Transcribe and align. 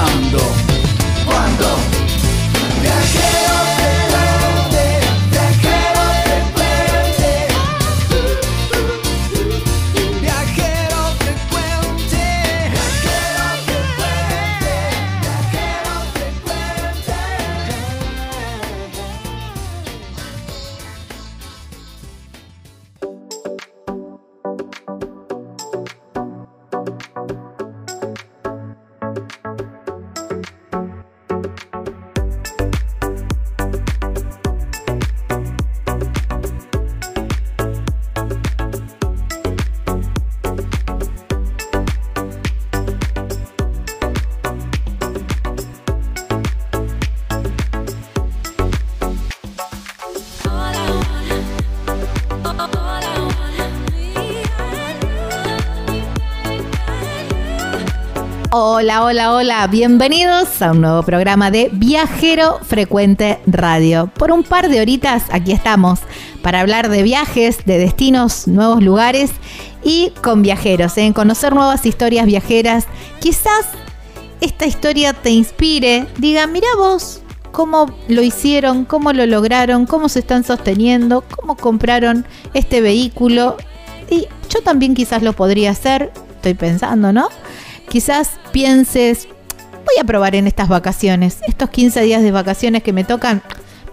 Ahora, 0.00 0.49
Hola, 58.82 59.04
hola, 59.04 59.34
hola, 59.34 59.66
bienvenidos 59.66 60.62
a 60.62 60.70
un 60.72 60.80
nuevo 60.80 61.02
programa 61.02 61.50
de 61.50 61.68
Viajero 61.70 62.60
Frecuente 62.62 63.38
Radio. 63.46 64.06
Por 64.06 64.32
un 64.32 64.42
par 64.42 64.70
de 64.70 64.80
horitas 64.80 65.24
aquí 65.32 65.52
estamos 65.52 66.00
para 66.40 66.60
hablar 66.60 66.88
de 66.88 67.02
viajes, 67.02 67.66
de 67.66 67.76
destinos, 67.76 68.48
nuevos 68.48 68.82
lugares 68.82 69.32
y 69.84 70.14
con 70.22 70.40
viajeros, 70.40 70.96
en 70.96 71.12
conocer 71.12 71.54
nuevas 71.54 71.84
historias 71.84 72.24
viajeras. 72.24 72.86
Quizás 73.18 73.66
esta 74.40 74.64
historia 74.64 75.12
te 75.12 75.28
inspire, 75.28 76.06
diga, 76.16 76.46
mira 76.46 76.68
vos 76.78 77.20
cómo 77.52 77.94
lo 78.08 78.22
hicieron, 78.22 78.86
cómo 78.86 79.12
lo 79.12 79.26
lograron, 79.26 79.84
cómo 79.84 80.08
se 80.08 80.20
están 80.20 80.42
sosteniendo, 80.42 81.22
cómo 81.36 81.54
compraron 81.54 82.24
este 82.54 82.80
vehículo. 82.80 83.58
Y 84.08 84.26
yo 84.48 84.62
también 84.62 84.94
quizás 84.94 85.22
lo 85.22 85.34
podría 85.34 85.72
hacer, 85.72 86.14
estoy 86.36 86.54
pensando, 86.54 87.12
¿no? 87.12 87.28
Quizás 87.90 88.38
pienses, 88.52 89.26
voy 89.84 89.96
a 90.00 90.04
probar 90.04 90.36
en 90.36 90.46
estas 90.46 90.68
vacaciones, 90.68 91.38
estos 91.48 91.70
15 91.70 92.02
días 92.02 92.22
de 92.22 92.30
vacaciones 92.30 92.84
que 92.84 92.92
me 92.92 93.02
tocan, 93.02 93.42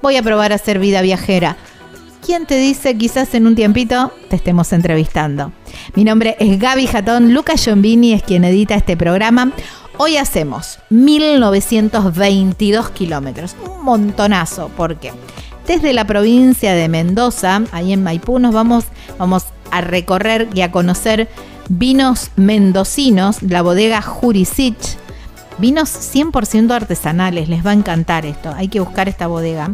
voy 0.04 0.18
a 0.18 0.22
probar 0.22 0.52
a 0.52 0.56
hacer 0.56 0.78
vida 0.78 1.02
viajera. 1.02 1.58
¿Quién 2.24 2.46
te 2.46 2.58
dice 2.58 2.96
quizás 2.96 3.34
en 3.34 3.48
un 3.48 3.56
tiempito 3.56 4.14
te 4.30 4.36
estemos 4.36 4.72
entrevistando? 4.72 5.52
Mi 5.96 6.04
nombre 6.04 6.38
es 6.40 6.60
Gaby 6.60 6.86
Jatón, 6.86 7.34
Lucas 7.34 7.64
Giombini 7.64 8.14
es 8.14 8.22
quien 8.22 8.44
edita 8.44 8.76
este 8.76 8.96
programa. 8.96 9.52
Hoy 9.98 10.18
hacemos 10.18 10.78
1922 10.92 12.92
kilómetros, 12.92 13.56
un 13.66 13.84
montonazo, 13.84 14.70
porque 14.78 15.12
desde 15.66 15.94
la 15.94 16.06
provincia 16.06 16.76
de 16.76 16.88
Mendoza, 16.88 17.64
ahí 17.72 17.94
en 17.94 18.04
Maipú, 18.04 18.38
nos 18.38 18.54
vamos, 18.54 18.86
vamos 19.18 19.46
a 19.72 19.82
recorrer 19.82 20.50
y 20.54 20.62
a 20.62 20.72
conocer 20.72 21.28
vinos 21.70 22.32
mendocinos, 22.36 23.42
la 23.44 23.62
bodega 23.62 24.02
Jurisic. 24.02 24.78
Vinos 25.60 25.90
100% 25.90 26.72
artesanales, 26.72 27.50
les 27.50 27.66
va 27.66 27.72
a 27.72 27.74
encantar 27.74 28.28
esto, 28.28 28.54
hay 28.56 28.68
que 28.68 28.80
buscar 28.80 29.10
esta 29.10 29.26
bodega. 29.26 29.74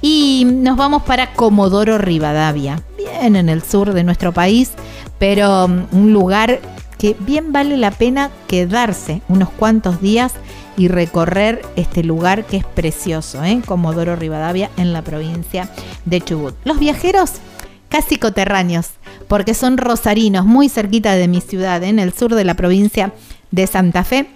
Y 0.00 0.46
nos 0.46 0.76
vamos 0.76 1.02
para 1.02 1.32
Comodoro 1.32 1.98
Rivadavia, 1.98 2.80
bien 2.96 3.34
en 3.34 3.48
el 3.48 3.64
sur 3.64 3.92
de 3.92 4.04
nuestro 4.04 4.32
país, 4.32 4.70
pero 5.18 5.64
um, 5.64 5.86
un 5.90 6.12
lugar 6.12 6.60
que 6.96 7.16
bien 7.18 7.52
vale 7.52 7.76
la 7.76 7.90
pena 7.90 8.30
quedarse 8.46 9.20
unos 9.28 9.50
cuantos 9.50 10.00
días 10.00 10.32
y 10.76 10.88
recorrer 10.88 11.62
este 11.74 12.04
lugar 12.04 12.44
que 12.44 12.58
es 12.58 12.64
precioso, 12.64 13.42
¿eh? 13.42 13.62
Comodoro 13.66 14.14
Rivadavia 14.14 14.70
en 14.76 14.92
la 14.92 15.02
provincia 15.02 15.68
de 16.04 16.20
Chubut. 16.20 16.54
Los 16.64 16.78
viajeros 16.78 17.32
casi 17.88 18.16
coterráneos, 18.16 18.90
porque 19.28 19.54
son 19.54 19.78
rosarinos, 19.78 20.44
muy 20.44 20.68
cerquita 20.68 21.14
de 21.14 21.28
mi 21.28 21.40
ciudad, 21.40 21.82
en 21.82 21.98
el 21.98 22.12
sur 22.12 22.34
de 22.34 22.44
la 22.44 22.54
provincia 22.54 23.12
de 23.50 23.66
Santa 23.66 24.04
Fe. 24.04 24.26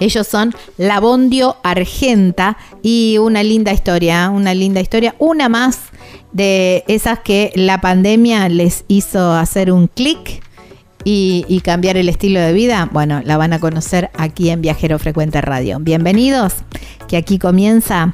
Ellos 0.00 0.26
son 0.26 0.54
Labondio 0.76 1.56
Argenta 1.62 2.56
y 2.82 3.18
una 3.18 3.42
linda 3.42 3.72
historia, 3.72 4.26
¿eh? 4.26 4.28
una 4.28 4.54
linda 4.54 4.80
historia, 4.80 5.14
una 5.18 5.48
más 5.48 5.80
de 6.32 6.84
esas 6.86 7.20
que 7.20 7.52
la 7.56 7.80
pandemia 7.80 8.48
les 8.48 8.84
hizo 8.86 9.32
hacer 9.32 9.72
un 9.72 9.88
clic 9.88 10.42
y, 11.04 11.44
y, 11.48 11.60
cambiar 11.60 11.96
el 11.96 12.08
estilo 12.08 12.40
de 12.40 12.52
vida, 12.52 12.88
bueno, 12.92 13.22
la 13.24 13.36
van 13.36 13.52
a 13.52 13.60
conocer 13.60 14.10
aquí 14.14 14.50
en 14.50 14.60
Viajero 14.60 14.98
Frecuente 14.98 15.40
Radio. 15.40 15.78
Bienvenidos, 15.80 16.54
que 17.06 17.16
aquí 17.16 17.38
comienza 17.38 18.12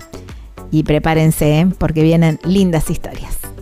y 0.71 0.83
prepárense 0.83 1.61
¿eh? 1.61 1.67
porque 1.79 2.03
vienen 2.03 2.39
lindas 2.45 2.91
historias. 2.91 3.54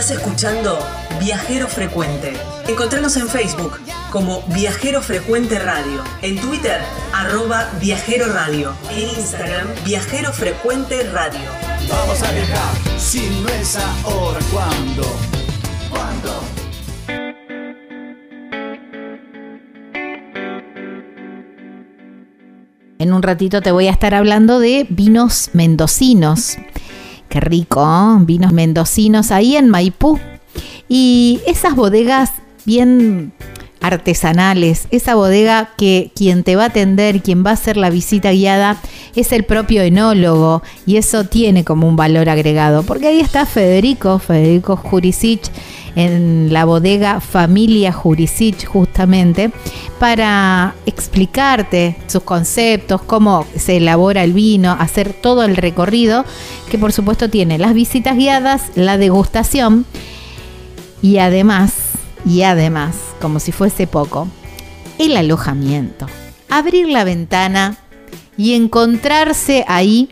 Estás 0.00 0.16
escuchando 0.16 0.78
Viajero 1.20 1.68
Frecuente. 1.68 2.32
Encontranos 2.66 3.18
en 3.18 3.28
Facebook 3.28 3.78
como 4.10 4.40
Viajero 4.46 5.02
Frecuente 5.02 5.58
Radio, 5.58 6.02
en 6.22 6.40
Twitter 6.40 6.80
arroba 7.12 7.70
Viajero 7.82 8.32
Radio, 8.32 8.72
en 8.90 9.10
Instagram 9.10 9.66
Viajero 9.84 10.32
Frecuente 10.32 11.02
Radio. 11.10 11.42
Vamos 11.86 12.22
a 12.22 12.32
viajar, 12.32 12.98
si 12.98 13.28
no 13.42 13.48
es 13.50 13.76
ahora, 13.76 14.38
¿cuándo? 14.50 15.02
¿Cuándo? 15.90 16.40
En 22.98 23.12
un 23.12 23.22
ratito 23.22 23.60
te 23.60 23.70
voy 23.70 23.88
a 23.88 23.90
estar 23.90 24.14
hablando 24.14 24.60
de 24.60 24.86
vinos 24.88 25.50
mendocinos. 25.52 26.56
Qué 27.30 27.40
rico, 27.40 27.82
¿eh? 27.82 28.24
vinos 28.26 28.52
mendocinos 28.52 29.30
ahí 29.30 29.56
en 29.56 29.70
Maipú. 29.70 30.18
Y 30.88 31.40
esas 31.46 31.76
bodegas 31.76 32.32
bien 32.66 33.32
artesanales, 33.80 34.88
esa 34.90 35.14
bodega 35.14 35.70
que 35.78 36.10
quien 36.14 36.42
te 36.42 36.56
va 36.56 36.64
a 36.64 36.66
atender, 36.66 37.22
quien 37.22 37.44
va 37.46 37.50
a 37.50 37.54
hacer 37.54 37.76
la 37.76 37.88
visita 37.88 38.32
guiada, 38.32 38.76
es 39.14 39.32
el 39.32 39.44
propio 39.44 39.82
enólogo 39.82 40.62
y 40.86 40.96
eso 40.96 41.24
tiene 41.24 41.64
como 41.64 41.88
un 41.88 41.96
valor 41.96 42.28
agregado, 42.28 42.82
porque 42.82 43.06
ahí 43.06 43.20
está 43.20 43.46
Federico, 43.46 44.18
Federico 44.18 44.76
Jurisic, 44.76 45.42
en 45.96 46.52
la 46.52 46.64
bodega 46.64 47.20
Familia 47.20 47.92
Jurisic 47.92 48.66
justamente, 48.66 49.50
para 49.98 50.74
explicarte 50.86 51.96
sus 52.06 52.22
conceptos, 52.22 53.02
cómo 53.02 53.46
se 53.56 53.76
elabora 53.76 54.24
el 54.24 54.32
vino, 54.32 54.76
hacer 54.78 55.12
todo 55.12 55.44
el 55.44 55.56
recorrido, 55.56 56.24
que 56.70 56.78
por 56.78 56.92
supuesto 56.92 57.28
tiene 57.28 57.58
las 57.58 57.74
visitas 57.74 58.16
guiadas, 58.16 58.70
la 58.74 58.98
degustación 58.98 59.84
y 61.02 61.18
además, 61.18 61.72
y 62.24 62.42
además, 62.42 62.94
como 63.20 63.40
si 63.40 63.52
fuese 63.52 63.86
poco, 63.86 64.28
el 64.98 65.16
alojamiento. 65.16 66.06
Abrir 66.48 66.88
la 66.88 67.04
ventana 67.04 67.78
y 68.36 68.54
encontrarse 68.54 69.64
ahí 69.68 70.10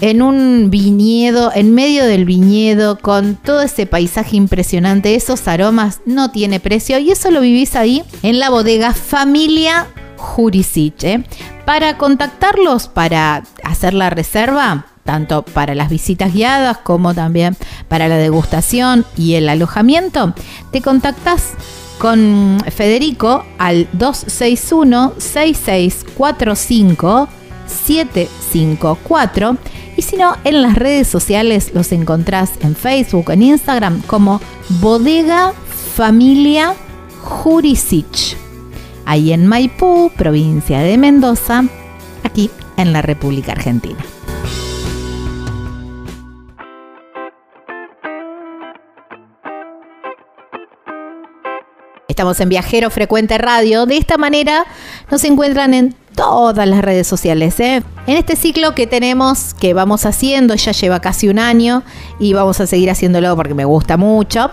en 0.00 0.22
un 0.22 0.70
viñedo, 0.70 1.52
en 1.54 1.74
medio 1.74 2.06
del 2.06 2.24
viñedo, 2.24 2.98
con 2.98 3.36
todo 3.36 3.62
ese 3.62 3.86
paisaje 3.86 4.36
impresionante, 4.36 5.14
esos 5.14 5.46
aromas, 5.46 6.00
no 6.06 6.30
tiene 6.30 6.60
precio. 6.60 6.98
Y 6.98 7.10
eso 7.10 7.30
lo 7.30 7.40
vivís 7.40 7.76
ahí 7.76 8.02
en 8.22 8.38
la 8.38 8.50
bodega 8.50 8.94
Familia 8.94 9.86
Jurisic. 10.16 11.04
¿eh? 11.04 11.24
Para 11.64 11.98
contactarlos, 11.98 12.88
para 12.88 13.42
hacer 13.62 13.94
la 13.94 14.10
reserva, 14.10 14.86
tanto 15.04 15.42
para 15.42 15.74
las 15.74 15.90
visitas 15.90 16.32
guiadas 16.32 16.78
como 16.78 17.14
también 17.14 17.56
para 17.88 18.08
la 18.08 18.16
degustación 18.16 19.04
y 19.16 19.34
el 19.34 19.48
alojamiento, 19.48 20.34
te 20.70 20.80
contactas 20.80 21.52
con 21.98 22.62
Federico 22.70 23.44
al 23.58 23.88
261 23.92 25.14
6645 25.18 27.28
754 27.66 29.58
y 30.00 30.02
si 30.02 30.16
no, 30.16 30.34
en 30.44 30.62
las 30.62 30.76
redes 30.76 31.08
sociales 31.08 31.72
los 31.74 31.92
encontrás 31.92 32.52
en 32.62 32.74
Facebook, 32.74 33.30
en 33.32 33.42
Instagram 33.42 34.00
como 34.06 34.40
Bodega 34.80 35.52
Familia 35.94 36.72
Jurisic. 37.20 38.34
Ahí 39.04 39.34
en 39.34 39.46
Maipú, 39.46 40.10
provincia 40.16 40.80
de 40.80 40.96
Mendoza, 40.96 41.64
aquí 42.24 42.48
en 42.78 42.94
la 42.94 43.02
República 43.02 43.52
Argentina. 43.52 43.98
Estamos 52.20 52.38
en 52.40 52.50
Viajero 52.50 52.90
Frecuente 52.90 53.38
Radio. 53.38 53.86
De 53.86 53.96
esta 53.96 54.18
manera 54.18 54.66
nos 55.10 55.24
encuentran 55.24 55.72
en 55.72 55.94
todas 56.14 56.68
las 56.68 56.82
redes 56.82 57.06
sociales. 57.06 57.58
¿eh? 57.60 57.82
En 58.06 58.18
este 58.18 58.36
ciclo 58.36 58.74
que 58.74 58.86
tenemos, 58.86 59.54
que 59.54 59.72
vamos 59.72 60.04
haciendo, 60.04 60.54
ya 60.54 60.72
lleva 60.72 61.00
casi 61.00 61.30
un 61.30 61.38
año 61.38 61.82
y 62.18 62.34
vamos 62.34 62.60
a 62.60 62.66
seguir 62.66 62.90
haciéndolo 62.90 63.34
porque 63.36 63.54
me 63.54 63.64
gusta 63.64 63.96
mucho. 63.96 64.50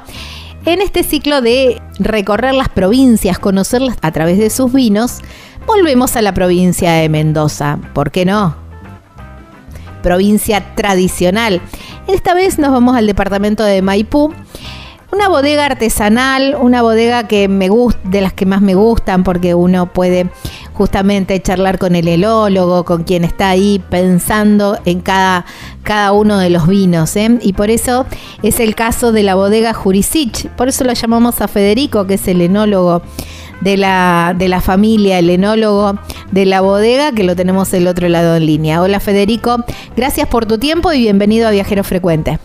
En 0.63 0.81
este 0.81 1.03
ciclo 1.03 1.41
de 1.41 1.81
recorrer 1.99 2.53
las 2.53 2.69
provincias, 2.69 3.37
conocerlas 3.37 3.97
a 4.01 4.13
través 4.13 4.37
de 4.37 4.49
sus 4.49 4.71
vinos, 4.71 5.17
volvemos 5.65 6.15
a 6.15 6.21
la 6.21 6.33
provincia 6.33 6.93
de 6.93 7.09
Mendoza. 7.09 7.79
¿Por 7.93 8.11
qué 8.11 8.23
no? 8.23 8.55
Provincia 10.01 10.73
tradicional. 10.75 11.59
Esta 12.07 12.33
vez 12.33 12.59
nos 12.59 12.71
vamos 12.71 12.95
al 12.95 13.07
departamento 13.07 13.65
de 13.65 13.81
Maipú 13.81 14.33
una 15.12 15.30
bodega 15.30 15.65
artesanal, 15.65 16.56
una 16.59 16.81
bodega 16.81 17.27
que 17.27 17.48
me 17.48 17.69
gusta, 17.69 18.00
de 18.04 18.21
las 18.21 18.33
que 18.33 18.45
más 18.45 18.62
me 18.62 18.75
gustan, 18.75 19.24
porque 19.24 19.56
uno 19.56 19.92
puede 19.94 20.30
justamente 20.74 21.42
charlar 21.42 21.80
con 21.80 21.95
el 21.95 22.07
elólogo, 22.07 22.83
con 22.83 23.04
quien 23.04 23.24
está 23.24 23.50
ahí 23.50 23.81
pensando 23.89 24.77
en 24.86 25.00
cada, 25.00 25.45
cada 25.83 26.12
uno 26.12 26.38
de 26.38 26.50
los 26.50 26.68
vinos. 26.68 27.15
¿eh? 27.15 27.39
Y 27.42 27.54
por 27.54 27.69
eso 27.69 28.06
es 28.44 28.59
el 28.59 28.75
caso 28.75 29.12
de 29.12 29.24
la 29.24 29.36
bodega 29.36 29.74
Jurisic. 29.74 30.50
Por 30.51 30.68
eso 30.68 30.83
lo 30.83 30.94
llamamos 30.94 31.42
a 31.42 31.48
Federico, 31.48 32.06
que 32.06 32.15
es 32.15 32.27
el 32.27 32.42
enólogo 32.42 33.01
de 33.62 33.77
la, 33.77 34.36
de 34.38 34.50
la 34.50 34.62
familia, 34.62 35.19
el 35.19 35.30
enólogo 35.30 35.98
de 36.31 36.45
la 36.45 36.62
bodega, 36.62 37.13
que 37.13 37.24
lo 37.24 37.36
tenemos 37.36 37.71
del 37.71 37.88
otro 37.88 38.10
lado 38.10 38.36
en 38.36 38.45
línea. 38.45 38.81
Hola 38.81 39.00
Federico, 39.00 39.63
gracias 39.95 40.27
por 40.27 40.45
tu 40.45 40.57
tiempo 40.57 40.92
y 40.92 41.00
bienvenido 41.00 41.48
a 41.48 41.51
Viajero 41.51 41.83
Frecuente. 41.83 42.39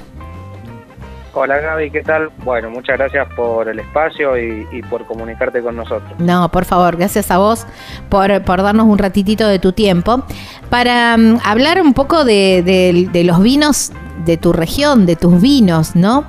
Hola 1.34 1.58
Gaby, 1.60 1.90
¿qué 1.90 2.02
tal? 2.02 2.28
Bueno, 2.44 2.68
muchas 2.68 2.98
gracias 2.98 3.26
por 3.34 3.66
el 3.66 3.78
espacio 3.78 4.36
y, 4.36 4.82
por 4.90 5.06
comunicarte 5.06 5.62
con 5.62 5.76
nosotros. 5.76 6.12
No, 6.18 6.50
por 6.50 6.66
favor, 6.66 6.96
gracias 6.96 7.30
a 7.30 7.38
vos 7.38 7.66
por, 8.10 8.44
darnos 8.44 8.86
un 8.86 8.98
ratitito 8.98 9.48
de 9.48 9.58
tu 9.58 9.72
tiempo 9.72 10.24
para 10.68 11.14
um, 11.14 11.38
hablar 11.42 11.80
un 11.80 11.94
poco 11.94 12.26
de, 12.26 13.08
los 13.24 13.42
vinos 13.42 13.92
de 14.26 14.36
tu 14.36 14.52
región, 14.52 15.06
de 15.06 15.16
tus 15.16 15.40
vinos, 15.40 15.96
¿no? 15.96 16.26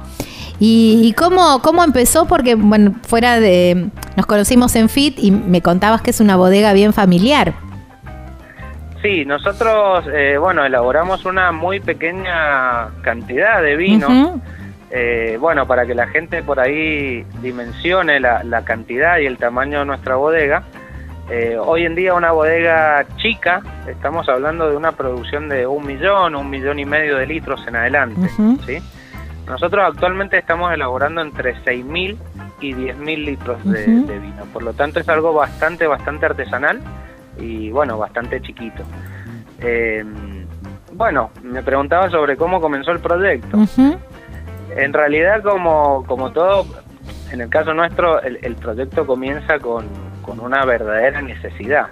Y, 0.57 1.13
cómo, 1.17 1.61
cómo 1.61 1.83
empezó, 1.83 2.25
porque 2.25 2.55
bueno, 2.55 2.93
fuera 3.05 3.41
de. 3.41 3.89
Nos 4.15 4.25
conocimos 4.25 4.73
en 4.77 4.87
FIT 4.87 5.19
y 5.19 5.31
me 5.31 5.61
contabas 5.61 6.01
que 6.01 6.11
es 6.11 6.21
una 6.21 6.37
bodega 6.37 6.71
bien 6.71 6.93
familiar. 6.93 7.53
Sí, 9.01 9.25
nosotros, 9.25 10.05
eh, 10.13 10.37
bueno, 10.37 10.63
elaboramos 10.63 11.25
una 11.25 11.51
muy 11.51 11.81
pequeña 11.81 12.87
cantidad 13.01 13.61
de 13.61 13.75
vinos. 13.75 14.39
Eh, 14.95 15.37
bueno, 15.41 15.65
para 15.65 15.87
que 15.87 15.95
la 15.95 16.05
gente 16.05 16.43
por 16.43 16.59
ahí 16.59 17.25
dimensione 17.41 18.19
la, 18.19 18.61
cantidad 18.63 19.17
y 19.17 19.25
el 19.25 19.39
tamaño 19.39 19.79
de 19.79 19.85
nuestra 19.85 20.17
bodega, 20.17 20.65
eh, 21.31 21.57
hoy 21.59 21.85
en 21.85 21.95
día 21.95 22.13
una 22.13 22.31
bodega 22.31 23.03
chica, 23.17 23.63
estamos 23.87 24.29
hablando 24.29 24.69
de 24.69 24.77
una 24.77 24.91
producción 24.91 25.49
de 25.49 25.65
un 25.65 25.87
millón, 25.87 26.35
un 26.35 26.47
millón 26.47 26.77
y 26.77 26.85
medio 26.85 27.17
de 27.17 27.25
litros 27.25 27.65
en 27.65 27.75
adelante. 27.75 28.29
¿sí? 28.67 28.77
Nosotros 29.47 29.83
actualmente 29.83 30.37
estamos 30.37 30.71
elaborando 30.71 31.21
entre 31.21 31.55
6.000 31.55 32.15
y 32.61 32.73
10.000 32.75 33.25
litros 33.25 33.63
de, 33.63 33.87
vino, 33.87 34.45
por 34.53 34.61
lo 34.61 34.73
tanto 34.73 34.99
es 34.99 35.09
algo 35.09 35.33
bastante, 35.33 35.87
bastante 35.87 36.27
artesanal 36.27 36.79
y 37.39 37.71
bueno, 37.71 37.97
bastante 37.97 38.39
chiquito. 38.43 38.83
Eh, 39.59 40.05
bueno, 40.91 41.31
me 41.41 41.63
preguntaba 41.63 42.11
sobre 42.11 42.37
cómo 42.37 42.61
comenzó 42.61 42.91
el 42.91 42.99
proyecto. 42.99 43.57
En 44.75 44.93
realidad, 44.93 45.43
como, 45.43 46.05
como 46.07 46.31
todo, 46.31 46.65
en 47.31 47.41
el 47.41 47.49
caso 47.49 47.73
nuestro, 47.73 48.21
el, 48.21 48.55
proyecto 48.55 49.05
comienza 49.05 49.59
con, 49.59 49.85
una 50.25 50.65
verdadera 50.65 51.21
necesidad. 51.21 51.87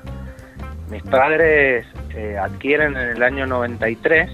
Mis 0.89 1.03
padres 1.03 1.85
eh, 2.15 2.37
adquieren 2.37 2.97
en 2.97 3.09
el 3.09 3.23
año 3.23 3.45
93 3.45 4.29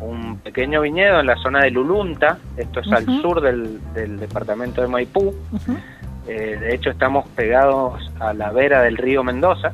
un 0.00 0.38
pequeño 0.38 0.82
viñedo 0.82 1.20
en 1.20 1.26
la 1.26 1.36
zona 1.36 1.60
de 1.60 1.70
Lulunta, 1.70 2.38
esto 2.56 2.80
es 2.80 2.92
al 2.92 3.06
sur 3.22 3.40
del, 3.40 3.80
departamento 4.18 4.82
de 4.82 4.88
Maipú. 4.88 5.34
Eh, 6.26 6.58
de 6.60 6.74
hecho, 6.74 6.90
estamos 6.90 7.26
pegados 7.30 8.10
a 8.18 8.32
la 8.32 8.50
vera 8.50 8.82
del 8.82 8.96
río 8.96 9.22
Mendoza. 9.22 9.72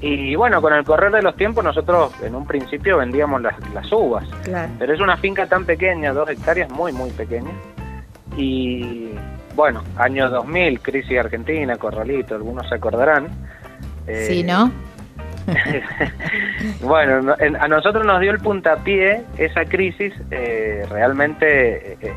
Y 0.00 0.34
bueno, 0.34 0.60
con 0.60 0.74
el 0.74 0.84
correr 0.84 1.10
de 1.10 1.22
los 1.22 1.36
tiempos 1.36 1.64
nosotros 1.64 2.12
en 2.22 2.34
un 2.34 2.46
principio 2.46 2.98
vendíamos 2.98 3.40
las, 3.40 3.54
las 3.72 3.90
uvas, 3.90 4.28
pero 4.78 4.92
es 4.92 5.00
una 5.00 5.16
finca 5.16 5.46
tan 5.46 5.64
pequeña, 5.64 6.12
dos 6.12 6.28
hectáreas 6.28 6.70
muy, 6.70 6.92
muy 6.92 7.10
pequeña. 7.10 7.50
Y 8.36 9.12
bueno, 9.54 9.82
año 9.96 10.28
2000, 10.28 10.80
crisis 10.80 11.18
argentina, 11.18 11.76
corralito, 11.76 12.34
algunos 12.34 12.68
se 12.68 12.74
acordarán. 12.74 13.28
sí, 14.06 14.42
¿no? 14.42 14.70
bueno, 16.82 17.34
a 17.60 17.68
nosotros 17.68 18.04
nos 18.04 18.20
dio 18.20 18.32
el 18.32 18.40
puntapié 18.40 19.22
esa 19.38 19.64
crisis, 19.64 20.12
eh, 20.32 20.84
realmente 20.90 21.92
eh, 22.00 22.12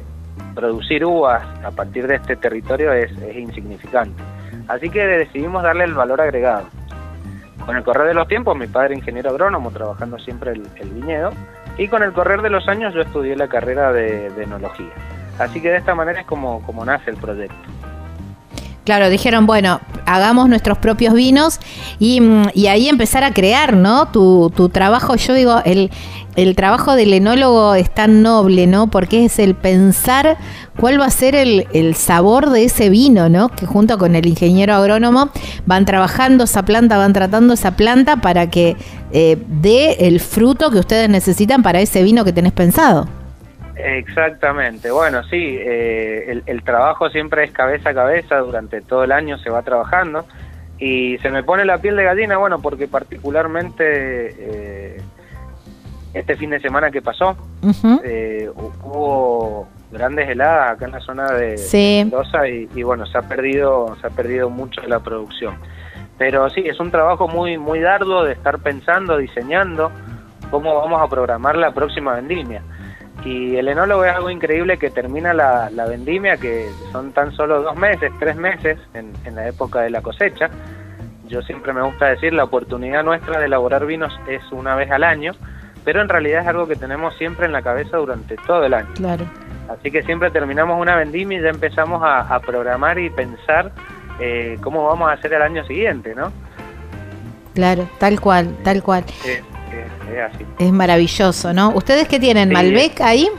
producir 0.55 1.05
uvas 1.05 1.43
a 1.63 1.69
partir 1.69 2.07
de 2.07 2.15
este 2.15 2.35
territorio 2.35 2.91
es, 2.91 3.11
es 3.21 3.35
insignificante. 3.37 4.21
Así 4.67 4.89
que 4.89 5.05
decidimos 5.05 5.63
darle 5.63 5.83
el 5.85 5.93
valor 5.93 6.19
agregado 6.21 6.65
con 7.65 7.75
el 7.75 7.83
correr 7.83 8.07
de 8.07 8.13
los 8.13 8.27
tiempos, 8.27 8.57
mi 8.57 8.67
padre 8.67 8.95
ingeniero 8.95 9.29
agrónomo, 9.29 9.71
trabajando 9.71 10.17
siempre 10.19 10.51
el, 10.51 10.89
viñedo, 10.89 11.31
y 11.77 11.87
con 11.87 12.03
el 12.03 12.13
correr 12.13 12.41
de 12.41 12.49
los 12.49 12.67
años 12.67 12.93
yo 12.93 13.01
estudié 13.01 13.35
la 13.35 13.47
carrera 13.47 13.93
de, 13.93 14.27
enología. 14.41 14.91
Así 15.37 15.61
que 15.61 15.69
de 15.69 15.77
esta 15.77 15.95
manera 15.95 16.21
es 16.21 16.27
como 16.27 16.85
nace 16.85 17.11
el 17.11 17.17
proyecto. 17.17 17.78
Claro, 18.89 19.11
dijeron, 19.11 19.45
bueno, 19.45 19.81
hagamos 20.07 20.49
nuestros 20.49 20.79
propios 20.79 21.13
vinos 21.13 21.59
y, 21.99 22.21
mm, 22.21 22.47
y 22.55 22.65
ahí 22.65 22.89
empezar 22.89 23.23
a 23.23 23.31
crear, 23.35 23.75
¿no? 23.75 24.07
Tu, 24.07 24.51
tu 24.55 24.69
trabajo, 24.69 25.15
yo 25.15 25.35
digo, 25.35 25.61
el, 25.63 25.91
trabajo 26.55 26.95
del 26.95 27.13
enólogo 27.13 27.75
es 27.75 27.93
tan 27.93 28.23
noble, 28.23 28.65
¿no? 28.65 28.89
Porque 28.89 29.25
es 29.25 29.37
el 29.37 29.53
pensar 29.53 30.39
cuál 30.79 30.99
va 30.99 31.05
a 31.05 31.11
ser 31.11 31.35
el, 31.35 31.67
el, 31.71 31.93
sabor 31.93 32.49
de 32.49 32.63
ese 32.63 32.89
vino, 32.89 33.29
¿no? 33.29 33.49
Que 33.49 33.67
junto 33.67 33.99
con 33.99 34.15
el 34.15 34.25
ingeniero 34.25 34.73
agrónomo 34.73 35.29
van 35.67 35.85
trabajando 35.85 36.45
esa 36.45 36.63
planta, 36.63 36.97
van 36.97 37.13
tratando 37.13 37.53
esa 37.53 37.75
planta 37.75 38.15
para 38.15 38.49
que 38.49 38.75
eh, 39.11 39.37
dé 39.61 39.97
el 40.07 40.19
fruto 40.19 40.71
que 40.71 40.79
ustedes 40.79 41.09
necesitan 41.09 41.61
para 41.61 41.79
ese 41.79 42.01
vino 42.01 42.25
que 42.25 42.33
tenés 42.33 42.53
pensado. 42.53 43.18
Exactamente, 43.79 44.91
bueno, 44.91 45.23
sí, 45.23 45.57
eh, 45.59 46.25
el, 46.27 46.43
el, 46.45 46.63
trabajo 46.63 47.09
siempre 47.09 47.45
es 47.45 47.51
cabeza 47.51 47.91
a 47.91 47.93
cabeza, 47.93 48.37
durante 48.39 48.81
todo 48.81 49.05
el 49.05 49.11
año 49.11 49.37
se 49.37 49.49
va 49.49 49.61
trabajando 49.61 50.25
y 50.79 51.17
se 51.19 51.29
me 51.29 51.43
pone 51.43 51.65
la 51.65 51.77
piel 51.77 51.95
de 51.95 52.03
gallina, 52.03 52.37
bueno, 52.37 52.59
porque 52.61 52.87
particularmente 52.87 53.83
eh, 54.37 55.01
este 56.13 56.35
fin 56.37 56.49
de 56.49 56.59
semana 56.59 56.91
que 56.91 57.01
pasó 57.01 57.37
uh 57.61 57.67
-huh. 57.67 58.01
eh, 58.03 58.49
hubo 58.55 59.67
grandes 59.91 60.29
heladas 60.29 60.71
acá 60.73 60.85
en 60.85 60.91
la 60.91 60.99
zona 61.01 61.31
de 61.31 61.57
sí. 61.57 62.01
Mendoza 62.03 62.47
y, 62.47 62.69
y, 62.75 62.83
bueno, 62.83 63.05
se 63.05 63.17
ha 63.17 63.23
perdido, 63.23 63.95
se 64.01 64.07
ha 64.07 64.09
perdido 64.09 64.49
mucho 64.49 64.81
de 64.81 64.87
la 64.87 64.99
producción. 64.99 65.55
Pero 66.17 66.49
sí, 66.49 66.61
es 66.65 66.79
un 66.79 66.91
trabajo 66.91 67.27
muy, 67.27 67.57
muy 67.57 67.79
dardo 67.79 68.23
de 68.23 68.33
estar 68.33 68.59
pensando, 68.59 69.17
diseñando 69.17 69.91
cómo 70.51 70.75
vamos 70.75 71.01
a 71.01 71.07
programar 71.07 71.55
la 71.57 71.71
próxima 71.71 72.15
vendimia 72.15 72.61
y 73.25 73.57
el 73.57 73.67
enólogo 73.67 74.05
es 74.05 74.13
algo 74.13 74.29
increíble 74.29 74.77
que 74.77 74.89
termina 74.89 75.33
la, 75.33 75.69
la 75.69 75.85
vendimia, 75.85 76.37
que 76.37 76.69
son 76.91 77.11
tan 77.11 77.31
solo 77.33 77.61
dos 77.61 77.75
meses, 77.75 78.11
tres 78.19 78.35
meses 78.35 78.79
en, 78.93 79.13
en, 79.25 79.35
la 79.35 79.47
época 79.47 79.81
de 79.81 79.89
la 79.89 80.01
cosecha. 80.01 80.49
Yo 81.27 81.41
siempre 81.41 81.73
me 81.73 81.81
gusta 81.81 82.07
decir, 82.07 82.33
la 82.33 82.45
oportunidad 82.45 83.03
nuestra 83.03 83.39
de 83.39 83.45
elaborar 83.45 83.85
vinos 83.85 84.17
es 84.27 84.41
una 84.51 84.75
vez 84.75 84.89
al 84.91 85.03
año, 85.03 85.33
pero 85.83 86.01
en 86.01 86.09
realidad 86.09 86.41
es 86.41 86.47
algo 86.47 86.67
que 86.67 86.75
tenemos 86.75 87.15
siempre 87.17 87.45
en 87.45 87.51
la 87.51 87.61
cabeza 87.61 87.97
durante 87.97 88.35
todo 88.47 88.63
el 88.65 88.73
año. 88.73 88.89
Claro. 88.95 89.25
Así 89.69 89.91
que 89.91 90.01
siempre 90.01 90.31
terminamos 90.31 90.79
una 90.81 90.95
vendimia 90.95 91.39
y 91.39 91.41
ya 91.41 91.49
empezamos 91.49 92.01
a, 92.03 92.21
a 92.21 92.39
programar 92.39 92.97
y 92.97 93.09
pensar 93.09 93.71
eh, 94.19 94.57
cómo 94.61 94.85
vamos 94.85 95.09
a 95.09 95.13
hacer 95.13 95.33
el 95.33 95.41
año 95.41 95.63
siguiente, 95.65 96.15
¿no? 96.15 96.31
Claro, 97.53 97.87
tal 97.99 98.19
cual, 98.19 98.55
tal 98.63 98.83
cual. 98.83 99.03
Eh, 99.25 99.41
es 99.71 100.33
así. 100.33 100.45
Es 100.57 100.71
maravilloso, 100.71 101.53
¿no? 101.53 101.69
¿Ustedes 101.69 102.07
qué 102.07 102.19
tienen? 102.19 102.49
Sí. 102.49 102.53
¿Malbec 102.53 103.01
ahí? 103.01 103.29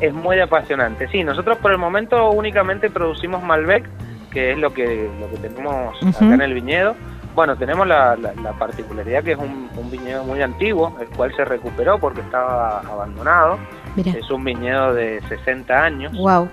Es 0.00 0.12
muy 0.12 0.40
apasionante. 0.40 1.08
Sí, 1.08 1.22
nosotros 1.24 1.58
por 1.58 1.72
el 1.72 1.78
momento 1.78 2.30
únicamente 2.30 2.88
producimos 2.90 3.42
Malbec, 3.42 3.84
que 4.30 4.52
es 4.52 4.58
lo 4.58 4.72
que, 4.72 5.10
lo 5.20 5.30
que 5.30 5.36
tenemos 5.48 6.00
uh 6.02 6.06
-huh. 6.06 6.16
acá 6.16 6.34
en 6.34 6.40
el 6.40 6.54
viñedo. 6.54 6.94
Bueno, 7.34 7.56
tenemos 7.56 7.86
la, 7.86 8.16
la, 8.16 8.32
la 8.42 8.52
particularidad 8.52 9.22
que 9.22 9.32
es 9.32 9.38
un, 9.38 9.70
un, 9.76 9.90
viñedo 9.90 10.24
muy 10.24 10.42
antiguo, 10.42 10.96
el 11.00 11.08
cual 11.08 11.34
se 11.36 11.44
recuperó 11.44 11.98
porque 11.98 12.20
estaba 12.22 12.80
abandonado. 12.80 13.58
Es 13.96 14.30
un 14.30 14.44
viñedo 14.44 14.94
de 14.94 15.20
60 15.28 15.84
años. 15.84 16.12
Wow. 16.16 16.48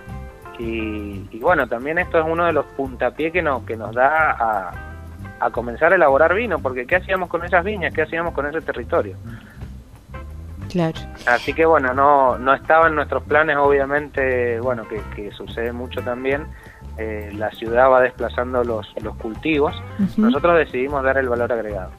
Y, 0.59 1.27
y, 1.31 1.39
bueno, 1.39 1.67
también 1.67 1.97
esto 1.99 2.19
es 2.19 2.25
uno 2.27 2.45
de 2.45 2.53
los 2.53 2.65
puntapiés 2.65 3.31
que 3.31 3.41
nos, 3.41 3.63
que 3.63 3.75
nos 3.75 3.93
da 3.93 4.31
a, 4.31 4.86
a 5.39 5.49
comenzar 5.51 5.91
a 5.91 5.95
elaborar 5.95 6.33
vino, 6.33 6.59
porque 6.59 6.85
¿qué 6.85 6.95
hacíamos 6.97 7.29
con 7.29 7.43
esas 7.43 7.63
viñas? 7.63 7.93
¿Qué 7.93 8.01
hacíamos 8.01 8.33
con 8.33 8.45
ese 8.45 8.61
territorio? 8.61 9.15
Claro. 10.69 10.99
Así 11.25 11.53
que 11.53 11.65
bueno, 11.65 11.93
no, 11.93 12.37
no 12.37 12.53
estaba 12.53 12.87
en 12.87 12.95
nuestros 12.95 13.23
planes, 13.23 13.55
obviamente, 13.57 14.59
bueno, 14.59 14.87
que, 14.87 15.01
que 15.15 15.31
sucede 15.31 15.71
mucho 15.71 16.01
también, 16.01 16.45
eh, 16.97 17.31
la 17.35 17.51
ciudad 17.51 17.89
va 17.89 18.01
desplazando 18.01 18.63
los, 18.63 18.91
los 19.01 19.15
cultivos, 19.17 19.75
uh 19.99 20.03
-huh. 20.03 20.17
nosotros 20.17 20.57
decidimos 20.57 21.03
dar 21.03 21.17
el 21.17 21.29
valor 21.29 21.51
agregado. 21.53 21.91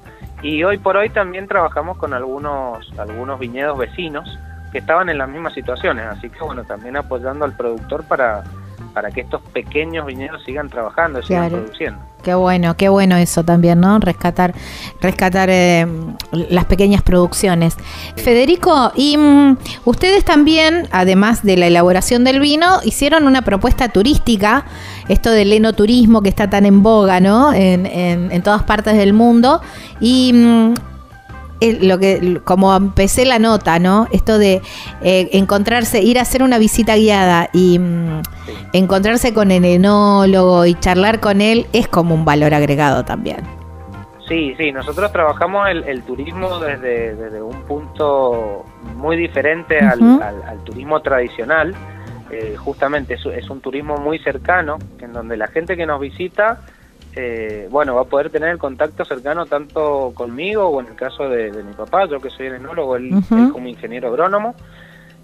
Y 0.43 0.63
hoy 0.65 0.79
por 0.79 0.97
hoy 0.97 1.09
también 1.11 1.49
trabajamos 1.49 1.97
con 1.99 2.15
algunos, 2.15 2.93
algunos 2.99 3.39
viñedos 3.39 3.79
vecinos 3.79 4.39
que 4.73 4.79
estaban 4.79 5.09
en 5.09 5.19
las 5.19 5.29
mismas 5.29 5.55
situaciones, 5.55 6.05
así 6.07 6.29
que 6.29 6.41
bueno, 6.41 6.65
también 6.65 6.97
apoyando 6.97 7.45
al 7.45 7.57
productor 7.57 8.05
para, 8.05 8.45
para 8.93 9.11
que 9.11 9.23
estos 9.23 9.43
pequeños 9.53 10.07
viñedos 10.07 10.43
sigan 10.45 10.69
trabajando, 10.69 11.23
sigan 11.23 11.49
claro. 11.49 11.65
produciendo. 11.65 12.01
Qué 12.23 12.35
bueno, 12.35 12.77
qué 12.77 12.89
bueno 12.89 13.17
eso 13.17 13.45
también, 13.45 13.81
¿no? 13.81 14.01
Rescatar, 14.01 14.53
rescatar 15.01 15.49
eh, 15.51 15.87
las 16.33 16.65
pequeñas 16.65 17.01
producciones. 17.03 17.77
Federico, 18.17 18.93
y 18.97 19.17
um, 19.17 19.57
ustedes 19.85 20.25
también, 20.25 20.89
además 20.91 21.45
de 21.45 21.57
la 21.57 21.69
elaboración 21.69 22.25
del 22.25 22.41
vino, 22.41 22.81
hicieron 22.83 23.25
una 23.27 23.43
propuesta 23.43 23.89
turística, 23.91 24.65
esto 25.09 25.31
del 25.31 25.53
enoturismo 25.53 26.21
que 26.21 26.29
está 26.29 26.51
tan 26.51 26.67
en 26.67 26.83
boga, 26.83 27.21
¿no? 27.21 27.53
En, 27.53 27.87
en, 27.87 28.33
en 28.33 28.43
todas 28.43 28.65
partes 28.65 28.97
del 28.97 29.13
mundo. 29.13 29.61
Y 30.01 30.33
um, 30.35 30.75
lo 31.61 31.99
que 31.99 32.41
como 32.45 32.75
empecé 32.75 33.25
la 33.25 33.39
nota, 33.39 33.79
¿no? 33.79 34.07
Esto 34.13 34.39
de 34.39 34.63
eh, 35.03 35.29
encontrarse, 35.33 36.03
ir 36.03 36.19
a 36.19 36.23
hacer 36.23 36.43
una 36.43 36.59
visita 36.59 36.97
guiada 36.97 37.51
y 37.53 37.79
mm, 37.79 38.23
encontrarse 38.73 39.35
con 39.35 39.51
el 39.51 39.65
enólogo 39.65 40.67
y 40.67 40.75
charlar 40.75 41.21
con 41.21 41.41
él 41.41 41.67
es 41.73 41.89
como 41.89 42.15
un 42.15 42.25
valor 42.25 42.55
agregado 42.55 43.05
también. 43.05 43.39
Sí, 44.29 44.55
sí, 44.59 44.73
nosotros 44.73 45.11
trabajamos 45.11 45.69
el, 45.71 45.85
el 45.85 46.03
turismo 46.03 46.59
desde, 46.59 47.15
desde, 47.17 47.41
un 47.41 47.63
punto 47.63 48.65
muy 48.97 49.17
diferente 49.17 49.79
uh 49.79 49.87
-huh. 49.87 50.23
al, 50.23 50.23
al, 50.23 50.43
al, 50.43 50.65
turismo 50.65 51.01
tradicional. 51.01 51.75
Eh, 52.31 52.55
justamente 52.59 53.15
es, 53.15 53.25
es 53.25 53.49
un 53.49 53.61
turismo 53.63 53.97
muy 53.97 54.19
cercano, 54.19 54.77
en 55.01 55.15
donde 55.15 55.39
la 55.39 55.47
gente 55.47 55.79
que 55.79 55.87
nos 55.87 55.99
visita 55.99 56.61
eh, 57.17 57.69
bueno, 57.71 57.95
va 57.95 58.03
a 58.03 58.05
poder 58.05 58.31
tener 58.31 58.51
el 58.51 58.59
contacto 58.59 59.05
cercano 59.05 59.47
tanto 59.47 60.13
conmigo 60.15 60.69
o 60.69 60.81
en 60.81 60.89
el 60.89 60.95
caso 60.95 61.29
de, 61.29 61.51
de 61.51 61.63
mi 61.63 61.73
papá, 61.73 62.07
yo 62.07 62.21
que 62.21 62.31
soy 62.31 62.47
el 62.47 62.57
enólogo, 62.57 62.97
él, 62.97 63.13
uh 63.13 63.17
-huh. 63.21 63.47
él 63.47 63.53
como 63.53 63.69
ingeniero 63.69 64.09
agrónomo. 64.09 64.55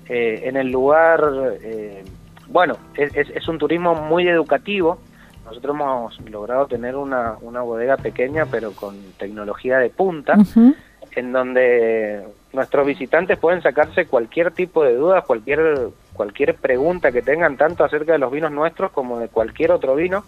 Eh, 0.09 0.43
en 0.45 0.57
el 0.57 0.71
lugar, 0.71 1.23
eh, 1.63 2.05
bueno, 2.49 2.77
es, 2.95 3.15
es, 3.15 3.49
un 3.49 3.59
turismo 3.59 3.95
muy 3.95 4.29
educativo. 4.29 4.99
Nosotros 5.47 5.75
hemos 5.75 6.21
logrado 6.31 6.67
tener 6.67 6.97
una, 6.97 7.37
una 7.41 7.63
bodega 7.63 7.97
pequeña, 7.97 8.47
pero 8.47 8.73
con 8.73 8.97
tecnología 9.19 9.79
de 9.79 9.91
punta, 9.91 10.35
uh 10.37 10.43
-huh. 10.43 10.75
en 11.17 11.33
donde 11.33 12.25
nuestros 12.53 12.87
visitantes 12.87 13.39
pueden 13.39 13.63
sacarse 13.63 14.07
cualquier 14.07 14.53
tipo 14.53 14.85
de 14.85 14.95
dudas, 14.95 15.25
cualquier, 15.25 15.89
cualquier 16.13 16.55
pregunta 16.55 17.13
que 17.13 17.23
tengan, 17.23 17.57
tanto 17.57 17.85
acerca 17.85 18.13
de 18.13 18.19
los 18.19 18.31
vinos 18.31 18.53
nuestros 18.53 18.91
como 18.93 19.19
de 19.19 19.29
cualquier 19.29 19.71
otro 19.73 19.95
vino 19.95 20.25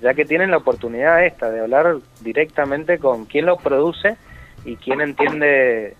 ya 0.00 0.14
que 0.14 0.24
tienen 0.24 0.50
la 0.50 0.58
oportunidad 0.58 1.24
esta 1.24 1.50
de 1.50 1.60
hablar 1.60 1.96
directamente 2.20 2.98
con 2.98 3.24
quien 3.26 3.46
lo 3.46 3.56
produce 3.56 4.16
y 4.64 4.76
quien 4.76 5.00
entiende 5.00 5.96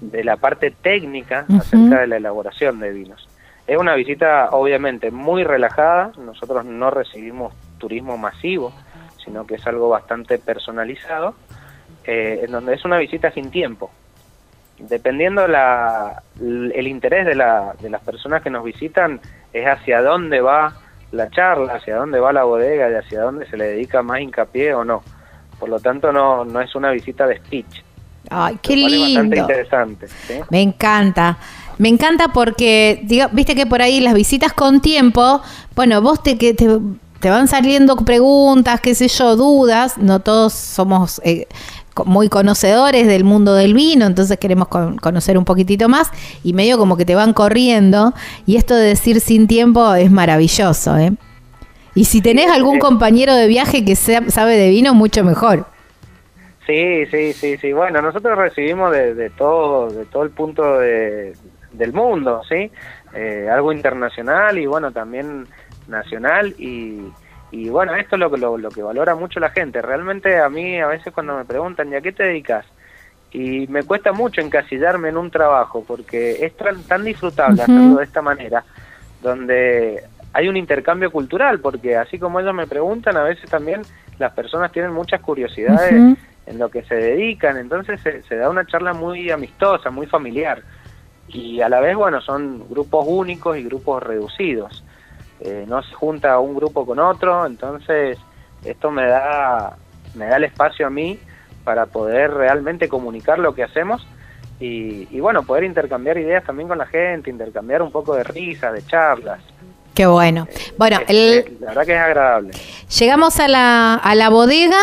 de 0.00 0.24
la 0.24 0.36
parte 0.36 0.70
técnica 0.70 1.44
uh 1.48 1.54
-huh. 1.54 1.60
acerca 1.60 2.00
de 2.00 2.06
la 2.06 2.16
elaboración 2.16 2.80
de 2.80 2.92
vinos. 2.92 3.28
Es 3.66 3.78
una 3.78 3.94
visita 3.94 4.50
obviamente 4.52 5.10
muy 5.10 5.42
relajada, 5.42 6.12
nosotros 6.18 6.64
no 6.64 6.90
recibimos 6.90 7.54
turismo 7.78 8.16
masivo, 8.16 8.72
sino 9.24 9.46
que 9.46 9.56
es 9.56 9.66
algo 9.66 9.88
bastante 9.88 10.38
personalizado, 10.38 11.34
eh, 12.04 12.42
en 12.44 12.52
donde 12.52 12.74
es 12.74 12.84
una 12.84 12.98
visita 12.98 13.32
sin 13.32 13.50
tiempo. 13.50 13.90
Dependiendo 14.78 15.48
la, 15.48 16.22
el 16.38 16.86
interés 16.86 17.26
de, 17.26 17.34
la, 17.34 17.74
de 17.80 17.90
las 17.90 18.02
personas 18.02 18.42
que 18.42 18.50
nos 18.50 18.62
visitan, 18.62 19.20
es 19.52 19.66
hacia 19.66 20.02
dónde 20.02 20.40
va 20.40 20.74
la 21.12 21.30
charla, 21.30 21.74
hacia 21.74 21.96
dónde 21.96 22.20
va 22.20 22.32
la 22.32 22.44
bodega 22.44 22.90
y 22.90 22.94
hacia 22.94 23.22
dónde 23.22 23.46
se 23.46 23.56
le 23.56 23.66
dedica 23.66 24.02
más 24.02 24.20
hincapié 24.20 24.74
o 24.74 24.84
no. 24.84 25.02
Por 25.58 25.68
lo 25.68 25.80
tanto, 25.80 26.12
no, 26.12 26.44
no 26.44 26.60
es 26.60 26.74
una 26.74 26.90
visita 26.90 27.26
de 27.26 27.38
speech. 27.38 27.82
Ay, 28.28 28.58
qué 28.60 28.76
lindo. 28.76 29.20
Bastante 29.20 29.38
interesante. 29.38 30.08
¿sí? 30.08 30.34
Me 30.50 30.60
encanta. 30.60 31.38
Me 31.78 31.88
encanta 31.88 32.28
porque, 32.28 33.00
digo, 33.04 33.26
viste 33.32 33.54
que 33.54 33.66
por 33.66 33.82
ahí 33.82 34.00
las 34.00 34.14
visitas 34.14 34.52
con 34.52 34.80
tiempo, 34.80 35.42
bueno, 35.74 36.00
vos 36.00 36.22
te, 36.22 36.38
que 36.38 36.54
te, 36.54 36.68
te 37.20 37.30
van 37.30 37.48
saliendo 37.48 37.96
preguntas, 37.96 38.80
qué 38.80 38.94
sé 38.94 39.08
yo, 39.08 39.36
dudas, 39.36 39.98
no 39.98 40.20
todos 40.20 40.52
somos 40.52 41.20
eh, 41.24 41.46
muy 42.04 42.28
conocedores 42.28 43.06
del 43.06 43.24
mundo 43.24 43.54
del 43.54 43.74
vino, 43.74 44.06
entonces 44.06 44.38
queremos 44.38 44.68
con, 44.68 44.96
conocer 44.98 45.38
un 45.38 45.44
poquitito 45.44 45.88
más 45.88 46.10
y 46.42 46.52
medio 46.52 46.78
como 46.78 46.96
que 46.96 47.04
te 47.04 47.14
van 47.14 47.32
corriendo 47.32 48.12
y 48.46 48.56
esto 48.56 48.74
de 48.74 48.88
decir 48.88 49.20
sin 49.20 49.46
tiempo 49.46 49.94
es 49.94 50.10
maravilloso, 50.10 50.96
¿eh? 50.98 51.12
Y 51.94 52.04
si 52.04 52.20
tenés 52.20 52.50
algún 52.50 52.78
compañero 52.78 53.34
de 53.34 53.46
viaje 53.46 53.82
que 53.84 53.96
sea, 53.96 54.28
sabe 54.28 54.58
de 54.58 54.68
vino, 54.68 54.92
mucho 54.92 55.24
mejor. 55.24 55.64
Sí, 56.66 57.06
sí, 57.06 57.32
sí, 57.32 57.56
sí. 57.56 57.72
Bueno, 57.72 58.02
nosotros 58.02 58.36
recibimos 58.36 58.92
de, 58.92 59.14
de 59.14 59.30
todo, 59.30 59.88
de 59.90 60.04
todo 60.04 60.24
el 60.24 60.30
punto 60.30 60.78
de, 60.78 61.32
del 61.72 61.92
mundo, 61.92 62.42
¿sí? 62.48 62.70
Eh, 63.14 63.48
algo 63.50 63.72
internacional 63.72 64.58
y 64.58 64.66
bueno, 64.66 64.92
también 64.92 65.46
nacional 65.88 66.54
y, 66.58 67.00
y 67.56 67.68
bueno, 67.70 67.94
esto 67.94 68.16
es 68.16 68.20
lo 68.20 68.30
que, 68.30 68.36
lo, 68.36 68.58
lo, 68.58 68.68
que 68.68 68.82
valora 68.82 69.14
mucho 69.14 69.40
la 69.40 69.50
gente. 69.50 69.80
Realmente 69.80 70.38
a 70.38 70.48
mí 70.50 70.78
a 70.78 70.88
veces 70.88 71.12
cuando 71.12 71.36
me 71.36 71.44
preguntan, 71.44 71.90
¿y 71.90 71.94
a 71.94 72.02
qué 72.02 72.12
te 72.12 72.24
dedicas? 72.24 72.66
Y 73.32 73.66
me 73.68 73.82
cuesta 73.82 74.12
mucho 74.12 74.40
encasillarme 74.40 75.08
en 75.08 75.16
un 75.16 75.30
trabajo 75.30 75.82
porque 75.86 76.44
es 76.44 76.56
tan, 76.56 76.82
tan 76.82 77.04
disfrutable 77.04 77.54
uh 77.54 77.58
-huh. 77.58 77.62
hacerlo 77.62 77.96
de 77.96 78.04
esta 78.04 78.22
manera, 78.22 78.64
donde 79.22 80.04
hay 80.34 80.48
un 80.48 80.56
intercambio 80.58 81.10
cultural, 81.10 81.60
porque 81.60 81.96
así 81.96 82.18
como 82.18 82.40
ellos 82.40 82.54
me 82.54 82.66
preguntan, 82.66 83.16
a 83.16 83.22
veces 83.22 83.48
también 83.48 83.80
las 84.18 84.34
personas 84.34 84.70
tienen 84.70 84.92
muchas 84.92 85.22
curiosidades 85.22 86.18
en 86.46 86.58
lo 86.58 86.68
que 86.68 86.82
se 86.82 86.94
dedican, 86.94 87.56
entonces 87.56 88.00
se, 88.02 88.36
da 88.36 88.50
una 88.50 88.66
charla 88.66 88.92
muy 88.92 89.30
amistosa, 89.30 89.90
muy 89.90 90.06
familiar, 90.06 90.62
y 91.28 91.62
a 91.62 91.70
la 91.70 91.80
vez, 91.80 91.96
bueno, 91.96 92.20
son 92.20 92.68
grupos 92.68 93.06
únicos 93.08 93.56
y 93.56 93.64
grupos 93.64 94.02
reducidos, 94.02 94.84
eh, 95.40 95.64
no 95.66 95.82
se 95.82 95.92
junta 95.94 96.38
un 96.38 96.54
grupo 96.54 96.86
con 96.86 96.98
otro, 96.98 97.46
entonces 97.46 98.18
esto 98.64 98.90
me 98.90 99.06
da, 99.06 99.76
me 100.14 100.26
da 100.26 100.36
el 100.36 100.44
espacio 100.44 100.86
a 100.86 100.90
mí 100.90 101.18
para 101.64 101.86
poder 101.86 102.32
realmente 102.32 102.88
comunicar 102.88 103.38
lo 103.38 103.54
que 103.54 103.64
hacemos 103.64 104.06
y, 104.60 105.08
y 105.10 105.20
bueno, 105.20 105.42
poder 105.42 105.64
intercambiar 105.64 106.16
ideas 106.18 106.44
también 106.44 106.68
con 106.68 106.78
la 106.78 106.86
gente, 106.86 107.30
intercambiar 107.30 107.82
un 107.82 107.90
poco 107.90 108.14
de 108.14 108.24
risa, 108.24 108.72
de 108.72 108.84
charlas. 108.86 109.40
Qué 109.96 110.06
bueno. 110.06 110.46
Bueno, 110.76 110.98
el, 111.08 111.56
la 111.58 111.68
verdad 111.68 111.86
que 111.86 111.94
es 111.94 112.00
agradable. 112.00 112.52
Llegamos 112.98 113.40
a 113.40 113.48
la, 113.48 113.94
a 113.94 114.14
la 114.14 114.28
bodega, 114.28 114.78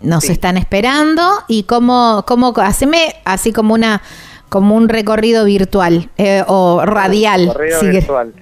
nos 0.00 0.30
están 0.30 0.56
esperando 0.56 1.28
y 1.48 1.64
cómo, 1.64 2.24
cómo, 2.26 2.52
haceme 2.56 3.16
así 3.24 3.52
como 3.52 3.74
una 3.74 4.00
como 4.48 4.76
un 4.76 4.88
recorrido 4.88 5.44
virtual 5.44 6.10
eh, 6.16 6.44
o 6.46 6.82
radial. 6.84 7.48
Recorrido 7.48 7.80
virtual. 7.80 8.34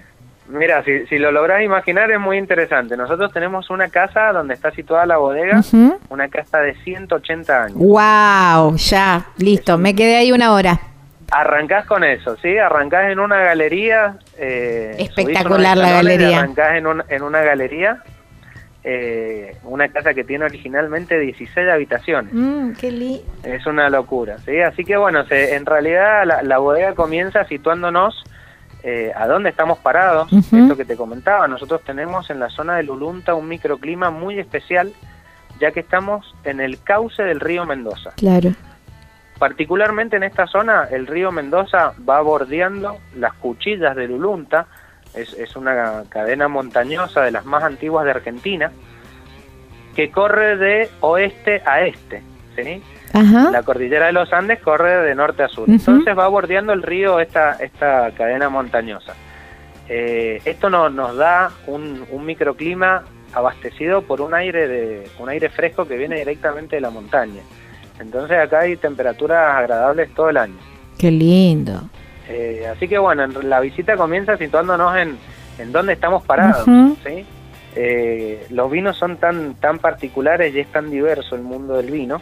Mira, 0.51 0.83
si, 0.85 1.07
si 1.07 1.19
lo 1.19 1.31
lográs 1.31 1.63
imaginar 1.63 2.11
es 2.11 2.21
muy 2.21 2.37
interesante. 2.37 2.97
Nosotros 2.97 3.33
tenemos 3.33 3.71
una 3.71 3.89
casa 3.89 4.33
donde 4.33 4.55
está 4.55 4.71
situada 4.73 5.07
la 5.07 5.17
bodega, 5.17 5.63
una 6.09 6.29
casa 6.29 6.59
de 6.59 6.75
180 6.83 7.65
años. 7.65 7.79
¡Wow! 7.79 8.77
Ya, 8.77 9.27
listo, 9.39 9.79
me 9.79 9.95
quedé 9.95 10.17
ahí 10.17 10.33
una 10.33 10.53
hora. 10.53 10.81
Arrancás 11.31 11.87
con 11.87 12.03
eso, 12.03 12.37
¿sí? 12.39 12.59
Arrancás 12.59 13.13
en 13.13 13.21
una 13.21 13.39
galería. 13.39 14.19
Eh, 14.37 14.97
Espectacular 14.99 15.77
la 15.77 15.91
galería. 15.93 16.41
Arrancás 16.41 16.77
en, 16.77 16.87
en 17.09 17.23
una 17.23 17.41
galería, 17.43 18.03
eh, 18.83 19.57
una 19.65 19.89
casa 19.89 20.15
que 20.15 20.25
tiene 20.25 20.47
originalmente 20.47 21.19
16 21.19 21.69
habitaciones. 21.69 22.33
Mm, 22.33 22.73
qué 22.73 22.91
lindo. 22.91 23.23
Es 23.45 23.67
una 23.67 23.91
locura, 23.91 24.39
¿sí? 24.39 24.61
Así 24.61 24.85
que 24.85 24.97
bueno, 24.97 25.25
en 25.29 25.67
realidad 25.67 26.25
la, 26.43 26.59
bodega 26.59 26.95
comienza 26.95 27.45
situándonos 27.45 28.25
eh, 28.83 29.13
a 29.15 29.27
dónde 29.27 29.51
estamos 29.51 29.79
parados, 29.79 30.33
esto 30.33 30.77
que 30.77 30.85
te 30.85 30.97
comentaba. 30.97 31.47
Nosotros 31.49 31.83
tenemos 31.85 32.31
en 32.31 32.41
la 32.41 32.49
zona 32.49 32.77
de 32.77 32.83
Lulunta 32.83 33.35
un 33.35 33.49
microclima 33.49 34.11
muy 34.11 34.39
especial, 34.39 34.93
ya 35.61 35.71
que 35.73 35.81
estamos 35.81 36.35
en 36.45 36.61
el 36.61 36.83
cauce 36.83 37.23
del 37.23 37.41
río 37.41 37.67
Mendoza. 37.67 38.13
Claro. 38.17 38.53
Particularmente 39.39 40.17
en 40.17 40.23
esta 40.23 40.47
zona, 40.47 40.89
el 40.91 41.07
río 41.07 41.33
Mendoza 41.33 41.93
va 42.09 42.21
bordeando 42.21 42.99
las 43.17 43.33
cuchillas 43.35 43.97
de 43.97 44.09
Lulunta, 44.09 44.67
es, 45.15 45.57
una 45.57 46.05
cadena 46.09 46.49
montañosa 46.49 47.23
de 47.23 47.33
las 47.33 47.45
más 47.45 47.65
antiguas 47.65 48.05
de 48.05 48.13
Argentina, 48.13 48.71
que 49.97 50.11
corre 50.11 50.57
de 50.57 50.91
oeste 51.01 51.63
a 51.67 51.83
este, 51.83 52.23
¿sí? 52.55 52.83
La 53.13 53.63
cordillera 53.63 54.07
de 54.07 54.13
los 54.13 54.33
Andes 54.33 54.61
corre 54.61 55.03
de 55.03 55.15
norte 55.15 55.43
a 55.43 55.49
sur. 55.49 55.69
Entonces 55.69 56.17
va 56.17 56.29
bordeando 56.29 56.73
el 56.73 56.83
río 56.83 57.21
esta, 57.21 57.53
esta 57.55 58.11
cadena 58.13 58.49
montañosa. 58.49 59.15
Eh, 59.89 60.41
esto 60.45 60.71
nos 60.71 61.17
da 61.17 61.51
un, 61.67 62.05
un, 62.13 62.25
microclima 62.25 63.03
abastecido 63.35 64.03
por 64.03 64.21
un 64.21 64.35
aire, 64.35 64.69
de, 64.69 65.11
un 65.19 65.29
aire 65.29 65.49
fresco 65.49 65.89
que 65.89 65.97
viene 65.97 66.17
directamente 66.19 66.77
de 66.77 66.83
la 66.83 66.91
montaña. 66.91 67.41
Entonces 67.99 68.39
acá 68.39 68.61
hay 68.61 68.77
temperaturas 68.77 69.57
agradables 69.57 70.15
todo 70.15 70.31
el 70.31 70.37
año. 70.37 70.57
Qué 70.97 71.11
lindo. 71.11 71.83
Eh, 72.29 72.65
así 72.73 72.87
que 72.87 72.99
bueno, 72.99 73.27
la 73.27 73.59
visita 73.59 73.97
comienza 73.97 74.37
situándonos 74.37 74.97
en, 74.97 75.19
en 75.59 75.73
dónde 75.73 75.95
estamos 75.95 76.23
parados. 76.25 76.65
Eh, 77.77 78.47
los 78.51 78.71
vinos 78.71 78.97
son 78.97 79.17
tan, 79.17 79.55
tan 79.55 79.79
particulares 79.79 80.55
y 80.55 80.61
es 80.61 80.67
tan 80.69 80.91
diverso 80.91 81.37
el 81.37 81.43
mundo 81.43 81.77
del 81.77 81.91
vino, 81.91 82.21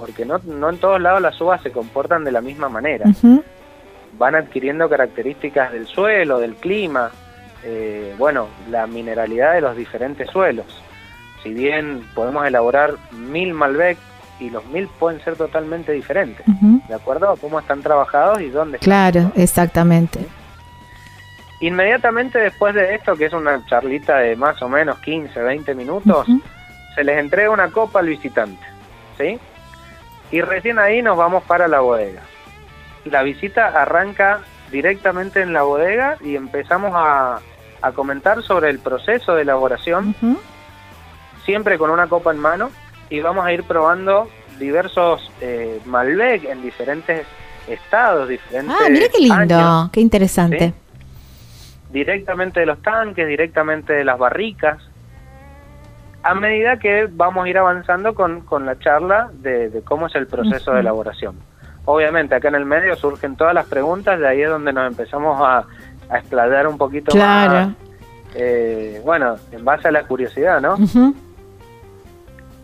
porque 0.00 0.24
no, 0.24 0.40
no 0.44 0.70
en 0.70 0.78
todos 0.78 1.00
lados 1.00 1.20
las 1.20 1.38
uvas 1.40 1.62
se 1.62 1.70
comportan 1.70 2.24
de 2.24 2.32
la 2.32 2.40
misma 2.40 2.70
manera. 2.70 3.04
Van 4.18 4.34
adquiriendo 4.34 4.88
características 4.88 5.72
del 5.72 5.86
suelo, 5.86 6.38
del 6.38 6.56
clima, 6.56 7.10
eh, 7.62 8.14
bueno, 8.18 8.48
la 8.70 8.86
mineralidad 8.86 9.52
de 9.52 9.60
los 9.60 9.76
diferentes 9.76 10.28
suelos. 10.30 10.66
Si 11.42 11.52
bien 11.52 12.02
podemos 12.14 12.46
elaborar 12.46 12.94
mil 13.12 13.52
Malbec 13.52 13.98
y 14.40 14.48
los 14.48 14.64
mil 14.66 14.88
pueden 14.98 15.22
ser 15.22 15.36
totalmente 15.36 15.92
diferentes, 15.92 16.44
¿de 16.88 16.94
acuerdo? 16.94 17.36
Cómo 17.38 17.60
están 17.60 17.82
trabajados 17.82 18.40
y 18.40 18.48
dónde 18.48 18.78
Claro, 18.78 19.30
exactamente. 19.36 20.26
Inmediatamente 21.60 22.38
después 22.38 22.74
de 22.74 22.94
esto, 22.94 23.16
que 23.16 23.26
es 23.26 23.34
una 23.34 23.64
charlita 23.66 24.16
de 24.16 24.34
más 24.34 24.62
o 24.62 24.68
menos 24.68 24.98
15, 25.00 25.38
20 25.38 25.74
minutos, 25.74 26.26
se 26.94 27.04
les 27.04 27.18
entrega 27.18 27.50
una 27.50 27.70
copa 27.70 28.00
al 28.00 28.08
visitante, 28.08 28.64
¿sí? 29.18 29.38
Y 30.30 30.40
recién 30.42 30.78
ahí 30.78 31.02
nos 31.02 31.16
vamos 31.16 31.42
para 31.44 31.68
la 31.68 31.80
bodega. 31.80 32.22
La 33.04 33.22
visita 33.22 33.66
arranca 33.68 34.40
directamente 34.70 35.42
en 35.42 35.52
la 35.52 35.62
bodega 35.62 36.16
y 36.20 36.36
empezamos 36.36 36.92
a, 36.94 37.40
a 37.82 37.92
comentar 37.92 38.42
sobre 38.42 38.70
el 38.70 38.78
proceso 38.78 39.34
de 39.34 39.42
elaboración, 39.42 40.14
siempre 41.44 41.78
con 41.78 41.90
una 41.90 42.06
copa 42.06 42.30
en 42.30 42.38
mano, 42.38 42.70
y 43.08 43.20
vamos 43.20 43.44
a 43.44 43.52
ir 43.52 43.64
probando 43.64 44.28
diversos 44.58 45.30
eh, 45.40 45.80
Malbec 45.86 46.44
en 46.44 46.62
diferentes 46.62 47.26
estados, 47.66 48.28
diferentes. 48.28 48.76
Ah, 48.80 48.88
mira 48.88 49.06
qué 49.08 49.20
lindo, 49.20 49.90
qué 49.92 50.00
interesante. 50.00 50.74
Directamente 51.90 52.60
de 52.60 52.66
los 52.66 52.80
tanques, 52.82 53.26
directamente 53.26 53.92
de 53.94 54.04
las 54.04 54.18
barricas. 54.18 54.78
A 56.22 56.34
medida 56.34 56.78
que 56.78 57.08
vamos 57.10 57.46
a 57.46 57.48
ir 57.48 57.58
avanzando 57.58 58.14
con, 58.14 58.42
con 58.42 58.66
la 58.66 58.78
charla 58.78 59.30
de, 59.32 59.82
cómo 59.84 60.06
es 60.06 60.14
el 60.14 60.26
proceso 60.26 60.72
de 60.72 60.80
elaboración. 60.80 61.36
Obviamente, 61.86 62.34
acá 62.34 62.48
en 62.48 62.56
el 62.56 62.66
medio 62.66 62.94
surgen 62.96 63.36
todas 63.36 63.54
las 63.54 63.66
preguntas, 63.66 64.18
de 64.20 64.28
ahí 64.28 64.42
es 64.42 64.50
donde 64.50 64.72
nos 64.72 64.86
empezamos 64.86 65.40
a, 65.40 65.64
a 66.10 66.18
explayar 66.18 66.66
un 66.66 66.76
poquito 66.76 67.16
más. 67.16 67.70
Eh, 68.34 69.00
bueno, 69.04 69.36
en 69.50 69.64
base 69.64 69.88
a 69.88 69.92
la 69.92 70.04
curiosidad, 70.04 70.60
¿no? 70.60 70.76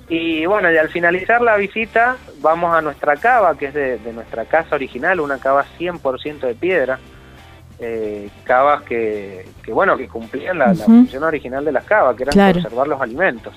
Y 0.08 0.46
bueno, 0.46 0.70
y 0.70 0.76
al 0.76 0.88
finalizar 0.88 1.40
la 1.40 1.56
visita 1.56 2.16
vamos 2.40 2.72
a 2.74 2.80
nuestra 2.80 3.16
cava, 3.16 3.56
que 3.56 3.66
es 3.66 3.74
de, 3.74 4.12
nuestra 4.12 4.44
casa 4.44 4.76
original, 4.76 5.20
una 5.20 5.38
cava 5.38 5.64
100% 5.78 6.40
de 6.40 6.54
piedra. 6.54 6.98
Eh, 7.78 8.30
cavas 8.44 8.82
que, 8.84 9.46
que, 9.62 9.72
bueno, 9.72 9.98
que 9.98 10.08
cumplían 10.08 10.58
la, 10.58 10.74
función 10.74 11.22
original 11.24 11.64
de 11.64 11.72
las 11.72 11.84
cavas, 11.84 12.16
que 12.16 12.22
era 12.22 12.52
conservar 12.52 12.88
los 12.88 13.00
alimentos. 13.00 13.54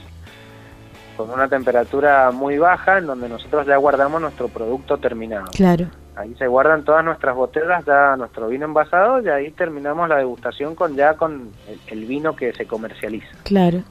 Con 1.16 1.30
una 1.30 1.48
temperatura 1.48 2.32
muy 2.32 2.58
baja 2.58 2.98
en 2.98 3.08
donde 3.08 3.30
nosotros 3.30 3.66
ya 3.66 3.78
guardamos 3.78 4.22
nuestro 4.22 4.50
producto 4.50 4.98
terminado. 4.98 5.48
Claro. 5.52 5.88
Ahí 6.16 6.36
se 6.38 6.48
guardan 6.48 6.84
todas 6.84 7.04
nuestras 7.06 7.34
botellas, 7.34 7.86
ya 7.86 8.18
nuestro 8.18 8.50
vino 8.50 8.66
envasado 8.66 9.22
y 9.22 9.30
ahí 9.30 9.52
terminamos 9.52 10.10
la 10.10 10.18
degustación 10.18 10.76
con 10.76 10.96
ya 10.98 11.14
con 11.14 11.52
el 11.88 12.06
vino 12.06 12.36
que 12.36 12.52
se 12.52 12.66
comercializa. 12.66 13.30
Claro. 13.44 13.84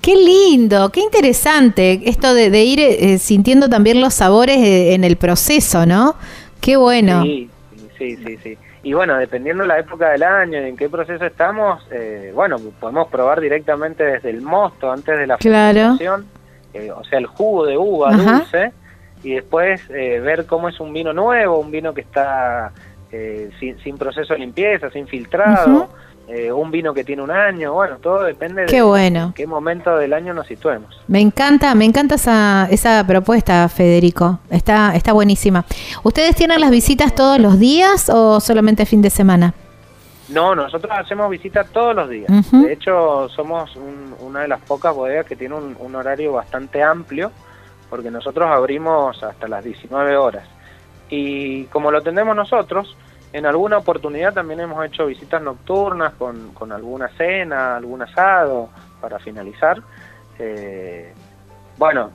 Qué 0.00 0.16
lindo, 0.16 0.90
qué 0.90 1.00
interesante 1.00 2.00
esto 2.06 2.34
de, 2.34 2.64
ir 2.64 2.80
eh, 2.80 3.18
sintiendo 3.18 3.68
también 3.68 4.00
los 4.00 4.14
sabores 4.14 4.58
eh, 4.58 4.94
en 4.94 5.04
el 5.04 5.14
proceso, 5.14 5.86
¿no? 5.86 6.16
Qué 6.60 6.76
bueno. 6.76 7.22
Sí, 7.22 7.48
sí, 7.96 8.16
sí, 8.16 8.36
sí. 8.42 8.58
Y 8.82 8.92
bueno, 8.94 9.16
dependiendo 9.16 9.62
de 9.62 9.68
la 9.68 9.78
época 9.78 10.10
del 10.10 10.22
año 10.22 10.60
y 10.60 10.68
en 10.68 10.76
qué 10.76 10.88
proceso 10.88 11.24
estamos, 11.24 11.86
eh, 11.90 12.32
bueno, 12.34 12.56
podemos 12.80 13.08
probar 13.08 13.40
directamente 13.40 14.04
desde 14.04 14.30
el 14.30 14.42
mosto 14.42 14.90
antes 14.90 15.18
de 15.18 15.26
la 15.26 15.38
fermentación, 15.38 16.26
o 16.96 17.04
sea, 17.04 17.18
el 17.18 17.26
jugo 17.26 17.66
de 17.66 17.76
uva 17.76 18.12
dulce, 18.12 18.72
y 19.22 19.34
después 19.34 19.86
ver 19.88 20.46
cómo 20.46 20.68
es 20.68 20.80
un 20.80 20.92
vino 20.92 21.12
nuevo, 21.12 21.60
un 21.60 21.70
vino 21.70 21.94
que 21.94 22.00
está 22.00 22.72
sin, 23.60 23.98
proceso 23.98 24.32
de 24.32 24.40
limpieza, 24.40 24.90
sin 24.90 25.06
filtrado. 25.06 25.88
Eh, 26.28 26.52
un 26.52 26.70
vino 26.70 26.94
que 26.94 27.02
tiene 27.02 27.20
un 27.20 27.30
año, 27.30 27.72
bueno, 27.72 27.96
todo 27.96 28.22
depende 28.22 28.66
qué 28.66 28.80
de 28.80 29.32
qué 29.34 29.46
momento 29.46 29.96
del 29.96 30.12
año 30.12 30.32
nos 30.32 30.46
situemos. 30.46 31.02
Me 31.08 31.20
encanta, 31.20 31.74
me 31.74 31.84
encanta 31.84 32.14
esa, 32.14 32.68
esa 32.70 33.04
propuesta, 33.06 33.68
Federico. 33.68 34.38
Está, 34.48 34.94
está 34.94 35.12
buenísima. 35.12 35.64
¿Ustedes 36.04 36.36
tienen 36.36 36.60
las 36.60 36.70
visitas 36.70 37.14
todos 37.14 37.40
los 37.40 37.58
días 37.58 38.08
o 38.08 38.40
solamente 38.40 38.86
fin 38.86 39.02
de 39.02 39.10
semana? 39.10 39.52
No, 40.28 40.54
nosotros 40.54 40.92
hacemos 40.96 41.28
visitas 41.28 41.68
todos 41.70 41.94
los 41.94 42.08
días. 42.08 42.30
De 42.50 42.72
hecho, 42.72 43.28
somos 43.28 43.76
una 44.20 44.40
de 44.40 44.48
las 44.48 44.60
pocas 44.62 44.94
bodegas 44.94 45.26
que 45.26 45.36
tiene 45.36 45.56
un, 45.56 45.76
un 45.78 45.94
horario 45.94 46.32
bastante 46.32 46.82
amplio, 46.82 47.32
porque 47.90 48.10
nosotros 48.10 48.48
abrimos 48.48 49.22
hasta 49.22 49.48
las 49.48 49.62
19 49.64 50.16
horas. 50.16 50.48
Y 51.10 51.64
como 51.64 51.90
lo 51.90 52.00
tenemos 52.00 52.34
nosotros, 52.34 52.96
en 53.32 53.46
alguna 53.46 53.78
oportunidad 53.78 54.34
también 54.34 54.60
hemos 54.60 54.84
hecho 54.84 55.06
visitas 55.06 55.40
nocturnas 55.40 56.12
con, 56.14 56.52
con 56.52 56.70
alguna 56.70 57.08
cena, 57.16 57.76
algún 57.76 58.02
asado 58.02 58.68
para 59.00 59.18
finalizar. 59.18 59.80
Eh, 60.38 61.12
bueno, 61.78 62.10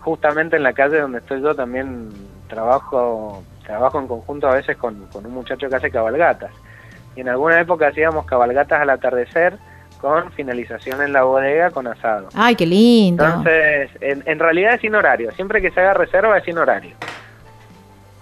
justamente 0.00 0.56
en 0.56 0.62
la 0.62 0.72
calle 0.72 1.00
donde 1.00 1.18
estoy 1.18 1.40
yo 1.40 1.54
también 1.54 2.10
trabajo 2.48 3.42
trabajo 3.64 3.98
en 3.98 4.06
conjunto 4.06 4.48
a 4.48 4.54
veces 4.54 4.76
con, 4.76 5.08
un 5.12 5.32
muchacho 5.32 5.68
que 5.68 5.74
hace 5.74 5.90
cabalgatas. 5.90 6.50
y 7.16 7.20
en 7.20 7.28
alguna 7.28 7.60
época 7.60 7.88
hacíamos 7.88 8.24
cabalgatas 8.26 8.80
al 8.80 8.90
atardecer 8.90 9.58
con 10.00 10.30
finalización 10.32 11.02
en 11.02 11.12
la 11.12 11.22
bodega 11.22 11.70
con 11.70 11.86
asado. 11.86 12.28
Ay, 12.34 12.54
qué 12.54 12.66
lindo. 12.66 13.24
Entonces, 13.24 13.90
en, 14.00 14.22
en 14.26 14.38
realidad 14.38 14.74
es 14.74 14.80
sin 14.80 14.94
horario, 14.94 15.32
siempre 15.32 15.60
que 15.60 15.70
se 15.70 15.80
haga 15.80 15.94
reserva 15.94 16.38
es 16.38 16.44
sin 16.44 16.58
horario 16.58 16.94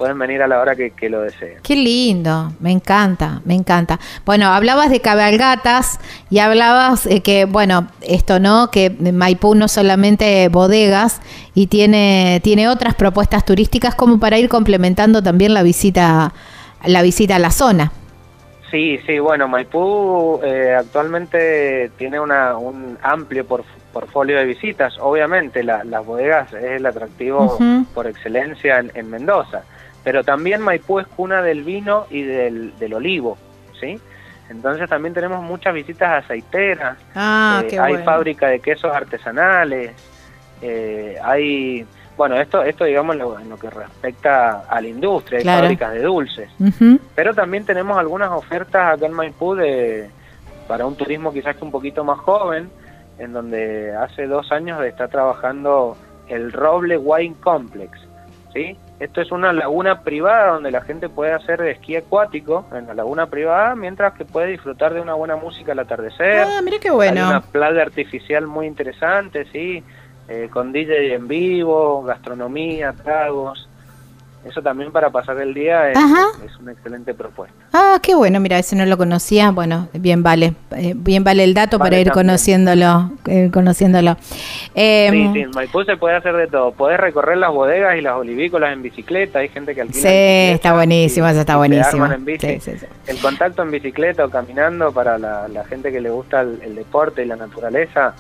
pueden 0.04 0.18
venir 0.18 0.42
a 0.42 0.46
la 0.46 0.60
hora 0.60 0.76
que, 0.76 1.08
lo 1.08 1.22
deseen. 1.22 1.62
Qué 1.62 1.74
lindo, 1.74 2.52
me 2.60 2.70
encanta, 2.70 3.40
me 3.46 3.54
encanta. 3.54 3.98
Bueno, 4.26 4.48
hablabas 4.48 4.90
de 4.90 5.00
cabalgatas 5.00 5.98
y 6.28 6.40
hablabas 6.40 7.06
eh, 7.06 7.22
que, 7.22 7.46
bueno, 7.46 7.88
esto 8.02 8.38
no, 8.38 8.70
que 8.70 8.90
Maipú 8.90 9.54
no 9.54 9.66
solamente 9.66 10.46
bodegas 10.50 11.22
y 11.54 11.68
tiene, 11.68 12.38
tiene 12.44 12.68
otras 12.68 12.94
propuestas 12.94 13.46
turísticas 13.46 13.94
como 13.94 14.20
para 14.20 14.38
ir 14.38 14.50
complementando 14.50 15.22
también 15.22 15.54
la 15.54 15.62
visita, 15.62 16.34
la 16.84 17.00
visita 17.00 17.36
a 17.36 17.38
la 17.38 17.50
zona. 17.50 17.90
Sí, 18.70 18.98
sí, 19.06 19.18
bueno, 19.20 19.48
Maipú 19.48 20.38
eh, 20.44 20.74
actualmente 20.78 21.92
tiene 21.96 22.20
una, 22.20 22.58
un 22.58 22.98
amplio 23.00 23.46
portfolio 23.46 24.36
de 24.36 24.44
visitas. 24.44 24.98
Obviamente 25.00 25.62
las 25.62 26.04
bodegas 26.04 26.52
es 26.52 26.72
el 26.72 26.84
atractivo 26.84 27.56
por 27.94 28.06
excelencia 28.06 28.84
en 28.92 29.08
Mendoza 29.08 29.62
pero 30.04 30.22
también 30.22 30.60
Maipú 30.60 31.00
es 31.00 31.06
cuna 31.08 31.42
del 31.42 31.64
vino 31.64 32.06
y 32.10 32.22
del, 32.22 32.78
del 32.78 32.94
olivo, 32.94 33.36
¿sí? 33.80 33.98
Entonces 34.50 34.88
también 34.88 35.14
tenemos 35.14 35.42
muchas 35.42 35.74
visitas 35.74 36.24
aceiteras, 36.24 36.98
ah, 37.14 37.62
eh, 37.68 37.78
hay 37.78 37.96
fábrica 38.04 38.48
de 38.48 38.60
quesos 38.60 38.94
artesanales, 38.94 39.92
eh, 40.60 41.16
hay, 41.24 41.86
bueno, 42.16 42.38
esto, 42.38 42.62
esto 42.62 42.84
digamos 42.84 43.16
en 43.16 43.48
lo 43.48 43.56
que 43.56 43.70
respecta 43.70 44.60
a 44.68 44.80
la 44.82 44.86
industria, 44.86 45.38
hay 45.38 45.44
fábricas 45.44 45.92
de 45.94 46.02
dulces, 46.02 46.50
pero 47.14 47.34
también 47.34 47.64
tenemos 47.64 47.96
algunas 47.96 48.30
ofertas 48.30 48.94
acá 48.94 49.06
en 49.06 49.14
Maipú 49.14 49.54
de, 49.54 50.10
para 50.68 50.84
un 50.84 50.94
turismo 50.94 51.32
quizás 51.32 51.56
que 51.56 51.64
un 51.64 51.70
poquito 51.70 52.04
más 52.04 52.18
joven, 52.18 52.68
en 53.18 53.32
donde 53.32 53.94
hace 53.96 54.26
dos 54.26 54.52
años 54.52 54.84
está 54.84 55.08
trabajando 55.08 55.96
el 56.28 56.52
Roble 56.52 56.98
Wine 56.98 57.36
Complex, 57.40 57.98
¿sí? 58.52 58.76
Esto 59.04 59.20
es 59.20 59.30
una 59.32 59.52
laguna 59.52 60.00
privada 60.00 60.52
donde 60.52 60.70
la 60.70 60.80
gente 60.80 61.10
puede 61.10 61.34
hacer 61.34 61.60
esquí 61.60 61.94
acuático 61.94 62.64
en 62.72 62.86
la 62.86 62.94
laguna 62.94 63.26
privada, 63.26 63.74
mientras 63.74 64.14
que 64.14 64.24
puede 64.24 64.46
disfrutar 64.46 64.94
de 64.94 65.02
una 65.02 65.12
buena 65.12 65.36
música 65.36 65.72
al 65.72 65.80
atardecer. 65.80 66.46
Ah, 66.48 66.62
mira 66.64 66.78
qué 66.78 66.90
bueno. 66.90 67.20
Hay 67.20 67.28
una 67.28 67.42
playa 67.42 67.82
artificial 67.82 68.46
muy 68.46 68.66
interesante, 68.66 69.44
sí, 69.52 69.84
eh, 70.26 70.48
con 70.50 70.72
DJ 70.72 71.16
en 71.16 71.28
vivo, 71.28 72.02
gastronomía, 72.02 72.94
tragos. 72.94 73.68
Eso 74.44 74.60
también 74.60 74.92
para 74.92 75.10
pasar 75.10 75.40
el 75.40 75.54
día 75.54 75.90
es, 75.90 75.98
una 76.60 76.72
excelente 76.72 77.14
propuesta. 77.14 77.56
Ah, 77.72 77.98
qué 78.02 78.14
bueno, 78.14 78.40
mira, 78.40 78.58
ese 78.58 78.76
no 78.76 78.84
lo 78.84 78.98
conocía. 78.98 79.50
Bueno, 79.50 79.88
bien 79.94 80.22
vale, 80.22 80.54
eh, 80.76 80.92
bien 80.94 81.24
vale 81.24 81.44
el 81.44 81.54
dato 81.54 81.78
para 81.78 81.98
ir 81.98 82.10
conociéndolo, 82.12 83.10
eh, 83.26 83.50
conociéndolo. 83.52 84.16
Eh, 84.74 85.08
sí, 85.10 85.30
sí, 85.32 85.40
en 85.40 85.50
Maipú 85.50 85.82
se 85.84 85.96
puede 85.96 86.16
hacer 86.16 86.36
de 86.36 86.46
todo. 86.46 86.72
Podés 86.72 87.00
recorrer 87.00 87.38
las 87.38 87.52
bodegas 87.52 87.96
y 87.96 88.02
las 88.02 88.16
olivícolas 88.16 88.72
en 88.74 88.82
bicicleta. 88.82 89.38
Hay 89.38 89.48
gente 89.48 89.74
que 89.74 89.80
alquila. 89.80 90.10
Sí, 90.10 90.52
está 90.54 90.74
buenísimo, 90.74 91.26
eso 91.26 91.40
está 91.40 91.56
buenísimo. 91.56 92.06
el 92.06 93.18
contacto 93.22 93.62
en 93.62 93.70
bicicleta 93.70 94.26
o 94.26 94.30
caminando 94.30 94.92
para 94.92 95.18
la, 95.18 95.64
gente 95.68 95.90
que 95.90 96.00
le 96.00 96.10
gusta 96.10 96.42
el 96.42 96.74
deporte 96.74 97.24
y 97.24 97.26
la 97.26 97.36
naturaleza 97.36 98.14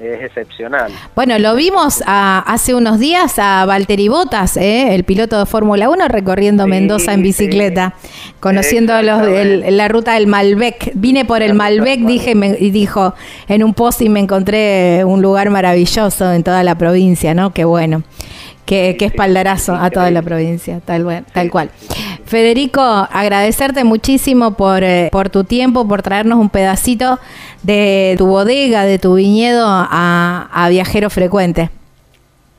es 0.00 0.22
excepcional. 0.22 0.92
Bueno, 1.14 1.38
lo 1.38 1.54
vimos 1.54 2.02
hace 2.06 2.74
unos 2.74 2.98
días 2.98 3.38
a 3.38 3.64
Valtteri 3.66 4.08
Bottas, 4.08 4.56
¿eh? 4.56 4.94
el 4.94 5.04
piloto 5.04 5.38
de 5.38 5.46
Fórmula 5.46 5.88
1, 5.90 6.08
recorriendo 6.08 6.66
Mendoza 6.66 7.12
en 7.12 7.22
bicicleta, 7.22 7.94
conociendo 8.40 9.00
los, 9.02 9.22
la 9.70 9.88
ruta 9.88 10.14
del 10.14 10.26
Malbec. 10.26 10.92
Vine 10.94 11.24
por 11.24 11.42
el 11.42 11.54
Malbec, 11.54 12.00
dije 12.00 12.34
y 12.60 12.70
dijo 12.70 13.14
en 13.48 13.64
un 13.64 13.74
post 13.74 14.00
y 14.02 14.08
me 14.08 14.20
encontré 14.20 15.04
un 15.04 15.22
lugar 15.22 15.50
maravilloso 15.50 16.32
en 16.32 16.44
toda 16.44 16.62
la 16.62 16.76
provincia, 16.76 17.34
¿no? 17.34 17.52
Qué 17.52 17.64
bueno. 17.64 18.02
Qué, 18.68 18.96
espaldarazo 19.00 19.74
a 19.74 19.88
toda 19.88 20.10
la 20.10 20.20
provincia, 20.20 20.80
tal, 20.84 21.24
tal 21.32 21.50
cual. 21.50 21.70
Federico, 22.28 22.80
agradecerte 22.80 23.84
muchísimo 23.84 24.54
por, 24.54 24.84
eh, 24.84 25.08
por 25.10 25.30
tu 25.30 25.44
tiempo, 25.44 25.88
por 25.88 26.02
traernos 26.02 26.38
un 26.38 26.50
pedacito 26.50 27.18
de 27.62 28.14
tu 28.18 28.26
bodega, 28.26 28.84
de 28.84 28.98
tu 28.98 29.14
viñedo 29.14 29.64
a, 29.66 30.66
Viajero 30.70 31.10
Frecuente. 31.10 31.70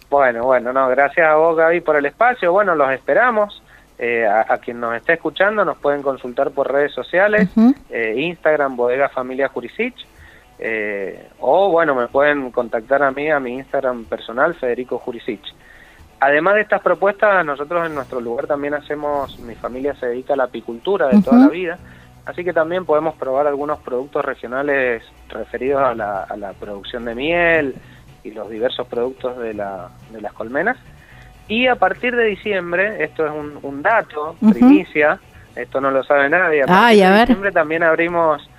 Bueno, 0.09 0.43
bueno, 0.43 0.73
no, 0.73 0.89
gracias 0.89 1.27
a 1.27 1.35
vos 1.35 1.55
Gaby 1.55 1.81
por 1.81 1.95
el 1.95 2.05
espacio, 2.07 2.51
bueno, 2.51 2.75
los 2.75 2.91
esperamos. 2.91 3.61
Eh, 4.01 4.25
a, 4.25 4.57
quien 4.59 4.79
nos 4.79 4.95
esté 4.95 5.13
escuchando 5.13 5.65
nos 5.65 5.77
pueden 5.77 6.01
consultar 6.01 6.51
por 6.51 6.71
redes 6.71 6.93
sociales, 6.93 7.49
eh, 7.89 8.15
Instagram, 8.17 8.77
Bodega 8.77 9.09
Familia 9.09 9.49
Jurisic, 9.49 9.93
o 11.39 11.69
bueno, 11.69 11.95
me 11.95 12.07
pueden 12.07 12.49
contactar 12.51 13.03
a 13.03 13.11
mí, 13.11 13.29
a 13.29 13.39
mi 13.39 13.55
Instagram 13.55 14.05
personal, 14.05 14.55
Federico 14.55 14.97
Jurisic. 14.99 15.41
Además 16.19 16.55
de 16.55 16.61
estas 16.61 16.81
propuestas, 16.81 17.45
nosotros 17.45 17.85
en 17.85 17.95
nuestro 17.95 18.19
lugar 18.19 18.47
también 18.47 18.73
hacemos, 18.73 19.39
mi 19.39 19.55
familia 19.55 19.95
se 19.95 20.07
dedica 20.07 20.33
a 20.33 20.37
la 20.37 20.45
apicultura 20.45 21.07
de 21.07 21.21
toda 21.21 21.37
la 21.37 21.47
vida, 21.47 21.77
así 22.25 22.43
que 22.43 22.51
también 22.51 22.85
podemos 22.85 23.15
probar 23.15 23.47
algunos 23.47 23.79
productos 23.79 24.25
regionales 24.25 25.01
referidos 25.29 25.81
a 25.81 25.95
la, 25.95 26.53
producción 26.59 27.05
de 27.05 27.15
miel 27.15 27.75
y 28.23 28.31
los 28.31 28.49
diversos 28.49 28.85
productos 28.87 29.37
de, 29.37 29.53
la, 29.53 29.89
de 30.11 30.21
las 30.21 30.33
colmenas. 30.33 30.77
Y 31.47 31.67
a 31.67 31.75
partir 31.75 32.15
de 32.15 32.25
diciembre, 32.25 33.03
esto 33.03 33.25
es 33.25 33.31
un, 33.63 33.81
dato, 33.81 34.35
primicia, 34.51 35.19
esto 35.55 35.79
no 35.79 35.89
lo 35.89 36.03
sabe 36.03 36.29
nadie, 36.29 36.63
a 36.63 36.65
partir 36.65 37.07
de 37.07 37.19
diciembre 37.21 37.51
también 37.51 37.83
abrimos 37.83 38.49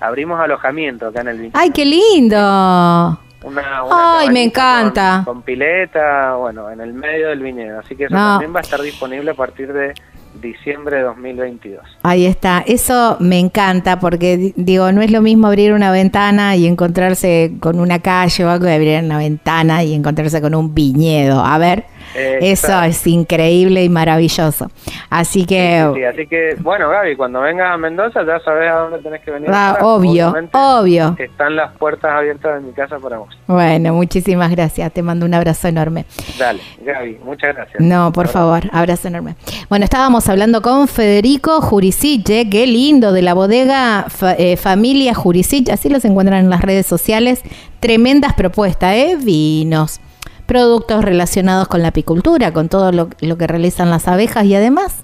abrimos 0.00 0.38
alojamiento 0.40 1.08
acá 1.08 1.22
en 1.22 1.28
el 1.28 1.50
¡Ay, 1.54 1.70
qué 1.70 1.84
lindo! 1.84 3.18
Una, 3.48 3.82
Ay, 3.90 4.30
me 4.30 4.44
encanta. 4.44 5.22
Con, 5.24 5.42
pileta, 5.42 6.34
bueno, 6.34 6.70
en 6.70 6.80
el 6.80 6.92
medio 6.92 7.28
del 7.28 7.40
viñedo. 7.40 7.80
Así 7.80 7.96
que 7.96 8.04
eso 8.04 8.14
también 8.14 8.54
va 8.54 8.58
a 8.58 8.62
estar 8.62 8.80
disponible 8.80 9.30
a 9.30 9.34
partir 9.34 9.72
de 9.72 9.94
diciembre 10.40 10.98
de 10.98 11.02
2022. 11.02 11.82
Ahí 12.02 12.26
está, 12.26 12.62
eso 12.66 13.16
me 13.20 13.38
encanta 13.38 13.98
porque 13.98 14.52
digo, 14.56 14.92
no 14.92 15.02
es 15.02 15.10
lo 15.10 15.20
mismo 15.20 15.48
abrir 15.48 15.72
una 15.72 15.90
ventana 15.90 16.56
y 16.56 16.66
encontrarse 16.66 17.54
con 17.60 17.80
una 17.80 17.98
calle 17.98 18.44
o 18.44 18.50
algo 18.50 18.66
de 18.66 18.74
abrir 18.74 19.02
una 19.02 19.18
ventana 19.18 19.82
y 19.82 19.94
encontrarse 19.94 20.40
con 20.40 20.54
un 20.54 20.74
viñedo. 20.74 21.44
A 21.44 21.58
ver, 21.58 21.86
eso 22.14 22.82
es 22.82 23.06
increíble 23.06 23.84
y 23.84 23.88
maravilloso. 23.88 24.70
Así 25.10 25.44
que... 25.44 25.90
Sí, 25.94 26.04
así 26.04 26.26
que, 26.26 26.56
bueno, 26.60 26.88
Gaby, 26.88 27.16
cuando 27.16 27.40
vengas 27.40 27.72
a 27.72 27.76
Mendoza 27.76 28.24
ya 28.24 28.40
sabes 28.40 28.70
a 28.70 28.74
dónde 28.74 28.98
tenés 28.98 29.22
que 29.22 29.30
venir. 29.30 29.50
Ah, 29.52 29.78
obvio, 29.82 30.34
obvio. 30.52 31.16
Están 31.18 31.56
las 31.56 31.72
puertas 31.76 32.10
abiertas 32.12 32.60
de 32.60 32.66
mi 32.66 32.72
casa 32.72 32.98
para 32.98 33.18
vos. 33.18 33.36
Bueno, 33.46 33.94
muchísimas 33.94 34.50
gracias. 34.50 34.92
Te 34.92 35.02
mando 35.02 35.26
un 35.26 35.34
abrazo 35.34 35.68
enorme. 35.68 36.04
Dale, 36.38 36.60
Gaby, 36.82 37.18
muchas 37.24 37.54
gracias. 37.54 37.80
No, 37.80 38.12
por 38.12 38.28
favor, 38.28 38.62
abrazo 38.72 39.08
enorme. 39.08 39.36
Bueno, 39.68 39.84
estábamos 39.84 40.28
hablando 40.28 40.62
con 40.62 40.88
Federico 40.88 41.60
Jurisic, 41.60 42.24
qué 42.24 42.66
lindo, 42.66 43.12
de 43.12 43.22
la 43.22 43.34
bodega 43.34 44.06
eh, 44.38 44.56
Familia 44.56 45.14
Jurisic. 45.14 45.70
Así 45.70 45.88
los 45.88 46.04
encuentran 46.04 46.40
en 46.40 46.50
las 46.50 46.62
redes 46.62 46.86
sociales. 46.86 47.42
Tremendas 47.80 48.32
propuestas, 48.32 48.94
¿eh? 48.94 49.16
Vinos 49.20 50.00
productos 50.48 51.04
relacionados 51.04 51.68
con 51.68 51.82
la 51.82 51.88
apicultura, 51.88 52.54
con 52.54 52.70
todo 52.70 52.90
lo, 52.90 53.10
que 53.10 53.46
realizan 53.46 53.90
las 53.90 54.08
abejas 54.08 54.46
y 54.46 54.54
además, 54.54 54.94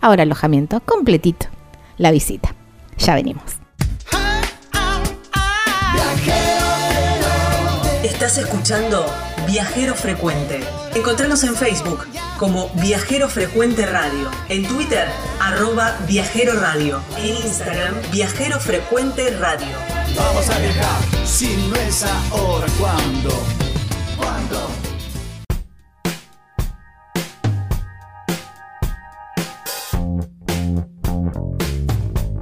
ahora 0.00 0.24
alojamiento 0.24 0.80
completito, 0.80 1.46
la 1.98 2.10
visita. 2.10 2.54
Ya 2.98 3.14
venimos. 3.14 3.44
Estás 8.02 8.38
escuchando 8.38 9.06
Viajero 9.46 9.94
Frecuente. 9.94 10.60
Encontrarnos 10.96 11.44
en 11.44 11.54
Facebook 11.54 12.04
como 12.36 12.68
Viajero 12.74 13.28
Frecuente 13.28 13.86
Radio, 13.86 14.28
en 14.48 14.66
Twitter 14.66 15.06
arroba 15.40 15.96
Viajero 16.08 16.54
Radio, 16.54 17.00
en 17.18 17.36
Instagram 17.36 17.94
Viajero 18.10 18.58
Frecuente 18.58 19.30
Radio. 19.38 19.76
Vamos 20.16 20.50
a 20.50 20.58
viajar, 20.58 21.00
si 21.24 21.56
no 21.68 21.76
es 21.76 22.04
ahora, 22.32 22.66
¿cuándo? 22.80 23.30
¿Cuándo? 24.16 24.87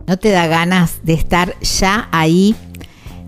¿No 0.07 0.17
te 0.19 0.31
da 0.31 0.47
ganas 0.47 1.01
de 1.03 1.15
estar 1.15 1.59
ya 1.61 2.09
ahí 2.12 2.55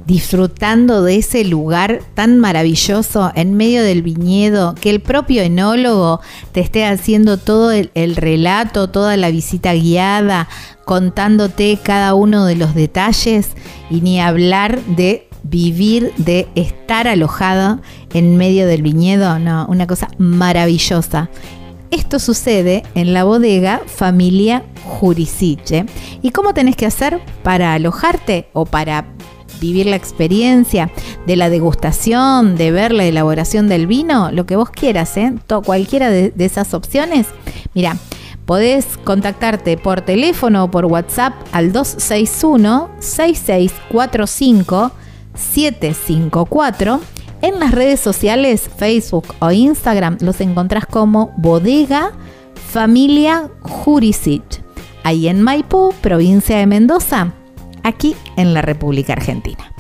disfrutando 0.09 1.03
de 1.03 1.17
ese 1.17 1.45
lugar 1.45 2.01
tan 2.15 2.39
maravilloso 2.39 3.31
en 3.35 3.55
medio 3.55 3.83
del 3.83 4.03
viñedo, 4.03 4.75
que 4.81 4.89
el 4.89 5.01
propio 5.01 5.43
enólogo 5.43 6.23
te 6.53 6.61
esté 6.61 6.87
haciendo 6.87 7.37
todo 7.37 7.73
el, 7.73 8.17
relato, 8.17 8.89
toda 8.89 9.19
la 9.19 9.31
visita 9.31 9.75
guiada, 9.75 10.49
contándote 10.87 11.79
cada 11.83 12.15
uno 12.15 12.47
de 12.47 12.57
los 12.57 12.75
detalles 12.75 13.51
y 13.91 14.01
ni 14.01 14.19
hablar 14.19 14.81
de 14.85 15.29
vivir, 15.43 16.15
de 16.17 16.49
estar 16.55 17.07
alojado 17.07 17.81
en 18.15 18.39
medio 18.39 18.67
del 18.67 18.81
viñedo, 18.81 19.39
no, 19.39 19.67
una 19.69 19.87
cosa 19.87 20.09
maravillosa 20.17 21.29
Esto 21.91 22.19
sucede 22.19 22.83
en 22.95 23.15
la 23.15 23.25
bodega 23.25 23.81
Familia 23.87 24.65
Jurisiche. 24.85 25.87
¿Y 26.21 26.31
cómo 26.31 26.53
tenés 26.53 26.77
que 26.77 26.87
hacer 26.87 27.21
para 27.43 27.73
alojarte 27.75 28.49
o 28.53 28.67
para 28.67 29.07
vivir 29.61 29.87
la 29.87 29.97
experiencia 29.97 30.91
de 31.27 31.37
la 31.37 31.51
degustación, 31.51 32.57
de 32.57 32.71
ver 32.73 32.93
la 32.93 33.05
elaboración 33.05 33.69
del 33.69 33.87
vino? 33.87 34.31
Lo 34.33 34.45
que 34.45 34.57
vos 34.57 34.71
quieras, 34.71 35.17
¿eh? 35.17 35.33
cualquiera 35.65 36.11
de, 36.11 36.31
de 36.31 36.45
esas 36.45 36.75
opciones. 36.75 37.27
Mira, 37.75 37.97
podés 38.45 38.87
contactarte 39.05 39.79
por 39.79 40.03
teléfono 40.03 40.65
o 40.65 40.71
por 40.71 40.85
WhatsApp 40.85 41.35
al 41.53 41.73
261 41.73 42.91
6645 42.99 44.93
754 45.35 47.01
en 47.43 47.61
las 47.61 47.73
redes 47.73 48.01
sociales, 48.01 48.69
Facebook 48.77 49.35
o 49.41 49.51
Instagram, 49.51 50.19
los 50.21 50.41
encontrás 50.41 50.87
como 50.87 51.33
Bodega 51.37 52.13
Familia 52.55 53.51
Jurisic. 53.63 54.63
Ahí 55.05 55.29
en 55.29 55.41
Maipú, 55.43 55.95
provincia 56.03 56.59
de 56.59 56.67
Mendoza, 56.67 57.33
aquí 57.83 58.15
en 58.37 58.53
la 58.53 58.63
República 58.63 59.15
Argentina. 59.15 59.73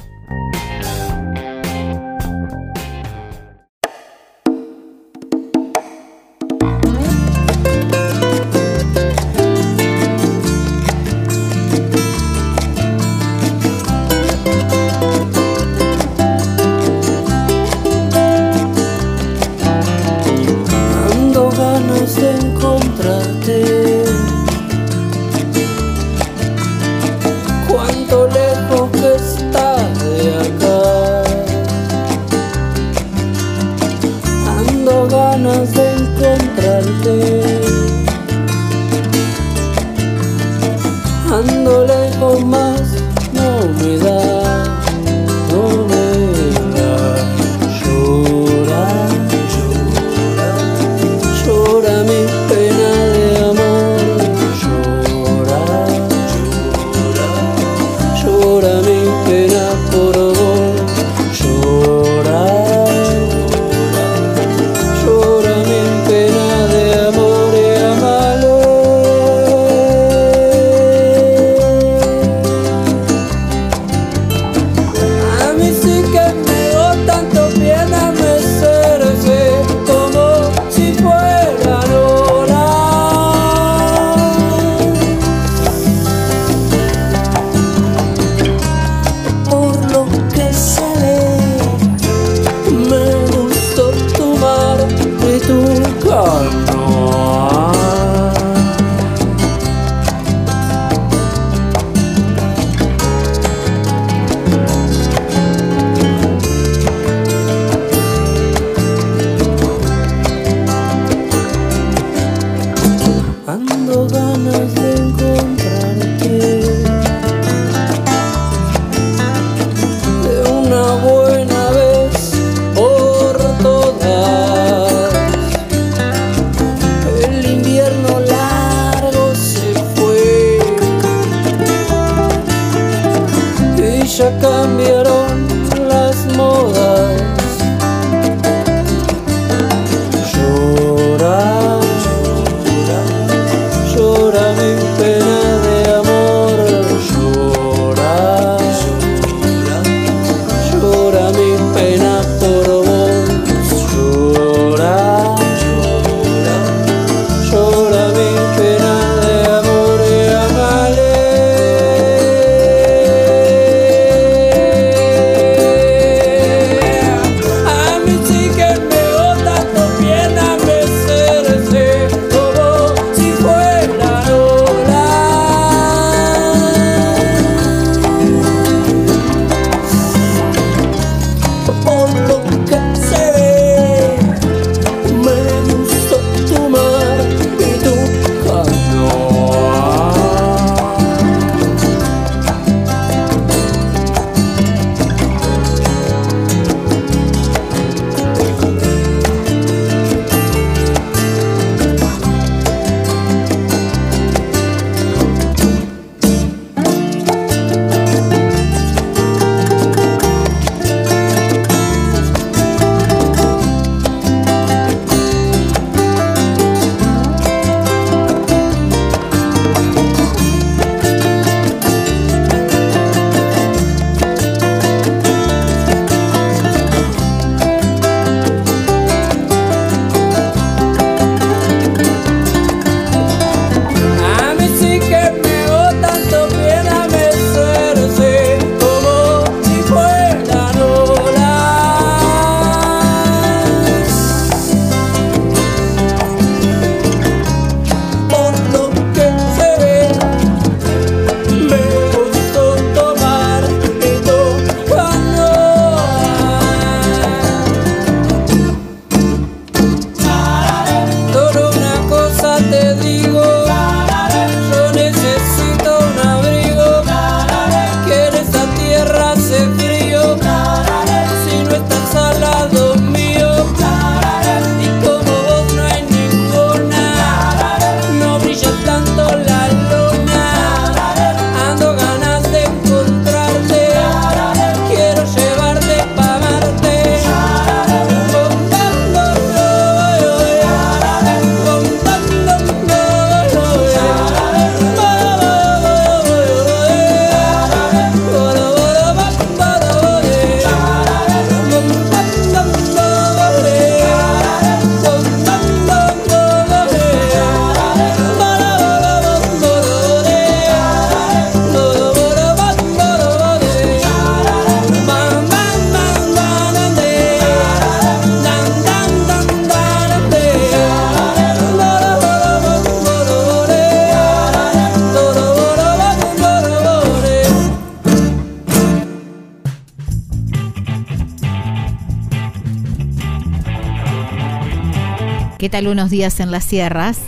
Tal 335.79 335.87
unos 335.87 336.11
días 336.11 336.41
en 336.41 336.51
las 336.51 336.64
sierras? 336.64 337.21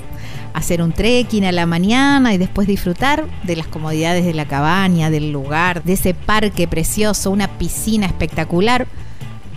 Hacer 0.55 0.83
un 0.83 0.91
trekking 0.93 1.45
a 1.45 1.53
la 1.53 1.67
mañana 1.67 2.35
y 2.35 2.39
después 2.39 2.67
disfrutar 2.67 3.25
de 3.45 3.55
las 3.55 3.69
comodidades 3.69 4.25
de 4.25 4.35
la 4.35 4.47
cabaña, 4.47 5.09
del 5.09 5.31
lugar, 5.31 5.85
de 5.85 5.93
ese 5.93 6.15
parque 6.15 6.67
precioso, 6.67 7.31
una 7.31 7.47
piscina 7.59 8.07
espectacular. 8.07 8.89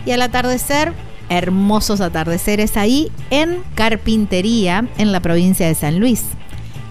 Y 0.06 0.12
al 0.12 0.22
atardecer, 0.22 0.92
hermosos 1.28 2.00
atardeceres 2.00 2.76
ahí 2.76 3.10
en 3.30 3.64
Carpintería, 3.74 4.86
en 4.96 5.10
la 5.10 5.18
provincia 5.18 5.66
de 5.66 5.74
San 5.74 5.98
Luis. 5.98 6.22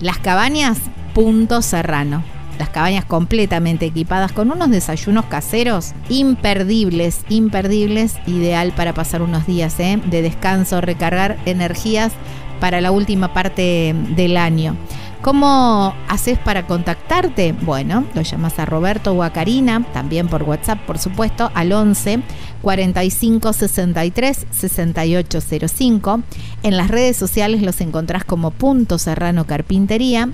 Las 0.02 0.18
cabañas 0.18 0.80
Punto 1.14 1.62
Serrano 1.62 2.33
cabañas 2.74 3.06
completamente 3.06 3.86
equipadas 3.86 4.34
con 4.34 4.52
unos 4.52 4.70
desayunos 4.70 5.26
caseros 5.26 5.94
imperdibles, 6.10 7.22
imperdibles, 7.30 8.16
ideal 8.28 8.74
para 8.76 8.94
pasar 8.94 9.22
unos 9.22 9.48
días 9.48 9.80
¿eh? 9.80 10.02
de 10.06 10.22
descanso, 10.22 10.82
recargar 10.82 11.38
energías 11.46 12.12
para 12.60 12.82
la 12.82 12.92
última 12.92 13.34
parte 13.34 13.96
del 14.16 14.36
año. 14.36 14.76
¿Cómo 15.24 15.96
haces 16.10 16.38
para 16.38 16.68
contactarte? 16.68 17.54
Bueno, 17.54 18.04
lo 18.14 18.22
llamas 18.24 18.60
a 18.60 18.66
Roberto 18.66 19.14
o 19.14 19.24
a 19.24 19.30
Karina, 19.30 19.86
también 19.94 20.28
por 20.28 20.44
WhatsApp, 20.44 20.80
por 20.80 21.00
supuesto, 21.00 21.50
al 21.54 21.72
11 21.72 22.20
45 22.62 23.54
63 23.54 24.46
6805. 24.52 26.22
En 26.64 26.76
las 26.76 26.90
redes 26.90 27.16
sociales 27.16 27.62
los 27.62 27.80
encontrás 27.80 28.26
como 28.26 28.52
Punto 28.52 28.98
Serrano 28.98 29.48
Carpintería. 29.48 30.28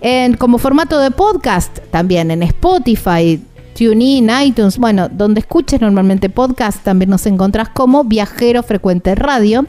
En, 0.00 0.34
como 0.34 0.58
formato 0.58 0.98
de 0.98 1.12
podcast, 1.12 1.78
también 1.90 2.30
en 2.30 2.42
Spotify, 2.42 3.40
TuneIn, 3.76 4.30
iTunes, 4.44 4.78
bueno, 4.78 5.08
donde 5.08 5.40
escuches 5.40 5.80
normalmente 5.80 6.28
podcast, 6.28 6.82
también 6.82 7.10
nos 7.10 7.26
encontrás 7.26 7.68
como 7.68 8.04
Viajero 8.04 8.62
Frecuente 8.62 9.14
Radio. 9.14 9.66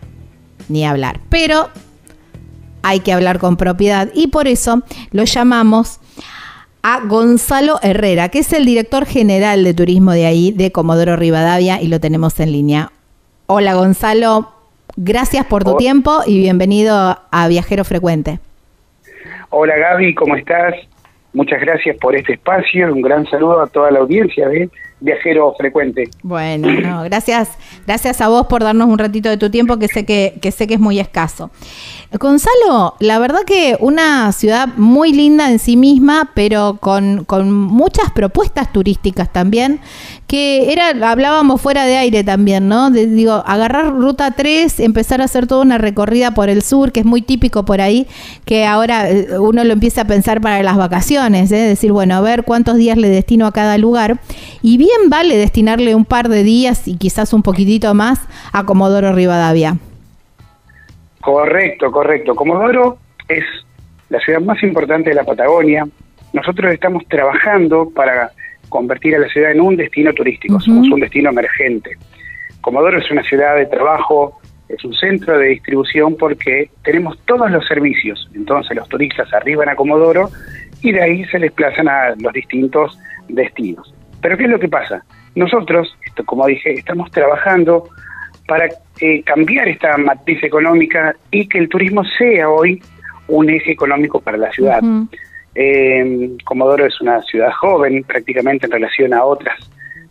ni 0.69 0.87
hablar. 0.87 1.21
Pero 1.29 1.69
hay 2.83 3.01
que 3.01 3.13
hablar 3.13 3.39
con 3.39 3.57
propiedad 3.57 4.11
y 4.15 4.29
por 4.29 4.49
eso 4.49 4.83
lo 5.11 5.25
llamamos 5.25 6.01
a 6.83 7.01
Gonzalo 7.01 7.79
Herrera, 7.83 8.31
que 8.31 8.39
es 8.39 8.53
el 8.55 8.65
director 8.65 9.05
general 9.05 9.65
de 9.65 9.75
turismo 9.75 10.13
de 10.13 10.27
ahí, 10.27 10.53
de 10.53 10.73
Comodoro 10.73 11.17
Rivadavia, 11.17 11.83
y 11.83 11.89
lo 11.89 12.01
tenemos 12.01 12.41
en 12.41 12.53
línea. 12.53 12.93
Hola 13.47 13.75
Gonzalo, 13.75 14.53
Gracias 15.03 15.47
por 15.47 15.65
tu 15.65 15.79
tiempo 15.79 16.21
y 16.27 16.37
bienvenido 16.37 17.19
a 17.31 17.49
Viajero 17.49 17.87
Frecuente. 17.87 18.39
Hola 19.49 19.75
Gaby, 19.75 20.15
¿cómo 20.15 20.37
estás? 20.37 20.75
Muchas 21.33 21.59
gracias 21.63 21.97
por 21.97 22.15
este 22.15 22.35
espacio. 22.35 22.93
Un 22.93 23.01
gran 23.01 23.25
saludo 23.31 23.63
a 23.63 23.67
toda 23.67 23.91
la 23.91 24.01
audiencia 24.01 24.47
de 24.47 24.69
Viajero 25.01 25.55
Frecuente. 25.57 26.11
Bueno, 26.23 27.03
gracias, 27.05 27.57
gracias 27.87 28.21
a 28.21 28.29
vos 28.29 28.47
por 28.47 28.63
darnos 28.63 28.89
un 28.89 28.99
ratito 28.99 29.31
de 29.31 29.39
tu 29.39 29.51
tiempo 29.51 29.79
que 29.79 29.89
sé 29.89 30.05
que, 30.05 30.35
que 30.43 30.51
sé 30.51 30.67
que 30.67 30.75
es 30.75 30.81
muy 30.81 31.01
escaso. 31.01 31.51
Gonzalo, 32.19 32.97
la 32.99 33.21
verdad 33.21 33.43
que 33.47 33.77
una 33.79 34.33
ciudad 34.33 34.67
muy 34.77 35.13
linda 35.13 35.49
en 35.49 35.61
sí 35.61 35.77
misma, 35.77 36.33
pero 36.35 36.79
con, 36.81 37.25
muchas 37.53 38.11
propuestas 38.11 38.73
turísticas 38.73 39.33
también, 39.33 39.79
que 40.27 40.73
era, 40.73 40.89
hablábamos 41.09 41.61
fuera 41.61 41.85
de 41.85 41.97
aire 41.99 42.25
también, 42.25 42.67
¿no? 42.67 42.91
digo, 42.91 43.45
agarrar 43.47 43.95
ruta 43.95 44.33
3, 44.33 44.81
empezar 44.81 45.21
a 45.21 45.27
hacer 45.27 45.47
toda 45.47 45.63
una 45.63 45.79
recorrida 45.79 46.35
por 46.35 46.49
el 46.49 46.63
sur, 46.63 46.91
que 46.91 46.99
es 46.99 47.07
muy 47.07 47.23
típico 47.23 47.65
por 47.65 47.81
ahí, 47.81 48.09
que 48.45 48.67
ahora 48.67 49.09
eh, 49.09 49.39
uno 49.39 49.63
lo 49.63 49.73
empieza 49.73 50.01
a 50.01 50.07
pensar 50.07 50.41
para 50.41 50.61
las 50.65 50.77
vacaciones, 50.77 51.53
¿eh? 51.53 51.59
decir, 51.59 51.93
bueno, 51.93 52.17
a 52.17 52.21
ver 52.21 52.43
cuántos 52.43 52.77
días 52.77 52.99
le 52.99 53.09
destino 53.09 53.47
a 53.47 53.53
cada 53.53 53.79
lugar. 53.79 54.21
Y 54.63 54.79
bien 54.79 55.11
vale 55.11 55.37
destinarle 55.37 55.95
un 55.95 56.05
par 56.05 56.29
de 56.29 56.43
días 56.43 56.89
y 56.89 56.97
quizás 56.97 57.33
un 57.33 57.45
poquitito 57.45 57.95
más 57.95 58.19
a 58.53 58.65
Comodoro 58.65 59.13
Rivadavia. 59.13 59.79
Correcto, 61.33 61.93
correcto. 61.93 62.35
Comodoro 62.35 62.99
es 63.29 63.45
la 64.09 64.19
ciudad 64.19 64.41
más 64.41 64.61
importante 64.65 65.11
de 65.11 65.15
la 65.15 65.23
Patagonia. 65.23 65.87
Nosotros 66.33 66.73
estamos 66.73 67.07
trabajando 67.07 67.89
para 67.89 68.33
convertir 68.69 69.15
a 69.15 69.21
la 69.21 69.29
ciudad 69.29 69.53
en 69.53 69.61
un 69.61 69.77
destino 69.77 70.13
turístico, 70.13 70.59
somos 70.59 70.89
un 70.91 70.99
destino 70.99 71.31
emergente. 71.31 71.97
Comodoro 72.61 72.99
es 72.99 73.09
una 73.13 73.23
ciudad 73.23 73.55
de 73.57 73.67
trabajo, 73.67 74.41
es 74.69 74.85
un 74.85 74.93
centro 74.95 75.39
de 75.39 75.49
distribución 75.49 76.17
porque 76.17 76.71
tenemos 76.83 77.17
todos 77.27 77.49
los 77.49 77.65
servicios. 77.67 78.29
Entonces 78.35 78.77
los 78.77 78.89
turistas 78.89 79.33
arriban 79.33 79.69
a 79.69 79.77
Comodoro 79.77 80.31
y 80.83 80.91
de 80.91 81.01
ahí 81.01 81.25
se 81.27 81.39
desplazan 81.39 81.89
a 81.89 82.17
los 82.19 82.33
distintos 82.33 82.99
destinos. 83.29 83.95
Pero 84.21 84.37
¿qué 84.37 84.45
es 84.45 84.51
lo 84.51 84.59
que 84.59 84.69
pasa? 84.69 85.05
Nosotros, 85.37 85.97
esto, 86.05 86.25
como 86.25 86.47
dije, 86.47 86.73
estamos 86.73 87.09
trabajando 87.13 87.89
para 88.51 88.69
eh, 89.01 89.23
cambiar 89.23 89.69
esta 89.69 89.97
matriz 89.97 90.43
económica 90.43 91.15
y 91.31 91.47
que 91.47 91.57
el 91.57 91.69
turismo 91.69 92.03
sea 92.19 92.51
hoy 92.51 92.83
un 93.29 93.49
eje 93.49 93.71
económico 93.71 94.19
para 94.19 94.37
la 94.37 94.51
ciudad. 94.51 94.83
Eh, 95.55 96.31
Comodoro 96.45 96.85
es 96.85 97.01
una 97.01 97.23
ciudad 97.23 97.53
joven 97.53 98.03
prácticamente 98.03 98.67
en 98.67 98.73
relación 98.73 99.15
a 99.15 99.25
otras 99.25 99.57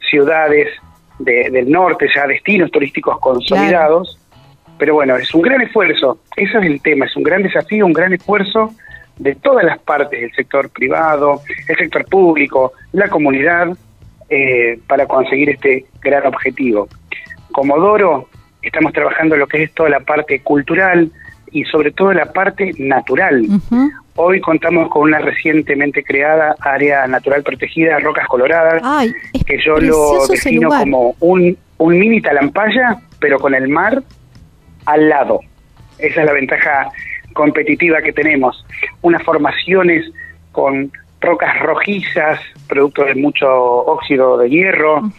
ciudades 0.09 0.69
del 1.19 1.69
norte, 1.69 2.07
ya 2.15 2.27
destinos 2.27 2.71
turísticos 2.71 3.19
consolidados, 3.19 4.17
pero 4.77 4.93
bueno, 4.93 5.17
es 5.17 5.33
un 5.33 5.41
gran 5.41 5.59
esfuerzo, 5.59 6.19
ese 6.37 6.59
es 6.59 6.63
el 6.63 6.81
tema, 6.81 7.07
es 7.07 7.17
un 7.17 7.23
gran 7.23 7.43
desafío, 7.43 7.85
un 7.85 7.91
gran 7.91 8.13
esfuerzo 8.13 8.73
de 9.17 9.35
todas 9.35 9.65
las 9.65 9.79
partes 9.79 10.21
del 10.21 10.31
sector 10.31 10.69
privado, 10.69 11.41
el 11.67 11.75
sector 11.75 12.05
público, 12.05 12.71
la 12.93 13.09
comunidad, 13.09 13.75
eh, 14.29 14.79
para 14.87 15.07
conseguir 15.07 15.49
este 15.49 15.87
gran 15.99 16.25
objetivo. 16.25 16.87
Comodoro 17.51 18.27
estamos 18.61 18.93
trabajando 18.93 19.35
lo 19.35 19.47
que 19.47 19.63
es 19.63 19.73
toda 19.73 19.89
la 19.89 19.99
parte 20.01 20.41
cultural 20.41 21.11
y 21.51 21.63
sobre 21.65 21.91
todo 21.91 22.13
la 22.13 22.31
parte 22.31 22.73
natural. 22.77 23.45
Hoy 24.15 24.41
contamos 24.41 24.89
con 24.89 25.03
una 25.03 25.19
recientemente 25.19 26.03
creada 26.03 26.55
área 26.59 27.07
natural 27.07 27.41
protegida, 27.41 27.99
Rocas 27.99 28.27
Coloradas, 28.27 28.81
que 29.45 29.57
yo 29.63 29.77
lo 29.77 30.27
defino 30.27 30.69
como 30.69 31.15
un, 31.19 31.57
un 31.77 31.97
mini 31.97 32.21
talampaya, 32.21 32.99
pero 33.19 33.39
con 33.39 33.55
el 33.55 33.67
mar 33.69 34.03
al 34.85 35.09
lado. 35.09 35.39
Esa 35.97 36.21
es 36.21 36.25
la 36.25 36.33
ventaja 36.33 36.89
competitiva 37.33 38.01
que 38.01 38.13
tenemos. 38.13 38.65
Unas 39.01 39.23
formaciones 39.23 40.05
con 40.51 40.91
rocas 41.21 41.59
rojizas, 41.59 42.39
producto 42.67 43.05
de 43.05 43.15
mucho 43.15 43.47
óxido 43.47 44.37
de 44.37 44.49
hierro, 44.49 45.09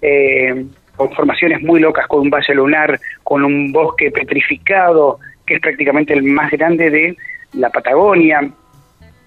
eh, 0.00 0.66
con 1.02 1.16
formaciones 1.16 1.60
muy 1.62 1.80
locas, 1.80 2.06
con 2.06 2.20
un 2.20 2.30
valle 2.30 2.54
lunar, 2.54 3.00
con 3.24 3.44
un 3.44 3.72
bosque 3.72 4.12
petrificado, 4.12 5.18
que 5.44 5.54
es 5.54 5.60
prácticamente 5.60 6.12
el 6.12 6.22
más 6.22 6.50
grande 6.52 6.90
de 6.90 7.16
la 7.54 7.70
Patagonia. 7.70 8.48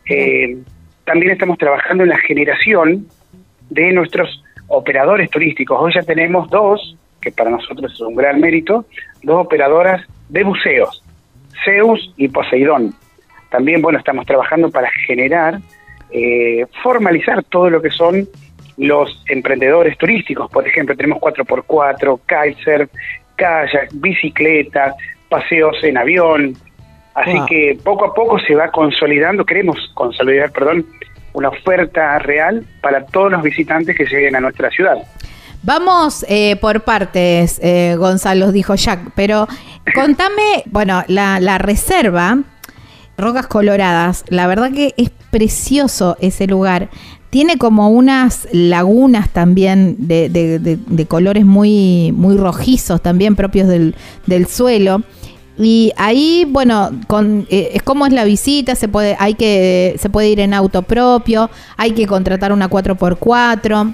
Eh, 0.10 0.58
también 1.04 1.34
estamos 1.34 1.58
trabajando 1.58 2.04
en 2.04 2.10
la 2.10 2.18
generación 2.20 3.08
de 3.70 3.92
nuestros 3.92 4.42
operadores 4.68 5.30
turísticos. 5.30 5.78
Hoy 5.82 5.92
ya 5.94 6.04
tenemos 6.04 6.50
dos, 6.50 6.96
que 7.22 7.34
para 7.34 7.50
nosotros 7.50 7.92
es 7.92 8.00
un 8.00 8.16
gran 8.16 8.40
mérito, 8.40 8.86
dos 9.22 9.46
operadoras 9.46 10.02
de 10.30 10.44
buceos, 10.44 11.04
Zeus 11.66 12.14
y 12.16 12.30
Poseidón. 12.30 12.94
También, 13.52 13.82
bueno, 13.82 14.00
estamos 14.00 14.26
trabajando 14.26 14.72
para 14.72 14.90
generar, 15.06 15.60
eh, 16.10 16.66
formalizar 16.82 17.44
todo 17.44 17.70
lo 17.70 17.82
que 17.82 17.90
son 17.90 18.30
los 18.78 19.24
emprendedores 19.28 19.98
turísticos. 19.98 20.50
Por 20.52 20.68
ejemplo, 20.68 20.96
tenemos 20.96 21.20
4x4, 21.20 22.20
kitesurf, 22.28 22.90
kayak, 23.36 23.90
bicicleta, 23.94 24.96
paseos 25.30 25.78
en 25.84 25.98
avión. 25.98 26.56
Así 27.14 27.40
que 27.48 27.78
poco 27.82 28.06
a 28.06 28.14
poco 28.14 28.38
se 28.40 28.56
va 28.56 28.70
consolidando, 28.72 29.46
queremos 29.46 29.78
consolidar, 29.94 30.52
perdón, 30.52 30.86
una 31.32 31.50
oferta 31.50 32.20
real 32.20 32.66
para 32.82 33.06
todos 33.06 33.32
los 33.32 33.42
visitantes 33.42 33.96
que 33.96 34.06
lleguen 34.06 34.36
a 34.36 34.42
nuestra 34.42 34.70
ciudad. 34.70 34.98
Vamos 35.64 36.26
eh, 36.30 36.58
por 36.58 36.82
partes, 36.82 37.60
eh, 37.64 37.96
Gonzalo, 37.98 38.52
dijo 38.52 38.76
Jack, 38.76 39.12
pero 39.16 39.48
contame, 39.96 40.64
bueno, 40.66 41.04
la, 41.08 41.40
la 41.40 41.58
reserva, 41.58 42.38
Rocas 43.18 43.48
Coloradas, 43.48 44.26
la 44.28 44.46
verdad 44.46 44.72
que 44.72 44.94
es 44.98 45.10
precioso 45.10 46.18
ese 46.20 46.48
lugar 46.48 46.90
tiene 47.36 47.58
como 47.58 47.90
unas 47.90 48.48
lagunas 48.54 49.30
también 49.30 49.98
de, 50.08 50.30
de, 50.30 51.06
colores 51.06 51.44
muy, 51.44 52.14
muy 52.16 52.38
rojizos, 52.38 53.02
también 53.02 53.36
propios 53.36 53.68
del, 53.68 53.94
del 54.26 54.46
suelo. 54.46 55.02
Y 55.58 55.92
ahí, 55.98 56.48
bueno, 56.48 56.92
con, 57.08 57.46
eh, 57.50 57.72
es 57.74 57.84
como 57.84 58.06
es 58.06 58.14
la 58.14 58.24
visita, 58.24 58.74
se 58.76 58.88
puede, 58.88 59.18
hay 59.20 59.34
que, 59.34 59.96
se 59.98 60.10
puede 60.10 60.30
ir 60.30 60.40
en 60.40 60.54
auto 60.54 60.84
propio, 60.84 61.50
hay 61.76 61.92
que 61.92 62.08
contratar 62.08 62.54
una 62.54 62.70
4x4. 62.70 63.94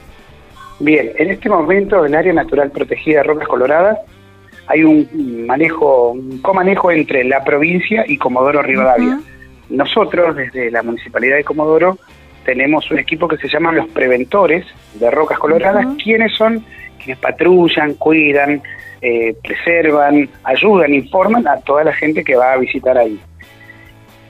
Bien, 0.79 1.09
en 1.17 1.31
este 1.31 1.49
momento 1.49 2.05
en 2.05 2.13
área 2.13 2.33
natural 2.33 2.69
protegida 2.69 3.21
de 3.21 3.23
Rocas 3.23 3.47
Coloradas 3.47 3.97
hay 4.67 4.83
un 4.83 5.47
manejo, 5.47 6.11
un 6.11 6.43
comanejo 6.43 6.91
entre 6.91 7.23
la 7.23 7.43
provincia 7.43 8.05
y 8.07 8.19
Comodoro 8.19 8.61
Rivadavia. 8.61 9.19
Nosotros, 9.71 10.35
desde 10.35 10.69
la 10.69 10.83
Municipalidad 10.83 11.37
de 11.37 11.43
Comodoro, 11.43 11.97
tenemos 12.45 12.89
un 12.91 12.99
equipo 12.99 13.27
que 13.27 13.37
se 13.37 13.47
llama 13.47 13.71
los 13.71 13.87
preventores 13.89 14.65
de 14.93 15.11
Rocas 15.11 15.39
Coloradas, 15.39 15.85
quienes 16.01 16.35
son 16.35 16.63
quienes 16.97 17.17
patrullan, 17.17 17.95
cuidan, 17.95 18.61
eh, 19.01 19.35
preservan, 19.43 20.29
ayudan, 20.43 20.93
informan 20.93 21.47
a 21.47 21.57
toda 21.61 21.83
la 21.83 21.93
gente 21.93 22.23
que 22.23 22.35
va 22.35 22.53
a 22.53 22.57
visitar 22.57 22.97
ahí. 22.97 23.19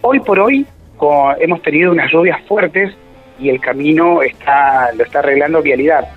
Hoy 0.02 0.20
por 0.22 0.40
hoy 0.40 0.66
hemos 1.40 1.62
tenido 1.62 1.92
unas 1.92 2.12
lluvias 2.12 2.40
fuertes 2.48 2.94
y 3.40 3.50
el 3.50 3.60
camino 3.60 4.22
está 4.22 4.92
lo 4.94 5.04
está 5.04 5.20
arreglando 5.20 5.62
vialidad. 5.62 6.08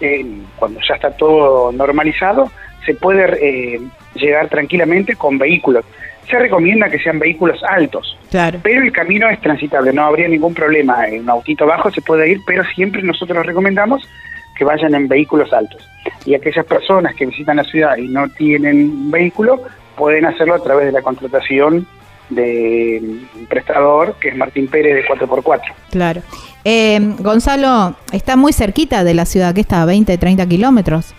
Eh, 0.00 0.26
cuando 0.56 0.80
ya 0.80 0.94
está 0.94 1.10
todo 1.12 1.70
normalizado, 1.72 2.50
se 2.84 2.94
puede 2.94 3.74
eh, 3.74 3.80
llegar 4.14 4.48
tranquilamente 4.48 5.14
con 5.14 5.38
vehículos 5.38 5.84
se 6.32 6.38
recomienda 6.38 6.88
que 6.88 6.98
sean 6.98 7.18
vehículos 7.18 7.62
altos. 7.62 8.18
Claro. 8.30 8.58
Pero 8.62 8.82
el 8.82 8.90
camino 8.92 9.28
es 9.28 9.40
transitable, 9.40 9.92
no 9.92 10.04
habría 10.04 10.26
ningún 10.28 10.54
problema. 10.54 11.06
En 11.06 11.22
un 11.22 11.30
autito 11.30 11.66
bajo 11.66 11.90
se 11.90 12.00
puede 12.00 12.30
ir, 12.30 12.40
pero 12.46 12.64
siempre 12.74 13.02
nosotros 13.02 13.44
recomendamos 13.44 14.08
que 14.56 14.64
vayan 14.64 14.94
en 14.94 15.08
vehículos 15.08 15.52
altos. 15.52 15.86
Y 16.24 16.34
aquellas 16.34 16.64
personas 16.64 17.14
que 17.14 17.26
visitan 17.26 17.56
la 17.56 17.64
ciudad 17.64 17.96
y 17.96 18.08
no 18.08 18.28
tienen 18.30 19.10
vehículo, 19.10 19.62
pueden 19.96 20.24
hacerlo 20.24 20.54
a 20.54 20.62
través 20.62 20.86
de 20.86 20.92
la 20.92 21.02
contratación 21.02 21.86
de 22.30 23.00
un 23.36 23.46
prestador 23.46 24.16
que 24.18 24.30
es 24.30 24.36
Martín 24.36 24.66
Pérez 24.68 24.94
de 24.94 25.04
4x4. 25.04 25.60
Claro. 25.90 26.22
Eh, 26.64 26.98
Gonzalo, 27.18 27.96
está 28.12 28.36
muy 28.36 28.52
cerquita 28.52 29.04
de 29.04 29.14
la 29.14 29.26
ciudad, 29.26 29.54
que 29.54 29.60
está 29.60 29.82
a 29.82 29.84
20, 29.84 30.16
30 30.16 30.46
kilómetros. 30.46 31.14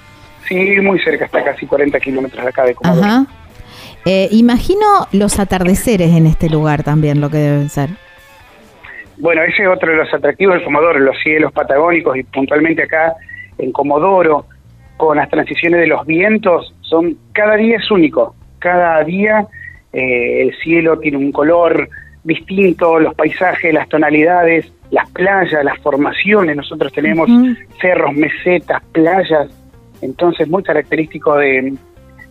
Sí, 0.47 0.57
muy 0.81 0.99
cerca, 0.99 1.25
está 1.25 1.43
casi 1.43 1.65
40 1.65 1.99
kilómetros 1.99 2.43
de 2.43 2.49
acá 2.49 2.65
de 2.65 2.75
Comodoro. 2.75 3.05
Ajá. 3.05 3.25
Eh, 4.05 4.27
imagino 4.31 5.07
los 5.11 5.39
atardeceres 5.39 6.11
en 6.11 6.27
este 6.27 6.49
lugar 6.49 6.83
también, 6.83 7.21
lo 7.21 7.29
que 7.29 7.37
deben 7.37 7.69
ser. 7.69 7.89
Bueno, 9.17 9.43
ese 9.43 9.63
es 9.63 9.69
otro 9.69 9.91
de 9.91 9.97
los 9.97 10.13
atractivos 10.13 10.55
del 10.55 10.63
Comodoro, 10.63 10.99
los 10.99 11.17
cielos 11.23 11.51
patagónicos 11.53 12.17
y 12.17 12.23
puntualmente 12.23 12.83
acá 12.83 13.13
en 13.57 13.71
Comodoro, 13.71 14.45
con 14.97 15.17
las 15.17 15.29
transiciones 15.29 15.79
de 15.79 15.87
los 15.87 16.05
vientos, 16.05 16.73
son 16.81 17.17
cada 17.31 17.55
día 17.55 17.77
es 17.77 17.91
único. 17.91 18.35
Cada 18.59 19.03
día 19.03 19.47
eh, 19.91 20.41
el 20.41 20.55
cielo 20.57 20.99
tiene 20.99 21.17
un 21.17 21.31
color 21.31 21.89
distinto, 22.23 22.99
los 22.99 23.13
paisajes, 23.15 23.73
las 23.73 23.87
tonalidades, 23.89 24.71
las 24.91 25.09
playas, 25.11 25.63
las 25.63 25.77
formaciones. 25.79 26.55
Nosotros 26.55 26.91
tenemos 26.91 27.29
cerros, 27.79 28.13
mesetas, 28.13 28.81
playas, 28.91 29.49
entonces 30.01 30.47
muy 30.47 30.63
característico 30.63 31.35
de, 31.35 31.73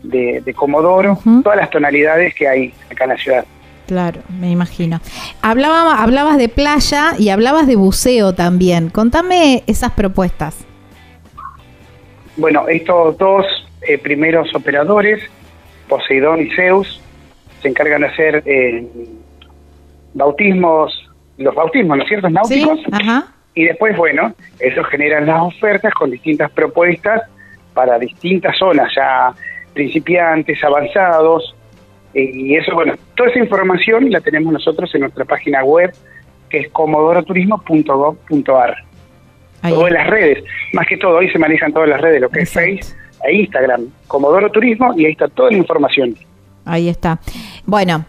de, 0.03 0.55
Comodoro, 0.55 1.18
todas 1.42 1.57
las 1.57 1.70
tonalidades 1.70 2.34
que 2.34 2.48
hay 2.48 2.74
acá 2.90 3.05
en 3.05 3.11
la 3.11 3.16
ciudad. 3.16 3.44
Claro, 3.86 4.20
me 4.40 4.50
imagino. 4.50 5.00
Hablaba, 5.42 6.03
hablabas 6.03 6.38
de 6.38 6.48
playa 6.48 7.12
y 7.18 7.28
hablabas 7.28 7.66
de 7.66 7.76
buceo 7.76 8.32
también. 8.32 8.90
Contame 8.90 9.64
esas 9.66 9.92
propuestas. 9.92 10.64
Bueno, 12.36 12.68
estos 12.68 13.18
dos 13.18 13.44
eh, 13.82 13.98
primeros 13.98 14.55
operadores, 14.55 15.22
Poseidón 15.88 16.40
y 16.40 16.50
Zeus, 16.55 17.00
se 17.61 17.68
encargan 17.68 18.00
de 18.00 18.07
hacer 18.07 18.42
eh, 18.46 18.86
bautismos, 20.14 20.92
los 21.36 21.55
bautismos, 21.55 21.96
¿no 21.98 22.03
es 22.03 22.09
cierto? 22.09 22.30
Náuticos. 22.30 22.80
Y 23.55 23.64
después, 23.64 23.96
bueno, 23.96 24.34
ellos 24.59 24.86
generan 24.88 25.26
las 25.26 25.42
ofertas 25.42 25.92
con 25.92 26.11
distintas 26.11 26.50
propuestas 26.53 27.22
para 27.74 27.98
distintas 27.98 28.57
zonas, 28.57 28.90
ya 28.96 29.34
principiantes, 29.73 30.62
avanzados, 30.62 31.55
eh, 32.14 32.31
y 32.33 32.57
eso, 32.57 32.75
bueno, 32.75 32.95
toda 33.16 33.31
esa 33.31 33.39
información 33.39 34.11
la 34.11 34.20
tenemos 34.20 34.53
nosotros 34.53 34.93
en 34.95 35.03
nuestra 35.03 35.25
página 35.25 35.62
web, 35.64 35.93
que 36.49 36.59
es 36.61 36.68
comodoroturismo.gov.ar. 36.70 38.77
Todas 39.68 39.93
las 39.93 40.09
redes, 40.09 40.43
más 40.73 40.87
que 40.89 40.97
todo, 40.97 41.18
hoy 41.18 41.31
se 41.31 41.39
manejan 41.39 41.73
todas 41.73 41.89
las 41.89 42.01
redes, 42.01 42.20
lo 42.20 42.29
que 42.29 42.41
es 42.41 42.51
Facebook 42.51 42.97
e 43.25 43.37
Instagram, 43.37 43.87
Comodoro 44.09 44.51
Turismo, 44.51 44.93
y 44.97 45.07
ahí 45.07 45.12
está 45.12 45.29
toda 45.29 45.53
la 45.53 45.59
información. 45.59 46.16
Ahí 46.64 46.89
está. 46.89 47.20
Bueno, 47.64 48.05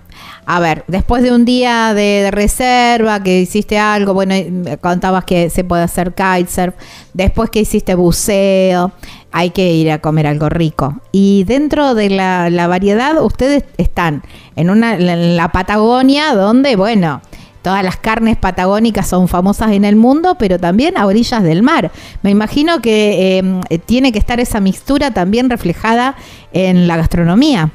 a 0.46 0.60
ver, 0.60 0.84
después 0.88 1.24
de 1.24 1.32
un 1.32 1.46
día 1.46 1.94
de, 1.94 2.30
reserva, 2.32 3.24
que 3.24 3.40
hiciste 3.40 3.78
algo, 3.78 4.14
bueno, 4.14 4.34
contabas 4.82 5.26
que 5.26 5.50
se 5.50 5.64
puede 5.64 5.84
hacer 5.84 6.14
kitesurf, 6.14 6.76
después 7.14 7.50
que 7.50 7.62
hiciste 7.62 7.96
buceo, 7.96 8.92
hay 9.34 9.50
que 9.50 9.74
ir 9.74 9.92
a 9.92 9.98
comer 9.98 10.28
algo 10.28 10.48
rico. 10.48 10.94
Y 11.12 11.44
dentro 11.46 11.96
de 11.96 12.10
la, 12.10 12.68
variedad, 12.68 13.22
ustedes 13.22 13.66
están 13.78 14.22
en, 14.56 14.70
una, 14.70 14.94
en 14.94 15.36
la 15.36 15.52
Patagonia, 15.52 16.36
donde, 16.36 16.76
bueno, 16.76 17.20
todas 17.64 17.84
las 17.84 17.98
carnes 17.98 18.38
patagónicas 18.38 19.10
son 19.10 19.28
famosas 19.28 19.72
en 19.72 19.86
el 19.86 19.96
mundo, 19.96 20.36
pero 20.38 20.60
también 20.60 20.98
a 20.98 21.08
orillas 21.08 21.42
del 21.42 21.64
mar. 21.64 21.90
Me 22.22 22.30
imagino 22.30 22.80
que 22.80 23.40
em, 23.40 23.62
tiene 23.88 24.12
que 24.12 24.20
estar 24.20 24.40
esa 24.40 24.60
mixtura 24.60 25.12
también 25.12 25.50
reflejada 25.50 26.16
en 26.54 26.88
la 26.88 26.96
gastronomía. 26.96 27.72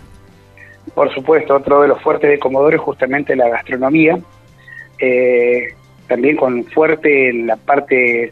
Por 0.94 1.12
supuesto, 1.12 1.56
otro 1.56 1.82
de 1.82 1.88
los 1.88 2.00
fuertes 2.00 2.30
de 2.30 2.38
Comodoro 2.38 2.76
es 2.76 2.82
justamente 2.82 3.34
la 3.34 3.48
gastronomía, 3.48 4.16
eh, 5.00 5.74
también 6.06 6.36
con 6.36 6.64
fuerte 6.66 7.30
en 7.30 7.48
la 7.48 7.56
parte 7.56 8.30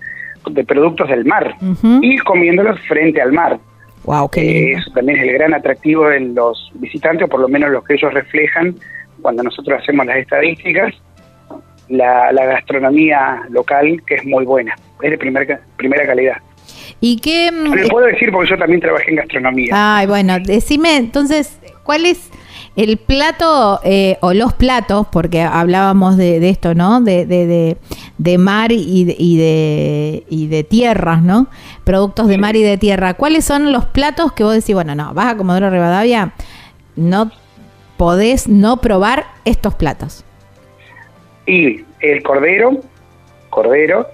de 0.51 0.65
productos 0.65 1.09
del 1.09 1.25
mar 1.25 1.57
y 2.01 2.19
comiéndolos 2.19 2.79
frente 2.87 3.21
al 3.21 3.33
mar. 3.33 3.59
Wow, 4.05 4.31
qué 4.31 4.73
eso 4.73 4.91
también 4.93 5.19
es 5.19 5.25
el 5.25 5.33
gran 5.35 5.53
atractivo 5.53 6.09
de 6.09 6.21
los 6.21 6.71
visitantes, 6.75 7.27
o 7.27 7.29
por 7.29 7.41
lo 7.41 7.49
menos 7.49 7.71
los 7.71 7.85
que 7.85 7.95
ellos 7.95 8.15
reflejan 8.15 8.77
cuando 9.21 9.43
nosotros 9.43 9.81
hacemos 9.83 10.07
las 10.07 10.19
estadísticas, 10.19 10.95
la, 11.89 12.31
gastronomía 12.33 13.43
local 13.51 14.01
que 14.07 14.17
es 14.17 14.25
muy 14.25 14.45
buena, 14.45 14.77
es 15.03 15.11
de 15.11 15.19
primera 15.19 15.61
primera 15.77 16.07
calidad. 16.07 16.37
¿Y 17.01 17.19
qué...? 17.19 17.51
Le 17.53 17.89
puedo 17.89 18.07
decir 18.07 18.31
porque 18.33 18.51
yo 18.51 18.59
también 18.59 18.81
trabajé 18.81 19.11
en 19.11 19.17
gastronomía. 19.17 19.71
Ay, 19.73 20.07
bueno, 20.07 20.39
decime 20.41 20.97
entonces, 20.97 21.61
¿cuál 21.83 22.07
es 22.07 22.31
el 22.77 22.99
plato 22.99 23.81
eh, 23.85 24.19
o 24.21 24.35
los 24.35 24.53
platos, 24.53 25.07
porque 25.11 25.41
hablábamos 25.41 26.19
de, 26.19 26.47
esto, 26.49 26.75
¿no? 26.75 27.01
De, 27.01 27.25
de, 27.25 27.79
de, 28.19 28.39
mar 28.39 28.71
y 28.71 29.05
de, 29.05 29.17
y 29.19 29.39
de, 29.39 30.25
y 30.29 30.47
de 30.49 30.63
tierras, 30.63 31.23
¿no? 31.23 31.49
Productos 31.85 32.29
de 32.29 32.37
mar 32.37 32.55
y 32.55 32.63
de 32.63 32.77
tierra. 32.77 33.15
¿Cuáles 33.15 33.47
son 33.47 33.73
los 33.73 33.87
platos 33.87 34.33
que 34.33 34.45
vos 34.45 34.53
decís, 34.53 34.75
bueno, 34.75 34.95
no, 34.95 35.15
vas 35.15 35.33
a 35.33 35.37
Comodoro 35.39 35.71
Rivadavia, 35.71 36.35
no 36.97 37.31
podés 37.97 38.47
no 38.47 38.77
probar 38.77 39.25
estos 39.47 39.75
platos? 39.75 40.25
Y 41.47 41.83
el 42.01 42.23
cordero, 42.23 42.81
cordero. 43.57 44.09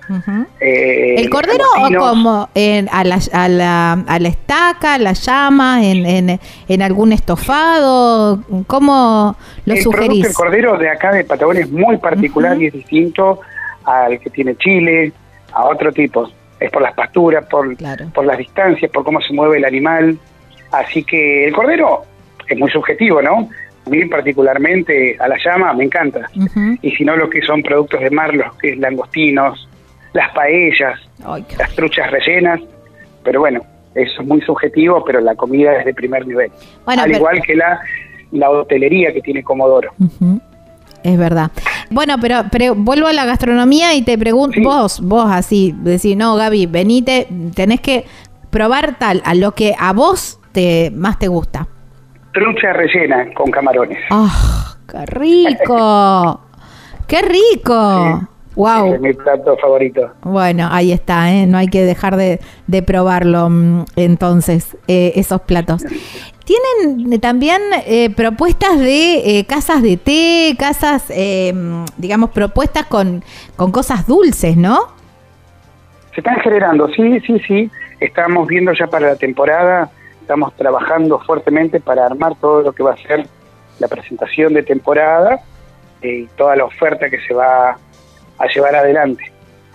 Eh, 0.61 1.16
¿El 1.18 1.28
cordero 1.28 1.64
o 1.76 1.99
como 1.99 2.43
a, 2.45 3.05
la, 3.05 3.18
a, 3.32 3.49
la, 3.49 3.93
a, 3.93 4.18
la, 4.20 4.28
estaca, 4.28 4.99
la 4.99 5.14
llama, 5.14 5.84
en, 5.84 6.38
en, 6.68 6.82
algún 6.82 7.12
estofado? 7.12 8.40
¿Cómo 8.68 9.36
lo 9.66 9.74
el 9.74 9.82
sugerís? 9.82 10.26
El 10.26 10.34
cordero 10.34 10.78
de 10.78 10.88
acá 10.88 11.11
de 11.11 11.24
Patagonia 11.24 11.62
es 11.62 11.70
muy 11.72 11.97
particular 11.97 12.57
y 12.62 12.66
es 12.66 12.72
distinto 12.72 13.40
al 13.84 14.20
que 14.20 14.30
tiene 14.30 14.55
Chile, 14.57 15.12
a 15.53 15.64
otro 15.64 15.93
tipo. 15.93 16.30
Es 16.61 16.70
por 16.70 16.82
las 16.82 16.95
pasturas, 16.95 17.45
por, 17.47 17.76
por 18.12 18.24
las 18.24 18.38
distancias, 18.38 18.88
por 18.93 19.03
cómo 19.03 19.20
se 19.20 19.32
mueve 19.32 19.57
el 19.57 19.64
animal. 19.64 20.16
Así 20.70 21.03
que 21.03 21.49
el 21.49 21.53
cordero 21.53 22.03
es 22.47 22.57
muy 22.57 22.70
subjetivo, 22.70 23.20
¿no? 23.20 23.49
A 23.86 23.90
mí 23.90 24.04
particularmente 24.06 25.16
a 25.18 25.28
la 25.28 25.36
llama 25.44 25.72
me 25.72 25.84
encanta. 25.84 26.30
Y 26.82 26.90
si 26.92 27.04
no, 27.04 27.16
lo 27.16 27.28
que 27.28 27.42
son 27.42 27.62
productos 27.62 28.00
de 28.00 28.10
mar, 28.10 28.34
los 28.34 28.54
que 28.56 28.72
es 28.72 28.78
langostinos, 28.78 29.68
las 30.12 30.32
paellas, 30.32 31.00
las 31.58 31.74
truchas 31.74 32.10
rellenas. 32.10 32.60
Pero 33.24 33.40
bueno, 33.40 33.60
eso 33.94 34.22
es 34.22 34.26
muy 34.26 34.40
subjetivo, 34.42 35.04
pero 35.04 35.20
la 35.20 35.34
comida 35.34 35.76
es 35.78 35.84
de 35.84 35.94
primer 35.94 36.26
nivel. 36.26 36.50
Al 36.86 37.10
igual 37.10 37.42
que 37.42 37.54
la, 37.54 37.80
la 38.32 38.50
hotelería 38.50 39.12
que 39.12 39.20
tiene 39.20 39.42
Comodoro. 39.42 39.92
Es 41.02 41.18
verdad. 41.18 41.50
Bueno, 41.90 42.16
pero, 42.20 42.44
pero, 42.50 42.74
vuelvo 42.76 43.08
a 43.08 43.12
la 43.12 43.24
gastronomía 43.24 43.94
y 43.94 44.02
te 44.02 44.16
pregunto, 44.16 44.60
vos, 44.62 45.00
vos 45.00 45.30
así, 45.30 45.74
decís, 45.76 46.16
no, 46.16 46.36
Gaby, 46.36 46.66
venite, 46.66 47.26
tenés 47.54 47.80
que 47.80 48.04
probar 48.50 48.98
tal, 48.98 49.20
a 49.24 49.34
lo 49.34 49.52
que 49.52 49.74
a 49.78 49.92
vos 49.92 50.38
te 50.52 50.92
más 50.94 51.18
te 51.18 51.28
gusta 51.28 51.66
trucha 52.32 52.72
rellena 52.72 53.32
con 53.34 53.50
camarones. 53.50 53.98
¡Ah, 54.10 54.76
qué 54.88 55.06
rico! 55.06 56.40
¡Qué 57.06 57.22
rico! 57.22 58.28
Wow. 58.54 58.94
es 58.94 59.00
mi 59.00 59.14
plato 59.14 59.56
favorito. 59.56 60.12
Bueno, 60.22 60.68
ahí 60.70 60.92
está, 60.92 61.32
¿eh? 61.32 61.46
no 61.46 61.56
hay 61.56 61.68
que 61.68 61.84
dejar 61.84 62.16
de, 62.16 62.38
probarlo 62.86 63.48
mm, 63.48 63.84
entonces, 63.96 64.76
eh, 64.88 65.12
esos 65.16 65.40
platos. 65.42 65.82
Tienen 66.44 67.18
también 67.20 67.62
eh, 67.86 68.10
propuestas 68.10 68.78
de 68.78 69.38
eh, 69.38 69.46
casas 69.46 69.80
de 69.80 69.96
té, 69.96 70.54
casas, 70.58 71.10
digamos, 71.96 72.30
propuestas 72.30 72.86
con, 72.86 73.24
con 73.56 73.72
cosas 73.72 74.06
dulces, 74.06 74.56
¿no? 74.56 74.80
Se 76.14 76.20
están 76.20 76.40
generando, 76.40 76.88
sí, 76.88 77.20
sí, 77.20 77.38
sí. 77.46 77.70
Estamos 78.00 78.48
viendo 78.48 78.72
ya 78.74 78.86
para 78.88 79.08
la 79.08 79.16
temporada 79.16 79.90
estamos 80.22 80.54
trabajando 80.56 81.18
fuertemente 81.20 81.80
para 81.80 82.06
armar 82.06 82.34
todo 82.36 82.62
lo 82.62 82.72
que 82.72 82.82
va 82.82 82.92
a 82.92 82.96
ser 82.96 83.26
la 83.78 83.88
presentación 83.88 84.54
de 84.54 84.62
temporada 84.62 85.40
y 86.00 86.26
toda 86.28 86.56
la 86.56 86.64
oferta 86.64 87.10
que 87.10 87.20
se 87.20 87.34
va 87.34 87.76
a 88.38 88.46
llevar 88.54 88.74
adelante. 88.74 89.30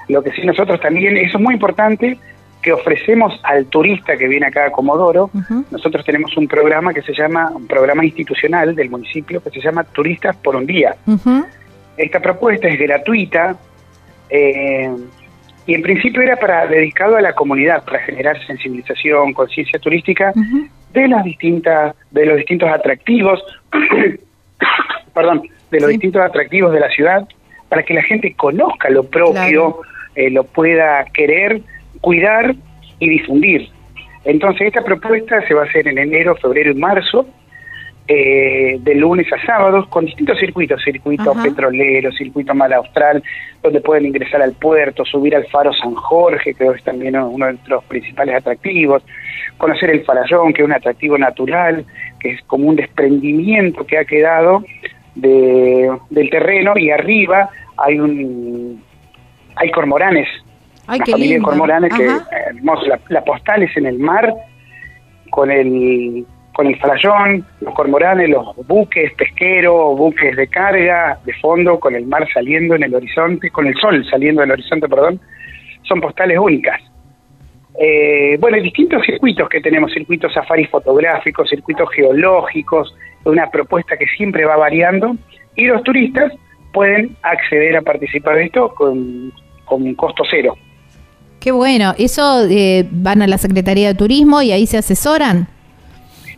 Lo 0.08 0.24
que 0.24 0.32
sí 0.32 0.46
nosotros 0.46 0.80
también, 0.80 1.18
eso 1.18 1.38
es 1.38 1.44
muy 1.44 1.54
importante, 1.54 2.18
que 2.62 2.74
ofrecemos 2.74 3.40
al 3.44 3.66
turista 3.68 4.18
que 4.18 4.28
viene 4.28 4.48
acá 4.48 4.66
a 4.66 4.72
Comodoro, 4.72 5.30
nosotros 5.70 6.04
tenemos 6.04 6.36
un 6.38 6.48
programa 6.48 6.94
que 6.94 7.02
se 7.02 7.14
llama, 7.14 7.52
un 7.54 7.68
programa 7.68 8.04
institucional 8.04 8.76
del 8.76 8.90
municipio 8.90 9.42
que 9.42 9.50
se 9.52 9.62
llama 9.62 9.84
Turistas 9.84 10.36
por 10.38 10.56
un 10.56 10.66
Día. 10.66 10.96
Esta 11.98 12.20
propuesta 12.20 12.68
es 12.68 12.80
gratuita, 12.80 13.56
eh, 14.30 14.90
y 15.68 15.74
en 15.74 15.82
principio 15.82 16.22
era 16.22 16.38
para 16.38 16.66
dedicado 16.66 17.18
a 17.18 17.22
la 17.22 17.34
comunidad, 17.34 17.84
para 17.84 18.00
generar 18.00 18.44
sensibilización, 18.48 19.34
conciencia 19.34 19.78
turística 19.80 20.34
de 20.94 21.08
las 21.10 21.26
distintas, 21.26 21.94
de 22.10 22.26
los 22.26 22.38
distintos 22.38 22.70
atractivos, 22.70 23.44
perdón, 25.14 25.44
de 25.70 25.80
los 25.82 25.90
distintos 25.90 26.22
atractivos 26.22 26.72
de 26.72 26.80
la 26.80 26.90
ciudad, 26.90 27.28
para 27.68 27.84
que 27.84 27.94
la 27.94 28.02
gente 28.02 28.34
conozca 28.34 28.90
lo 28.90 29.04
propio, 29.04 29.82
eh, 30.16 30.30
lo 30.30 30.46
pueda 30.46 31.04
querer, 31.14 31.60
cuidar 32.00 32.56
y 33.00 33.10
difundir. 33.10 33.70
Entonces 34.24 34.68
esta 34.68 34.84
propuesta 34.84 35.46
se 35.48 35.54
va 35.54 35.64
a 35.64 35.66
hacer 35.66 35.90
en 35.90 35.98
enero, 35.98 36.36
febrero 36.38 36.72
y 36.72 36.76
marzo, 36.76 37.28
eh, 38.10 38.78
de 38.80 38.96
lunes 38.96 39.28
a 39.34 39.46
sábados 39.46 39.86
con 39.88 40.06
distintos 40.06 40.40
circuitos, 40.40 40.82
circuito 40.82 41.34
petrolero, 41.44 42.10
circuito 42.14 42.56
mar 42.56 42.74
austral, 42.74 43.22
donde 43.62 43.82
pueden 43.82 44.06
ingresar 44.06 44.42
al 44.42 44.54
puerto, 44.54 45.04
subir 45.04 45.36
al 45.36 45.46
faro 45.48 45.74
San 45.74 45.94
Jorge, 45.94 46.54
que 46.54 46.68
es 46.68 46.84
también 46.84 47.18
uno 47.18 47.46
de 47.48 47.54
nuestros 47.54 47.84
principales 47.84 48.36
atractivos, 48.36 49.04
conocer 49.58 49.90
el 49.90 50.06
farallón, 50.06 50.54
que 50.54 50.62
es 50.62 50.66
un 50.66 50.74
atractivo 50.74 51.18
natural, 51.18 51.86
que 52.22 52.32
es 52.32 52.42
como 52.44 52.70
un 52.70 52.78
desprendimiento 52.78 53.86
que 53.86 53.98
ha 53.98 54.06
quedado 54.06 54.64
de, 55.16 55.92
del 56.10 56.30
terreno 56.30 56.78
y 56.78 56.92
arriba 56.92 57.50
hay 57.76 58.00
un 58.00 58.82
hay 59.56 59.70
cormoranes, 59.72 60.30
Ay, 60.86 61.00
una 61.00 61.06
familia 61.08 61.36
de 61.36 61.42
cormoranes 61.42 61.94
que 61.94 62.08
hermoso, 62.48 62.86
la, 62.86 63.00
la 63.10 63.24
postal 63.26 63.64
es 63.64 63.76
en 63.76 63.88
el 63.88 64.00
mar 64.00 64.34
con 65.30 65.52
el 65.52 66.26
con 66.58 66.66
el 66.66 66.76
farallón, 66.80 67.46
los 67.62 67.72
cormoranes, 67.76 68.32
los 68.32 68.56
buques 68.66 69.14
pesqueros, 69.14 69.96
buques 69.96 70.36
de 70.36 70.48
carga, 70.48 71.20
de 71.24 71.32
fondo, 71.34 71.80
con 71.80 71.94
el 71.94 72.08
mar 72.08 72.28
saliendo 72.34 72.74
en 72.74 72.82
el 72.82 72.96
horizonte, 72.96 73.52
con 73.52 73.68
el 73.68 73.76
sol 73.76 74.04
saliendo 74.10 74.42
en 74.42 74.50
el 74.50 74.54
horizonte, 74.54 74.90
perdón, 74.90 75.20
son 75.84 76.02
postales 76.02 76.40
únicas. 76.40 76.82
Eh, 77.80 78.38
bueno, 78.40 78.58
hay 78.58 78.64
distintos 78.64 79.06
circuitos 79.06 79.48
que 79.50 79.62
tenemos, 79.62 79.94
circuitos 79.94 80.34
safari 80.34 80.66
fotográficos, 80.66 81.48
circuitos 81.48 81.92
geológicos, 81.92 82.92
una 83.24 83.52
propuesta 83.52 83.96
que 83.96 84.08
siempre 84.18 84.44
va 84.44 84.58
variando 84.58 85.16
y 85.56 85.66
los 85.66 85.84
turistas 85.84 86.34
pueden 86.74 87.16
acceder 87.22 87.78
a 87.78 87.84
participar 87.84 88.36
de 88.38 88.46
esto 88.46 88.74
con, 88.74 89.32
con 89.64 89.94
costo 89.94 90.24
cero. 90.28 90.56
Qué 91.40 91.52
bueno, 91.52 91.94
¿eso 92.00 92.48
eh, 92.50 92.88
van 92.90 93.22
a 93.22 93.28
la 93.28 93.38
Secretaría 93.38 93.90
de 93.90 93.94
Turismo 93.94 94.42
y 94.42 94.52
ahí 94.52 94.66
se 94.66 94.80
asesoran? 94.80 95.50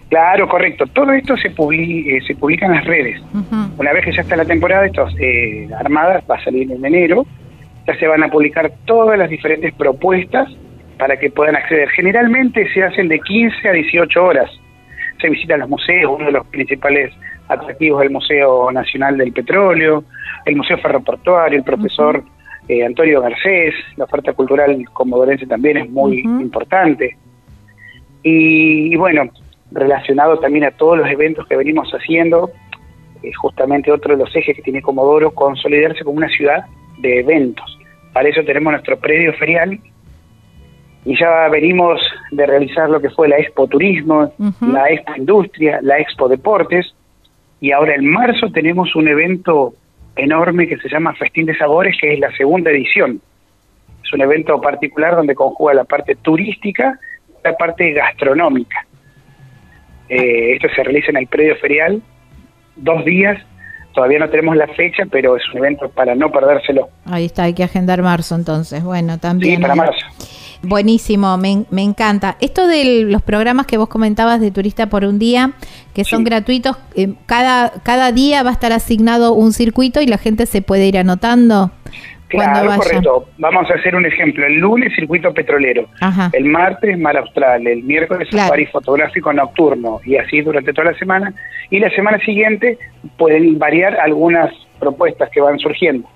Claro, 0.10 0.50
correcto. 0.50 0.86
Todo 0.88 1.12
esto 1.12 1.38
se, 1.38 1.52
publica, 1.52 2.10
eh, 2.10 2.22
se 2.26 2.36
publica 2.36 2.66
en 2.66 2.74
las 2.74 2.86
redes. 2.86 3.22
Una 3.78 3.94
vez 3.94 4.06
que 4.06 4.12
ya 4.12 4.22
está 4.22 4.36
la 4.36 4.46
temporada, 4.46 4.88
estos 4.88 5.14
eh, 5.20 5.70
armadas 5.78 6.24
va 6.30 6.36
a 6.36 6.44
salir 6.44 6.72
en 6.72 6.84
enero, 6.84 7.28
ya 7.86 7.96
se 7.96 8.08
van 8.08 8.24
a 8.24 8.28
publicar 8.30 8.72
todas 8.86 9.20
las 9.20 9.30
diferentes 9.30 9.72
propuestas 9.76 10.50
para 10.98 11.18
que 11.18 11.30
puedan 11.30 11.56
acceder. 11.56 11.90
Generalmente 11.90 12.68
se 12.74 12.84
hacen 12.84 13.08
de 13.08 13.20
15 13.20 13.70
a 13.70 13.72
18 13.72 14.24
horas. 14.24 14.50
Se 15.22 15.30
visitan 15.30 15.60
los 15.60 15.70
museos, 15.70 16.14
uno 16.16 16.26
de 16.26 16.32
los 16.32 16.48
principales 16.48 17.14
atractivos 17.48 18.02
del 18.02 18.10
Museo 18.10 18.72
Nacional 18.72 19.16
del 19.18 19.32
Petróleo, 19.32 20.04
el 20.46 20.56
Museo 20.56 20.78
Ferroportuario, 20.80 21.58
el 21.58 21.64
profesor 21.64 22.24
eh, 22.68 22.84
Antonio 22.84 23.22
Garcés, 23.22 23.76
la 23.96 24.06
oferta 24.06 24.34
cultural 24.34 24.84
comodorense 24.92 25.46
también 25.46 25.78
es 25.78 25.90
muy 25.90 26.20
importante. 26.20 27.16
y, 28.24 28.96
bueno, 28.96 29.30
relacionado 29.72 30.40
también 30.40 30.66
a 30.66 30.72
todos 30.72 30.98
los 30.98 31.08
eventos 31.10 31.48
que 31.48 31.56
venimos 31.56 31.90
haciendo, 31.92 32.52
justamente 33.38 33.92
otro 33.92 34.16
de 34.16 34.24
los 34.24 34.36
ejes 34.36 34.56
que 34.56 34.62
tiene 34.62 34.82
Comodoro, 34.82 35.32
consolidarse 35.32 36.04
como 36.04 36.18
una 36.18 36.30
ciudad 36.30 36.66
de 37.00 37.20
eventos. 37.20 37.78
Para 38.14 38.30
eso 38.30 38.44
tenemos 38.44 38.72
nuestro 38.72 38.98
predio 38.98 39.34
ferial 39.34 39.80
y 41.06 41.18
ya 41.18 41.48
venimos 41.50 42.02
de 42.32 42.46
realizar 42.46 42.90
lo 42.90 43.00
que 43.00 43.10
fue 43.10 43.28
la 43.28 43.38
Expo 43.38 43.68
Turismo, 43.68 44.34
la 44.62 44.90
Expo 44.90 45.16
Industria, 45.16 45.80
la 45.82 46.00
Expo 46.00 46.28
Deportes 46.28 46.94
y 47.62 47.72
ahora 47.72 47.96
en 47.96 48.06
marzo 48.06 48.52
tenemos 48.52 48.96
un 48.96 49.08
evento 49.08 49.74
enorme 50.16 50.68
que 50.68 50.78
se 50.78 50.90
llama 50.90 51.14
Festín 51.14 51.46
de 51.46 51.58
Sabores, 51.58 51.96
que 52.00 52.14
es 52.14 52.20
la 52.20 52.32
segunda 52.36 52.72
edición. 52.72 53.22
Es 54.04 54.14
un 54.14 54.22
evento 54.22 54.60
particular 54.60 55.16
donde 55.16 55.36
conjuga 55.36 55.74
la 55.74 55.84
parte 55.84 56.16
turística 56.16 57.00
y 57.28 57.34
la 57.44 57.56
parte 57.56 57.92
gastronómica. 57.92 58.86
Eh, 60.10 60.54
esto 60.54 60.68
se 60.76 60.84
realiza 60.84 61.12
en 61.12 61.18
el 61.18 61.28
predio 61.28 61.56
ferial, 61.58 62.02
dos 62.76 63.06
días. 63.06 63.38
Todavía 63.94 64.20
no 64.20 64.30
tenemos 64.30 64.56
la 64.56 64.68
fecha, 64.68 65.04
pero 65.10 65.36
es 65.36 65.44
un 65.54 65.60
evento 65.60 65.90
para 65.90 66.16
no 66.16 66.32
perdérselo. 66.32 66.90
Ahí 67.06 67.26
está, 67.26 67.44
hay 67.44 67.54
que 67.54 67.64
agendar 67.64 68.02
marzo 68.02 68.36
entonces. 68.36 68.84
Bueno, 68.84 69.18
también. 69.20 69.56
Sí, 69.56 69.62
para 69.62 69.76
marzo. 69.76 70.06
Buenísimo, 70.62 71.38
me, 71.38 71.66
encanta. 71.72 72.36
Esto 72.42 72.68
de 72.68 73.06
los 73.06 73.22
programas 73.22 73.66
que 73.66 73.78
vos 73.78 73.88
comentabas 73.88 74.42
de 74.42 74.52
Turista 74.52 74.90
por 74.90 75.06
un 75.06 75.18
Día, 75.18 75.54
que 75.94 76.04
son 76.04 76.26
gratuitos, 76.26 76.76
eh, 76.96 77.14
cada, 77.26 77.72
cada 77.84 78.12
día 78.12 78.44
va 78.44 78.50
a 78.50 78.54
estar 78.54 78.74
asignado 78.74 79.34
un 79.34 79.54
circuito 79.54 80.02
y 80.02 80.06
la 80.06 80.18
gente 80.18 80.46
se 80.46 80.62
puede 80.62 80.86
ir 80.86 80.98
anotando. 80.98 81.72
Claro, 82.30 82.76
correcto. 82.78 83.30
Vamos 83.40 83.70
a 83.72 83.74
hacer 83.74 83.96
un 83.96 84.06
ejemplo. 84.06 84.46
El 84.46 84.60
lunes, 84.60 84.94
circuito 84.96 85.34
petrolero. 85.34 85.88
El 86.32 86.46
martes, 86.46 86.98
mar 86.98 87.18
austral. 87.18 87.66
El 87.66 87.84
miércoles, 87.84 88.28
safari 88.32 88.68
fotográfico 88.68 89.34
nocturno. 89.34 90.00
Y 90.06 90.16
así 90.16 90.42
durante 90.42 90.72
toda 90.72 90.92
la 90.92 90.98
semana. 90.98 91.34
Y 91.72 91.80
la 91.80 91.90
semana 91.90 92.20
siguiente 92.20 92.78
pueden 93.18 93.58
variar 93.58 94.00
algunas 94.00 94.54
propuestas 94.80 95.30
que 95.32 95.42
van 95.42 95.58
surgiendo. 95.58 96.08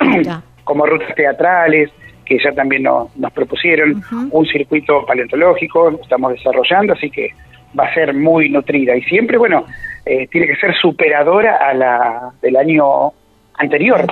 Como 0.64 0.86
rutas 0.86 1.14
teatrales, 1.14 1.90
que 2.24 2.38
ya 2.42 2.52
también 2.52 2.82
nos 2.82 3.32
propusieron. 3.32 4.02
Un 4.30 4.46
circuito 4.46 5.06
paleontológico, 5.06 6.00
estamos 6.02 6.32
desarrollando, 6.32 6.94
así 6.94 7.10
que 7.10 7.30
va 7.78 7.84
a 7.84 7.94
ser 7.94 8.12
muy 8.12 8.50
nutrida. 8.50 8.96
Y 8.96 9.02
siempre, 9.02 9.38
bueno, 9.38 9.66
eh, 10.04 10.26
tiene 10.28 10.48
que 10.48 10.56
ser 10.56 10.74
superadora 10.74 11.56
a 11.56 11.74
la 11.74 12.30
del 12.42 12.56
año 12.56 13.12
anterior. 13.60 14.06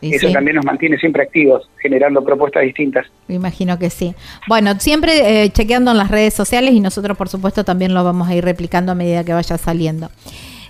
Eso 0.00 0.30
también 0.32 0.56
nos 0.56 0.64
mantiene 0.64 0.96
siempre 0.96 1.22
activos, 1.22 1.68
generando 1.80 2.24
propuestas 2.24 2.62
distintas. 2.62 3.06
Me 3.28 3.34
imagino 3.34 3.78
que 3.78 3.90
sí. 3.90 4.14
Bueno, 4.46 4.78
siempre 4.78 5.44
eh, 5.44 5.50
chequeando 5.50 5.90
en 5.90 5.98
las 5.98 6.10
redes 6.10 6.34
sociales 6.34 6.72
y 6.72 6.80
nosotros, 6.80 7.16
por 7.16 7.28
supuesto, 7.28 7.64
también 7.64 7.94
lo 7.94 8.04
vamos 8.04 8.28
a 8.28 8.34
ir 8.34 8.44
replicando 8.44 8.92
a 8.92 8.94
medida 8.94 9.24
que 9.24 9.32
vaya 9.32 9.58
saliendo. 9.58 10.08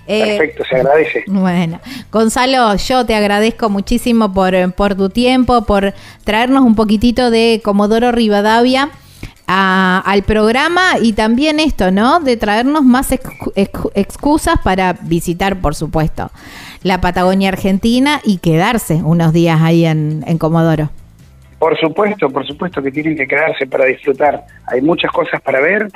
Eh, 0.07 0.37
Perfecto, 0.37 0.63
se 0.69 0.75
agradece. 0.75 1.23
Bueno, 1.27 1.79
Gonzalo, 2.11 2.75
yo 2.75 3.05
te 3.05 3.15
agradezco 3.15 3.69
muchísimo 3.69 4.33
por, 4.33 4.73
por 4.73 4.95
tu 4.95 5.09
tiempo, 5.09 5.63
por 5.65 5.93
traernos 6.25 6.63
un 6.63 6.75
poquitito 6.75 7.31
de 7.31 7.61
Comodoro 7.63 8.11
Rivadavia. 8.11 8.89
al 9.47 10.23
programa 10.23 10.97
y 11.01 11.13
también 11.13 11.59
esto, 11.59 11.91
¿no? 11.91 12.19
De 12.19 12.37
traernos 12.37 12.83
más 12.83 13.13
excusas 13.95 14.55
para 14.63 14.93
visitar, 14.93 15.61
por 15.61 15.75
supuesto, 15.75 16.31
la 16.83 17.01
Patagonia 17.01 17.49
Argentina 17.49 18.21
y 18.23 18.37
quedarse 18.37 18.95
unos 19.03 19.33
días 19.33 19.61
ahí 19.61 19.85
en, 19.85 20.23
en 20.27 20.37
Comodoro. 20.37 20.89
Por 21.59 21.79
supuesto, 21.79 22.29
por 22.29 22.45
supuesto 22.45 22.81
que 22.83 22.91
tienen 22.91 23.15
que 23.15 23.25
quedarse 23.25 23.65
para 23.65 23.85
disfrutar. 23.85 24.43
Hay 24.67 24.81
muchas 24.81 25.11
cosas 25.11 25.41
para 25.41 25.61
ver, 25.61 25.87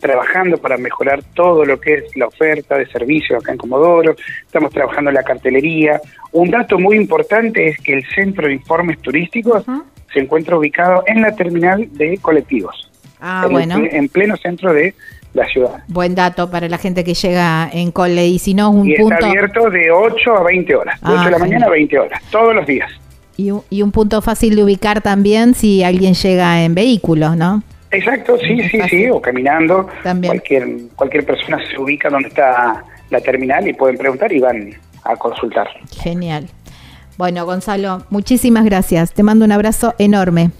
trabajando 0.00 0.58
para 0.58 0.76
mejorar 0.76 1.22
todo 1.34 1.64
lo 1.64 1.80
que 1.80 1.94
es 1.94 2.16
la 2.16 2.26
oferta 2.26 2.76
de 2.76 2.86
servicios 2.86 3.42
acá 3.42 3.52
en 3.52 3.58
Comodoro, 3.58 4.14
estamos 4.44 4.70
trabajando 4.70 5.10
en 5.10 5.14
la 5.14 5.22
cartelería. 5.22 6.00
Un 6.32 6.50
dato 6.50 6.78
muy 6.78 6.96
importante 6.96 7.68
es 7.68 7.78
que 7.78 7.94
el 7.94 8.06
Centro 8.14 8.46
de 8.46 8.54
Informes 8.54 8.98
Turísticos 9.00 9.64
se 10.12 10.20
encuentra 10.20 10.56
ubicado 10.56 11.04
en 11.06 11.22
la 11.22 11.34
terminal 11.34 11.88
de 11.92 12.18
colectivos. 12.18 12.90
Ah, 13.20 13.46
bueno. 13.50 13.76
En 13.90 14.08
pleno 14.08 14.36
centro 14.36 14.72
de 14.72 14.94
la 15.34 15.46
ciudad. 15.46 15.82
Buen 15.88 16.14
dato 16.14 16.50
para 16.50 16.68
la 16.68 16.78
gente 16.78 17.04
que 17.04 17.14
llega 17.14 17.68
en 17.72 17.92
cole 17.92 18.26
y 18.26 18.38
si 18.38 18.54
no 18.54 18.70
un 18.70 18.88
y 18.88 18.96
punto... 18.96 19.14
Está 19.14 19.28
abierto 19.28 19.70
de 19.70 19.90
8 19.90 20.36
a 20.36 20.42
20 20.42 20.76
horas, 20.76 21.00
de 21.00 21.12
8 21.12 21.24
de 21.24 21.30
la 21.30 21.36
ah, 21.36 21.40
mañana 21.40 21.66
a 21.66 21.70
20 21.70 21.98
horas, 21.98 22.22
todos 22.30 22.54
los 22.54 22.66
días. 22.66 22.90
Y 23.36 23.50
un, 23.50 23.62
y 23.70 23.82
un 23.82 23.92
punto 23.92 24.20
fácil 24.20 24.56
de 24.56 24.64
ubicar 24.64 25.00
también 25.00 25.54
si 25.54 25.84
alguien 25.84 26.14
llega 26.14 26.62
en 26.64 26.74
vehículo, 26.74 27.36
¿no? 27.36 27.62
Exacto, 27.90 28.36
sí, 28.38 28.60
sí, 28.68 28.80
sí, 28.88 29.08
o 29.08 29.20
caminando. 29.20 29.88
También. 30.02 30.32
Cualquier, 30.32 30.68
cualquier 30.94 31.24
persona 31.24 31.58
se 31.70 31.78
ubica 31.80 32.10
donde 32.10 32.28
está 32.28 32.84
la 33.10 33.20
terminal 33.20 33.66
y 33.66 33.72
pueden 33.72 33.96
preguntar 33.96 34.32
y 34.32 34.40
van 34.40 34.70
a 35.04 35.16
consultar. 35.16 35.68
Genial. 36.02 36.48
Bueno, 37.16 37.46
Gonzalo, 37.46 38.04
muchísimas 38.10 38.64
gracias. 38.64 39.12
Te 39.12 39.22
mando 39.22 39.44
un 39.44 39.52
abrazo 39.52 39.94
enorme. 39.98 40.50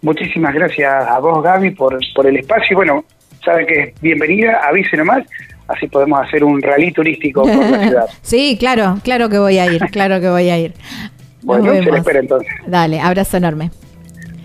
Muchísimas 0.00 0.54
gracias 0.54 0.92
a 0.92 1.18
vos, 1.18 1.42
Gaby, 1.42 1.72
por, 1.72 1.98
por 2.14 2.26
el 2.26 2.36
espacio. 2.36 2.76
Bueno, 2.76 3.04
sabe 3.44 3.66
que 3.66 3.80
es 3.82 4.00
bienvenida, 4.00 4.60
avise 4.66 4.96
nomás, 4.96 5.24
así 5.68 5.86
podemos 5.88 6.20
hacer 6.26 6.44
un 6.44 6.60
rally 6.62 6.92
turístico 6.92 7.42
por 7.42 7.70
la 7.70 7.78
ciudad. 7.88 8.06
sí, 8.22 8.56
claro, 8.58 8.98
claro 9.02 9.28
que 9.28 9.38
voy 9.38 9.58
a 9.58 9.66
ir, 9.72 9.80
claro 9.90 10.20
que 10.20 10.28
voy 10.28 10.48
a 10.50 10.58
ir. 10.58 10.74
bueno, 11.42 11.72
se 11.72 11.90
le 11.90 11.98
espera 11.98 12.20
entonces. 12.20 12.52
Dale, 12.66 13.00
abrazo 13.00 13.36
enorme. 13.36 13.70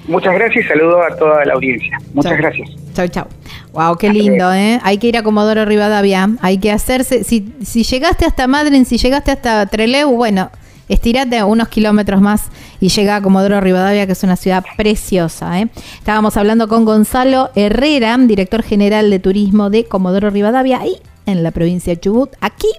Muchas 0.08 0.34
gracias 0.36 0.64
y 0.64 0.68
saludo 0.70 1.04
a 1.04 1.16
toda 1.18 1.44
la 1.44 1.54
audiencia. 1.54 1.98
Muchas 2.14 2.38
gracias. 2.38 2.70
Chau, 2.94 3.08
chau. 3.10 3.26
Wow, 3.74 3.98
qué 3.98 4.10
lindo, 4.10 4.54
¿eh? 4.54 4.80
Hay 4.84 4.98
que 5.00 5.08
ir 5.08 5.18
a 5.18 5.22
Comodoro 5.22 5.66
Rivadavia. 5.66 6.30
Hay 6.42 6.60
que 6.60 6.72
hacerse. 6.72 7.26
Si, 7.26 7.54
si 7.62 7.84
llegaste 7.84 8.26
hasta 8.26 8.48
Madrid, 8.48 8.86
si 8.86 8.98
llegaste 8.98 9.32
hasta 9.32 9.66
Trelew, 9.66 10.10
bueno, 10.16 10.50
estirate 10.90 11.44
unos 11.44 11.68
kilómetros 11.68 12.22
más 12.22 12.44
y 12.80 12.90
llega 12.90 13.18
a 13.18 13.22
Comodoro 13.22 13.60
Rivadavia, 13.62 14.06
que 14.06 14.14
es 14.14 14.24
una 14.24 14.36
ciudad 14.36 14.64
preciosa. 14.76 15.60
¿eh? 15.60 15.70
Estábamos 15.98 16.38
hablando 16.38 16.68
con 16.68 16.86
Gonzalo 16.86 17.50
Herrera, 17.56 18.18
director 18.18 18.64
general 18.64 19.10
de 19.10 19.20
turismo 19.20 19.70
de 19.70 19.86
Comodoro 19.86 20.30
Rivadavia, 20.30 20.80
ahí 20.80 20.98
en 21.26 21.44
la 21.44 21.52
provincia 21.52 21.94
de 21.94 22.00
Chubut, 22.00 22.32
aquí 22.42 22.70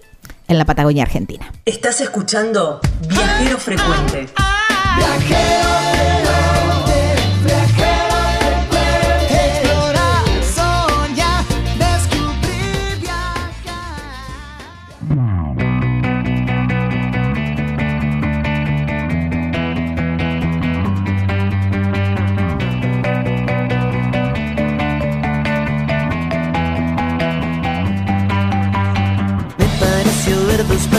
en 0.48 0.59
la 0.59 0.64
Patagonia 0.64 1.04
Argentina. 1.04 1.52
Estás 1.64 2.00
escuchando 2.00 2.80
Viajero 3.09 3.59
Frecuente. 3.59 4.28
Viajero 4.96 6.27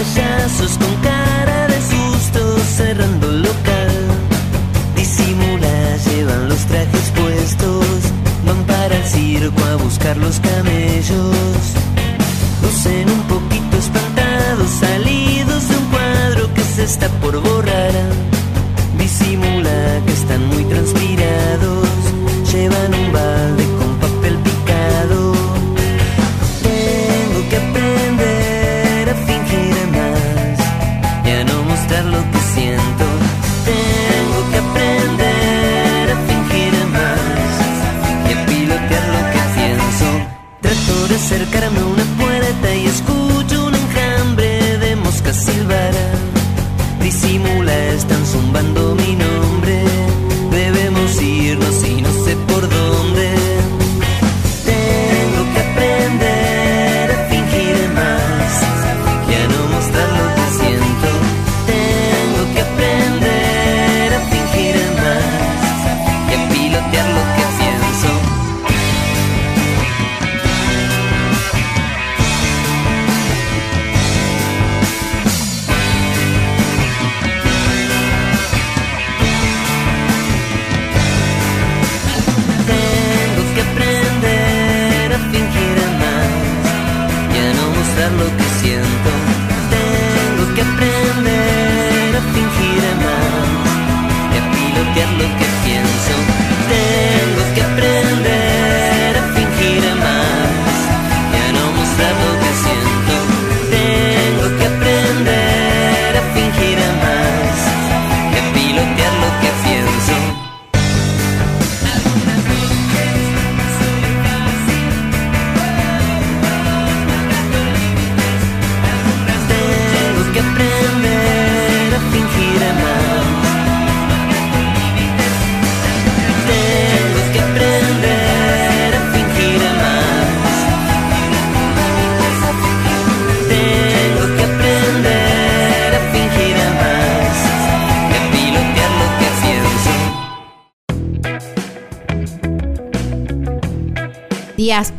payasos 0.10 0.78
con 0.78 0.96
cara 1.02 1.68
de 1.68 1.82
susto 1.82 2.58
cerrando 2.78 3.30
el 3.30 3.42
local. 3.44 3.92
Disimula, 4.96 5.98
llevan 6.06 6.50
los 6.50 6.60
trajes 6.66 7.12
puestos, 7.16 7.86
van 8.46 8.64
para 8.66 8.96
el 8.96 9.04
circo 9.04 9.64
a 9.66 9.76
buscar 9.76 10.18
los 10.18 10.40
camellos. 10.40 11.36
Lucen 12.62 13.10
un 13.10 13.22
poquito 13.24 13.78
espantados, 13.78 14.70
salidos 14.80 15.70
de 15.70 15.78
un 15.78 15.86
cuadro 15.86 16.54
que 16.54 16.64
se 16.64 16.84
está 16.84 17.08
por 17.22 17.40
borrar. 17.42 17.94
Disimula 18.98 20.02
que 20.06 20.14
están 20.14 20.46
muy 20.48 20.64
transpirados, 20.66 21.88
llevan 22.52 22.94
un 22.94 23.12
balde 23.12 23.60
acercarme 23.60 23.89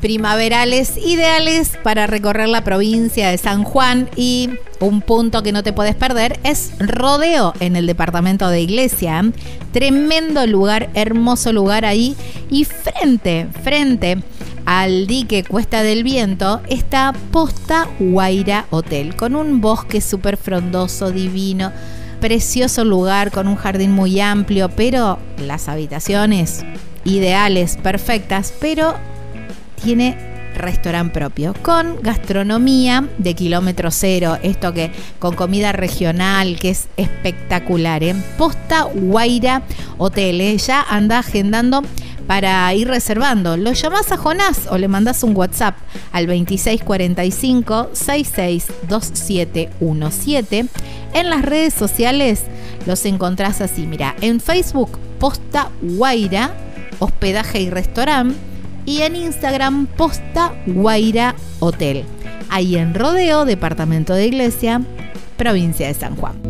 primaverales 0.01 0.97
ideales 0.97 1.79
para 1.85 2.09
recorrer 2.09 2.49
la 2.49 2.65
provincia 2.65 3.31
de 3.31 3.39
San 3.39 3.63
Juan 3.63 4.09
y 4.17 4.51
un 4.81 5.01
punto 5.01 5.45
que 5.45 5.53
no 5.53 5.63
te 5.63 5.73
puedes 5.73 5.95
perder 5.95 6.41
es 6.43 6.73
Rodeo 6.81 7.53
en 7.61 7.77
el 7.77 7.87
departamento 7.87 8.49
de 8.49 8.63
Iglesia. 8.63 9.23
Tremendo 9.73 10.45
lugar, 10.47 10.91
hermoso 10.95 11.53
lugar 11.53 11.85
ahí 11.85 12.17
y 12.51 12.65
frente, 12.65 13.47
frente 13.63 14.19
al 14.67 15.07
dique 15.07 15.45
Cuesta 15.45 15.85
del 15.85 16.03
Viento 16.03 16.61
está 16.69 17.13
Posta 17.31 17.87
Guaira 18.01 18.67
Hotel 18.71 19.15
con 19.15 19.37
un 19.37 19.61
bosque 19.61 20.01
súper 20.01 20.37
frondoso, 20.37 21.13
divino 21.13 21.73
precioso 22.21 22.85
lugar 22.85 23.31
con 23.31 23.47
un 23.47 23.57
jardín 23.57 23.93
muy 23.93 24.21
amplio, 24.21 24.69
pero 24.69 25.19
las 25.39 25.69
habitaciones 25.69 26.65
ideales, 27.05 27.79
perfectas, 27.79 28.53
pero 28.61 28.95
tiene 29.83 30.31
restaurante 30.55 31.13
propio 31.13 31.55
con 31.63 32.01
gastronomía 32.03 33.09
de 33.19 33.35
kilómetro 33.35 33.91
cero, 33.91 34.39
esto 34.43 34.73
que 34.73 34.93
con 35.19 35.35
comida 35.35 35.73
regional 35.73 36.57
que 36.59 36.71
es 36.71 36.87
espectacular. 36.97 38.05
En 38.05 38.19
¿eh? 38.19 38.25
Posta 38.39 38.83
Guaira 38.83 39.63
Hotel, 39.99 40.41
¿eh? 40.41 40.57
ya 40.59 40.83
anda 40.83 41.19
agendando 41.19 41.83
para 42.27 42.73
ir 42.75 42.89
reservando. 42.89 43.57
Lo 43.57 43.73
llamás 43.73 44.13
a 44.13 44.17
Jonás 44.17 44.69
o 44.71 44.79
le 44.79 44.89
mandás 44.89 45.23
un 45.25 45.37
WhatsApp 45.37 45.77
al 46.13 46.27
2645 46.27 47.91
662717. 47.93 50.67
En 51.13 51.29
las 51.29 51.43
redes 51.43 51.75
sociales 51.75 52.45
los 52.87 53.05
encontrás 53.05 53.61
así, 53.61 53.85
mira, 53.87 54.15
en 54.21 54.39
Facebook 54.41 54.97
Posta 55.19 55.71
Guaira, 55.83 56.55
hospedaje 57.01 57.63
y 57.63 57.71
restaurante 57.71 58.50
y 58.91 59.03
en 59.03 59.15
Instagram 59.15 59.87
Posta 59.87 60.53
Guaira 60.67 61.37
Hotel. 61.61 62.05
Ahí 62.49 62.77
en 62.77 62.93
Rodeo, 62.93 63.45
departamento 63.45 64.15
de 64.15 64.27
Iglesia, 64.27 64.83
provincia 65.37 65.87
de 65.87 65.95
San 65.95 66.17
Juan. 66.17 66.43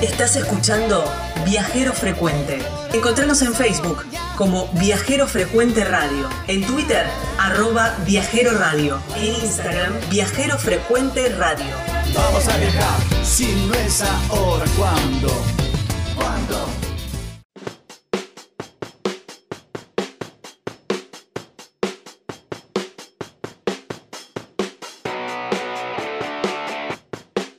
Estás 0.00 0.36
escuchando 0.36 1.04
Viajero 1.44 1.94
Frecuente. 1.94 2.60
Encontranos 2.92 3.42
en 3.42 3.52
Facebook 3.52 4.04
como 4.36 4.68
Viajero 4.74 5.26
Frecuente 5.26 5.82
Radio, 5.84 6.28
en 6.46 6.64
Twitter 6.64 7.04
arroba 7.40 7.96
Viajero 8.06 8.56
Radio, 8.56 9.00
en 9.16 9.34
Instagram 9.34 9.94
Viajero 10.10 10.58
Frecuente 10.58 11.28
Radio. 11.30 11.99
Vamos 12.14 12.48
a 12.48 12.56
viajar, 12.58 13.24
si 13.24 13.46
no 13.68 13.74
es 13.74 14.02
ahora, 14.02 14.64
¿cuándo? 14.76 15.28
¿Cuándo? 16.16 16.66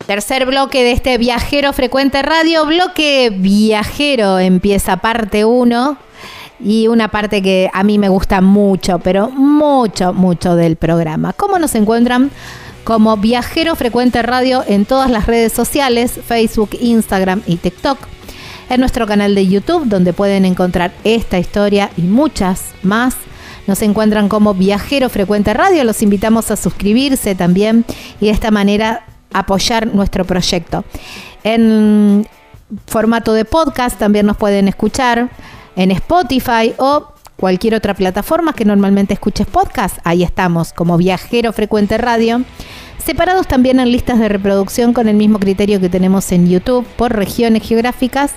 Tercer 0.06 0.46
bloque 0.46 0.84
de 0.84 0.92
este 0.92 1.18
Viajero 1.18 1.72
Frecuente 1.72 2.22
Radio, 2.22 2.66
bloque 2.66 3.32
Viajero 3.34 4.40
empieza 4.40 4.98
parte 4.98 5.46
1 5.46 5.98
y 6.60 6.88
una 6.88 7.08
parte 7.10 7.42
que 7.42 7.70
a 7.74 7.84
mí 7.84 7.98
me 7.98 8.10
gusta 8.10 8.42
mucho, 8.42 9.00
pero 9.00 9.30
mucho, 9.30 10.14
mucho 10.14 10.56
del 10.56 10.76
programa. 10.76 11.32
¿Cómo 11.34 11.58
nos 11.60 11.76
encuentran? 11.76 12.30
Como 12.84 13.18
Viajero 13.18 13.76
Frecuente 13.76 14.22
Radio 14.22 14.64
en 14.68 14.86
todas 14.86 15.10
las 15.10 15.28
redes 15.28 15.54
sociales, 15.54 16.20
Facebook, 16.26 16.72
Instagram 16.80 17.42
y 17.46 17.58
TikTok. 17.58 18.00
En 18.70 18.80
nuestro 18.80 19.06
canal 19.06 19.36
de 19.36 19.48
YouTube, 19.48 19.86
donde 19.86 20.14
pueden 20.14 20.46
encontrar 20.46 20.92
esta 21.04 21.38
historia 21.38 21.92
y 21.98 22.02
muchas 22.04 22.72
más. 22.84 23.16
Nos 23.68 23.82
encuentran 23.82 24.30
como 24.30 24.54
Viajero 24.54 25.10
Frecuente 25.10 25.54
Radio. 25.54 25.84
Los 25.84 26.02
invitamos 26.02 26.52
a 26.52 26.56
suscribirse 26.56 27.36
también 27.36 27.86
y 28.20 28.26
de 28.26 28.32
esta 28.32 28.50
manera 28.50 29.06
apoyar 29.34 29.88
nuestro 29.88 30.26
proyecto. 30.26 30.84
En 31.44 32.28
formato 32.88 33.34
de 33.34 33.46
podcast 33.46 34.00
también 34.00 34.26
nos 34.26 34.38
pueden 34.38 34.68
escuchar 34.68 35.30
en 35.76 35.92
Spotify 35.92 36.74
o 36.78 37.14
cualquier 37.36 37.76
otra 37.76 37.94
plataforma 37.94 38.54
que 38.54 38.66
normalmente 38.66 39.14
escuches 39.14 39.48
podcast. 39.48 39.98
Ahí 40.04 40.24
estamos 40.24 40.74
como 40.74 40.98
Viajero 40.98 41.54
Frecuente 41.54 41.98
Radio. 41.98 42.44
Separados 43.04 43.48
también 43.48 43.80
en 43.80 43.92
listas 43.92 44.20
de 44.20 44.30
reproducción 44.30 44.94
con 44.94 45.08
el 45.08 45.16
mismo 45.16 45.40
criterio 45.40 45.80
que 45.80 45.90
tenemos 45.90 46.32
en 46.32 46.48
YouTube 46.48 46.86
por 46.98 47.16
regiones 47.16 47.68
geográficas 47.68 48.34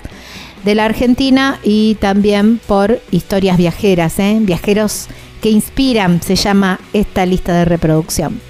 de 0.63 0.75
la 0.75 0.85
Argentina 0.85 1.59
y 1.63 1.95
también 1.95 2.59
por 2.65 2.99
historias 3.11 3.57
viajeras, 3.57 4.17
¿eh? 4.17 4.37
viajeros 4.41 5.07
que 5.41 5.51
inspiran, 5.51 6.21
se 6.23 6.35
llama 6.35 6.79
esta 6.93 7.25
lista 7.27 7.53
de 7.53 7.65
reproducción. 7.65 8.41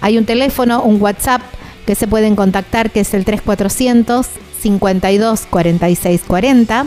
Hay 0.00 0.16
un 0.16 0.24
teléfono, 0.24 0.82
un 0.82 1.02
WhatsApp 1.02 1.42
que 1.84 1.96
se 1.96 2.06
pueden 2.06 2.36
contactar, 2.36 2.90
que 2.90 3.00
es 3.00 3.12
el 3.14 3.24
3400 3.24 4.26
52 4.60 5.46
46 5.50 6.22
40. 6.26 6.86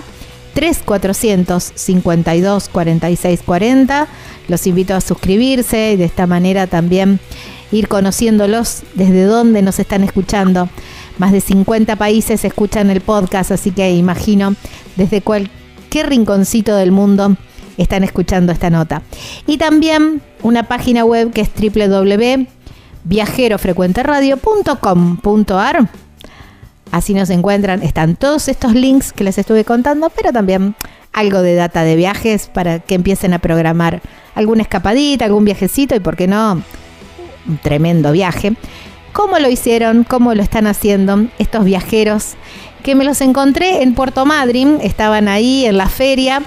3400 0.54 1.72
52 1.76 2.70
46 2.70 3.42
40. 3.46 4.08
Los 4.48 4.68
invito 4.68 4.96
a 4.96 5.02
suscribirse 5.02 5.94
y 5.94 5.98
de 5.98 6.06
esta 6.06 6.28
manera 6.28 6.68
también 6.68 7.20
ir 7.72 7.88
conociéndolos 7.88 8.84
desde 8.96 9.24
dónde 9.24 9.62
nos 9.62 9.80
están 9.80 10.04
escuchando. 10.04 10.70
Más 11.18 11.32
de 11.32 11.42
50 11.42 11.96
países 11.96 12.44
escuchan 12.44 12.90
el 12.90 13.02
podcast, 13.02 13.52
así 13.52 13.72
que 13.72 13.92
imagino 13.92 14.56
desde 14.96 15.22
cualquier 15.22 16.10
rinconcito 16.10 16.76
del 16.76 16.92
mundo 16.92 17.38
están 17.78 18.04
escuchando 18.04 18.52
esta 18.52 18.70
nota. 18.70 19.02
Y 19.48 19.58
también 19.58 20.22
una 20.42 20.64
página 20.64 21.06
web 21.06 21.32
que 21.32 21.42
es 21.42 21.50
www 21.50 22.48
viajerofrecuenteradio.com.ar. 23.04 25.90
Así 26.92 27.14
nos 27.14 27.30
encuentran, 27.30 27.82
están 27.84 28.16
todos 28.16 28.48
estos 28.50 28.74
links 28.74 29.14
que 29.14 29.24
les 29.24 29.38
estuve 29.38 29.64
contando, 29.64 30.10
pero 30.10 30.34
también 30.34 30.76
algo 31.14 31.42
de 31.42 31.56
data 31.56 31.84
de 31.84 31.96
viajes 31.96 32.48
para 32.54 32.80
que 32.80 32.96
empiecen 32.96 33.34
a 33.34 33.40
programar 33.40 34.02
alguna 34.36 34.64
escapadita, 34.64 35.26
algún 35.26 35.46
viajecito 35.46 35.96
y, 35.96 36.00
por 36.00 36.16
qué 36.16 36.28
no, 36.28 36.62
un 37.48 37.58
tremendo 37.60 38.12
viaje. 38.12 38.54
¿Cómo 39.14 39.40
lo 39.40 39.50
hicieron? 39.50 40.04
¿Cómo 40.04 40.34
lo 40.34 40.44
están 40.44 40.68
haciendo 40.68 41.28
estos 41.38 41.66
viajeros? 41.66 42.34
Que 42.84 42.96
me 42.96 43.04
los 43.04 43.22
encontré 43.22 43.84
en 43.84 43.94
Puerto 43.94 44.26
Madryn, 44.26 44.80
estaban 44.82 45.28
ahí 45.28 45.66
en 45.66 45.78
la 45.78 45.88
feria 45.88 46.44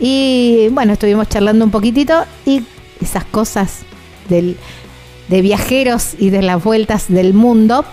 y 0.00 0.68
bueno, 0.72 0.92
estuvimos 0.92 1.28
charlando 1.28 1.64
un 1.64 1.70
poquitito 1.70 2.24
y 2.44 2.62
esas 3.00 3.24
cosas 3.24 3.80
de 4.28 5.42
viajeros 5.42 6.14
y 6.18 6.30
de 6.30 6.42
las 6.42 6.62
vueltas 6.62 7.06
del 7.08 7.34
mundo, 7.34 7.84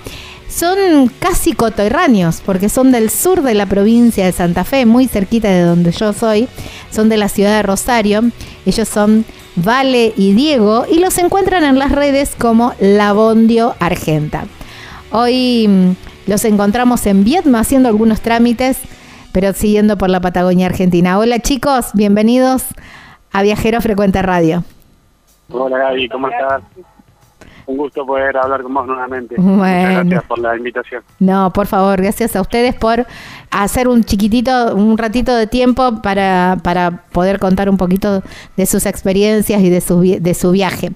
son 0.55 1.11
casi 1.19 1.51
coterráneos, 1.51 2.41
porque 2.45 2.69
son 2.69 2.93
del 2.93 3.09
sur 3.09 3.41
de 3.41 3.53
la 3.53 3.65
provincia 3.65 4.25
de 4.25 4.31
Santa 4.31 4.63
Fe, 4.63 4.85
muy 4.85 5.05
cerquita 5.05 5.49
de 5.49 5.63
donde 5.63 5.91
yo 5.91 6.13
soy, 6.13 6.47
son 6.91 7.09
de 7.09 7.17
la 7.17 7.27
ciudad 7.27 7.57
de 7.57 7.61
Rosario, 7.61 8.21
ellos 8.65 8.87
son 8.87 9.25
Vale 9.57 10.13
y 10.15 10.33
Diego, 10.33 10.85
y 10.89 10.99
los 10.99 11.17
encuentran 11.17 11.65
en 11.65 11.77
las 11.77 11.91
redes 11.91 12.37
como 12.39 12.73
Labondio 12.79 13.75
Argenta. 13.81 14.45
Hoy 15.11 15.67
mm, 15.67 16.29
los 16.29 16.45
encontramos 16.45 17.05
en 17.05 17.25
Vietma 17.25 17.59
haciendo 17.59 17.89
algunos 17.89 18.21
trámites, 18.21 18.79
pero 19.33 19.51
siguiendo 19.51 19.97
por 19.97 20.09
la 20.09 20.21
Patagonia 20.21 20.67
Argentina. 20.67 21.19
Hola 21.19 21.39
chicos, 21.39 21.87
bienvenidos 21.93 22.63
a 23.33 23.41
Viajero 23.41 23.81
Frecuente 23.81 24.21
Radio. 24.21 24.63
Hola 25.51 25.79
Gaby, 25.79 26.07
¿cómo 26.07 26.29
estás? 26.29 26.63
Un 27.67 27.77
gusto 27.77 28.05
poder 28.05 28.37
hablar 28.37 28.61
con 28.61 28.73
vos 28.73 28.87
nuevamente. 28.87 29.35
Muchas 29.37 30.05
gracias 30.05 30.23
por 30.23 30.39
la 30.39 30.55
invitación. 30.55 31.03
No, 31.19 31.51
por 31.51 31.67
favor, 31.67 32.01
gracias 32.01 32.35
a 32.35 32.41
ustedes 32.41 32.75
por 32.75 33.05
hacer 33.51 33.87
un 33.87 34.03
chiquitito, 34.03 34.75
un 34.75 34.97
ratito 34.97 35.35
de 35.35 35.47
tiempo 35.47 36.01
para, 36.01 36.57
para 36.63 37.03
poder 37.11 37.39
contar 37.39 37.69
un 37.69 37.77
poquito 37.77 38.21
de 38.57 38.65
sus 38.65 38.85
experiencias 38.85 39.61
y 39.61 39.69
de 39.69 39.81
su, 39.81 40.01
de 40.01 40.33
su 40.33 40.51
viaje. 40.51 40.91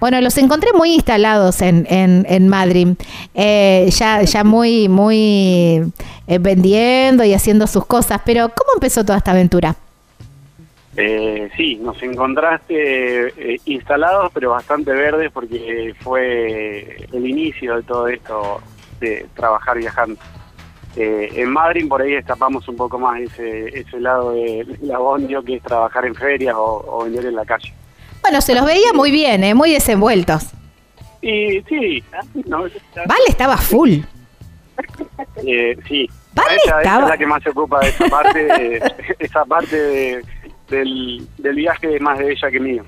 Bueno, 0.00 0.20
los 0.20 0.36
encontré 0.38 0.72
muy 0.72 0.94
instalados 0.94 1.62
en, 1.62 1.86
en, 1.88 2.48
Madrid, 2.48 2.88
eh, 3.34 3.88
ya, 3.92 4.22
ya 4.22 4.44
muy, 4.44 4.88
muy 4.88 5.92
eh, 6.26 6.38
vendiendo 6.40 7.24
y 7.24 7.32
haciendo 7.32 7.66
sus 7.66 7.86
cosas, 7.86 8.20
pero 8.24 8.48
¿cómo 8.48 8.72
empezó 8.74 9.04
toda 9.04 9.18
esta 9.18 9.30
aventura? 9.30 9.76
Eh, 11.02 11.50
sí, 11.56 11.76
nos 11.76 12.02
encontraste 12.02 13.28
eh, 13.54 13.60
instalados, 13.64 14.30
pero 14.34 14.50
bastante 14.50 14.92
verdes 14.92 15.32
porque 15.32 15.94
fue 16.00 17.06
el 17.12 17.26
inicio 17.26 17.76
de 17.76 17.82
todo 17.84 18.06
esto 18.08 18.60
de 19.00 19.26
trabajar 19.34 19.78
viajando. 19.78 20.20
Eh, 20.96 21.30
en 21.36 21.50
Madrid 21.50 21.88
por 21.88 22.02
ahí 22.02 22.12
destapamos 22.12 22.68
un 22.68 22.76
poco 22.76 22.98
más 22.98 23.18
ese, 23.20 23.68
ese 23.80 23.98
lado 24.00 24.32
de 24.32 24.66
la 24.82 24.98
bondio 24.98 25.42
que 25.42 25.54
es 25.56 25.62
trabajar 25.62 26.04
en 26.04 26.14
ferias 26.14 26.54
o, 26.58 27.04
vender 27.04 27.26
en 27.26 27.36
la 27.36 27.44
calle. 27.46 27.72
Bueno, 28.20 28.40
se 28.42 28.54
los 28.54 28.66
veía 28.66 28.92
muy 28.92 29.10
bien, 29.10 29.42
¿eh? 29.44 29.54
muy 29.54 29.72
desenvueltos. 29.72 30.48
Y 31.22 31.62
sí, 31.62 32.04
vale, 33.06 33.24
estaba 33.28 33.56
full. 33.56 34.00
Eh, 35.46 35.76
sí, 35.88 36.08
Vale 36.32 36.56
estaba- 36.64 37.02
es 37.04 37.08
la 37.08 37.18
que 37.18 37.26
más 37.26 37.42
se 37.42 37.50
ocupa 37.50 37.80
de 37.80 37.88
esa 37.88 38.08
parte, 38.08 38.76
eh, 38.76 38.80
esa 39.18 39.44
parte 39.44 39.76
de- 39.76 40.24
del, 40.70 41.26
del 41.38 41.54
viaje 41.56 41.94
es 41.96 42.00
más 42.00 42.18
de 42.18 42.32
ella 42.32 42.50
que 42.50 42.60
mío. 42.60 42.84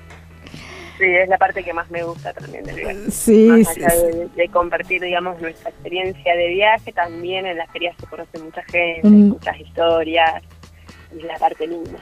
Sí, 0.97 1.05
es 1.05 1.27
la 1.27 1.37
parte 1.37 1.63
que 1.63 1.73
más 1.73 1.89
me 1.89 2.03
gusta 2.03 2.33
también 2.33 2.63
del 2.63 2.75
viaje. 2.75 3.11
Sí, 3.11 3.47
Más 3.47 3.73
sí, 3.73 3.83
allá 3.83 3.89
sí. 3.89 4.05
de, 4.17 4.27
de 4.35 4.47
compartir, 4.49 5.01
digamos, 5.01 5.41
nuestra 5.41 5.69
experiencia 5.71 6.35
de 6.35 6.47
viaje, 6.49 6.91
también 6.93 7.45
en 7.47 7.57
las 7.57 7.69
ferias 7.71 7.95
se 7.99 8.05
conoce 8.07 8.37
mucha 8.39 8.61
gente, 8.63 9.01
Mm. 9.07 9.29
muchas 9.29 9.59
historias, 9.59 10.43
y 11.13 11.19
es 11.19 11.23
la 11.25 11.37
parte 11.37 11.67
linda. 11.67 11.99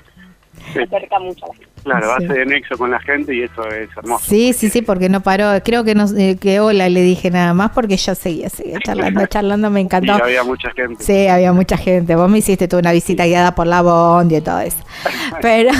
Sí. 0.74 0.80
Acerca 0.80 1.20
mucho 1.20 1.46
a 1.46 1.48
la 1.50 1.54
gente. 1.56 1.72
Claro, 1.84 2.08
Sí. 2.20 2.26
hace 2.26 2.34
de 2.40 2.46
nexo 2.46 2.78
con 2.78 2.92
la 2.92 3.00
gente 3.00 3.34
y 3.36 3.42
eso 3.42 3.68
es 3.70 3.90
hermoso. 3.98 4.24
Sí, 4.28 4.54
sí, 4.54 4.70
sí, 4.70 4.82
porque 4.84 5.10
no 5.10 5.22
paró. 5.22 5.50
Creo 5.64 5.84
que 5.84 5.96
no, 5.96 6.06
eh, 6.18 6.38
que 6.40 6.60
hola 6.60 6.88
le 6.90 7.02
dije 7.02 7.32
nada 7.32 7.54
más 7.56 7.72
porque 7.72 7.98
yo 7.98 8.14
seguía, 8.14 8.50
seguía 8.50 8.78
charlando, 8.84 9.26
charlando, 9.28 9.70
me 9.72 9.82
Y 9.82 9.84
encantó. 9.86 10.14
había 10.14 10.44
mucha 10.44 10.70
gente. 10.72 11.04
Sí, 11.04 11.28
había 11.28 11.52
mucha 11.54 11.78
gente. 11.78 12.16
Vos 12.16 12.30
me 12.30 12.38
hiciste 12.38 12.68
toda 12.68 12.82
una 12.82 12.92
visita 12.92 13.26
guiada 13.26 13.56
por 13.56 13.66
la 13.68 13.82
Bond 13.82 14.32
y 14.32 14.42
todo 14.42 14.60
eso. 14.60 14.78
Pero, 15.42 15.72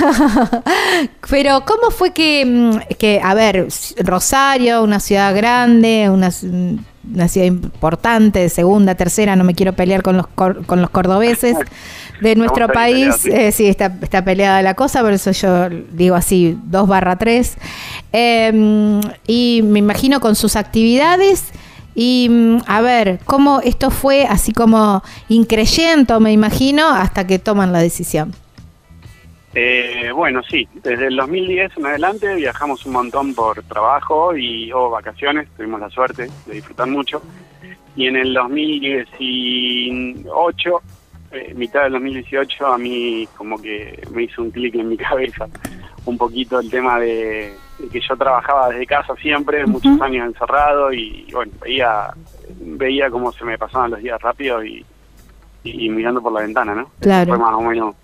pero 1.30 1.64
¿cómo 1.64 1.90
fue 1.90 2.12
que, 2.12 2.44
mm, 2.44 2.94
que, 2.98 3.20
a 3.22 3.34
ver, 3.34 3.66
Rosario, 3.98 4.82
una 4.82 5.00
ciudad 5.00 5.34
grande, 5.34 6.08
una, 6.10 6.30
una 7.12 7.28
ciudad 7.28 7.46
importante, 7.46 8.48
segunda, 8.48 8.94
tercera, 8.94 9.36
no 9.36 9.44
me 9.44 9.54
quiero 9.54 9.72
pelear 9.74 10.02
con 10.02 10.16
los, 10.16 10.26
cor- 10.28 10.64
con 10.66 10.80
los 10.80 10.90
cordobeses 10.90 11.56
de 12.22 12.36
nuestro 12.36 12.68
país. 12.68 13.26
eh, 13.26 13.52
sí, 13.52 13.66
está, 13.66 13.92
está 14.00 14.24
peleada 14.24 14.62
la 14.62 14.74
cosa, 14.74 15.02
por 15.02 15.12
eso 15.12 15.32
yo 15.32 15.68
digo 15.90 16.14
así, 16.14 16.56
2 16.64 16.88
barra 16.88 17.16
3. 17.16 17.56
y 19.26 19.60
me 19.64 19.78
imagino 19.78 20.20
con 20.20 20.34
sus 20.34 20.56
actividades. 20.56 21.52
Y 21.94 22.28
mm, 22.30 22.58
a 22.66 22.80
ver, 22.80 23.20
¿cómo 23.24 23.60
esto 23.60 23.90
fue 23.90 24.24
así 24.24 24.52
como 24.52 25.02
increyendo, 25.28 26.20
me 26.20 26.32
imagino, 26.32 26.88
hasta 26.88 27.26
que 27.26 27.38
toman 27.38 27.72
la 27.72 27.80
decisión? 27.80 28.32
Eh, 29.54 30.10
bueno, 30.14 30.42
sí, 30.42 30.66
desde 30.82 31.08
el 31.08 31.16
2010 31.16 31.76
en 31.76 31.86
adelante 31.86 32.34
viajamos 32.34 32.86
un 32.86 32.92
montón 32.92 33.34
por 33.34 33.62
trabajo 33.64 34.34
y 34.34 34.72
o 34.72 34.88
vacaciones, 34.88 35.46
tuvimos 35.56 35.80
la 35.80 35.90
suerte 35.90 36.30
de 36.46 36.54
disfrutar 36.54 36.88
mucho. 36.88 37.20
Y 37.94 38.06
en 38.06 38.16
el 38.16 38.32
2018, 38.32 40.82
eh, 41.32 41.54
mitad 41.54 41.84
del 41.84 41.92
2018, 41.92 42.66
a 42.66 42.78
mí 42.78 43.28
como 43.36 43.60
que 43.60 44.02
me 44.12 44.24
hizo 44.24 44.42
un 44.42 44.50
clic 44.50 44.74
en 44.74 44.88
mi 44.88 44.96
cabeza 45.08 45.48
un 46.04 46.18
poquito 46.18 46.58
el 46.58 46.70
tema 46.70 46.98
de, 46.98 47.54
de 47.78 47.88
que 47.88 48.00
yo 48.00 48.16
trabajaba 48.16 48.68
desde 48.70 48.86
casa 48.86 49.14
siempre, 49.16 49.64
muchos 49.66 50.00
años 50.00 50.26
encerrado 50.26 50.92
y 50.92 51.28
bueno, 51.32 51.52
veía, 51.60 52.12
veía 52.60 53.10
cómo 53.10 53.32
se 53.32 53.44
me 53.44 53.56
pasaban 53.58 53.92
los 53.92 54.02
días 54.02 54.20
rápido 54.20 54.64
y, 54.64 54.84
y 55.64 55.88
mirando 55.88 56.20
por 56.20 56.32
la 56.32 56.40
ventana, 56.40 56.74
¿no? 56.74 56.82
Eso 56.82 56.90
Claro. 57.00 57.28
Fue 57.28 57.38
más 57.38 57.54
o 57.54 57.60
menos 57.60 57.94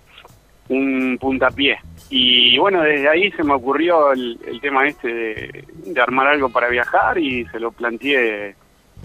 un 0.69 1.17
puntapié. 1.19 1.77
Y 2.09 2.57
bueno, 2.57 2.81
desde 2.81 3.09
ahí 3.09 3.31
se 3.31 3.43
me 3.43 3.53
ocurrió 3.53 4.13
el, 4.13 4.39
el 4.47 4.61
tema 4.61 4.87
este 4.87 5.13
de, 5.13 5.65
de 5.85 6.01
armar 6.01 6.27
algo 6.27 6.49
para 6.49 6.69
viajar 6.69 7.17
y 7.17 7.45
se 7.47 7.59
lo 7.59 7.71
planteé 7.71 8.55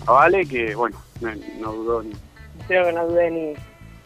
a 0.07 0.13
Vale, 0.13 0.47
que 0.47 0.75
bueno, 0.75 0.97
no, 1.21 1.31
no 1.61 1.73
dudó 1.73 2.03
ni. 2.03 2.13
Creo 2.69 2.85
que 2.85 2.93
no 2.93 3.07
dudé 3.07 3.31
ni 3.31 3.55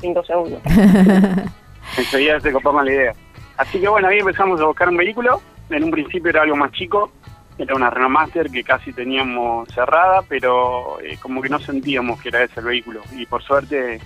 cinco 0.01 0.23
segundos. 0.25 0.61
Enseguida 1.97 2.41
se 2.41 2.53
copó 2.53 2.73
con 2.73 2.85
la 2.85 2.93
idea. 2.93 3.13
Así 3.57 3.81
que 3.81 3.89
bueno, 3.89 4.09
ahí 4.09 4.19
empezamos 4.19 4.61
a 4.61 4.65
buscar 4.65 4.89
un 4.89 4.97
vehículo. 4.97 5.41
En 5.71 5.85
un 5.85 5.91
principio 5.91 6.31
era 6.31 6.43
algo 6.43 6.57
más 6.57 6.73
chico, 6.73 7.13
era 7.59 7.75
una 7.75 7.91
Renault 7.91 8.13
Master 8.13 8.51
que 8.51 8.63
casi 8.65 8.93
teníamos 8.93 9.69
cerrada, 9.75 10.23
pero 10.29 10.99
eh, 11.01 11.19
como 11.21 11.43
que 11.43 11.49
no 11.49 11.59
sentíamos 11.59 12.21
que 12.23 12.29
era 12.31 12.43
ese 12.45 12.61
el 12.61 12.67
vehículo. 12.67 13.03
Y 13.13 13.27
por 13.27 13.43
suerte 13.43 14.01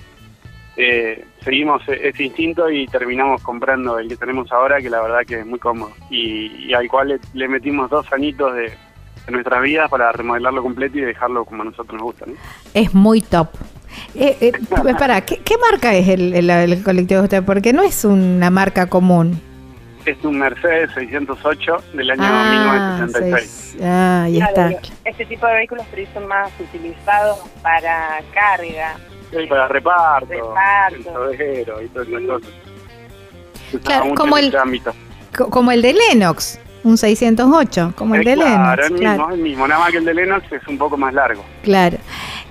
eh, 0.77 1.25
seguimos 1.43 1.87
e- 1.89 2.09
ese 2.09 2.25
instinto 2.25 2.71
y 2.71 2.87
terminamos 2.87 3.43
comprando 3.43 3.99
el 3.99 4.09
que 4.09 4.17
tenemos 4.17 4.51
ahora, 4.51 4.81
que 4.81 4.91
la 4.91 5.03
verdad 5.03 5.21
que 5.27 5.41
es 5.41 5.47
muy 5.47 5.59
cómodo. 5.59 5.93
Y, 6.11 6.67
y 6.69 6.75
al 6.75 6.89
cual 6.89 7.09
le, 7.09 7.21
le 7.35 7.49
metimos 7.49 7.91
dos 7.91 8.11
añitos 8.13 8.55
de, 8.55 8.63
de 9.27 9.33
nuestras 9.33 9.63
vidas 9.63 9.89
para 9.91 10.11
remodelarlo 10.13 10.63
completo 10.63 10.99
y 10.99 11.03
dejarlo 11.03 11.45
como 11.45 11.63
a 11.63 11.67
nosotros 11.67 11.93
nos 11.95 12.03
gusta. 12.03 12.27
¿no? 12.27 12.33
Es 12.75 12.93
muy 12.95 13.21
top. 13.21 13.49
Eh, 14.15 14.37
eh, 14.41 14.53
espera, 14.89 15.21
¿qué, 15.23 15.39
qué 15.39 15.55
marca 15.59 15.95
es 15.95 16.09
el, 16.09 16.35
el- 16.35 16.51
el 16.51 16.83
colectivo 16.83 17.21
de 17.21 17.25
usted? 17.25 17.43
Porque 17.45 17.73
no 17.73 17.83
es 17.83 18.05
una 18.05 18.51
marca 18.51 18.87
común. 18.87 19.41
Es 20.05 20.17
un 20.25 20.39
Mercedes 20.39 20.91
608 20.95 21.77
del 21.95 22.11
año 22.11 22.23
Ah, 22.25 22.97
1976. 23.07 23.51
seis- 23.73 23.83
ah, 23.85 24.23
ahí 24.25 24.37
Claro, 24.39 24.69
está. 24.71 24.93
Este 25.05 25.27
tipo 25.27 25.47
de 25.47 25.55
vehículos 25.55 25.85
son 26.13 26.27
más 26.27 26.51
utilizados 26.59 27.39
para 27.63 28.21
carga. 28.35 28.97
Sí, 29.31 29.47
para 29.49 29.69
reparto, 29.69 30.27
Reparto. 30.29 31.31
el 31.31 31.61
y 31.61 31.65
todas 31.89 32.09
esas 32.09 32.23
cosas. 32.27 32.51
Se 33.71 33.77
usaba 33.77 34.01
Claro, 34.01 34.15
como 34.17 34.37
el- 34.39 34.57
ámbito. 34.57 34.93
Como 35.51 35.71
el 35.73 35.81
de 35.81 35.95
Lennox, 35.95 36.59
un 36.85 36.97
608, 36.99 37.93
como 37.97 38.15
el 38.15 38.25
de 38.25 38.35
claro, 38.35 38.51
Lennox. 38.83 38.91
el 38.91 38.99
claro. 38.99 39.19
mismo, 39.19 39.35
el 39.35 39.41
mismo. 39.43 39.69
Nada 39.69 39.81
más 39.81 39.91
que 39.93 39.99
el 39.99 40.05
de 40.05 40.15
Lennox 40.15 40.53
es 40.53 40.67
un 40.69 40.79
poco 40.79 40.97
más 40.97 41.15
largo. 41.15 41.45
Claro. 41.63 41.99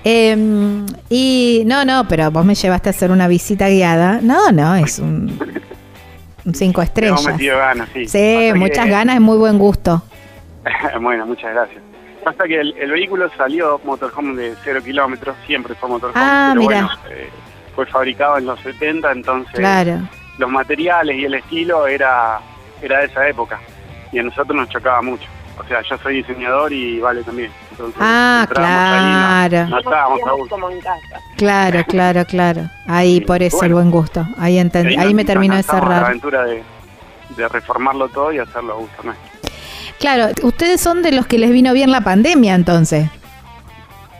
Eh, 0.03 0.83
y 1.09 1.63
no, 1.65 1.85
no, 1.85 2.07
pero 2.07 2.31
vos 2.31 2.43
me 2.45 2.55
llevaste 2.55 2.89
a 2.89 2.91
hacer 2.91 3.11
una 3.11 3.27
visita 3.27 3.67
guiada. 3.69 4.19
No, 4.21 4.51
no, 4.51 4.75
es 4.75 4.99
un, 4.99 5.37
un 6.45 6.55
cinco 6.55 6.81
estrellas. 6.81 7.23
metido 7.25 7.57
ganas, 7.57 7.89
sí. 7.93 8.07
Sí, 8.07 8.51
muchas 8.55 8.85
que- 8.85 8.91
ganas 8.97 9.17
y 9.17 9.19
muy 9.19 9.37
buen 9.37 9.57
gusto. 9.59 10.01
bueno, 11.01 11.25
muchas 11.25 11.53
gracias. 11.53 11.81
Pasa 12.23 12.43
que 12.45 12.59
el, 12.61 12.75
el 12.77 12.91
vehículo 12.91 13.29
salió 13.35 13.81
motorhome 13.83 14.39
de 14.39 14.53
cero 14.63 14.79
kilómetros, 14.83 15.35
siempre 15.47 15.73
fue 15.75 15.89
motorhome, 15.89 16.19
Ah, 16.23 16.51
pero 16.53 16.63
bueno, 16.65 16.89
eh, 17.09 17.29
fue 17.75 17.85
fabricado 17.87 18.37
en 18.37 18.45
los 18.45 18.59
70, 18.61 19.11
entonces 19.11 19.55
Claro. 19.55 20.01
los 20.37 20.49
materiales 20.51 21.17
y 21.17 21.25
el 21.25 21.33
estilo 21.33 21.87
era, 21.87 22.39
era 22.79 22.99
de 22.99 23.05
esa 23.05 23.27
época 23.27 23.59
y 24.11 24.19
a 24.19 24.23
nosotros 24.23 24.55
nos 24.55 24.69
chocaba 24.69 25.01
mucho. 25.01 25.25
O 25.59 25.63
sea, 25.67 25.81
yo 25.81 25.97
soy 25.99 26.15
diseñador 26.17 26.71
y 26.73 26.99
Vale 26.99 27.23
también. 27.23 27.51
Entonces, 27.71 27.95
Ah, 28.01 28.41
ahí, 28.41 28.47
no- 28.47 28.53
claro. 28.55 29.67
no, 29.69 29.77
estábamos 29.79 30.11
a 30.11 30.15
Sentíamos 30.15 30.39
gusto. 30.39 30.55
como 30.55 30.69
en 30.69 30.81
casa. 30.81 31.19
Claro, 31.37 31.83
claro, 31.87 32.25
claro. 32.25 32.61
Ahí 32.87 33.15
Sí, 33.19 33.21
por 33.21 33.43
eso 33.43 33.57
bueno. 33.57 33.67
el 33.67 33.73
buen 33.73 33.91
gusto. 33.91 34.27
Ahí 34.37 34.57
ahí 34.57 34.63
nos- 35.05 35.13
me 35.13 35.25
terminó 35.25 35.53
de 35.55 35.59
a 35.59 35.63
La 35.63 35.73
cerrar. 35.79 36.05
aventura 36.05 36.43
de, 36.45 36.63
de 37.37 37.47
reformarlo 37.47 38.07
todo 38.09 38.31
y 38.31 38.39
hacerlo 38.39 38.73
a 38.73 38.77
gusto 38.77 39.03
nuestro. 39.03 39.29
Claro, 39.99 40.29
ustedes 40.41 40.81
son 40.81 41.03
de 41.03 41.11
los 41.11 41.27
que 41.27 41.37
les 41.37 41.51
vino 41.51 41.73
bien 41.73 41.91
la 41.91 42.01
pandemia 42.01 42.55
entonces. 42.55 43.07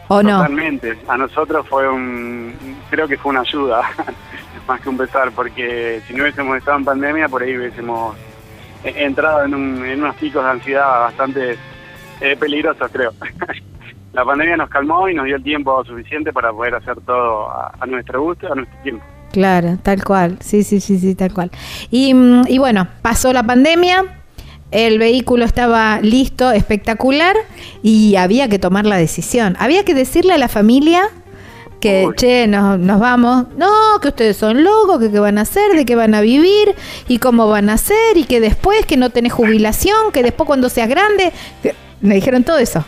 ¿O 0.10 0.22
no? 0.22 0.38
Totalmente. 0.38 1.00
A 1.08 1.18
nosotros 1.18 1.66
fue 1.70 1.90
un. 1.90 2.54
Creo 2.90 3.08
que 3.08 3.18
fue 3.18 3.30
una 3.32 3.42
ayuda, 3.42 3.82
más 4.68 4.82
que 4.82 4.90
un 4.90 4.98
pesar, 4.98 5.32
porque 5.32 6.02
si 6.08 6.14
no 6.14 6.24
hubiésemos 6.24 6.58
estado 6.58 6.78
en 6.78 6.86
pandemia, 6.86 7.30
por 7.30 7.42
ahí 7.42 7.58
hubiésemos 7.58 8.16
eh, 8.84 8.94
entrado 8.98 9.44
en, 9.46 9.54
un- 9.56 9.86
en 9.86 10.02
unos 10.04 10.16
picos 10.16 10.44
de 10.44 10.50
ansiedad 10.52 11.00
bastante 11.02 11.58
eh, 12.22 12.36
peligrosos, 12.38 12.90
creo. 12.92 13.14
La 14.14 14.26
pandemia 14.26 14.58
nos 14.58 14.70
calmó 14.70 15.08
y 15.08 15.14
nos 15.16 15.26
dio 15.26 15.38
el 15.38 15.44
tiempo 15.44 15.84
suficiente 15.86 16.34
para 16.34 16.52
poder 16.52 16.76
hacer 16.76 16.96
todo 17.06 17.50
a, 17.50 17.74
a 17.80 17.86
nuestro 17.86 18.22
gusto, 18.22 18.52
a 18.52 18.56
nuestro 18.56 18.78
tiempo. 18.84 19.04
Claro, 19.32 19.78
tal 19.82 20.04
cual. 20.04 20.38
Sí, 20.42 20.64
sí, 20.64 20.82
sí, 20.82 21.00
sí, 21.00 21.16
tal 21.16 21.34
cual. 21.34 21.50
Y, 21.90 22.14
mm, 22.14 22.44
y 22.50 22.58
bueno, 22.58 22.88
pasó 23.02 23.32
la 23.32 23.44
pandemia, 23.44 24.04
el 24.72 25.00
vehículo 25.00 25.46
estaba 25.46 26.02
listo, 26.02 26.52
espectacular, 26.52 27.38
y 27.82 28.18
había 28.18 28.50
que 28.50 28.60
tomar 28.60 28.86
la 28.86 28.98
decisión. 28.98 29.56
Había 29.60 29.86
que 29.86 29.94
decirle 29.94 30.34
a 30.34 30.38
la 30.38 30.50
familia 30.50 31.04
que, 31.82 32.06
Uy. 32.08 32.16
che, 32.16 32.48
nos, 32.48 32.80
nos 32.80 33.00
vamos. 33.00 33.48
No, 33.58 34.00
que 34.02 34.08
ustedes 34.08 34.38
son 34.38 34.64
locos, 34.64 35.00
que 35.00 35.12
qué 35.12 35.20
van 35.20 35.38
a 35.38 35.42
hacer, 35.42 35.74
de 35.76 35.86
qué 35.86 35.96
van 35.96 36.16
a 36.16 36.22
vivir, 36.22 36.74
y 37.10 37.18
cómo 37.18 37.50
van 37.50 37.70
a 37.70 37.74
hacer, 37.74 38.16
y 38.16 38.24
que 38.24 38.40
después, 38.40 38.86
que 38.86 38.96
no 38.96 39.10
tenés 39.10 39.34
jubilación, 39.34 40.12
que 40.14 40.24
después 40.24 40.48
cuando 40.48 40.70
seas 40.70 40.88
grande... 40.88 41.34
que- 41.62 41.76
Me 42.02 42.16
dijeron 42.16 42.44
todo 42.44 42.58
eso. 42.58 42.84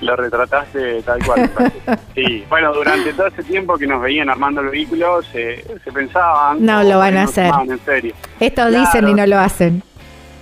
Lo 0.00 0.16
retrataste 0.16 1.00
tal 1.02 1.24
cual. 1.24 1.48
sí, 2.16 2.44
bueno, 2.50 2.72
durante 2.74 3.12
todo 3.12 3.28
ese 3.28 3.44
tiempo 3.44 3.78
que 3.78 3.86
nos 3.86 4.02
veían 4.02 4.28
armando 4.28 4.60
el 4.60 4.70
vehículo, 4.70 5.22
se, 5.22 5.62
se 5.84 5.92
pensaban. 5.92 6.64
No 6.64 6.82
lo 6.82 6.98
van 6.98 7.16
a 7.18 7.22
hacer. 7.22 7.46
tomaban 7.50 7.70
en 7.70 7.80
serio. 7.84 8.14
Esto 8.40 8.62
Claro. 8.66 8.80
dicen 8.80 9.08
y 9.08 9.14
no 9.14 9.24
lo 9.28 9.38
hacen. 9.38 9.82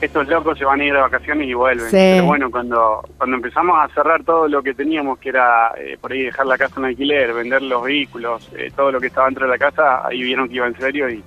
Estos 0.01 0.27
locos 0.29 0.59
se 0.59 0.65
van 0.65 0.81
a 0.81 0.85
ir 0.85 0.93
de 0.95 1.01
vacaciones 1.01 1.47
y 1.49 1.55
vuelven. 1.55 1.87
Sí. 1.91 1.97
Pero 1.97 2.25
bueno, 2.25 2.51
cuando 2.51 3.03
cuando 3.19 3.37
empezamos 3.37 3.77
a 3.79 3.93
cerrar 3.95 4.23
todo 4.25 4.49
lo 4.49 4.63
que 4.63 4.75
teníamos, 4.75 5.19
que 5.19 5.29
era 5.31 5.73
eh, 5.79 5.99
por 6.01 6.13
ahí 6.13 6.23
dejar 6.23 6.47
la 6.47 6.57
casa 6.59 6.75
en 6.79 6.87
alquiler, 6.87 7.33
vender 7.35 7.63
los 7.63 7.83
vehículos, 7.83 8.49
eh, 8.57 8.71
todo 8.75 8.91
lo 8.93 9.01
que 9.01 9.09
estaba 9.09 9.27
dentro 9.27 9.45
de 9.47 9.51
la 9.53 9.59
casa, 9.59 10.07
ahí 10.07 10.23
vieron 10.23 10.49
que 10.49 10.55
iba 10.57 10.67
en 10.67 10.77
serio 10.79 11.09
y, 11.11 11.23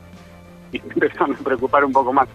y 0.72 0.78
empezaron 0.94 1.34
a 1.36 1.44
preocupar 1.44 1.86
un 1.86 1.92
poco 1.92 2.12
más. 2.14 2.28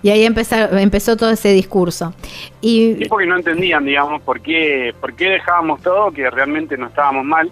Y 0.00 0.10
ahí 0.10 0.24
empezó, 0.24 0.54
empezó 0.78 1.16
todo 1.16 1.30
ese 1.30 1.52
discurso. 1.52 2.14
Y 2.60 2.94
Sí, 3.00 3.04
porque 3.08 3.26
no 3.26 3.36
entendían, 3.36 3.84
digamos, 3.84 4.22
por 4.22 4.40
qué, 4.40 4.94
por 5.00 5.12
qué 5.14 5.28
dejábamos 5.30 5.82
todo, 5.82 6.12
que 6.12 6.30
realmente 6.30 6.76
no 6.78 6.86
estábamos 6.86 7.24
mal, 7.24 7.50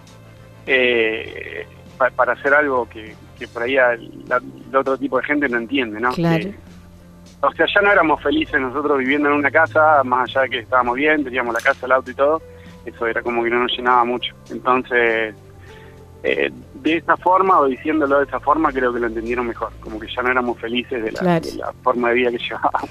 eh, 0.67 1.67
pa- 1.99 2.11
para 2.11 2.35
hacer 2.35 2.55
algo 2.55 2.89
que, 2.89 3.15
que 3.37 3.49
por 3.49 3.65
ahí 3.65 3.77
el, 3.77 4.23
otro 4.75 4.97
tipo 4.97 5.19
de 5.19 5.25
gente 5.25 5.49
no 5.49 5.59
entiende, 5.59 5.99
¿no? 6.01 6.13
Claro. 6.13 6.45
Que- 6.45 6.55
o 7.41 7.53
sea, 7.53 7.67
ya 7.73 7.81
no 7.83 7.93
éramos 7.93 8.23
felices 8.23 8.61
nosotros 8.61 8.99
viviendo 8.99 9.29
en 9.29 9.37
una 9.37 9.51
casa, 9.51 10.03
más 10.05 10.29
allá 10.31 10.43
de 10.43 10.51
que 10.51 10.59
estábamos 10.61 10.97
bien, 10.97 11.23
teníamos 11.25 11.55
la 11.55 11.61
casa, 11.61 11.87
el 11.87 11.93
auto 11.93 12.11
y 12.11 12.15
todo, 12.15 12.43
eso 12.85 13.07
era 13.07 13.23
como 13.23 13.43
que 13.45 13.51
no 13.51 13.61
nos 13.61 13.73
llenaba 13.73 14.05
mucho. 14.05 14.35
Entonces, 14.51 15.35
eh, 16.23 16.51
de 16.75 16.97
esa 16.97 17.17
forma 17.17 17.61
o 17.61 17.67
diciéndolo 17.67 18.19
de 18.19 18.25
esa 18.25 18.41
forma, 18.41 18.73
creo 18.73 18.93
que 18.93 19.01
lo 19.01 19.07
entendieron 19.07 19.47
mejor, 19.47 19.71
como 19.81 20.01
que 20.01 20.09
ya 20.15 20.23
no 20.23 20.31
éramos 20.31 20.59
felices 20.59 21.03
de 21.03 21.13
la, 21.13 21.19
Claro. 21.21 21.47
de 21.47 21.57
la 21.57 21.73
forma 21.83 22.09
de 22.09 22.15
vida 22.15 22.31
que 22.31 22.39
llevábamos. 22.39 22.91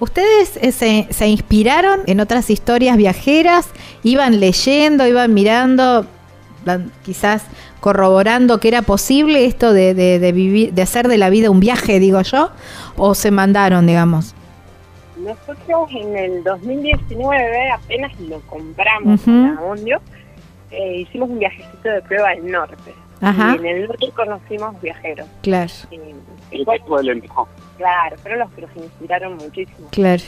¿Ustedes 0.00 0.56
eh, 0.58 0.70
se, 0.70 1.08
se 1.10 1.26
inspiraron 1.26 2.02
en 2.06 2.20
otras 2.20 2.50
historias 2.50 2.96
viajeras? 2.96 3.70
¿Iban 4.04 4.38
leyendo, 4.38 5.06
iban 5.06 5.34
mirando, 5.34 6.06
quizás 7.04 7.46
corroborando 7.80 8.58
que 8.60 8.68
era 8.68 8.82
posible 8.82 9.44
esto 9.46 9.72
de, 9.72 9.94
de- 9.94 10.18
de 10.18 10.32
vivir, 10.32 10.72
de 10.72 10.82
hacer 10.82 11.08
de 11.08 11.18
la 11.18 11.30
vida 11.30 11.50
un 11.50 11.60
viaje, 11.60 11.98
digo 12.00 12.20
yo? 12.22 12.50
¿O 12.96 13.14
se 13.14 13.30
mandaron, 13.30 13.86
digamos? 13.86 14.34
Nosotros 15.18 15.90
en 15.90 16.16
el 16.16 16.44
2019 16.44 17.70
apenas 17.72 18.18
lo 18.20 18.40
compramos 18.42 19.20
Amundio, 19.26 20.00
eh, 20.70 20.98
hicimos 21.00 21.28
un 21.30 21.38
viajecito 21.38 21.88
de 21.88 22.02
prueba 22.02 22.30
al 22.30 22.50
norte. 22.50 22.94
Ajá. 23.20 23.54
Y 23.56 23.58
en 23.58 23.66
el 23.66 23.86
norte 23.88 24.06
conocimos 24.14 24.80
viajeros. 24.80 25.26
Claro, 25.42 25.72
Y, 25.90 25.96
Y 26.56 26.60
y 26.60 26.64
fue- 26.64 26.74
después 26.78 27.04
le 27.04 27.12
empujó. 27.12 27.48
claro, 27.76 28.16
fueron 28.18 28.38
los 28.40 28.50
que 28.52 28.62
nos 28.62 28.76
inspiraron 28.76 29.36
muchísimo. 29.36 29.88
claro. 29.90 30.22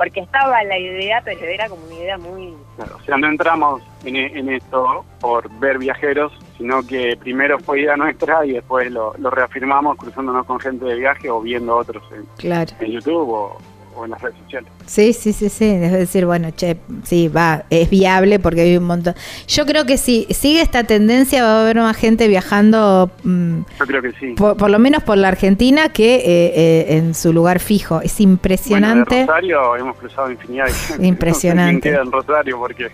Porque 0.00 0.20
estaba 0.20 0.64
la 0.64 0.78
idea, 0.78 1.20
pero 1.22 1.44
era 1.44 1.68
como 1.68 1.84
una 1.84 1.94
idea 1.94 2.16
muy... 2.16 2.54
Claro, 2.76 2.96
o 2.96 3.04
sea, 3.04 3.18
no 3.18 3.26
entramos 3.28 3.82
en, 4.02 4.16
e- 4.16 4.38
en 4.38 4.48
esto 4.48 5.04
por 5.20 5.50
ver 5.58 5.76
viajeros, 5.78 6.32
sino 6.56 6.82
que 6.86 7.18
primero 7.20 7.58
fue 7.58 7.80
idea 7.82 7.96
nuestra 7.98 8.46
y 8.46 8.52
después 8.52 8.90
lo, 8.90 9.12
lo 9.18 9.28
reafirmamos 9.28 9.98
cruzándonos 9.98 10.46
con 10.46 10.58
gente 10.58 10.86
de 10.86 10.94
viaje 10.94 11.28
o 11.28 11.42
viendo 11.42 11.76
otros 11.76 12.02
en, 12.12 12.24
Claro. 12.38 12.72
en 12.80 12.92
YouTube 12.92 13.28
o, 13.28 13.58
o 14.00 14.04
en 14.04 14.10
las 14.12 14.20
redes 14.22 14.36
sociales. 14.42 14.70
Sí, 14.86 15.12
sí, 15.12 15.32
sí, 15.32 15.48
sí. 15.48 15.66
Es 15.66 15.92
decir, 15.92 16.26
bueno, 16.26 16.50
che, 16.50 16.76
sí, 17.04 17.28
va, 17.28 17.64
es 17.70 17.88
viable 17.90 18.38
porque 18.38 18.62
hay 18.62 18.76
un 18.76 18.84
montón. 18.84 19.14
Yo 19.46 19.66
creo 19.66 19.84
que 19.86 19.96
si 19.98 20.26
sigue 20.30 20.60
esta 20.62 20.84
tendencia 20.84 21.42
va 21.44 21.58
a 21.58 21.62
haber 21.62 21.76
más 21.76 21.96
gente 21.96 22.26
viajando, 22.28 23.10
mm, 23.22 23.58
Yo 23.78 23.86
creo 23.86 24.02
que 24.02 24.12
sí. 24.12 24.34
por, 24.36 24.56
por 24.56 24.70
lo 24.70 24.78
menos 24.78 25.02
por 25.02 25.16
la 25.18 25.28
Argentina, 25.28 25.90
que 25.90 26.14
eh, 26.16 26.22
eh, 26.26 26.96
en 26.96 27.14
su 27.14 27.32
lugar 27.32 27.60
fijo. 27.60 28.00
Es 28.00 28.16
Bueno, 28.18 28.32
impresionante. 28.32 29.14
de 29.14 29.26
Rosario 29.26 29.76
hemos 29.76 29.96
cruzado 29.96 30.30
infinidad 30.30 30.66
de 30.66 30.72
gente. 30.72 31.06
Impresionante. 31.06 31.70
No 31.70 31.76
sé 31.76 31.80
quién 31.80 31.92
queda 31.94 32.02
en 32.02 32.12
Rosario 32.12 32.58
porque 32.58 32.90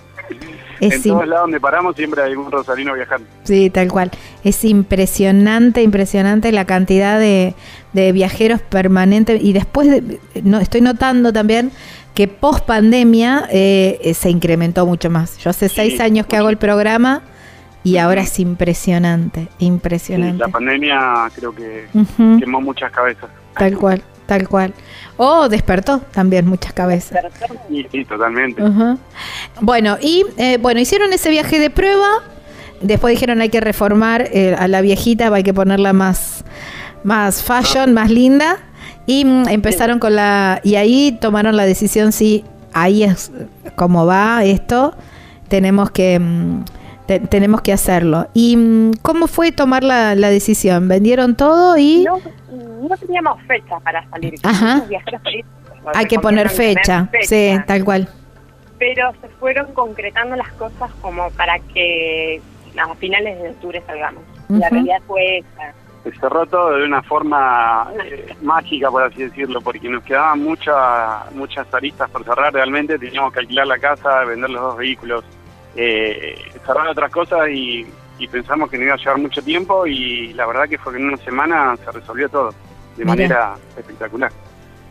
Es 0.80 0.94
en 0.94 1.02
todos 1.02 1.26
lados 1.26 1.44
donde 1.44 1.60
paramos 1.60 1.96
siempre 1.96 2.22
hay 2.22 2.34
un 2.34 2.50
rosarino 2.50 2.94
viajando. 2.94 3.26
Sí, 3.44 3.70
tal 3.70 3.88
cual. 3.88 4.10
Es 4.44 4.64
impresionante, 4.64 5.82
impresionante 5.82 6.52
la 6.52 6.64
cantidad 6.64 7.18
de, 7.18 7.54
de 7.92 8.12
viajeros 8.12 8.60
permanentes. 8.62 9.42
Y 9.42 9.52
después, 9.52 9.88
de- 9.90 10.20
no, 10.42 10.58
estoy 10.58 10.80
notando 10.80 11.32
también 11.32 11.70
que 12.14 12.28
post 12.28 12.64
pandemia 12.64 13.46
eh, 13.50 14.12
se 14.14 14.30
incrementó 14.30 14.86
mucho 14.86 15.10
más. 15.10 15.36
Yo 15.38 15.50
hace 15.50 15.68
Sí, 15.68 15.74
seis 15.76 16.00
años 16.00 16.26
que 16.26 16.36
hago 16.36 16.48
el 16.48 16.56
programa 16.56 17.22
y 17.84 17.98
ahora 17.98 18.22
es 18.22 18.40
impresionante, 18.40 19.48
Sí, 19.58 19.66
impresionante. 19.66 20.38
la 20.38 20.48
pandemia 20.48 20.98
creo 21.34 21.54
que 21.54 21.86
quemó 22.40 22.60
muchas 22.60 22.90
cabezas. 22.90 23.28
tal 23.56 23.76
cual, 23.76 24.02
tal 24.26 24.48
cual. 24.48 24.74
O 25.16 25.48
despertó 25.48 26.00
también 26.12 26.46
muchas 26.46 26.72
cabezas. 26.72 27.18
Sí, 27.68 27.86
sí, 27.90 28.04
totalmente. 28.04 28.62
Bueno, 29.60 29.96
y 30.00 30.24
eh, 30.36 30.58
bueno, 30.60 30.80
hicieron 30.80 31.12
ese 31.12 31.30
viaje 31.30 31.58
de 31.58 31.70
prueba. 31.70 32.22
Después 32.82 33.12
dijeron 33.12 33.40
hay 33.40 33.48
que 33.48 33.60
reformar 33.60 34.28
eh, 34.32 34.54
a 34.58 34.68
la 34.68 34.82
viejita, 34.82 35.32
hay 35.32 35.42
que 35.42 35.54
ponerla 35.54 35.94
más, 35.94 36.44
más 37.04 37.42
fashion, 37.42 37.94
más 37.94 38.10
linda. 38.10 38.58
Y 39.06 39.24
mm, 39.24 39.48
empezaron 39.48 39.98
con 39.98 40.16
la. 40.16 40.60
Y 40.62 40.74
ahí 40.74 41.16
tomaron 41.20 41.56
la 41.56 41.64
decisión 41.64 42.12
si 42.12 42.44
ahí 42.72 43.04
es 43.04 43.32
como 43.76 44.04
va 44.04 44.44
esto, 44.44 44.94
tenemos 45.48 45.90
que. 45.90 46.18
mm, 46.18 46.64
te- 47.06 47.20
tenemos 47.20 47.60
que 47.62 47.72
hacerlo. 47.72 48.26
¿Y 48.34 48.56
mm, 48.56 48.92
cómo 49.02 49.26
fue 49.26 49.52
tomar 49.52 49.84
la, 49.84 50.14
la 50.14 50.28
decisión? 50.30 50.88
¿Vendieron 50.88 51.34
todo 51.36 51.76
y 51.76 52.04
No, 52.04 52.18
no 52.88 52.96
teníamos 52.96 53.40
fecha 53.46 53.78
para 53.80 54.08
salir. 54.10 54.34
Ajá. 54.42 54.82
Hay 55.94 56.06
que 56.06 56.18
poner 56.18 56.48
fecha? 56.50 57.08
Sí, 57.22 57.56
tal 57.66 57.84
cual. 57.84 58.08
Pero 58.78 59.12
se 59.20 59.28
fueron 59.40 59.72
concretando 59.72 60.36
las 60.36 60.48
cosas 60.54 60.90
como 61.00 61.30
para 61.30 61.58
que 61.60 62.40
a 62.78 62.94
finales 62.96 63.40
de 63.42 63.50
octubre 63.50 63.82
salgamos. 63.86 64.22
La 64.48 64.68
realidad 64.68 64.98
fue 65.06 65.38
esa. 65.38 65.72
Se 66.04 66.12
cerró 66.20 66.46
todo 66.46 66.76
de 66.76 66.84
una 66.84 67.02
forma 67.02 67.90
eh, 68.04 68.32
mágica, 68.42 68.90
por 68.90 69.02
así 69.02 69.24
decirlo, 69.24 69.60
porque 69.60 69.88
nos 69.88 70.04
quedaban 70.04 70.40
muchas 70.40 71.34
muchas 71.34 71.66
aristas 71.74 72.08
por 72.10 72.22
cerrar 72.24 72.52
realmente. 72.52 72.96
Teníamos 72.98 73.32
que 73.32 73.40
alquilar 73.40 73.66
la 73.66 73.78
casa, 73.78 74.24
vender 74.24 74.50
los 74.50 74.60
dos 74.62 74.76
vehículos, 74.76 75.24
eh, 75.76 76.36
cerrar 76.64 76.88
otras 76.88 77.10
cosas 77.10 77.48
y, 77.50 77.86
y 78.18 78.28
pensamos 78.28 78.70
que 78.70 78.78
no 78.78 78.84
iba 78.84 78.94
a 78.94 78.98
llevar 78.98 79.18
mucho 79.18 79.42
tiempo 79.42 79.86
y 79.86 80.32
la 80.34 80.46
verdad 80.46 80.68
que 80.68 80.78
fue 80.78 80.92
que 80.94 80.98
en 80.98 81.06
una 81.08 81.16
semana 81.18 81.76
se 81.84 81.90
resolvió 81.92 82.28
todo 82.28 82.50
de 82.96 83.04
Mirá. 83.04 83.06
manera 83.08 83.54
espectacular. 83.76 84.32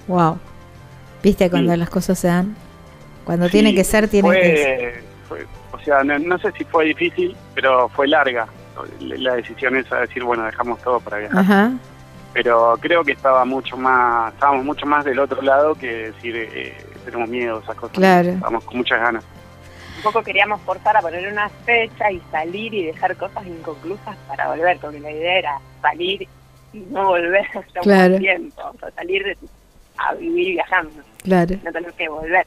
Wow. 0.07 0.37
¿Viste 1.23 1.49
cuando 1.49 1.73
Sí. 1.73 1.79
las 1.79 1.89
cosas 1.89 2.19
se 2.19 2.27
dan? 2.27 2.55
Cuando 3.23 3.47
Sí, 3.47 3.53
tiene 3.53 3.73
que 3.73 3.83
ser, 3.83 4.07
tiene 4.07 4.27
fue, 4.27 4.41
que 4.41 4.57
ser. 4.57 5.03
fue- 5.27 5.45
o 5.71 5.79
sea, 5.79 6.03
no, 6.03 6.19
no 6.19 6.37
sé 6.37 6.51
si 6.57 6.63
fue 6.65 6.85
difícil, 6.85 7.35
pero 7.55 7.89
fue 7.89 8.07
larga 8.07 8.47
la 8.99 9.35
decisión 9.35 9.75
esa 9.77 9.95
de 9.95 10.01
decir, 10.07 10.23
bueno, 10.23 10.43
dejamos 10.45 10.79
todo 10.81 10.99
para 10.99 11.17
viajar. 11.19 11.39
Ajá. 11.39 11.71
Pero 12.33 12.77
creo 12.81 13.03
que 13.05 13.13
estaba 13.13 13.45
mucho 13.45 13.77
más, 13.77 14.33
estábamos 14.33 14.65
mucho 14.65 14.85
más 14.85 15.05
del 15.05 15.17
otro 15.19 15.41
lado 15.41 15.73
que 15.73 16.11
decir, 16.11 16.35
eh, 16.35 16.77
tenemos 17.05 17.29
miedo, 17.29 17.61
esas 17.63 17.75
cosas. 17.75 17.95
Claro. 17.95 18.29
Estábamos 18.31 18.63
con 18.65 18.77
muchas 18.77 18.99
ganas. 18.99 19.23
Un 20.05 20.13
poco 20.13 20.23
queríamos 20.23 20.61
forzar 20.61 20.95
a 20.97 21.01
poner 21.01 21.31
una 21.31 21.49
fecha 21.49 22.11
y 22.11 22.21
salir 22.31 22.71
y 22.75 22.85
dejar 22.85 23.15
cosas 23.17 23.43
inconclusas 23.47 24.15
para 24.27 24.49
volver, 24.49 24.77
porque 24.79 24.99
la 24.99 25.09
idea 25.11 25.39
era 25.39 25.59
salir 25.81 26.27
y 26.73 26.77
no 26.91 27.07
volver 27.07 27.43
hasta 27.55 27.79
Claro. 27.81 28.13
un 28.13 28.19
tiempo. 28.19 28.61
O 28.71 28.77
sea, 28.77 28.91
salir 28.91 29.23
de- 29.23 29.37
a 29.97 30.13
vivir 30.13 30.49
viajando, 30.49 30.91
Claro. 31.23 31.55
no 31.63 31.71
tener 31.71 31.91
que 31.93 32.07
volver. 32.07 32.45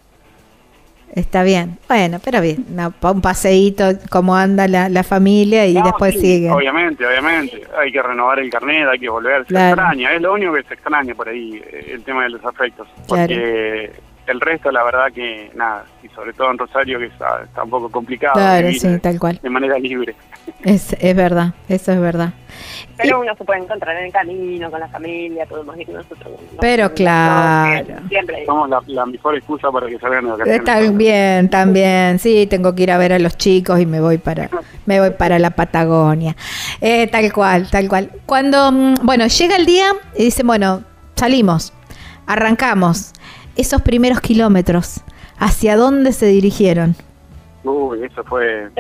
Está 1.17 1.43
bien. 1.43 1.79
Bueno, 1.89 2.21
pero 2.23 2.41
bien. 2.41 2.65
una- 2.71 2.93
un 3.03 3.21
paseíto, 3.23 3.85
cómo 4.09 4.37
anda 4.37 4.69
la, 4.69 4.89
la 4.89 5.03
familia 5.03 5.67
y 5.67 5.75
No, 5.75 5.83
después 5.85 6.15
sí, 6.15 6.21
sigue. 6.21 6.51
Obviamente, 6.53 7.05
obviamente. 7.05 7.63
Hay 7.77 7.91
que 7.91 8.01
renovar 8.03 8.39
el 8.39 8.51
carnet, 8.51 8.87
hay 8.87 8.99
que 9.01 9.09
volver. 9.09 9.41
Se 9.43 9.49
Claro. 9.49 9.71
extraña, 9.83 10.13
es 10.15 10.21
lo 10.23 10.35
único 10.35 10.53
que 10.53 10.63
se 10.63 10.75
extraña 10.75 11.13
por 11.15 11.29
ahí, 11.29 11.61
eh, 11.73 11.93
el 11.95 12.05
tema 12.05 12.23
de 12.25 12.29
los 12.31 12.45
afectos. 12.45 12.87
Claro. 13.09 13.27
Porque 13.27 13.91
el 14.29 14.41
resto, 14.41 14.71
la 14.71 14.85
verdad 14.85 15.13
que 15.13 15.51
nada. 15.55 15.85
Y 16.03 16.09
sobre 16.09 16.33
todo 16.33 16.51
en 16.51 16.59
Rosario, 16.59 16.99
que 16.99 17.07
está, 17.07 17.43
está 17.45 17.65
un 17.65 17.71
poco 17.71 17.91
complicado. 17.91 18.35
Claro, 18.35 18.67
vivir 18.67 18.81
sí, 18.81 18.99
tal 19.01 19.19
cual. 19.19 19.39
De 19.43 19.51
manera 19.51 19.79
libre. 19.79 20.15
Es, 20.65 20.95
es 20.99 21.17
verdad, 21.17 21.55
eso 21.69 21.93
es 21.93 22.01
verdad. 22.01 22.33
Pero 22.97 23.21
uno 23.21 23.35
se 23.37 23.45
puede 23.45 23.61
encontrar 23.61 23.97
en 23.97 24.07
el 24.07 24.13
camino, 24.13 24.71
con 24.71 24.81
la 24.81 24.89
familia, 24.89 25.47
podemos 25.47 25.79
ir 25.79 25.89
nosotros. 25.89 26.41
¿no? 26.53 26.59
Pero 26.61 26.93
claro. 26.95 27.97
Siempre. 28.09 28.45
Somos 28.47 28.69
la, 28.69 28.83
la 28.87 29.07
mejor 29.07 29.37
excusa 29.37 29.71
para 29.71 29.87
que 29.87 29.99
salgan 29.99 30.25
de 30.25 30.31
vacaciones. 30.33 30.65
También, 30.65 31.51
también, 31.51 32.19
sí, 32.19 32.47
tengo 32.47 32.75
que 32.75 32.83
ir 32.85 32.91
a 32.91 32.99
ver 32.99 33.13
a 33.13 33.19
los 33.19 33.37
chicos 33.37 33.81
y 33.81 33.87
me 33.87 34.01
voy 34.01 34.19
para, 34.19 34.51
me 34.87 35.01
voy 35.01 35.11
para 35.11 35.39
la 35.39 35.51
Patagonia. 35.51 36.37
Eh, 36.81 37.07
tal 37.07 37.33
cual, 37.33 37.71
tal 37.71 37.89
cual. 37.89 38.11
Cuando, 38.27 38.73
mm, 38.73 38.95
bueno, 39.03 39.27
llega 39.27 39.57
el 39.57 39.67
día 39.67 39.93
y 40.17 40.25
dicen, 40.25 40.47
bueno, 40.47 40.83
salimos, 41.15 41.73
arrancamos. 42.27 43.13
Esos 43.59 43.83
primeros 43.83 44.21
kilómetros, 44.23 45.03
¿hacia 45.39 45.77
dónde 45.77 46.13
se 46.13 46.27
dirigieron? 46.27 46.95
Uy, 47.65 48.05
eso 48.05 48.25
fue 48.25 48.71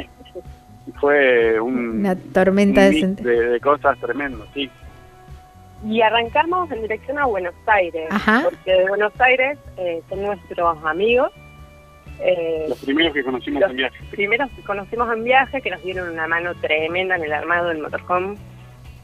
fue 1.00 1.60
un, 1.60 2.00
Una 2.00 2.16
tormenta 2.16 2.80
un 2.88 3.16
de 3.16 3.22
de, 3.22 3.48
de 3.50 3.60
cosas 3.60 3.98
tremendas, 4.00 4.48
sí. 4.54 4.70
Y 5.86 6.00
arrancamos 6.00 6.70
en 6.72 6.82
dirección 6.82 7.18
a 7.18 7.26
Buenos 7.26 7.54
Aires, 7.66 8.08
Ajá. 8.10 8.40
porque 8.44 8.72
de 8.72 8.88
Buenos 8.88 9.12
Aires 9.20 9.58
eh, 9.76 10.02
son 10.08 10.22
nuestros 10.22 10.84
amigos. 10.84 11.30
eh, 12.20 12.66
Los 12.68 12.78
primeros 12.78 13.12
que 13.12 13.22
conocimos 13.22 13.60
los 13.60 13.70
en 13.70 13.76
viaje. 13.76 13.96
primeros 14.10 14.50
que 14.52 14.62
conocimos 14.62 15.12
en 15.12 15.22
viaje, 15.24 15.60
que 15.60 15.70
nos 15.70 15.82
dieron 15.84 16.08
una 16.10 16.26
mano 16.26 16.54
tremenda 16.56 17.14
en 17.16 17.24
el 17.24 17.32
armado 17.32 17.68
del 17.68 17.78
motorhome. 17.82 18.36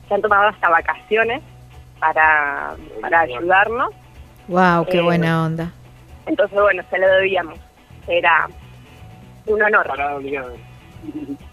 Se 0.08 0.14
han 0.14 0.22
tomado 0.22 0.48
hasta 0.48 0.68
vacaciones 0.68 1.42
para, 2.00 2.74
para 3.00 3.20
ayudarnos. 3.20 3.90
Wow, 4.48 4.86
qué 4.86 4.98
Eh, 4.98 5.02
buena 5.02 5.44
onda. 5.44 5.72
Entonces, 6.26 6.58
bueno, 6.60 6.82
se 6.90 6.98
lo 6.98 7.06
debíamos. 7.06 7.58
Era 8.06 8.48
un 9.46 9.62
honor 9.62 9.86
Parada 9.86 10.16
obligada. 10.16 10.52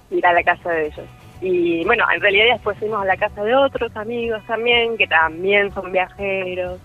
ir 0.10 0.26
a 0.26 0.34
la 0.34 0.44
casa 0.44 0.70
de 0.72 0.88
ellos. 0.88 1.06
Y 1.42 1.84
bueno, 1.86 2.06
en 2.14 2.22
realidad 2.22 2.46
después 2.54 2.78
fuimos 2.78 3.02
a 3.02 3.06
la 3.06 3.18
casa 3.18 3.44
de 3.44 3.56
otros 3.56 3.96
amigos 3.96 4.42
también, 4.46 4.98
que 4.98 5.08
también 5.08 5.74
son 5.74 5.92
viajeros. 5.92 6.80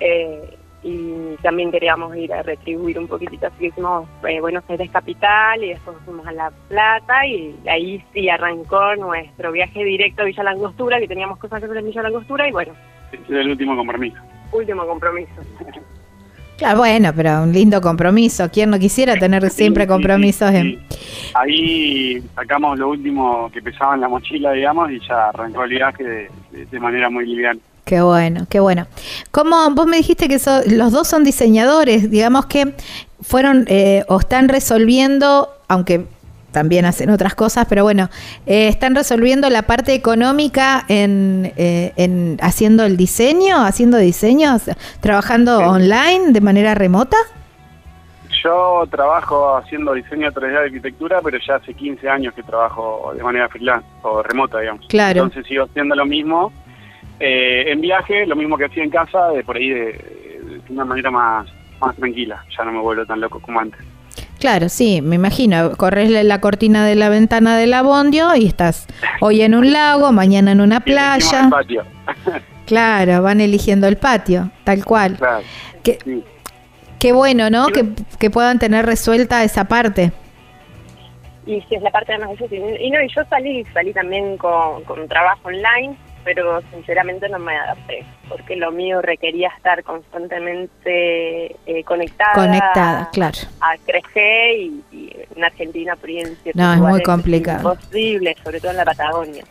Eh, 0.00 0.58
y 0.84 1.36
también 1.42 1.70
queríamos 1.70 2.14
ir 2.16 2.32
a 2.34 2.42
retribuir 2.42 2.98
un 2.98 3.06
poquitito, 3.06 3.46
así 3.46 3.56
que 3.60 3.66
hicimos 3.66 4.08
eh, 4.26 4.40
Buenos 4.40 4.64
Aires 4.68 4.90
Capital 4.90 5.62
y 5.62 5.68
después 5.68 5.96
fuimos 6.04 6.26
a 6.26 6.32
La 6.32 6.50
Plata 6.68 7.24
y 7.24 7.54
ahí 7.68 8.04
sí 8.12 8.28
arrancó 8.28 8.96
nuestro 8.96 9.52
viaje 9.52 9.84
directo 9.84 10.22
a 10.22 10.24
Villa 10.24 10.42
Langostura, 10.42 10.98
que 10.98 11.06
teníamos 11.06 11.38
cosas 11.38 11.60
que 11.60 11.66
hacer 11.66 11.76
en 11.78 11.86
Villa 11.86 12.02
Langostura 12.02 12.48
y 12.48 12.50
bueno, 12.52 12.72
Ese 13.12 13.22
es 13.22 13.30
el 13.30 13.50
último 13.50 13.76
compromiso. 13.76 14.16
Último 14.52 14.86
compromiso. 14.86 15.32
Claro, 16.58 16.78
bueno, 16.78 17.12
pero 17.16 17.42
un 17.42 17.52
lindo 17.52 17.80
compromiso. 17.80 18.48
¿Quién 18.52 18.70
no 18.70 18.78
quisiera 18.78 19.16
tener 19.16 19.50
siempre 19.50 19.86
compromisos? 19.86 20.52
En... 20.52 20.80
Ahí 21.34 22.22
sacamos 22.34 22.78
lo 22.78 22.90
último 22.90 23.50
que 23.52 23.60
pesaba 23.60 23.94
en 23.94 24.02
la 24.02 24.08
mochila, 24.08 24.52
digamos, 24.52 24.90
y 24.92 25.00
ya 25.08 25.30
arrancó 25.30 25.64
el 25.64 25.70
viaje 25.70 26.04
de, 26.04 26.66
de 26.66 26.80
manera 26.80 27.10
muy 27.10 27.26
liviana. 27.26 27.58
Qué 27.84 28.00
bueno, 28.00 28.46
qué 28.48 28.60
bueno. 28.60 28.86
¿Cómo 29.32 29.70
vos 29.70 29.86
me 29.86 29.96
dijiste 29.96 30.28
que 30.28 30.38
los 30.68 30.92
dos 30.92 31.08
son 31.08 31.24
diseñadores? 31.24 32.10
Digamos 32.10 32.46
que 32.46 32.74
fueron 33.20 33.64
eh, 33.66 34.04
o 34.08 34.20
están 34.20 34.48
resolviendo, 34.48 35.48
aunque 35.66 36.06
también 36.52 36.84
hacen 36.84 37.10
otras 37.10 37.34
cosas, 37.34 37.66
pero 37.68 37.82
bueno, 37.82 38.08
eh, 38.46 38.68
están 38.68 38.94
resolviendo 38.94 39.50
la 39.50 39.62
parte 39.62 39.94
económica 39.94 40.84
en, 40.88 41.52
eh, 41.56 41.92
en 41.96 42.36
haciendo 42.40 42.84
el 42.84 42.96
diseño, 42.96 43.64
haciendo 43.64 43.98
diseños, 43.98 44.62
trabajando 45.00 45.58
online 45.58 46.32
de 46.32 46.40
manera 46.40 46.74
remota. 46.74 47.16
Yo 48.42 48.84
trabajo 48.90 49.56
haciendo 49.56 49.92
diseño 49.94 50.30
3D 50.32 50.50
de 50.50 50.58
arquitectura, 50.58 51.20
pero 51.22 51.38
ya 51.46 51.56
hace 51.56 51.74
15 51.74 52.08
años 52.08 52.34
que 52.34 52.42
trabajo 52.42 53.12
de 53.16 53.22
manera 53.22 53.48
freelance 53.48 53.86
o 54.02 54.22
remota, 54.22 54.60
digamos. 54.60 54.86
Claro. 54.88 55.22
Entonces 55.22 55.46
sigo 55.46 55.64
haciendo 55.64 55.94
lo 55.94 56.06
mismo 56.06 56.52
eh, 57.20 57.70
en 57.70 57.80
viaje, 57.80 58.26
lo 58.26 58.34
mismo 58.34 58.58
que 58.58 58.64
hacía 58.64 58.82
en 58.82 58.90
casa, 58.90 59.28
de 59.28 59.44
por 59.44 59.56
ahí 59.56 59.70
de, 59.70 60.60
una 60.70 60.84
manera 60.84 61.10
más, 61.10 61.46
más 61.80 61.94
tranquila. 61.94 62.44
Ya 62.56 62.64
no 62.64 62.72
me 62.72 62.80
vuelvo 62.80 63.06
tan 63.06 63.20
loco 63.20 63.40
como 63.40 63.60
antes. 63.60 63.80
Claro, 64.42 64.68
sí, 64.68 65.02
me 65.02 65.14
imagino. 65.14 65.76
Corres 65.76 66.10
la 66.10 66.40
cortina 66.40 66.84
de 66.84 66.96
la 66.96 67.08
ventana 67.08 67.56
del 67.56 67.72
abondio 67.72 68.34
y 68.34 68.46
estás 68.46 68.88
hoy 69.20 69.40
en 69.42 69.54
un 69.54 69.72
lago, 69.72 70.10
mañana 70.10 70.50
en 70.50 70.60
una 70.60 70.80
playa. 70.80 71.48
patio. 71.48 71.84
claro, 72.66 73.22
van 73.22 73.40
eligiendo 73.40 73.86
el 73.86 73.98
patio, 73.98 74.50
tal 74.64 74.84
cual. 74.84 75.16
Claro. 75.16 75.44
Qué, 75.84 77.12
bueno, 77.12 77.50
¿no? 77.50 77.68
Que, 77.68 77.90
que, 78.18 78.30
puedan 78.30 78.58
tener 78.58 78.84
resuelta 78.84 79.44
esa 79.44 79.66
parte. 79.66 80.10
Y 81.46 81.60
sí, 81.60 81.76
es 81.76 81.82
la 81.82 81.92
parte 81.92 82.18
más 82.18 82.30
difícil. 82.30 82.64
Y 82.80 82.90
no, 82.90 83.00
y 83.00 83.06
yo 83.14 83.22
salí, 83.30 83.64
salí 83.72 83.92
también 83.92 84.36
con, 84.38 84.82
con 84.82 85.06
trabajo 85.06 85.46
online 85.46 85.96
pero 86.24 86.60
sinceramente 86.70 87.28
no 87.28 87.38
me 87.38 87.56
adapté, 87.56 88.04
porque 88.28 88.56
lo 88.56 88.70
mío 88.70 89.02
requería 89.02 89.48
estar 89.56 89.82
constantemente 89.82 91.56
eh, 91.66 91.84
conectada. 91.84 92.34
Conectada, 92.34 93.10
claro. 93.12 93.38
A 93.60 93.76
crecer 93.78 94.56
y, 94.56 94.82
en 95.34 95.44
Argentina, 95.44 95.96
por 95.96 96.08
ahí 96.08 96.22
No, 96.54 96.74
es 96.74 96.80
muy 96.80 97.02
complicado. 97.02 97.72
Es 97.72 97.78
imposible, 97.84 98.36
sobre 98.42 98.60
todo 98.60 98.70
en 98.70 98.76
la 98.76 98.84
Patagonia. 98.84 99.44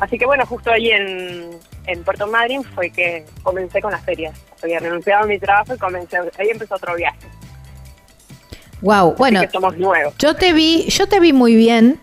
Así 0.00 0.16
que 0.16 0.26
bueno, 0.26 0.46
justo 0.46 0.70
ahí 0.70 0.90
en, 0.90 1.50
en 1.86 2.04
Puerto 2.04 2.26
Madryn 2.26 2.62
fue 2.62 2.90
que 2.90 3.24
comencé 3.42 3.80
con 3.80 3.90
las 3.90 4.04
ferias. 4.04 4.38
Había 4.62 4.78
renunciado 4.78 5.24
a 5.24 5.26
mi 5.26 5.38
trabajo 5.38 5.74
y 5.74 5.78
comencé, 5.78 6.18
ahí 6.38 6.50
empezó 6.50 6.76
otro 6.76 6.94
viaje. 6.94 7.18
Wow, 8.80 9.16
bueno, 9.16 9.40
somos 9.50 9.76
nuevos. 9.76 10.14
yo 10.18 10.34
te 10.36 10.52
vi, 10.52 10.84
yo 10.88 11.08
te 11.08 11.18
vi 11.18 11.32
muy 11.32 11.56
bien 11.56 11.98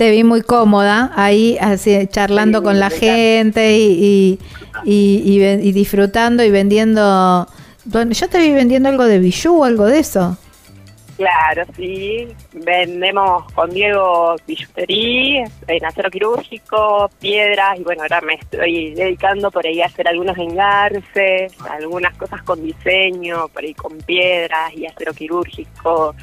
te 0.00 0.10
vi 0.10 0.24
muy 0.24 0.40
cómoda 0.40 1.12
ahí 1.14 1.58
así, 1.60 2.06
charlando 2.06 2.62
con 2.62 2.80
la 2.80 2.88
gente 2.88 3.76
y, 3.76 4.38
y, 4.82 5.72
disfrutando 5.72 6.42
y 6.42 6.50
vendiendo. 6.50 7.46
Bueno, 7.84 8.12
yo 8.12 8.26
te 8.30 8.38
vi 8.38 8.50
vendiendo 8.54 8.88
algo 8.88 9.04
de 9.04 9.18
bijú, 9.18 9.62
algo 9.62 9.84
de 9.84 9.98
eso. 9.98 10.38
Claro, 11.18 11.64
sí. 11.76 12.28
Vendemos 12.54 13.52
con 13.52 13.68
Diego 13.68 14.36
billutería, 14.46 15.44
en 15.68 15.84
acero 15.84 16.08
quirúrgico, 16.08 17.10
piedras 17.20 17.78
y 17.78 17.82
bueno, 17.82 18.00
ahora 18.00 18.22
me 18.22 18.36
estoy 18.36 18.94
dedicando 18.94 19.50
por 19.50 19.66
ahí 19.66 19.82
a 19.82 19.86
hacer 19.86 20.08
algunos 20.08 20.38
engarces, 20.38 21.52
algunas 21.68 22.16
cosas 22.16 22.42
con 22.44 22.62
diseño, 22.62 23.48
por 23.48 23.64
ahí 23.64 23.74
con 23.74 23.98
piedras 23.98 24.72
y 24.74 24.86
acero 24.86 25.12
quirúrgico, 25.12 26.14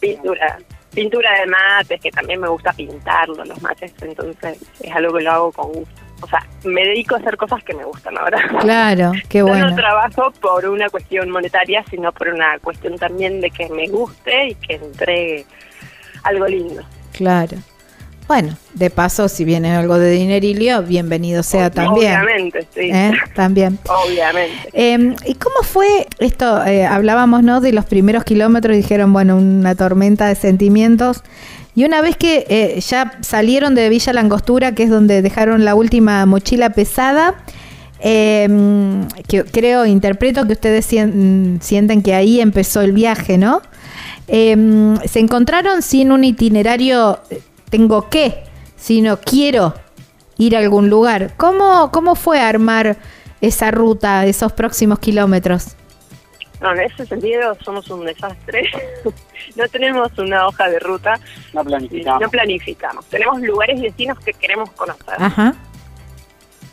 pintura 0.00 0.56
pintura 0.94 1.40
de 1.40 1.46
mates, 1.46 2.00
que 2.00 2.10
también 2.10 2.40
me 2.40 2.48
gusta 2.48 2.72
pintarlo, 2.72 3.44
los 3.44 3.60
mates, 3.62 3.92
entonces 4.02 4.58
es 4.80 4.94
algo 4.94 5.16
que 5.16 5.22
lo 5.22 5.30
hago 5.30 5.52
con 5.52 5.72
gusto. 5.72 5.94
O 6.22 6.26
sea, 6.26 6.46
me 6.64 6.84
dedico 6.84 7.14
a 7.14 7.18
hacer 7.18 7.36
cosas 7.36 7.64
que 7.64 7.74
me 7.74 7.84
gustan 7.84 8.18
ahora. 8.18 8.38
Claro, 8.60 9.12
qué 9.28 9.42
bueno. 9.42 9.70
no 9.70 9.76
trabajo 9.76 10.30
por 10.40 10.66
una 10.66 10.88
cuestión 10.90 11.30
monetaria, 11.30 11.82
sino 11.88 12.12
por 12.12 12.28
una 12.28 12.58
cuestión 12.58 12.98
también 12.98 13.40
de 13.40 13.50
que 13.50 13.68
me 13.70 13.88
guste 13.88 14.48
y 14.48 14.54
que 14.56 14.74
entregue 14.74 15.46
algo 16.24 16.46
lindo. 16.46 16.82
Claro. 17.12 17.56
Bueno, 18.30 18.56
de 18.74 18.90
paso, 18.90 19.28
si 19.28 19.44
viene 19.44 19.74
algo 19.74 19.98
de 19.98 20.12
dinerilio, 20.12 20.84
bienvenido 20.84 21.42
sea 21.42 21.68
también. 21.68 22.12
Obviamente, 22.12 22.64
sí. 22.72 22.82
¿Eh? 22.82 23.10
También. 23.34 23.76
Obviamente. 23.88 25.18
¿Y 25.26 25.34
cómo 25.34 25.64
fue 25.64 26.06
esto? 26.20 26.64
Eh, 26.64 26.86
hablábamos, 26.86 27.42
¿no? 27.42 27.60
De 27.60 27.72
los 27.72 27.86
primeros 27.86 28.22
kilómetros, 28.22 28.76
dijeron, 28.76 29.12
bueno, 29.12 29.36
una 29.36 29.74
tormenta 29.74 30.28
de 30.28 30.36
sentimientos. 30.36 31.24
Y 31.74 31.84
una 31.84 32.02
vez 32.02 32.16
que 32.16 32.46
eh, 32.48 32.80
ya 32.80 33.18
salieron 33.20 33.74
de 33.74 33.88
Villa 33.88 34.12
Langostura, 34.12 34.76
que 34.76 34.84
es 34.84 34.90
donde 34.90 35.22
dejaron 35.22 35.64
la 35.64 35.74
última 35.74 36.24
mochila 36.24 36.70
pesada, 36.70 37.34
em, 37.98 39.08
que 39.26 39.42
creo, 39.42 39.86
interpreto 39.86 40.46
que 40.46 40.52
ustedes 40.52 40.86
sienten 40.86 42.02
que 42.04 42.14
ahí 42.14 42.40
empezó 42.40 42.80
el 42.80 42.92
viaje, 42.92 43.38
¿no? 43.38 43.60
Em, 44.28 44.96
se 44.98 45.18
encontraron 45.18 45.82
sin 45.82 46.12
un 46.12 46.22
itinerario 46.22 47.18
tengo 47.70 48.08
que, 48.10 48.42
sino 48.76 49.18
quiero 49.18 49.74
ir 50.36 50.56
a 50.56 50.58
algún 50.58 50.90
lugar. 50.90 51.32
¿Cómo, 51.36 51.90
cómo 51.92 52.14
fue 52.14 52.40
armar 52.40 52.96
esa 53.40 53.70
ruta, 53.70 54.26
esos 54.26 54.52
próximos 54.52 54.98
kilómetros? 54.98 55.76
No, 56.60 56.72
en 56.72 56.80
ese 56.80 57.06
sentido 57.06 57.56
somos 57.64 57.88
un 57.88 58.04
desastre. 58.04 58.68
no 59.56 59.68
tenemos 59.68 60.16
una 60.18 60.46
hoja 60.46 60.68
de 60.68 60.78
ruta. 60.78 61.18
No 61.54 61.64
planificamos. 61.64 62.20
No 62.20 62.28
planificamos. 62.28 63.06
Tenemos 63.06 63.40
lugares 63.40 63.78
y 63.78 63.84
destinos 63.84 64.18
que 64.18 64.32
queremos 64.34 64.70
conocer. 64.72 65.14
Ajá. 65.18 65.54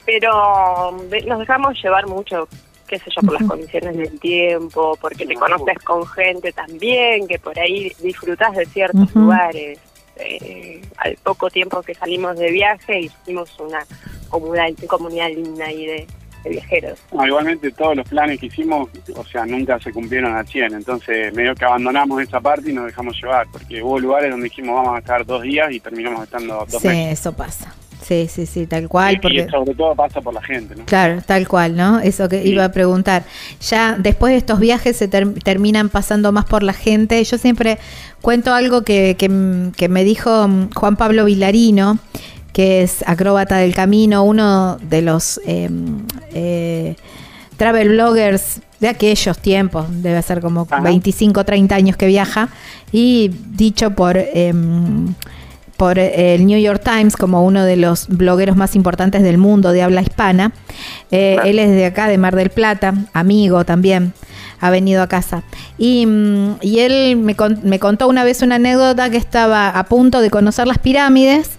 Pero 0.06 0.98
nos 1.26 1.40
dejamos 1.40 1.82
llevar 1.82 2.08
mucho, 2.08 2.48
qué 2.88 2.98
sé 2.98 3.12
yo, 3.14 3.22
por 3.22 3.40
las 3.40 3.50
condiciones 3.50 3.98
del 3.98 4.20
tiempo, 4.20 4.98
porque 5.02 5.26
te 5.26 5.36
conoces 5.36 5.80
con 5.84 6.06
gente 6.08 6.54
también, 6.54 7.28
que 7.28 7.40
por 7.40 7.58
ahí 7.60 7.92
disfrutas 8.02 8.56
de 8.56 8.66
ciertos 8.66 9.14
lugares 9.14 9.80
eh, 10.20 10.82
al 10.98 11.16
poco 11.24 11.50
tiempo 11.50 11.82
que 11.82 11.94
salimos 11.94 12.38
de 12.38 12.52
viaje 12.52 13.02
hicimos 13.02 13.58
una 13.60 13.86
comunidad, 14.30 14.70
comunidad 14.88 15.30
linda 15.30 15.66
ahí 15.66 15.86
de, 15.86 16.08
viajeros. 16.50 16.98
igualmente 17.12 17.72
todos 17.72 17.98
los 17.98 18.08
planes 18.08 18.40
que 18.40 18.46
hicimos, 18.46 18.90
o 19.14 19.24
sea, 19.26 19.46
nunca 19.46 19.78
se 19.80 19.92
cumplieron 19.92 20.34
al 20.34 20.48
100, 20.48 20.76
entonces 20.76 21.34
medio 21.34 21.54
que 21.54 21.66
abandonamos 21.66 22.22
esa 22.22 22.40
parte 22.40 22.72
y 22.72 22.74
nos 22.74 22.86
dejamos 22.86 23.22
llevar, 23.22 23.48
porque 23.52 23.84
hubo 23.84 24.00
lugares 24.00 24.32
donde 24.32 24.46
dijimos 24.46 24.76
vamos 24.76 24.96
a 24.96 25.00
estar 25.00 25.26
dos 25.26 25.42
días 25.42 25.70
y 25.74 25.82
terminamos 25.82 26.24
estando 26.24 26.66
dos 26.70 26.82
sí, 26.82 26.88
eso 26.88 27.34
pasa. 27.34 27.76
Sí, 28.08 28.28
sí, 28.30 28.46
sí, 28.46 28.68
tal 28.68 28.88
cual. 28.88 29.20
porque... 29.22 29.40
Y 29.40 29.50
sobre 29.50 29.76
todo 29.76 29.94
pasa 29.94 30.22
por 30.22 30.34
la 30.34 30.42
gente, 30.42 30.76
¿no? 30.76 30.86
Claro, 30.86 31.22
tal 31.26 31.46
cual, 31.46 31.76
¿no? 31.76 32.00
Eso 32.00 32.30
que 32.30 32.42
iba 32.46 32.64
a 32.64 32.72
preguntar. 32.72 33.24
Ya 33.60 33.98
después 33.98 34.32
de 34.32 34.38
estos 34.38 34.60
viajes 34.60 34.96
se 34.96 35.10
terminan 35.10 35.90
pasando 35.90 36.32
más 36.32 36.46
por 36.46 36.64
la 36.64 36.72
gente. 36.72 37.22
Yo 37.22 37.38
siempre 37.38 37.80
cuento 38.22 38.54
algo 38.54 38.84
que, 38.84 39.16
que, 39.18 39.90
me 39.90 40.04
dijo 40.04 40.48
mm, 40.48 40.70
Juan 40.74 40.96
Pablo 40.96 41.26
Vilarino, 41.26 42.00
que 42.54 42.82
es 42.82 43.04
acróbata 43.08 43.58
del 43.58 43.74
camino, 43.74 44.24
uno 44.24 44.78
de 44.78 45.02
los 45.02 45.40
em, 45.46 46.06
eh, 46.34 46.96
travel 47.58 47.90
bloggers 47.90 48.62
de 48.80 48.90
aquellos 48.90 49.38
tiempos, 49.40 49.86
debe 49.90 50.22
ser 50.22 50.42
como 50.42 50.66
25, 50.66 51.44
30 51.44 51.76
años 51.76 51.98
que 51.98 52.08
viaja, 52.08 52.50
y 52.92 53.32
dicho 53.52 53.92
por... 53.92 54.18
Em, 54.18 55.14
por 55.78 56.00
el 56.00 56.48
New 56.48 56.60
York 56.60 56.82
Times 56.84 57.16
como 57.16 57.46
uno 57.46 57.64
de 57.64 57.78
los 57.78 58.08
blogueros 58.08 58.58
más 58.58 58.76
importantes 58.76 59.22
del 59.22 59.38
mundo 59.38 59.72
de 59.72 59.84
habla 59.84 60.02
hispana. 60.02 60.52
Eh, 61.12 61.38
él 61.46 61.60
es 61.60 61.70
de 61.70 61.86
acá, 61.86 62.08
de 62.08 62.18
Mar 62.18 62.36
del 62.36 62.50
Plata, 62.50 62.96
amigo 63.14 63.64
también, 63.64 64.14
ha 64.60 64.70
venido 64.70 65.02
a 65.02 65.08
casa. 65.08 65.44
Y, 65.78 66.06
mm, 66.06 66.56
él 66.62 67.18
me, 67.18 67.36
me 67.64 67.80
contó 67.80 68.08
una 68.08 68.24
vez 68.24 68.42
una 68.42 68.56
anécdota 68.56 69.10
que 69.10 69.18
estaba 69.18 69.70
a 69.70 69.84
punto 69.86 70.22
de 70.22 70.30
conocer 70.30 70.68
las 70.68 70.80
pirámides 70.80 71.52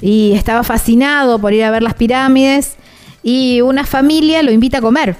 y 0.00 0.32
estaba 0.32 0.64
fascinado 0.64 1.38
por 1.38 1.52
ir 1.52 1.64
a 1.64 1.70
ver 1.70 1.82
las 1.82 1.94
pirámides 1.94 2.76
y 3.22 3.60
una 3.60 3.84
familia 3.84 4.42
lo 4.42 4.50
invita 4.50 4.78
a 4.78 4.80
comer. 4.80 5.16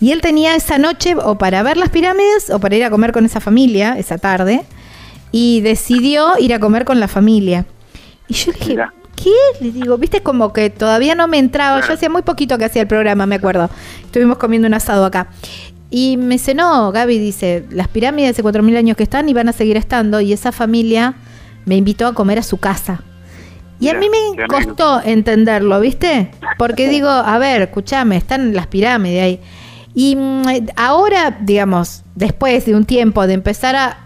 Y 0.00 0.10
él 0.10 0.20
tenía 0.20 0.56
esa 0.56 0.78
noche 0.78 1.14
o 1.14 1.38
para 1.38 1.62
ver 1.62 1.76
las 1.76 1.88
pirámides 1.88 2.50
o 2.50 2.58
para 2.58 2.74
ir 2.76 2.84
a 2.84 2.90
comer 2.90 3.12
con 3.12 3.24
esa 3.24 3.40
familia 3.40 3.96
esa 3.98 4.18
tarde 4.18 4.64
y 5.30 5.60
decidió 5.60 6.38
ir 6.38 6.54
a 6.54 6.60
comer 6.60 6.84
con 6.84 7.00
la 7.00 7.08
familia. 7.08 7.66
Y 8.28 8.34
yo 8.34 8.52
dije, 8.52 8.76
¿qué? 9.14 9.34
Le 9.60 9.70
digo, 9.70 9.98
viste 9.98 10.22
como 10.22 10.52
que 10.52 10.70
todavía 10.70 11.14
no 11.14 11.28
me 11.28 11.38
entraba. 11.38 11.80
Yo 11.86 11.94
hacía 11.94 12.08
muy 12.08 12.22
poquito 12.22 12.58
que 12.58 12.64
hacía 12.64 12.82
el 12.82 12.88
programa, 12.88 13.26
me 13.26 13.36
acuerdo. 13.36 13.70
Estuvimos 14.04 14.38
comiendo 14.38 14.68
un 14.68 14.74
asado 14.74 15.04
acá. 15.04 15.28
Y 15.94 16.16
me 16.16 16.36
dice, 16.36 16.54
no, 16.54 16.90
Gaby 16.90 17.18
dice, 17.18 17.66
las 17.70 17.86
pirámides 17.86 18.30
hace 18.30 18.42
4.000 18.42 18.78
años 18.78 18.96
que 18.96 19.02
están 19.02 19.28
y 19.28 19.34
van 19.34 19.50
a 19.50 19.52
seguir 19.52 19.76
estando. 19.76 20.22
Y 20.22 20.32
esa 20.32 20.50
familia 20.50 21.16
me 21.66 21.76
invitó 21.76 22.06
a 22.06 22.14
comer 22.14 22.38
a 22.38 22.42
su 22.42 22.56
casa. 22.56 23.02
Y 23.78 23.90
a 23.90 23.94
mí 23.94 24.06
me 24.08 24.46
costó 24.46 25.02
entenderlo, 25.04 25.78
¿viste? 25.80 26.30
Porque 26.56 26.88
digo, 26.88 27.10
a 27.10 27.36
ver, 27.36 27.60
escúchame, 27.60 28.16
están 28.16 28.54
las 28.54 28.68
pirámides 28.68 29.22
ahí. 29.22 29.40
Y 29.94 30.16
mm, 30.16 30.68
ahora, 30.76 31.36
digamos, 31.40 32.04
después 32.14 32.64
de 32.64 32.74
un 32.74 32.86
tiempo 32.86 33.26
de 33.26 33.34
empezar 33.34 33.76
a 33.76 33.98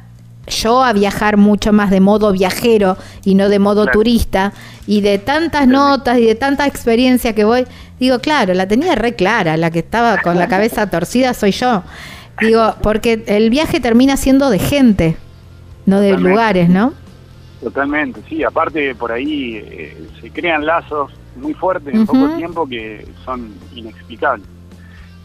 yo 0.49 0.83
a 0.83 0.93
viajar 0.93 1.37
mucho 1.37 1.73
más 1.73 1.91
de 1.91 2.01
modo 2.01 2.33
viajero 2.33 2.97
y 3.25 3.35
no 3.35 3.49
de 3.49 3.59
modo 3.59 3.87
turista, 3.87 4.53
y 4.87 5.01
de 5.01 5.19
tantas 5.19 5.67
notas 5.67 6.19
y 6.19 6.25
de 6.25 6.35
tanta 6.35 6.67
experiencia 6.67 7.35
que 7.35 7.45
voy, 7.45 7.67
digo, 7.99 8.19
claro, 8.19 8.55
la 8.55 8.69
tenía 8.69 8.95
re 8.95 9.15
clara, 9.15 9.57
la 9.57 9.71
que 9.71 9.81
estaba 9.81 10.19
con 10.19 10.39
la 10.39 10.49
cabeza 10.49 10.89
torcida 10.89 11.35
soy 11.35 11.53
yo. 11.53 11.83
Digo, 12.41 12.75
porque 12.83 13.25
el 13.27 13.51
viaje 13.51 13.81
termina 13.81 14.17
siendo 14.17 14.51
de 14.51 14.59
gente, 14.59 15.17
no 15.87 16.01
de 16.01 16.19
lugares, 16.19 16.69
¿no? 16.69 16.93
Totalmente, 17.63 18.21
sí, 18.29 18.45
aparte 18.45 18.95
por 18.95 19.11
ahí 19.11 19.57
eh, 19.57 19.97
se 20.21 20.31
crean 20.31 20.67
lazos 20.67 21.13
muy 21.37 21.55
fuertes 21.55 21.95
en 21.95 22.07
poco 22.07 22.29
tiempo 22.37 22.67
que 22.67 23.07
son 23.25 23.55
inexplicables. 23.75 24.47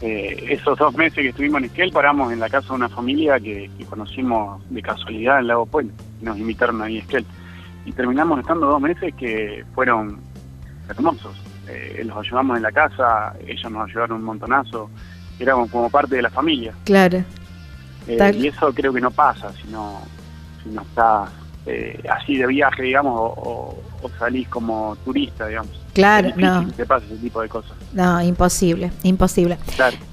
Eh, 0.01 0.45
esos 0.49 0.79
dos 0.79 0.95
meses 0.95 1.19
que 1.19 1.29
estuvimos 1.29 1.59
en 1.59 1.65
Esquel 1.65 1.91
paramos 1.91 2.33
en 2.33 2.39
la 2.39 2.49
casa 2.49 2.69
de 2.69 2.73
una 2.73 2.89
familia 2.89 3.39
que, 3.39 3.69
conocimos 3.87 4.61
de 4.69 4.81
casualidad 4.81 5.39
en 5.39 5.47
Lago 5.47 5.65
Puente, 5.65 5.93
nos 6.21 6.37
invitaron 6.37 6.81
ahí 6.81 6.97
a 6.97 7.01
Esquel 7.01 7.25
y 7.85 7.91
terminamos 7.91 8.39
estando 8.39 8.67
dos 8.67 8.81
meses 8.81 9.13
que 9.15 9.63
fueron 9.75 10.19
hermosos. 10.89 11.40
Eh, 11.71 12.03
los 12.03 12.17
ayudamos 12.17 12.57
en 12.57 12.63
la 12.63 12.71
casa, 12.71 13.33
ellos 13.47 13.71
nos 13.71 13.89
ayudaron 13.89 14.17
un 14.17 14.23
montonazo, 14.23 14.89
éramos 15.39 15.69
como 15.69 15.89
parte 15.89 16.15
de 16.15 16.21
la 16.21 16.29
familia. 16.29 16.73
Claro. 16.83 17.23
Eh, 18.07 18.37
y 18.37 18.47
eso 18.47 18.73
creo 18.73 18.91
que 18.91 19.01
no 19.01 19.11
pasa 19.11 19.51
si 19.53 19.67
no, 19.69 20.01
si 20.63 20.69
no 20.69 20.81
estás 20.81 21.29
eh, 21.65 22.01
así 22.09 22.37
de 22.37 22.47
viaje, 22.47 22.81
digamos, 22.83 23.13
o, 23.15 23.77
salís 24.17 24.47
como 24.47 24.97
turista, 25.05 25.47
digamos. 25.47 25.71
Claro, 25.93 26.31
no. 26.37 26.67
te 26.71 26.85
pasa 26.85 27.05
ese 27.05 27.17
tipo 27.17 27.41
de 27.41 27.49
cosas. 27.49 27.73
No, 27.93 28.21
imposible, 28.21 28.91
imposible. 29.03 29.57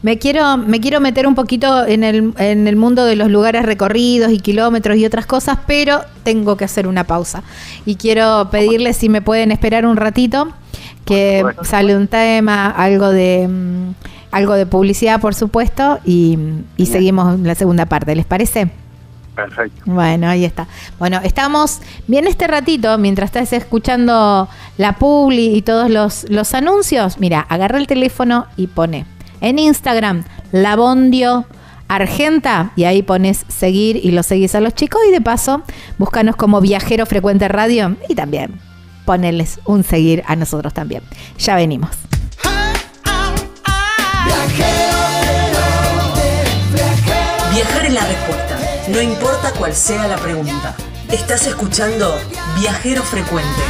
Me 0.03 0.19
quiero, 0.19 0.57
me 0.59 0.81
quiero 0.81 1.01
meter 1.01 1.27
un 1.27 1.35
poquito 1.35 1.87
en 1.87 2.05
el, 2.05 2.35
en 2.37 2.67
el 2.67 2.77
mundo 2.77 3.05
de 3.05 3.17
los 3.17 3.31
lugares 3.31 3.65
recorridos 3.65 4.33
y 4.33 4.41
kilómetros 4.41 4.97
y 4.97 5.07
otras 5.07 5.27
cosas, 5.27 5.59
pero 5.67 6.01
tengo 6.25 6.57
que 6.57 6.65
hacer 6.65 6.87
una 6.87 7.05
pausa. 7.05 7.43
Y 7.87 7.95
quiero 7.95 8.49
pedirles 8.51 8.97
si 8.97 9.09
me 9.09 9.23
pueden 9.23 9.53
esperar 9.53 9.87
un 9.87 9.97
ratito, 9.97 10.53
que 11.09 11.43
sale 11.63 11.97
un 11.97 12.07
tema, 12.07 12.69
algo 12.69 13.09
de 13.09 13.49
mm, 13.49 13.95
algo 14.31 14.53
de 14.53 14.67
publicidad, 14.67 15.23
por 15.23 15.35
supuesto, 15.35 15.99
y, 16.05 16.39
y 16.77 16.85
seguimos 16.85 17.41
la 17.41 17.55
segunda 17.55 17.87
parte. 17.87 18.15
¿Les 18.15 18.27
parece? 18.27 18.69
Perfecto. 19.35 19.83
Bueno, 19.87 20.29
ahí 20.29 20.45
está. 20.45 20.67
Bueno, 20.99 21.19
estamos 21.25 21.81
bien 22.09 22.27
este 22.27 22.47
ratito, 22.47 22.99
mientras 22.99 23.29
estás 23.29 23.55
escuchando 23.55 24.51
la 24.77 24.97
publi 24.97 25.57
y 25.57 25.63
todos 25.63 25.89
los, 25.89 26.29
los 26.29 26.53
anuncios, 26.53 27.19
mira, 27.19 27.41
agarra 27.41 27.79
el 27.79 27.87
teléfono 27.87 28.45
y 28.59 28.67
pone 28.67 29.07
en 29.41 29.59
Instagram 29.59 30.25
Labondio 30.53 31.47
Argenta 31.89 32.73
y 32.77 32.85
ahí 32.85 33.03
pones 33.03 33.47
seguir 33.49 33.97
y 33.97 34.11
lo 34.11 34.23
seguís 34.23 34.55
a 34.55 34.61
los 34.61 34.75
chicos 34.75 35.01
y 35.09 35.13
de 35.13 35.23
paso 35.23 35.63
búscanos 35.97 36.37
como 36.37 36.61
Viajero 36.61 37.07
Frecuente 37.07 37.49
Radio 37.49 37.97
y 38.11 38.15
también 38.15 38.68
ponerles 39.09 39.59
un 39.65 39.85
seguir 39.85 40.23
a 40.27 40.37
nosotros 40.37 40.75
también. 40.75 41.03
Ya 41.39 41.57
venimos. 41.57 41.89
Viajar 47.55 47.87
en 47.87 47.95
la 47.95 48.05
respuesta 48.05 48.59
no 48.89 49.01
importa 49.01 49.51
cuál 49.57 49.75
sea 49.75 50.07
la 50.09 50.19
pregunta. 50.19 50.77
Estás 51.11 51.47
escuchando 51.47 52.21
Viajero 52.61 53.03
Frecuente. 53.03 53.63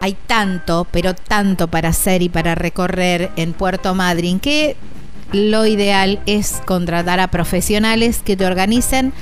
Hay 0.00 0.16
tanto, 0.26 0.84
pero 0.90 1.14
tanto 1.14 1.68
para 1.68 1.90
hacer 1.90 2.22
y 2.22 2.28
para 2.28 2.56
recorrer 2.56 3.30
en 3.36 3.52
Puerto 3.52 3.94
Madryn 3.94 4.40
que 4.40 4.76
lo 5.32 5.66
ideal 5.66 6.20
es 6.26 6.60
contratar 6.64 7.20
a 7.20 7.28
profesionales 7.28 8.22
que 8.24 8.36
te 8.36 8.46
organicen 8.46 9.12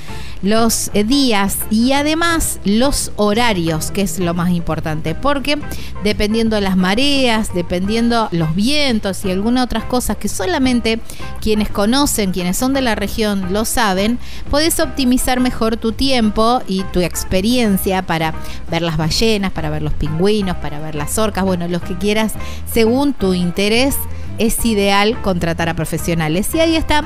los 0.41 0.91
días 0.93 1.57
y 1.71 1.93
además 1.93 2.59
los 2.63 3.11
horarios, 3.15 3.91
que 3.91 4.01
es 4.01 4.19
lo 4.19 4.33
más 4.33 4.51
importante, 4.51 5.15
porque 5.15 5.57
dependiendo 6.03 6.55
de 6.55 6.61
las 6.61 6.77
mareas, 6.77 7.53
dependiendo 7.53 8.29
los 8.31 8.55
vientos 8.55 9.25
y 9.25 9.31
algunas 9.31 9.65
otras 9.65 9.85
cosas 9.85 10.17
que 10.17 10.27
solamente 10.27 10.99
quienes 11.41 11.69
conocen, 11.69 12.31
quienes 12.31 12.57
son 12.57 12.73
de 12.73 12.81
la 12.81 12.95
región 12.95 13.51
lo 13.51 13.65
saben, 13.65 14.19
podés 14.51 14.79
optimizar 14.79 15.39
mejor 15.39 15.77
tu 15.77 15.91
tiempo 15.91 16.61
y 16.67 16.83
tu 16.93 17.01
experiencia 17.01 18.03
para 18.03 18.33
ver 18.69 18.83
las 18.83 18.97
ballenas, 18.97 19.51
para 19.51 19.69
ver 19.69 19.81
los 19.81 19.93
pingüinos, 19.93 20.57
para 20.57 20.79
ver 20.79 20.95
las 20.95 21.17
orcas, 21.17 21.43
bueno, 21.43 21.67
los 21.67 21.81
que 21.81 21.97
quieras 21.97 22.33
según 22.71 23.13
tu 23.13 23.33
interés 23.33 23.95
es 24.37 24.65
ideal 24.65 25.21
contratar 25.21 25.69
a 25.69 25.73
profesionales. 25.73 26.53
Y 26.53 26.59
ahí 26.59 26.75
está 26.75 27.03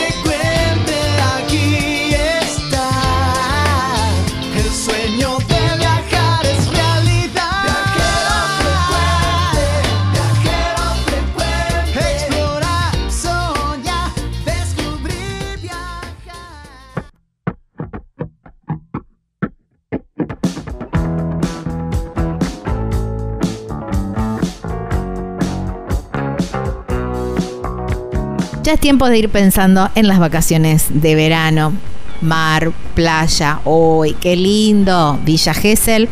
es 28.69 28.79
tiempo 28.79 29.09
de 29.09 29.17
ir 29.17 29.29
pensando 29.29 29.89
en 29.95 30.07
las 30.07 30.19
vacaciones 30.19 30.87
de 30.89 31.15
verano. 31.15 31.73
Mar, 32.21 32.71
playa, 32.93 33.59
uy, 33.65 34.15
qué 34.19 34.35
lindo. 34.35 35.19
Villa 35.25 35.53
Gesell, 35.53 36.07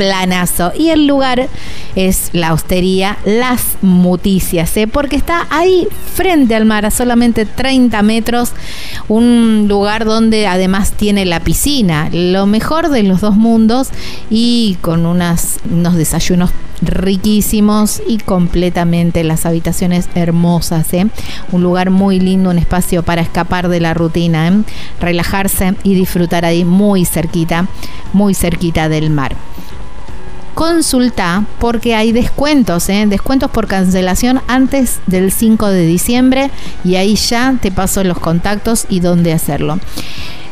planazo. 0.00 0.72
Y 0.74 0.88
el 0.88 1.06
lugar 1.06 1.46
es 1.94 2.30
la 2.32 2.54
hostería 2.54 3.18
Las 3.26 3.76
Muticias, 3.82 4.74
¿eh? 4.78 4.86
porque 4.86 5.14
está 5.14 5.46
ahí 5.50 5.86
frente 6.14 6.54
al 6.54 6.64
mar, 6.64 6.86
a 6.86 6.90
solamente 6.90 7.44
30 7.44 8.00
metros, 8.00 8.52
un 9.08 9.66
lugar 9.68 10.06
donde 10.06 10.46
además 10.46 10.92
tiene 10.92 11.26
la 11.26 11.40
piscina, 11.40 12.08
lo 12.12 12.46
mejor 12.46 12.88
de 12.88 13.02
los 13.02 13.20
dos 13.20 13.36
mundos 13.36 13.88
y 14.30 14.78
con 14.80 15.04
unas, 15.04 15.58
unos 15.70 15.96
desayunos 15.96 16.48
riquísimos 16.80 18.00
y 18.08 18.16
completamente 18.16 19.22
las 19.22 19.44
habitaciones 19.44 20.08
hermosas, 20.14 20.94
¿eh? 20.94 21.08
un 21.52 21.62
lugar 21.62 21.90
muy 21.90 22.20
lindo, 22.20 22.48
un 22.48 22.56
espacio 22.56 23.02
para 23.02 23.20
escapar 23.20 23.68
de 23.68 23.80
la 23.80 23.92
rutina, 23.92 24.48
¿eh? 24.48 24.62
relajarse 24.98 25.74
y 25.82 25.92
disfrutar 25.92 26.46
ahí 26.46 26.64
muy 26.64 27.04
cerquita, 27.04 27.66
muy 28.14 28.32
cerquita 28.32 28.88
del 28.88 29.10
mar 29.10 29.36
consulta 30.60 31.46
porque 31.58 31.94
hay 31.94 32.12
descuentos, 32.12 32.90
¿eh? 32.90 33.06
descuentos 33.08 33.50
por 33.50 33.66
cancelación 33.66 34.42
antes 34.46 35.00
del 35.06 35.32
5 35.32 35.68
de 35.68 35.86
diciembre 35.86 36.50
y 36.84 36.96
ahí 36.96 37.16
ya 37.16 37.56
te 37.62 37.72
paso 37.72 38.04
los 38.04 38.18
contactos 38.18 38.84
y 38.90 39.00
dónde 39.00 39.32
hacerlo. 39.32 39.80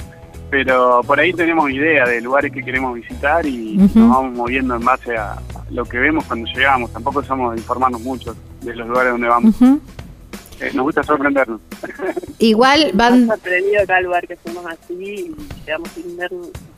pero 0.51 1.02
por 1.07 1.20
ahí 1.20 1.32
tenemos 1.32 1.70
idea 1.70 2.05
de 2.05 2.20
lugares 2.20 2.52
que 2.52 2.62
queremos 2.62 2.94
visitar 2.94 3.47
y 3.47 3.77
nos 3.77 3.94
vamos 3.94 4.32
moviendo 4.32 4.74
en 4.74 4.85
base 4.85 5.16
a 5.16 5.36
lo 5.70 5.85
que 5.85 5.98
vemos 5.98 6.24
cuando 6.24 6.51
llegamos. 6.51 6.93
Tampoco 6.93 7.23
somos 7.23 7.55
de 7.55 7.61
informarnos 7.61 8.01
mucho 8.01 8.35
de 8.62 8.74
los 8.74 8.89
lugares 8.89 9.12
donde 9.12 9.28
vamos. 9.28 9.55
Eh, 9.62 10.73
nos 10.74 10.82
gusta 10.82 11.05
sorprendernos. 11.05 11.61
Igual 12.39 12.90
van... 12.94 13.27
Nos 13.27 13.36
sorprendido 13.36 13.86
cada 13.86 14.01
lugar 14.01 14.27
que 14.27 14.36
somos 14.44 14.66
así 14.66 14.94
y 14.94 15.36
llegamos 15.65 15.89
sin 15.90 16.16
ver, 16.16 16.31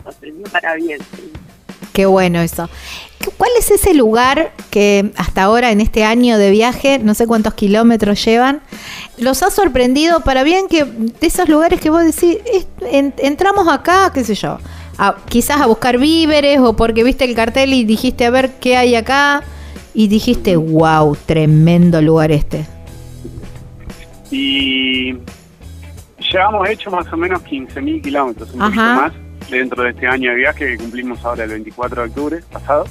sorprendido 0.05 0.51
para 0.51 0.75
bien. 0.75 1.01
Qué 1.93 2.07
bueno 2.07 2.41
eso. 2.41 2.69
¿Cuál 3.37 3.51
es 3.59 3.71
ese 3.71 3.95
lugar 3.95 4.53
que 4.71 5.13
hasta 5.17 5.43
ahora 5.45 5.71
en 5.71 5.81
este 5.81 6.05
año 6.05 6.39
de 6.39 6.51
viaje, 6.51 6.99
no 6.99 7.15
sé 7.15 7.27
cuántos 7.27 7.55
kilómetros 7.55 8.25
llevan, 8.25 8.61
los 9.19 9.43
ha 9.43 9.51
sorprendido 9.51 10.21
para 10.21 10.43
bien 10.43 10.69
que 10.69 10.85
de 10.85 11.27
esos 11.27 11.49
lugares 11.49 11.81
que 11.81 11.91
vos 11.91 12.05
decís, 12.05 12.39
entramos 12.91 13.69
acá, 13.69 14.11
qué 14.13 14.25
sé 14.25 14.35
yo, 14.35 14.59
quizás 15.29 15.61
a 15.61 15.67
buscar 15.67 15.99
víveres 15.99 16.61
o 16.61 16.75
porque 16.75 17.05
viste 17.05 17.25
el 17.25 17.35
cartel 17.35 17.73
y 17.75 17.85
dijiste 17.85 18.27
a 18.27 18.31
ver 18.31 18.53
qué 18.61 18.77
hay 18.77 18.95
acá 18.95 19.43
y 19.95 20.09
dijiste, 20.09 20.57
wow, 20.57 21.17
tremendo 21.27 22.01
lugar 22.01 22.33
este? 22.33 22.67
Y 24.31 25.15
llevamos 26.33 26.69
hecho 26.69 26.91
más 26.91 27.13
o 27.13 27.17
menos 27.17 27.43
15.000 27.43 28.03
kilómetros, 28.03 28.51
un 28.53 28.61
poquito 28.61 28.81
más 28.81 29.13
dentro 29.51 29.83
de 29.83 29.91
este 29.91 30.07
año 30.07 30.31
de 30.31 30.37
viaje 30.37 30.67
que 30.67 30.79
cumplimos 30.79 31.23
ahora 31.25 31.45
el 31.45 31.51
24 31.51 32.03
de 32.03 32.09
octubre 32.09 32.41
pasado. 32.51 32.87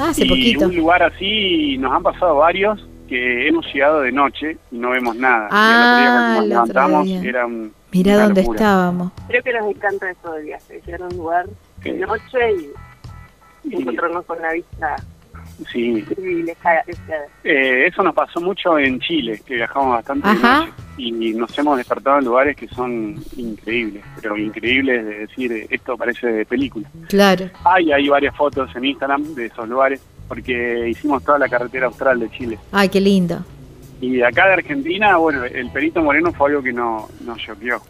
Ah, 0.00 0.08
hace 0.10 0.24
y 0.26 0.56
un 0.56 0.74
lugar 0.74 1.02
así 1.02 1.76
nos 1.76 1.92
han 1.92 2.02
pasado 2.02 2.36
varios 2.36 2.88
que 3.06 3.48
hemos 3.48 3.66
llegado 3.66 4.00
de 4.00 4.10
noche 4.10 4.56
y 4.70 4.78
no 4.78 4.90
vemos 4.90 5.14
nada. 5.14 5.48
Ah, 5.50 5.98
y 6.00 6.04
el 6.04 6.10
cuando 6.10 6.40
nos 6.40 6.48
levantamos 6.48 7.08
era 7.24 7.44
un. 7.44 7.74
Mira 7.92 8.22
dónde 8.22 8.40
estábamos. 8.40 9.12
Creo 9.28 9.42
que 9.42 9.52
nos 9.52 9.68
encanta 9.68 10.10
eso 10.10 10.32
del 10.32 10.44
viaje, 10.46 10.80
llegar 10.86 11.02
a 11.02 11.06
un 11.06 11.16
lugar 11.16 11.46
de 11.82 11.92
noche 11.92 12.38
y, 13.64 13.74
encontrarnos 13.76 14.24
con 14.24 14.40
la 14.40 14.52
vista 14.52 14.96
Sí. 15.70 16.04
Eh, 17.44 17.86
eso 17.86 18.02
nos 18.02 18.14
pasó 18.14 18.40
mucho 18.40 18.78
en 18.78 18.98
Chile, 19.00 19.42
que 19.44 19.56
viajamos 19.56 19.96
bastante 19.96 20.28
y 21.00 21.32
nos 21.34 21.56
hemos 21.58 21.78
despertado 21.78 22.18
en 22.18 22.24
lugares 22.26 22.56
que 22.56 22.68
son 22.68 23.16
increíbles, 23.36 24.04
pero 24.20 24.36
increíbles 24.36 25.04
de 25.04 25.18
decir, 25.20 25.66
esto 25.70 25.96
parece 25.96 26.26
de 26.26 26.44
película. 26.44 26.88
Claro. 27.08 27.48
Hay, 27.64 27.90
hay 27.90 28.08
varias 28.08 28.36
fotos 28.36 28.70
en 28.76 28.84
Instagram 28.84 29.34
de 29.34 29.46
esos 29.46 29.68
lugares, 29.68 30.00
porque 30.28 30.88
hicimos 30.90 31.24
toda 31.24 31.38
la 31.38 31.48
carretera 31.48 31.86
austral 31.86 32.20
de 32.20 32.30
Chile. 32.30 32.58
Ay, 32.70 32.88
qué 32.90 33.00
lindo. 33.00 33.42
Y 34.00 34.16
de 34.16 34.26
acá 34.26 34.46
de 34.46 34.54
Argentina, 34.54 35.16
bueno, 35.16 35.44
el 35.44 35.70
Perito 35.70 36.02
Moreno 36.02 36.32
fue 36.32 36.50
algo 36.50 36.62
que 36.62 36.72
no, 36.72 37.08
nos 37.24 37.38
choqueó. 37.38 37.80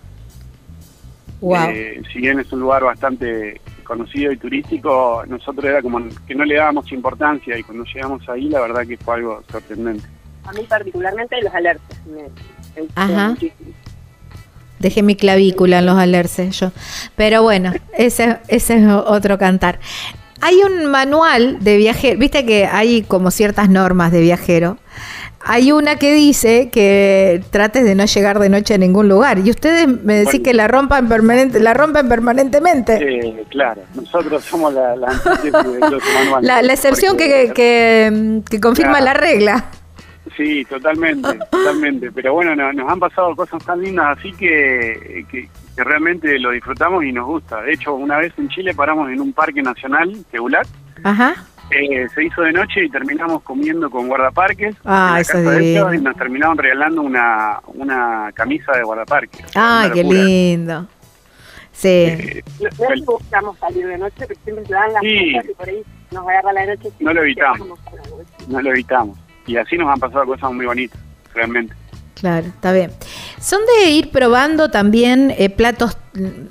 Wow. 1.40 1.70
Eh, 1.70 2.02
si 2.12 2.20
bien 2.20 2.38
es 2.38 2.52
un 2.52 2.60
lugar 2.60 2.84
bastante 2.84 3.60
conocido 3.84 4.30
y 4.30 4.36
turístico, 4.36 5.24
nosotros 5.26 5.64
era 5.64 5.82
como 5.82 6.00
que 6.26 6.34
no 6.34 6.44
le 6.44 6.56
dábamos 6.56 6.92
importancia 6.92 7.58
y 7.58 7.62
cuando 7.64 7.84
llegamos 7.84 8.28
ahí 8.28 8.48
la 8.48 8.60
verdad 8.60 8.86
que 8.86 8.96
fue 8.96 9.16
algo 9.16 9.42
sorprendente. 9.50 10.06
A 10.44 10.52
mí 10.52 10.64
particularmente 10.68 11.40
los 11.42 11.52
alerces 11.52 12.06
me, 12.06 12.22
Ajá. 12.94 13.36
Dejé 14.78 15.02
mi 15.02 15.14
clavícula 15.14 15.80
en 15.80 15.86
los 15.86 15.98
alerces 15.98 16.58
yo. 16.58 16.72
Pero 17.16 17.42
bueno, 17.42 17.72
ese, 17.96 18.38
ese 18.48 18.78
es 18.78 18.86
otro 18.88 19.38
cantar. 19.38 19.78
hay 20.40 20.56
un 20.62 20.86
manual 20.90 21.58
de 21.60 21.76
viajero, 21.76 22.18
viste 22.18 22.46
que 22.46 22.64
hay 22.66 23.02
como 23.02 23.30
ciertas 23.30 23.68
normas 23.68 24.10
de 24.10 24.20
viajero. 24.22 24.78
Hay 25.42 25.72
una 25.72 25.96
que 25.96 26.12
dice 26.12 26.68
que 26.70 27.42
trates 27.50 27.84
de 27.84 27.94
no 27.94 28.04
llegar 28.04 28.38
de 28.38 28.50
noche 28.50 28.74
a 28.74 28.78
ningún 28.78 29.08
lugar. 29.08 29.38
Y 29.38 29.48
ustedes 29.50 29.86
me 29.88 30.14
decís 30.14 30.32
Bueno. 30.32 30.44
que 30.44 30.54
la 30.54 30.68
rompan 30.68 31.08
permanente, 31.08 31.60
la 31.60 31.72
rompen 31.72 32.08
permanentemente. 32.10 32.94
Eh, 33.00 33.44
claro, 33.48 33.80
nosotros 33.94 34.44
somos 34.44 34.74
la, 34.74 34.96
la 36.62 36.72
excepción 36.72 37.16
que, 37.16 37.52
que, 37.54 38.42
que 38.50 38.60
confirma 38.60 38.98
Claro. 38.98 39.04
la 39.06 39.14
regla. 39.14 39.64
Sí, 40.36 40.64
totalmente, 40.64 41.28
totalmente. 41.50 42.10
Pero 42.12 42.34
bueno, 42.34 42.54
no- 42.56 42.72
nos 42.72 42.90
han 42.90 43.00
pasado 43.00 43.34
cosas 43.36 43.64
tan 43.64 43.80
lindas 43.80 44.18
así 44.18 44.32
que, 44.32 45.24
que, 45.30 45.48
que 45.76 45.84
realmente 45.84 46.38
lo 46.38 46.50
disfrutamos 46.50 47.04
y 47.04 47.12
nos 47.12 47.26
gusta. 47.26 47.60
De 47.62 47.72
hecho, 47.72 47.94
una 47.94 48.18
vez 48.18 48.32
en 48.38 48.48
Chile 48.48 48.74
paramos 48.74 49.10
en 49.10 49.20
un 49.20 49.32
parque 49.32 49.62
nacional, 49.62 50.12
Teulat, 50.30 50.66
Ajá. 51.04 51.34
eh, 51.70 52.06
se 52.14 52.24
hizo 52.24 52.42
de 52.42 52.52
noche 52.52 52.84
y 52.84 52.90
terminamos 52.90 53.42
comiendo 53.42 53.90
con 53.90 54.08
guardaparques. 54.08 54.76
Ah, 54.84 55.08
en 55.08 55.14
la 55.14 55.20
eso 55.20 55.32
casa 55.32 55.42
es 55.44 55.50
de 55.50 55.58
divino. 55.58 55.80
ellos 55.90 56.00
y 56.00 56.04
nos 56.04 56.16
terminaron 56.16 56.58
regalando 56.58 57.02
una, 57.02 57.60
una 57.74 58.30
camisa 58.34 58.72
de 58.72 58.82
guardaparques. 58.82 59.44
Ay, 59.54 59.90
qué 59.92 60.02
locura. 60.02 60.22
lindo. 60.22 60.86
Sí. 61.72 61.88
Eh, 61.88 62.42
No, 62.60 62.68
no 62.88 62.94
es 62.94 63.00
que 63.00 63.06
buscamos 63.06 63.58
salir 63.58 63.86
de 63.86 63.98
noche, 63.98 64.14
pero 64.28 64.40
siempre 64.44 64.66
se 64.66 64.74
dan 64.74 64.92
las 64.92 65.02
Sí. 65.02 65.32
cosas 65.34 65.50
y 65.50 65.54
por 65.54 65.68
ahí 65.68 65.82
nos 66.12 66.28
agarra 66.28 66.52
la 66.52 66.66
noche. 66.66 66.88
No 67.00 67.14
lo 67.14 67.22
evitamos. 67.22 67.68
No 68.48 68.60
lo 68.60 68.70
evitamos. 68.70 69.18
Y 69.50 69.56
así 69.56 69.76
nos 69.76 69.88
han 69.92 69.98
pasado 69.98 70.26
cosas 70.26 70.52
muy 70.52 70.64
bonitas, 70.66 71.00
realmente. 71.34 71.74
Claro, 72.14 72.46
está 72.46 72.72
bien. 72.72 72.92
Son 73.40 73.60
de 73.82 73.90
ir 73.90 74.10
probando 74.10 74.70
también 74.70 75.34
eh, 75.38 75.48
platos, 75.50 75.96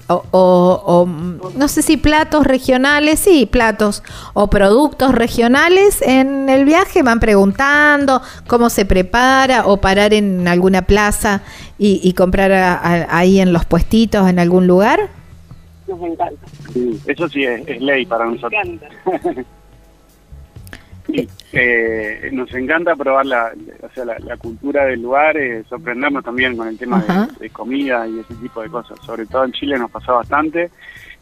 o, 0.07 0.23
o- 0.31 0.81
o, 0.85 1.51
no 1.55 1.67
sé 1.67 1.81
si 1.81 1.95
platos 1.95 2.45
regionales, 2.45 3.19
sí, 3.19 3.45
platos 3.45 4.03
o 4.33 4.49
productos 4.49 5.13
regionales 5.13 6.01
en 6.01 6.49
el 6.49 6.65
viaje. 6.65 7.03
Van 7.03 7.19
preguntando 7.21 8.21
cómo 8.47 8.69
se 8.69 8.83
prepara 8.85 9.65
o 9.67 9.77
parar 9.77 10.13
en 10.13 10.47
alguna 10.47 10.81
plaza 10.81 11.41
y, 11.77 12.01
y 12.03 12.13
comprar 12.13 12.51
a- 12.51 12.73
a- 12.75 13.17
ahí 13.17 13.39
en 13.39 13.53
los 13.53 13.63
puestitos 13.63 14.27
en 14.27 14.39
algún 14.39 14.65
lugar. 14.67 15.07
Nos 15.87 16.01
encanta. 16.01 16.45
Eso 17.05 17.29
sí 17.29 17.43
es, 17.43 17.65
es 17.67 17.79
ley 17.81 18.05
para 18.07 18.25
Nos 18.25 18.35
nosotros. 18.41 18.61
encanta. 18.65 18.87
Sí, 21.11 21.27
eh, 21.53 22.29
nos 22.31 22.53
encanta 22.53 22.95
probar 22.95 23.25
la, 23.25 23.51
o 23.81 23.89
sea, 23.93 24.05
la, 24.05 24.19
la 24.19 24.37
cultura 24.37 24.85
del 24.85 25.01
lugar, 25.01 25.35
eh, 25.37 25.63
sorprendernos 25.67 26.23
también 26.23 26.55
con 26.55 26.67
el 26.67 26.77
tema 26.77 27.01
de, 27.01 27.39
de 27.45 27.49
comida 27.49 28.07
y 28.07 28.19
ese 28.19 28.35
tipo 28.35 28.61
de 28.61 28.69
cosas. 28.69 28.99
Sobre 29.05 29.25
todo 29.25 29.43
en 29.45 29.51
Chile 29.53 29.77
nos 29.79 29.89
pasó 29.89 30.13
bastante. 30.15 30.69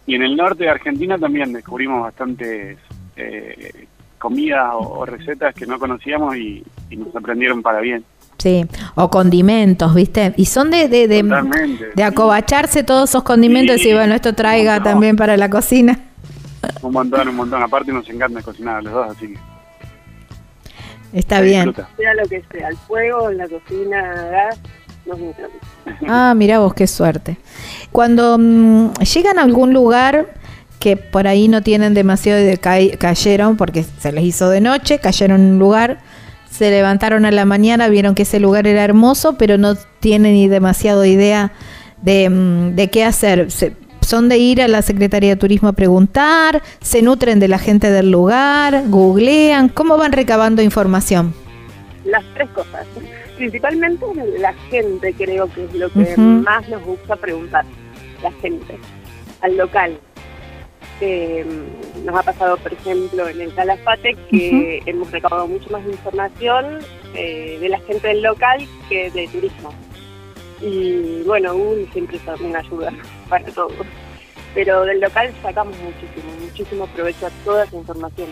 Y 0.05 0.15
en 0.15 0.23
el 0.23 0.35
norte 0.35 0.65
de 0.65 0.69
Argentina 0.69 1.17
también 1.17 1.53
descubrimos 1.53 2.01
bastantes 2.03 2.77
eh, 3.15 3.87
comidas 4.17 4.71
o, 4.73 4.79
o 4.99 5.05
recetas 5.05 5.53
que 5.55 5.65
no 5.65 5.79
conocíamos 5.79 6.35
y, 6.35 6.63
y 6.89 6.97
nos 6.97 7.11
sorprendieron 7.13 7.61
para 7.61 7.79
bien. 7.79 8.03
Sí, 8.37 8.65
o 8.95 9.09
condimentos, 9.09 9.95
¿viste? 9.95 10.33
Y 10.37 10.45
son 10.45 10.69
de, 10.69 10.87
de, 10.87 11.07
de, 11.07 11.23
de 11.95 12.03
acobacharse 12.03 12.83
todos 12.83 13.09
esos 13.09 13.23
condimentos 13.23 13.81
Sí. 13.81 13.89
y 13.89 13.93
bueno, 13.93 14.13
esto 14.15 14.33
traiga 14.35 14.77
No. 14.79 14.83
también 14.83 15.15
para 15.15 15.37
la 15.37 15.49
cocina. 15.49 15.97
Un 16.81 16.91
montón, 16.93 17.27
un 17.29 17.35
montón. 17.35 17.63
Aparte 17.63 17.91
nos 17.91 18.07
encanta 18.09 18.41
cocinar 18.41 18.77
a 18.77 18.81
los 18.81 18.93
dos, 18.93 19.11
así 19.11 19.27
que 19.29 19.39
Está 21.13 21.41
bien. 21.41 21.73
Sea 21.97 22.13
lo 22.13 22.27
que 22.27 22.43
sea, 22.51 22.67
el 22.69 22.77
fuego, 22.77 23.29
en 23.29 23.37
la 23.37 23.47
cocina, 23.47 24.01
gas. 24.31 24.59
Ah, 26.07 26.33
mira 26.35 26.59
vos, 26.59 26.73
qué 26.73 26.85
suerte. 26.87 27.37
Cuando 27.91 28.37
mm, 28.37 28.93
llegan 29.15 29.39
a 29.39 29.43
algún 29.43 29.73
lugar 29.73 30.27
que 30.79 30.97
por 30.97 31.27
ahí 31.27 31.47
no 31.47 31.61
tienen 31.63 31.93
demasiado 31.93 32.39
de 32.43 32.57
ca- 32.57 32.97
cayeron 32.99 33.57
porque 33.57 33.83
se 33.83 34.11
les 34.11 34.23
hizo 34.25 34.49
de 34.49 34.61
noche, 34.61 34.99
cayeron 34.99 35.41
en 35.41 35.47
un 35.53 35.59
lugar, 35.59 35.99
se 36.51 36.69
levantaron 36.69 37.25
a 37.25 37.31
la 37.31 37.45
mañana, 37.45 37.87
vieron 37.87 38.15
que 38.15 38.23
ese 38.23 38.39
lugar 38.39 38.67
era 38.67 38.83
hermoso, 38.83 39.37
pero 39.37 39.57
no 39.57 39.75
tienen 39.99 40.33
ni 40.33 40.47
demasiado 40.47 41.05
idea 41.05 41.51
de, 42.01 42.29
mm, 42.29 42.75
de 42.75 42.89
qué 42.89 43.03
hacer. 43.05 43.49
Se- 43.49 43.73
son 44.07 44.29
de 44.29 44.37
ir 44.37 44.61
a 44.61 44.69
la 44.69 44.81
Secretaría 44.81 45.31
de 45.31 45.35
Turismo 45.35 45.67
a 45.67 45.73
preguntar, 45.73 46.63
se 46.79 47.01
nutren 47.01 47.41
de 47.41 47.49
la 47.49 47.59
gente 47.59 47.91
del 47.91 48.09
lugar, 48.09 48.83
googlean, 48.87 49.67
¿cómo 49.67 49.97
van 49.97 50.13
recabando 50.13 50.61
información? 50.61 51.33
Las 52.05 52.23
tres 52.33 52.49
cosas. 52.51 52.87
Principalmente 53.35 54.05
la 54.39 54.53
gente 54.69 55.13
creo 55.13 55.53
que 55.53 55.65
es 55.65 55.73
lo 55.73 55.89
que 55.89 56.15
más 56.15 56.69
nos 56.69 56.85
gusta 56.85 57.17
preguntar. 57.17 57.65
La 58.23 58.31
gente. 58.31 58.79
Al 59.41 59.57
local. 59.57 59.99
Eh, 61.01 61.45
nos 62.05 62.17
ha 62.17 62.23
pasado, 62.23 62.55
por 62.57 62.71
ejemplo, 62.71 63.27
en 63.27 63.41
el 63.41 63.53
Calafate 63.53 64.15
que 64.31 64.81
hemos 64.85 65.11
recabado 65.11 65.47
mucho 65.47 65.69
más 65.69 65.85
información 65.85 66.79
eh, 67.13 67.57
de 67.59 67.67
la 67.67 67.79
gente 67.81 68.07
del 68.07 68.23
local 68.23 68.65
que 68.87 69.11
de 69.11 69.27
turismo. 69.27 69.73
Y 70.61 71.23
bueno, 71.25 71.53
Google 71.55 71.87
siempre 71.93 72.17
es 72.17 72.41
una 72.41 72.59
ayuda 72.59 72.91
para 73.29 73.45
todos. 73.45 73.73
Pero 74.53 74.85
del 74.85 74.99
local 74.99 75.31
sacamos 75.41 75.75
muchísimo, 75.77 76.33
muchísimo 76.41 76.87
provecho 76.87 77.27
a 77.27 77.29
toda 77.45 77.63
esa 77.65 77.75
información. 77.75 78.27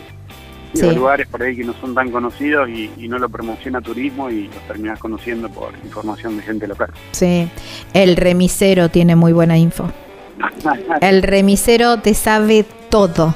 Y 0.74 0.78
Sí. 0.80 0.86
hay 0.90 0.96
lugares 0.96 1.28
por 1.28 1.42
ahí 1.42 1.56
que 1.56 1.64
no 1.64 1.74
son 1.80 1.94
tan 1.96 2.12
conocidos 2.12 2.68
y, 2.70 2.92
y 2.98 3.08
no 3.08 3.18
lo 3.20 3.30
promociona 3.30 3.80
turismo 3.82 4.30
y 4.30 4.48
los 4.48 4.68
terminas 4.68 5.00
conociendo 5.00 5.48
por 5.50 5.74
información 5.84 6.36
de 6.38 6.44
gente 6.44 6.68
local. 6.68 6.90
Sí, 7.12 7.48
el 7.94 8.16
remisero 8.18 8.90
tiene 8.90 9.16
muy 9.16 9.32
buena 9.32 9.58
info. 9.58 9.90
El 11.02 11.24
remisero 11.24 12.00
te 12.02 12.14
sabe 12.14 12.66
todo. 12.90 13.34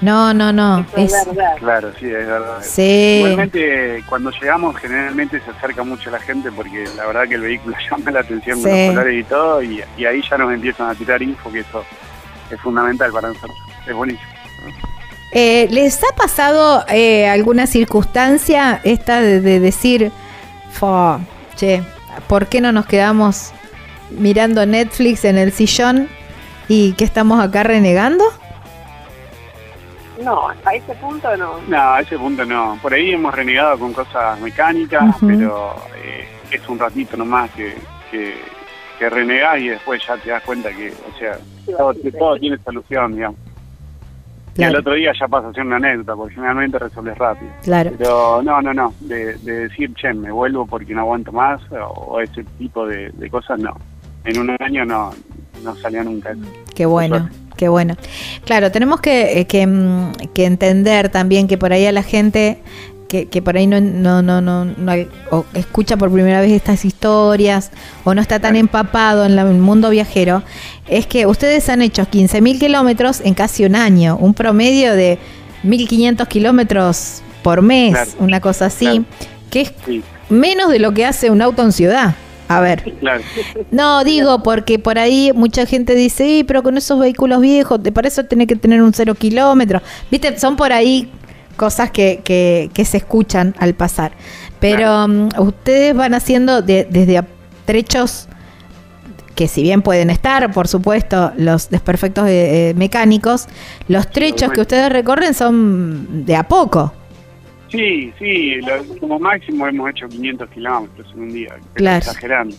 No, 0.00 0.32
no, 0.32 0.52
no. 0.52 0.86
Eso 0.96 1.16
es 1.16 1.26
verdad. 1.34 1.56
claro, 1.58 1.92
sí, 1.98 2.06
es 2.06 2.26
verdad. 2.26 2.58
sí, 2.62 3.16
Igualmente, 3.18 4.04
cuando 4.08 4.30
llegamos, 4.30 4.76
generalmente 4.76 5.40
se 5.40 5.50
acerca 5.50 5.82
mucho 5.82 6.10
la 6.10 6.20
gente 6.20 6.52
porque 6.52 6.84
la 6.96 7.06
verdad 7.06 7.26
que 7.28 7.34
el 7.34 7.40
vehículo 7.40 7.76
llama 7.90 8.10
la 8.12 8.20
atención 8.20 8.62
con 8.62 8.70
Sí. 8.70 8.78
los 8.86 8.94
colores 8.94 9.20
y 9.20 9.24
todo, 9.24 9.62
y, 9.62 9.82
y 9.96 10.04
ahí 10.04 10.22
ya 10.28 10.38
nos 10.38 10.52
empiezan 10.52 10.88
a 10.90 10.94
tirar 10.94 11.20
info, 11.22 11.50
que 11.50 11.60
eso 11.60 11.84
es 12.50 12.60
fundamental 12.60 13.10
para 13.12 13.28
nosotros. 13.28 13.56
Es 13.88 13.94
buenísimo. 13.94 14.28
Eh, 15.32 15.66
¿Les 15.70 16.00
ha 16.04 16.14
pasado 16.16 16.84
eh, 16.88 17.28
alguna 17.28 17.66
circunstancia 17.66 18.80
esta 18.84 19.20
de, 19.20 19.40
de 19.40 19.60
decir, 19.60 20.10
"Fo, 20.70 21.20
che, 21.56 21.82
¿por 22.28 22.46
qué 22.46 22.60
no 22.60 22.72
nos 22.72 22.86
quedamos 22.86 23.52
mirando 24.10 24.64
Netflix 24.64 25.24
en 25.26 25.36
el 25.36 25.52
sillón 25.52 26.08
y 26.68 26.92
que 26.92 27.04
estamos 27.04 27.40
acá 27.44 27.62
renegando? 27.62 28.24
No, 30.22 30.48
a 30.48 30.74
ese 30.74 30.94
punto 30.94 31.36
no. 31.36 31.58
No, 31.68 31.78
a 31.78 32.00
ese 32.00 32.18
punto 32.18 32.44
no. 32.44 32.78
Por 32.82 32.92
ahí 32.92 33.12
hemos 33.12 33.34
renegado 33.34 33.78
con 33.78 33.92
cosas 33.92 34.40
mecánicas, 34.40 35.14
pero 35.20 35.74
eh, 36.04 36.26
es 36.50 36.68
un 36.68 36.78
ratito 36.78 37.16
nomás 37.16 37.50
que, 37.52 37.74
que, 38.10 38.34
que 38.98 39.08
renegás 39.10 39.60
y 39.60 39.68
después 39.68 40.02
ya 40.06 40.16
te 40.16 40.30
das 40.30 40.42
cuenta 40.42 40.70
que, 40.70 40.90
o 40.90 41.18
sea, 41.18 41.38
todo, 41.76 41.94
que 41.94 42.10
todo 42.12 42.36
tiene 42.36 42.58
solución, 42.58 43.14
digamos. 43.14 43.38
Y 44.56 44.64
al 44.64 44.74
otro 44.74 44.94
día 44.94 45.12
ya 45.18 45.28
pasa 45.28 45.48
a 45.48 45.52
ser 45.52 45.64
una 45.64 45.76
anécdota, 45.76 46.16
porque 46.16 46.34
generalmente 46.34 46.80
resuelves 46.80 47.16
rápido. 47.16 47.52
claro. 47.62 47.92
Pero 47.96 48.42
no, 48.42 48.60
no, 48.60 48.74
no, 48.74 48.92
de, 48.98 49.34
de 49.38 49.68
decir, 49.68 49.94
che, 49.94 50.12
me 50.12 50.32
vuelvo 50.32 50.66
porque 50.66 50.92
no 50.94 51.02
aguanto 51.02 51.30
más, 51.30 51.60
o, 51.70 51.76
o 51.84 52.20
ese 52.20 52.42
tipo 52.58 52.84
de, 52.84 53.10
de 53.10 53.30
cosas, 53.30 53.60
no. 53.60 53.76
En 54.24 54.36
un 54.40 54.56
año 54.58 54.84
no, 54.84 55.12
no 55.62 55.76
salió 55.76 56.02
nunca 56.02 56.32
eso. 56.32 56.40
Qué 56.74 56.86
bueno, 56.86 57.18
suerte. 57.18 57.36
Qué 57.58 57.68
bueno. 57.68 57.96
Claro, 58.46 58.70
tenemos 58.72 59.00
que, 59.02 59.40
eh, 59.40 59.46
que, 59.46 59.66
mm, 59.66 60.12
que 60.32 60.46
entender 60.46 61.10
también 61.10 61.46
que 61.48 61.58
por 61.58 61.72
ahí 61.74 61.84
a 61.84 61.92
la 61.92 62.02
gente 62.02 62.62
que, 63.08 63.26
que 63.26 63.40
por 63.42 63.56
ahí 63.56 63.66
no, 63.66 63.80
no, 63.80 64.20
no, 64.22 64.40
no, 64.42 64.64
no 64.66 64.92
o 65.30 65.44
escucha 65.54 65.96
por 65.96 66.12
primera 66.12 66.40
vez 66.42 66.52
estas 66.52 66.84
historias 66.84 67.70
o 68.04 68.14
no 68.14 68.20
está 68.20 68.38
tan 68.38 68.54
empapado 68.54 69.24
en 69.24 69.34
la- 69.34 69.42
en 69.42 69.48
el 69.48 69.54
mundo 69.58 69.88
viajero, 69.90 70.42
es 70.88 71.06
que 71.06 71.24
ustedes 71.26 71.68
han 71.70 71.80
hecho 71.82 72.02
15.000 72.06 72.58
kilómetros 72.58 73.22
en 73.24 73.32
casi 73.34 73.64
un 73.64 73.76
año, 73.76 74.16
un 74.18 74.34
promedio 74.34 74.94
de 74.94 75.18
1.500 75.64 76.28
kilómetros 76.28 77.22
por 77.42 77.62
mes, 77.62 77.92
Claro. 77.92 78.10
una 78.18 78.40
cosa 78.40 78.66
así, 78.66 78.84
Claro. 78.84 79.04
que 79.50 79.60
es 79.62 79.72
Sí, 79.86 80.02
menos 80.28 80.70
de 80.70 80.78
lo 80.78 80.92
que 80.92 81.06
hace 81.06 81.30
un 81.30 81.40
auto 81.40 81.62
en 81.62 81.72
ciudad. 81.72 82.14
A 82.48 82.60
ver. 82.60 82.82
claro. 83.00 83.22
No, 83.70 84.02
digo, 84.04 84.42
porque 84.42 84.78
por 84.78 84.98
ahí 84.98 85.30
mucha 85.34 85.66
gente 85.66 85.94
dice, 85.94 86.24
"Sí, 86.24 86.44
pero 86.46 86.62
con 86.62 86.76
esos 86.78 86.98
vehículos 86.98 87.40
viejos, 87.40 87.78
para 87.92 88.08
eso 88.08 88.24
tenés 88.24 88.46
que 88.48 88.56
tener 88.56 88.80
un 88.82 88.92
cero 88.94 89.14
kilómetro. 89.14 89.80
Viste, 90.10 90.38
son 90.38 90.56
por 90.56 90.72
ahí 90.72 91.10
cosas 91.56 91.90
que, 91.90 92.20
que, 92.24 92.70
que 92.72 92.84
se 92.84 92.96
escuchan 92.98 93.54
al 93.58 93.74
pasar. 93.74 94.12
Pero 94.60 95.06
mm, 95.08 95.28
ustedes 95.38 95.94
van 95.94 96.14
haciendo 96.14 96.62
de- 96.62 96.86
desde 96.90 97.22
trechos 97.66 98.28
que 99.34 99.46
si 99.46 99.62
bien 99.62 99.82
pueden 99.82 100.10
estar, 100.10 100.50
por 100.52 100.66
supuesto, 100.66 101.30
los 101.36 101.70
desperfectos 101.70 102.26
eh, 102.28 102.70
eh, 102.70 102.74
mecánicos, 102.74 103.46
los 103.86 104.10
trechos 104.10 104.50
que 104.50 104.60
ustedes 104.62 104.90
recorren 104.90 105.32
son 105.34 106.24
de 106.26 106.34
a 106.34 106.42
poco. 106.48 106.92
Sí, 107.68 108.12
sí, 108.18 108.54
lo- 108.62 108.98
como 108.98 109.18
máximo 109.18 109.66
hemos 109.66 109.90
hecho 109.90 110.08
500 110.08 110.48
kilómetros 110.50 111.12
en 111.14 111.20
un 111.20 111.28
día, 111.28 111.54
Claro. 111.74 111.98
exagerando. 111.98 112.56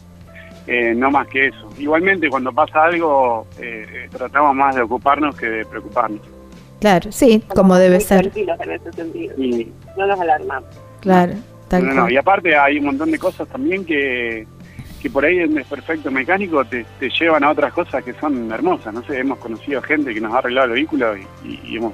Eh, 0.67 0.93
no 0.95 1.09
más 1.09 1.27
que 1.27 1.47
eso. 1.47 1.67
Igualmente, 1.79 2.29
cuando 2.29 2.51
pasa 2.53 2.83
algo, 2.85 3.47
eh, 3.59 3.85
eh, 3.91 4.09
tratamos 4.15 4.55
más 4.55 4.75
de 4.75 4.81
ocuparnos 4.83 5.35
que 5.35 5.47
de 5.47 5.65
preocuparnos. 5.65 6.21
Claro, 6.79 7.11
sí, 7.11 7.43
como 7.55 7.75
debe 7.75 7.95
muy 7.95 8.03
ser. 8.05 8.21
tranquilos 8.29 8.59
en 8.61 8.71
ese 8.71 8.91
sentido. 8.93 9.35
Y, 9.43 9.71
No 9.97 10.05
nos 10.07 10.19
alarmamos. 10.19 10.69
Claro, 11.01 11.33
tal 11.67 11.85
no, 11.87 11.93
no, 11.93 12.01
cual. 12.03 12.13
y 12.13 12.17
aparte 12.17 12.55
hay 12.55 12.77
un 12.77 12.85
montón 12.85 13.09
de 13.11 13.17
cosas 13.17 13.47
también 13.47 13.83
que, 13.83 14.45
que 15.01 15.09
por 15.09 15.25
ahí 15.25 15.39
en 15.39 15.55
desperfecto 15.55 16.11
mecánico 16.11 16.63
te, 16.65 16.85
te 16.99 17.09
llevan 17.09 17.43
a 17.43 17.49
otras 17.49 17.73
cosas 17.73 18.03
que 18.03 18.13
son 18.13 18.51
hermosas. 18.51 18.93
No 18.93 19.01
sé, 19.03 19.17
hemos 19.19 19.39
conocido 19.39 19.81
gente 19.81 20.13
que 20.13 20.21
nos 20.21 20.33
ha 20.33 20.37
arreglado 20.37 20.67
el 20.67 20.73
vehículo 20.73 21.17
y, 21.17 21.21
y- 21.45 21.59
y 21.65 21.77
hemos 21.77 21.93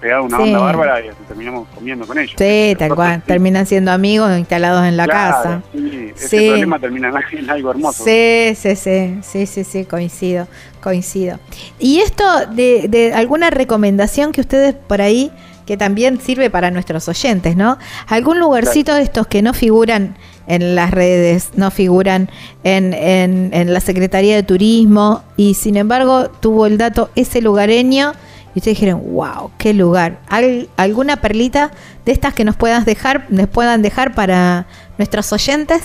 pegado 0.00 0.24
una 0.24 0.36
Sí. 0.38 0.42
onda 0.44 0.58
bárbara 0.60 1.00
y 1.00 1.10
terminamos 1.28 1.68
comiendo 1.74 2.06
con 2.06 2.18
ellos. 2.18 2.34
Sí, 2.38 2.74
tal 2.78 2.94
cual. 2.94 3.16
Sí. 3.16 3.22
Terminan 3.26 3.66
siendo 3.66 3.92
amigos 3.92 4.36
instalados 4.38 4.86
en 4.86 4.96
la 4.96 5.04
Claro, 5.04 5.34
casa. 5.36 5.62
Sí, 5.72 6.12
ese 6.16 6.28
Sí. 6.28 6.48
problema 6.48 6.78
termina 6.78 7.08
en- 7.08 7.38
en 7.38 7.50
algo 7.50 7.70
hermoso. 7.70 8.04
Sí, 8.04 8.52
sí, 8.56 8.76
sí, 8.76 9.18
sí, 9.22 9.46
sí, 9.46 9.64
sí, 9.64 9.84
coincido, 9.84 10.48
coincido. 10.82 11.38
Y 11.78 12.00
esto 12.00 12.24
de, 12.52 12.86
de 12.88 13.12
alguna 13.12 13.50
recomendación 13.50 14.32
que 14.32 14.40
ustedes 14.40 14.74
por 14.74 15.00
ahí, 15.02 15.30
que 15.66 15.76
también 15.76 16.20
sirve 16.20 16.50
para 16.50 16.70
nuestros 16.72 17.06
oyentes, 17.08 17.54
¿no? 17.56 17.78
Algún 18.08 18.40
lugarcito 18.40 18.94
de 18.94 19.02
estos 19.02 19.26
que 19.28 19.40
no 19.42 19.54
figuran 19.54 20.16
en 20.48 20.74
las 20.74 20.90
redes, 20.90 21.50
no 21.54 21.70
figuran 21.70 22.28
en, 22.64 22.92
en, 22.92 23.50
en 23.52 23.72
la 23.72 23.78
Secretaría 23.80 24.34
de 24.34 24.42
Turismo 24.42 25.22
y 25.36 25.54
sin 25.54 25.76
embargo 25.76 26.28
tuvo 26.40 26.66
el 26.66 26.76
dato 26.76 27.10
ese 27.14 27.40
lugareño 27.40 28.14
y 28.54 28.58
ustedes 28.58 28.78
dijeron, 28.78 29.02
wow, 29.12 29.50
qué 29.58 29.72
lugar. 29.74 30.18
¿Al- 30.28 30.68
¿Alguna 30.76 31.16
perlita 31.16 31.70
de 32.04 32.12
estas 32.12 32.34
que 32.34 32.44
nos 32.44 32.56
puedas 32.56 32.84
dejar, 32.84 33.26
nos 33.28 33.48
puedan 33.48 33.82
dejar 33.82 34.14
para 34.14 34.66
nuestros 34.98 35.32
oyentes? 35.32 35.82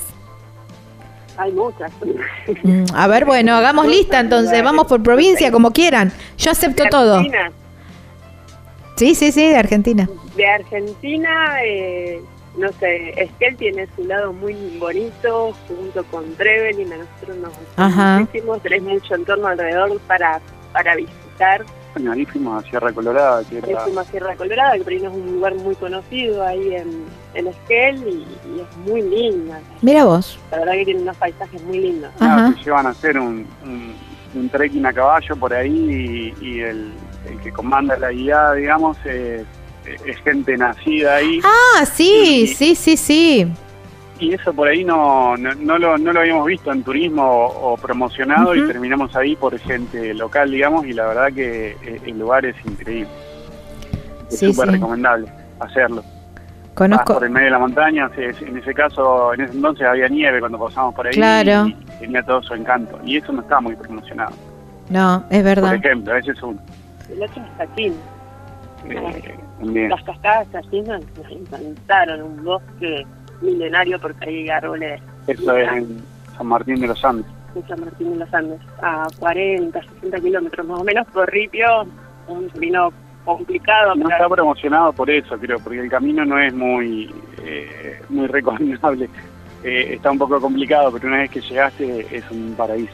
Hay 1.38 1.52
muchas. 1.52 1.92
Mm, 2.64 2.86
A 2.96 3.08
ver, 3.08 3.26
bueno, 3.26 3.56
hagamos 3.56 3.88
lista 3.88 4.20
entonces, 4.20 4.64
vamos 4.64 4.88
por 4.88 5.04
provincia 5.04 5.52
como 5.52 5.72
quieran. 5.72 6.12
Yo 6.38 6.52
acepto 6.52 6.84
De 6.84 6.90
todo. 6.90 7.16
Argentina, 7.16 7.52
Sí, 8.96 9.14
sí, 9.16 9.32
sí, 9.34 9.50
de 9.50 9.58
Argentina. 9.58 10.10
de 10.38 10.48
Argentina, 10.48 11.30
eh, 11.66 12.22
no 12.58 12.70
sé, 12.80 13.10
Esquel 13.22 13.58
tiene 13.58 13.88
su 13.96 14.06
lado 14.06 14.32
muy 14.32 14.56
bonito, 14.80 15.54
junto 15.68 16.04
con 16.06 16.34
Trevelin, 16.36 16.94
a 16.94 16.98
nosotros 17.00 17.38
nos 17.38 17.50
gusta 17.58 17.90
muchísimo, 18.20 18.58
tenés 18.60 18.84
mucho 18.84 19.16
entorno 19.16 19.48
alrededor 19.48 20.00
para, 20.08 20.40
para 20.72 20.96
visitar. 20.96 21.66
Bueno, 21.96 22.12
ahí 22.12 22.26
fuimos 22.26 22.62
a 22.62 22.70
Sierra 22.70 22.92
Colorada, 22.92 23.42
que 23.46 23.58
era... 23.60 23.86
Es 23.86 23.92
una 23.92 24.04
Sierra 24.04 24.36
Colorada, 24.36 24.74
que 24.78 24.84
por 24.84 24.92
ahí 24.92 25.00
no 25.00 25.10
es 25.10 25.16
un 25.16 25.32
lugar 25.36 25.56
muy 25.56 25.76
conocido 25.76 26.46
ahí 26.46 26.76
en, 26.76 27.06
en 27.34 27.48
Esquel 27.48 27.96
y, 28.06 28.12
y 28.50 28.60
es 28.60 28.78
muy 28.86 29.02
linda. 29.02 29.62
Mira 29.82 30.04
vos. 30.04 30.38
La 30.52 30.60
verdad 30.60 30.74
que 30.74 30.86
tiene 30.86 31.02
unos 31.04 31.16
paisajes 31.16 31.64
muy 31.64 31.80
lindos. 31.80 32.12
Ajá. 32.20 32.54
te 32.54 32.64
llevan 32.66 32.86
a 32.88 32.90
hacer 32.90 33.18
un, 33.18 33.48
un, 33.64 33.94
un 34.36 34.50
trekking 34.50 34.86
a 34.86 34.92
caballo 34.92 35.36
por 35.38 35.54
ahí 35.54 36.34
y, 36.42 36.46
y 36.46 36.60
el, 36.60 36.92
el 37.30 37.40
que 37.42 37.52
comanda 37.54 37.98
la 37.98 38.12
guía, 38.12 38.52
digamos, 38.52 38.98
eh, 39.06 39.46
es 40.06 40.18
gente 40.18 40.58
nacida 40.58 41.16
ahí. 41.16 41.40
Ah, 41.46 41.86
sí, 41.86 42.48
sí, 42.48 42.76
sí, 42.76 42.98
sí. 42.98 43.48
Y 44.20 44.34
eso 44.34 44.54
por 44.54 44.68
ahí 44.70 44.84
no, 44.86 45.36
no, 45.36 45.54
no 45.56 45.78
lo, 45.78 45.98
no 45.98 46.14
lo 46.14 46.20
habíamos 46.22 46.46
visto 46.46 46.72
en 46.72 46.84
turismo 46.84 47.22
o, 47.24 47.74
o 47.74 47.78
promocionado 47.78 48.56
y 48.56 48.66
terminamos 48.66 49.14
ahí 49.16 49.36
por 49.36 49.58
gente 49.60 50.14
local, 50.14 50.50
digamos, 50.52 50.86
y 50.86 50.94
la 50.94 51.08
verdad 51.08 51.34
que 51.34 51.72
eh, 51.84 52.02
el 52.06 52.18
lugar 52.20 52.46
es 52.46 52.56
increíble. 52.66 53.10
Es 54.30 54.40
Sí, 54.40 54.54
súper 54.54 54.70
sí. 54.70 54.76
recomendable 54.76 55.28
hacerlo. 55.60 55.98
Vas 56.02 56.74
Conozco. 56.76 57.14
por 57.16 57.24
el 57.26 57.30
medio 57.30 57.46
de 57.46 57.52
la 57.52 57.60
montaña, 57.60 58.10
sí, 58.16 58.46
en 58.46 58.58
ese 58.58 58.74
caso, 58.74 59.34
en 59.34 59.42
ese 59.42 59.54
entonces 59.54 59.86
había 59.86 60.08
nieve 60.08 60.40
cuando 60.40 60.60
pasamos 60.60 60.94
por 60.96 61.08
ahí 61.08 61.14
Claro. 61.14 61.68
y 61.68 61.74
tenía 62.00 62.24
todo 62.24 62.42
su 62.44 62.54
encanto. 62.54 62.98
Y 63.06 63.18
eso 63.18 63.32
no 63.34 63.42
está 63.42 63.60
muy 63.62 63.76
promocionado. 63.76 64.32
No, 64.90 65.18
es 65.30 65.38
Por 65.38 65.44
verdad. 65.44 65.74
ejemplo, 65.76 66.16
ese 66.16 66.32
es 66.32 66.42
uno. 66.44 66.60
El 67.10 67.22
otro 67.24 67.44
es 67.44 67.58
Taquín. 67.58 67.94
Eh, 68.90 69.36
también. 69.60 69.90
Las 69.90 70.04
cascadas 70.04 70.48
Taquín 70.52 70.86
nos 70.86 71.02
nos 71.18 71.32
encantaron, 71.32 72.22
un 72.22 72.44
bosque 72.44 73.06
milenario 73.46 74.00
porque 74.00 74.28
hay 74.30 74.50
árboles 74.50 75.02
Eso 75.28 75.56
es 75.58 75.72
en 75.72 76.02
San 76.38 76.48
Martín 76.48 76.80
de 76.82 76.88
los 76.88 77.04
Andes. 77.06 77.26
de 77.54 77.62
San 77.68 77.80
Martín 77.80 78.12
de 78.14 78.18
los 78.18 78.34
Andes, 78.34 78.60
a 78.82 79.08
40, 79.20 79.82
60 79.82 80.20
kilómetros 80.20 80.68
más 80.68 80.80
o 80.82 80.84
menos 80.84 81.08
por 81.14 81.30
Ripio, 81.32 81.88
un 82.28 82.50
camino 82.50 82.92
complicado. 83.24 83.96
No 83.96 84.06
pero- 84.06 84.16
está 84.18 84.30
promocionado 84.30 84.94
por 84.94 85.10
eso, 85.10 85.38
creo, 85.38 85.60
porque 85.60 85.80
el 85.80 85.90
camino 85.90 86.26
no 86.26 86.38
es 86.40 86.54
muy 86.54 87.14
eh, 87.44 88.00
muy 88.10 88.28
recomendable. 88.28 89.10
Eh, 89.64 89.94
está 89.96 90.12
un 90.12 90.18
poco 90.20 90.40
complicado, 90.40 90.92
pero 90.92 91.08
una 91.08 91.18
vez 91.20 91.32
que 91.32 91.42
llegaste 91.42 92.06
es 92.16 92.24
un 92.32 92.54
paraíso. 92.56 92.94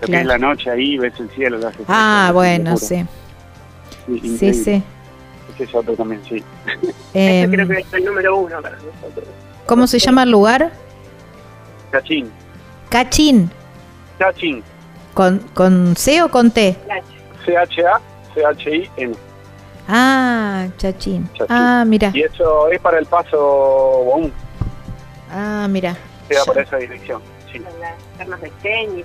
Te 0.00 0.06
Claro. 0.06 0.18
ves 0.20 0.26
la 0.26 0.38
noche 0.38 0.70
ahí, 0.70 0.96
ves 0.98 1.12
el 1.20 1.28
cielo. 1.30 1.58
las 1.58 1.66
estrellas, 1.72 1.86
Ah, 1.88 2.30
bueno, 2.32 2.76
sí. 2.76 3.04
Sí, 4.06 4.36
Sí, 4.38 4.54
sí. 4.54 4.82
Ese 5.54 5.64
es 5.64 5.74
otro 5.74 5.94
también, 5.94 6.20
sí. 6.24 6.42
Eh, 7.14 7.46
creo 7.50 7.68
que 7.68 7.74
es 7.80 7.92
el 7.92 8.04
número 8.06 8.36
uno 8.38 8.60
para 8.62 8.76
nosotros. 8.76 9.28
¿Cómo 9.66 9.86
se 9.86 9.98
llama 9.98 10.24
el 10.24 10.30
lugar? 10.30 10.72
Chachín. 11.92 12.30
Cachín. 12.90 13.50
Chachín. 14.18 14.62
¿Con, 15.14 15.38
¿Con 15.54 15.94
C 15.96 16.22
o 16.22 16.30
con 16.30 16.50
T? 16.50 16.76
C-H-A, 17.44 18.00
C-H-I-N. 18.34 19.14
Ah, 19.88 20.66
Chachín. 20.78 21.28
Chachín. 21.34 21.46
Ah, 21.48 21.84
mira. 21.86 22.10
Y 22.14 22.22
eso 22.22 22.68
es 22.68 22.80
para 22.80 22.98
el 22.98 23.06
paso 23.06 23.36
Boum, 23.38 24.30
Ah, 25.30 25.66
mira. 25.68 25.96
queda 26.28 26.44
para 26.44 26.62
esa 26.62 26.76
dirección. 26.76 27.20
Sí. 27.50 27.58
Las 27.58 27.94
termas 28.16 28.40
de 28.40 28.50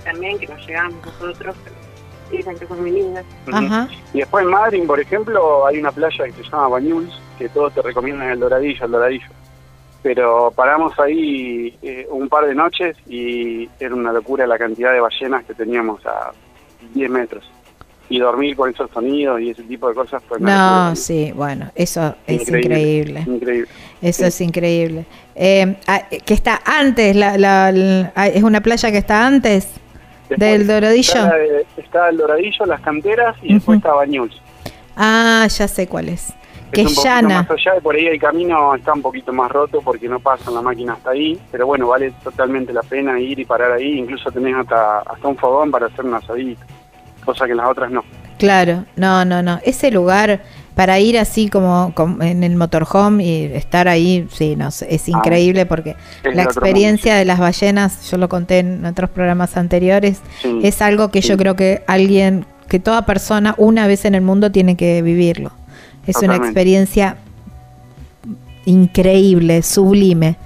también, 0.04 0.38
que 0.38 0.46
nos 0.46 0.66
llegamos 0.66 0.94
nosotros, 1.04 1.54
dicen 2.30 2.58
que 2.58 2.66
son 2.66 2.80
muy 2.80 2.90
lindas. 2.92 3.24
Ajá. 3.52 3.88
Y 4.14 4.18
después 4.18 4.44
en 4.44 4.50
Madrid, 4.50 4.86
por 4.86 5.00
ejemplo, 5.00 5.66
hay 5.66 5.78
una 5.78 5.92
playa 5.92 6.24
que 6.24 6.32
se 6.32 6.42
llama 6.44 6.68
Bañuls, 6.68 7.12
que 7.38 7.48
todos 7.50 7.74
te 7.74 7.82
recomiendan 7.82 8.30
el 8.30 8.40
Doradillo, 8.40 8.84
el 8.86 8.90
Doradillo. 8.92 9.26
Pero 10.02 10.52
paramos 10.54 10.98
ahí 11.00 11.76
eh, 11.82 12.06
un 12.10 12.28
par 12.28 12.46
de 12.46 12.54
noches 12.54 12.96
y 13.08 13.68
era 13.80 13.94
una 13.94 14.12
locura 14.12 14.46
la 14.46 14.56
cantidad 14.58 14.92
de 14.92 15.00
ballenas 15.00 15.44
que 15.44 15.54
teníamos 15.54 16.04
a 16.06 16.30
10 16.94 17.10
metros. 17.10 17.44
Y 18.10 18.20
dormir 18.20 18.56
con 18.56 18.70
esos 18.70 18.90
sonidos 18.90 19.38
y 19.40 19.50
ese 19.50 19.62
tipo 19.64 19.86
de 19.88 19.94
cosas 19.94 20.22
fue 20.26 20.38
una 20.38 20.88
No, 20.90 20.96
sí, 20.96 21.30
bueno, 21.34 21.70
eso 21.74 22.14
es 22.26 22.40
Increíble. 22.42 22.78
increíble. 22.80 23.24
Increíble. 23.26 23.68
Eso 24.00 24.22
Sí. 24.22 24.28
es 24.28 24.40
increíble. 24.40 25.04
Eh, 25.34 25.76
ah, 25.86 26.02
que 26.24 26.32
está 26.32 26.62
antes, 26.64 27.14
la, 27.14 27.36
la- 27.36 27.70
la- 27.72 28.12
ah, 28.14 28.28
es 28.28 28.42
una 28.42 28.62
playa 28.62 28.90
que 28.90 28.98
está 28.98 29.26
antes 29.26 29.68
Después 30.28 30.38
del 30.40 30.66
Doradillo. 30.66 31.12
Está, 31.12 31.36
está 31.76 32.08
el 32.08 32.16
Doradillo, 32.18 32.64
las 32.66 32.80
canteras 32.80 33.36
y 33.42 33.54
después 33.54 33.76
está 33.78 33.92
Bañuls. 33.92 34.40
Ah, 34.96 35.46
ya 35.50 35.68
sé 35.68 35.86
cuál 35.86 36.08
es. 36.08 36.32
Que 36.72 36.82
un 36.82 36.86
es 36.88 36.94
poquito 36.94 37.08
llana. 37.14 37.42
más 37.42 37.50
allá 37.50 37.76
y 37.78 37.80
por 37.80 37.94
ahí 37.94 38.06
el 38.06 38.20
camino 38.20 38.74
está 38.74 38.92
un 38.92 39.02
poquito 39.02 39.32
más 39.32 39.50
roto 39.50 39.80
porque 39.82 40.08
no 40.08 40.20
pasan 40.20 40.54
la 40.54 40.60
máquina 40.62 40.92
hasta 40.94 41.10
ahí, 41.10 41.38
pero 41.50 41.66
bueno, 41.66 41.88
vale 41.88 42.12
totalmente 42.22 42.72
la 42.72 42.82
pena 42.82 43.18
ir 43.20 43.38
y 43.38 43.44
parar 43.44 43.72
ahí, 43.72 43.98
incluso 43.98 44.30
tenés 44.30 44.54
hasta, 44.56 44.98
hasta 45.00 45.28
un 45.28 45.36
fogón 45.36 45.70
para 45.70 45.86
hacer 45.86 46.04
una 46.04 46.18
asadita, 46.18 46.64
cosa 47.24 47.46
que 47.46 47.52
en 47.52 47.56
las 47.58 47.68
otras 47.70 47.90
no. 47.90 48.04
Claro, 48.38 48.84
no, 48.96 49.24
no, 49.24 49.42
no. 49.42 49.58
Ese 49.64 49.90
lugar 49.90 50.42
para 50.76 51.00
ir 51.00 51.18
así 51.18 51.48
como, 51.48 51.90
como 51.94 52.22
en 52.22 52.44
el 52.44 52.54
motorhome 52.54 53.24
y 53.24 53.44
estar 53.46 53.88
ahí, 53.88 54.28
sí, 54.30 54.54
no 54.54 54.68
es 54.68 55.08
increíble 55.08 55.66
porque 55.66 55.96
Es 56.22 56.36
la 56.36 56.44
experiencia 56.44 57.16
de 57.16 57.24
las 57.24 57.40
ballenas, 57.40 58.08
yo 58.10 58.16
lo 58.16 58.28
conté 58.28 58.60
en 58.60 58.84
otros 58.86 59.10
programas 59.10 59.56
anteriores, 59.56 60.20
Sí. 60.40 60.60
es 60.62 60.80
algo 60.82 61.10
que 61.10 61.20
yo 61.20 61.34
Sí. 61.34 61.38
creo 61.38 61.56
que 61.56 61.82
alguien, 61.88 62.46
que 62.68 62.78
toda 62.78 63.06
persona 63.06 63.54
una 63.58 63.88
vez 63.88 64.04
en 64.04 64.14
el 64.14 64.20
mundo 64.22 64.52
tiene 64.52 64.76
que 64.76 65.02
vivirlo. 65.02 65.50
Es 66.08 66.16
una 66.22 66.36
experiencia 66.36 67.16
increíble, 68.64 69.62
sublime. 69.62 70.36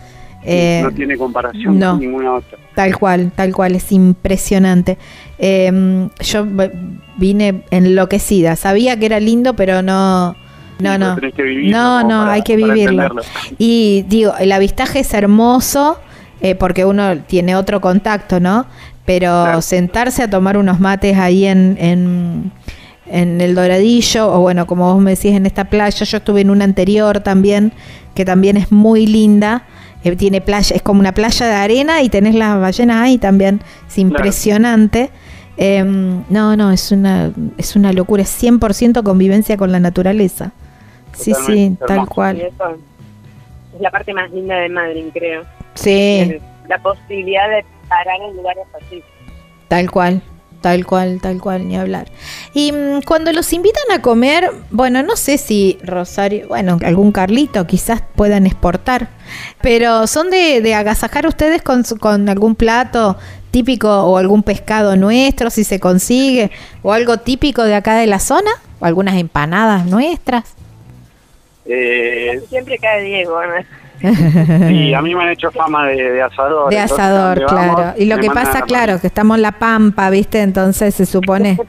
Eh, 0.45 0.81
no 0.83 0.91
tiene 0.91 1.17
comparación 1.17 1.79
no. 1.79 1.93
con 1.93 2.01
ninguna 2.01 2.35
otra. 2.35 2.59
Tal 2.75 2.97
cual, 2.99 3.31
tal 3.35 3.53
cual, 3.55 3.75
es 3.77 3.93
impresionante. 3.93 4.99
Eh, 5.39 6.09
yo 6.21 6.47
vine 7.17 7.63
enloquecida, 7.71 8.57
sabía 8.57 8.99
que 8.99 9.07
era 9.07 9.21
lindo, 9.21 9.55
pero 9.55 9.83
no, 9.83 10.35
no, 10.81 10.99
no, 10.99 11.17
que 11.17 11.43
vivirlo 11.43 11.79
no, 11.79 12.03
no, 12.03 12.09
para- 12.23 12.33
hay 12.33 12.43
que 12.43 12.57
vivirlo. 12.57 13.09
Y 13.59 14.05
digo, 14.09 14.33
el 14.39 14.51
avistaje 14.53 15.01
es 15.01 15.15
hermoso 15.15 15.99
eh, 16.41 16.55
porque 16.57 16.85
uno 16.85 17.19
tiene 17.19 17.55
otro 17.55 17.81
contacto, 17.81 18.41
¿no? 18.41 18.67
Pero 19.05 19.29
Claro. 19.45 19.63
sentarse 19.63 20.23
a 20.23 20.31
tomar 20.31 20.57
unos 20.57 20.81
mates 20.81 21.17
ahí 21.19 21.45
en, 21.45 21.77
en, 21.79 22.53
en 23.07 23.41
el 23.41 23.55
Doradillo, 23.55 24.33
o 24.33 24.41
bueno, 24.41 24.67
como 24.67 24.93
vos 24.95 25.03
me 25.03 25.11
decís, 25.13 25.33
en 25.33 25.47
esta 25.47 25.65
playa, 25.65 26.05
yo 26.05 26.17
estuve 26.17 26.41
en 26.43 26.51
una 26.51 26.65
anterior 26.65 27.21
también, 27.21 27.73
que 28.15 28.25
también 28.25 28.57
es 28.57 28.71
muy 28.73 29.07
linda. 29.07 29.65
eh, 30.05 30.17
tiene 30.17 30.41
playa, 30.41 30.75
es 30.75 30.83
como 30.83 31.01
una 31.01 31.13
playa 31.13 31.47
de 31.47 31.53
arena 31.55 32.03
y 32.03 32.09
tenés 32.09 32.35
las 32.35 32.59
ballenas 32.61 32.97
ahí 33.03 33.19
también. 33.19 33.61
Es 33.89 33.99
impresionante. 33.99 35.11
Eh, 35.57 35.85
no, 35.85 36.57
no, 36.57 36.71
es 36.73 36.91
una, 36.93 37.31
es 37.59 37.77
una 37.77 37.93
locura, 37.93 38.23
es 38.23 38.43
100% 38.43 39.03
convivencia 39.05 39.57
con 39.57 39.71
la 39.71 39.79
naturaleza. 39.81 40.53
Sí, 41.13 41.33
sí, 41.47 41.77
tal. 41.87 42.03
Y 42.03 42.07
cual. 42.07 42.41
eso 42.41 42.77
es 43.75 43.81
la 43.81 43.91
parte 43.91 44.13
más 44.15 44.31
linda 44.33 44.57
de 44.57 44.69
Madrid, 44.71 45.05
creo. 45.13 45.43
Sí, 45.75 45.91
El- 46.21 46.41
La 46.69 46.79
posibilidad 46.79 47.49
de 47.51 47.65
parar 47.89 48.17
en 48.29 48.37
lugares 48.37 48.65
así. 48.85 49.03
tal 49.69 49.91
cual. 49.91 50.23
Tal 50.63 50.87
cual, 50.87 51.19
tal 51.21 51.41
cual, 51.41 51.67
ni 51.69 51.77
hablar. 51.77 52.07
Y 52.55 52.73
mm, 52.73 53.03
cuando 53.05 53.33
los 53.33 53.53
invitan 53.53 53.83
a 53.93 54.01
comer, 54.01 54.49
bueno, 54.71 55.03
no 55.03 55.17
sé 55.17 55.37
si 55.37 55.77
Rosario, 55.83 56.47
bueno, 56.49 56.79
algún 56.85 57.11
Carlito 57.13 57.67
quizás 57.67 58.01
puedan 58.15 58.47
exportar, 58.47 59.09
pero 59.61 60.07
son 60.07 60.31
de, 60.31 60.61
de 60.63 60.75
agasajar 60.75 61.27
ustedes 61.27 61.63
con, 61.63 61.85
su- 61.85 61.99
con 61.99 62.29
algún 62.29 62.55
plato 62.55 63.19
típico 63.51 64.05
o 64.05 64.17
algún 64.19 64.43
pescado 64.45 64.97
nuestro, 64.97 65.51
si 65.51 65.65
se 65.65 65.81
consigue, 65.81 66.51
o 66.83 66.93
algo 66.93 67.19
típico 67.19 67.65
de 67.65 67.75
acá 67.75 67.97
de 67.97 68.07
la 68.07 68.21
zona, 68.21 68.51
o 68.81 68.87
algunas 68.87 69.17
empanadas 69.17 69.85
nuestras. 69.85 70.45
Eh, 71.67 72.41
Siempre 72.49 72.79
cae 72.79 73.03
Diego, 73.03 73.41
¿no? 73.45 73.82
Sí, 74.69 74.95
a 74.95 75.01
mí 75.03 75.15
me 75.15 75.23
han 75.23 75.29
hecho 75.31 75.51
fama 75.51 75.87
de, 75.89 76.13
de 76.13 76.23
asador. 76.23 76.71
De 76.71 76.79
asador, 76.79 77.45
claro. 77.47 77.75
vamos, 77.77 77.95
y 77.99 78.05
lo 78.07 78.19
que 78.19 78.31
pasa, 78.31 78.63
claro, 78.63 79.01
que 79.01 79.07
estamos 79.07 79.37
en 79.37 79.43
la 79.43 79.53
pampa, 79.53 80.11
¿viste? 80.11 80.41
Entonces 80.43 80.95
se 80.95 81.07
supone... 81.07 81.59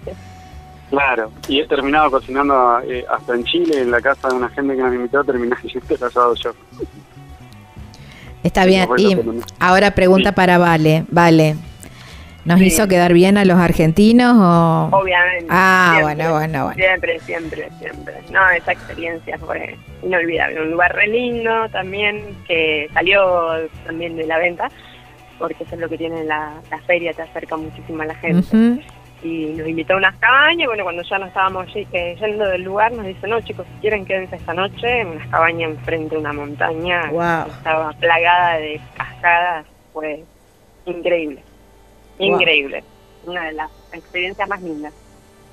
Claro, 0.89 1.31
y 1.47 1.59
he 1.59 1.67
terminado 1.67 2.11
cocinando 2.11 2.79
eh, 2.87 3.03
hasta 3.09 3.33
en 3.33 3.43
Chile, 3.45 3.81
en 3.81 3.89
la 3.89 3.99
casa 3.99 4.27
de 4.27 4.35
una 4.35 4.47
gente 4.49 4.75
que 4.75 4.81
nos 4.83 4.93
invitó, 4.93 5.23
terminé 5.23 5.55
el 5.89 6.03
asado 6.03 6.35
yo. 6.35 6.51
Está 8.43 8.65
bien. 8.65 8.87
Y 8.99 9.17
ahora 9.59 9.89
pregunta 9.91 10.29
Sí. 10.29 10.35
para 10.35 10.59
Vale. 10.59 11.05
Vale. 11.09 11.55
¿Nos 12.45 12.59
Sí. 12.59 12.65
hizo 12.65 12.87
quedar 12.87 13.11
bien 13.13 13.39
a 13.39 13.45
los 13.45 13.57
argentinos 13.57 14.35
o...? 14.37 14.89
Obviamente. 14.91 15.47
Ah, 15.49 15.93
siempre, 15.95 16.15
bueno, 16.27 16.33
bueno, 16.37 16.63
bueno. 16.65 16.75
Siempre, 16.75 17.19
siempre, 17.21 17.69
siempre. 17.79 18.13
No, 18.31 18.47
esa 18.51 18.73
experiencia 18.73 19.39
fue 19.39 19.75
inolvidable. 20.03 20.61
Un 20.61 20.71
lugar 20.71 20.93
re 20.95 21.07
lindo 21.07 21.67
también, 21.69 22.35
que 22.47 22.89
salió 22.93 23.67
también 23.85 24.15
de 24.15 24.25
la 24.25 24.37
venta, 24.39 24.69
porque 25.39 25.63
eso 25.63 25.75
es 25.75 25.81
lo 25.81 25.89
que 25.89 25.97
tiene 25.97 26.23
la, 26.23 26.53
la 26.69 26.79
feria, 26.79 27.13
te 27.13 27.21
acerca 27.23 27.55
muchísimo 27.57 28.01
a 28.03 28.05
la 28.05 28.15
gente. 28.15 28.83
Y 29.23 29.45
nos 29.55 29.67
invitó 29.69 29.93
a 29.93 29.97
unas 29.97 30.15
cabañas, 30.17 30.67
bueno, 30.67 30.83
cuando 30.83 31.01
ya 31.03 31.17
no 31.17 31.27
estábamos 31.27 31.73
y- 31.75 31.87
eh, 31.93 32.15
yendo 32.19 32.45
del 32.45 32.63
lugar, 32.63 32.91
nos 32.91 33.05
dice, 33.05 33.25
no 33.25 33.39
chicos, 33.39 33.65
si 33.73 33.79
quieren 33.79 34.05
quédense 34.05 34.35
esta 34.35 34.53
noche 34.53 34.99
en 34.99 35.07
una 35.07 35.29
cabaña 35.29 35.65
enfrente 35.67 36.15
de 36.15 36.19
una 36.21 36.33
montaña, 36.33 37.09
Wow. 37.09 37.47
estaba 37.55 37.93
plagada 37.93 38.57
de 38.57 38.81
cascadas, 38.97 39.65
fue 39.93 40.23
increíble, 40.85 41.41
Wow. 42.19 42.27
increíble, 42.35 42.83
una 43.25 43.45
de 43.45 43.53
las 43.53 43.71
experiencias 43.93 44.49
más 44.49 44.61
lindas. 44.61 44.93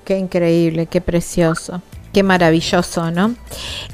Qué 0.03 0.17
increíble, 0.17 0.87
qué 0.87 0.99
precioso. 0.99 1.81
Qué 2.13 2.23
maravilloso, 2.23 3.09
¿no? 3.11 3.35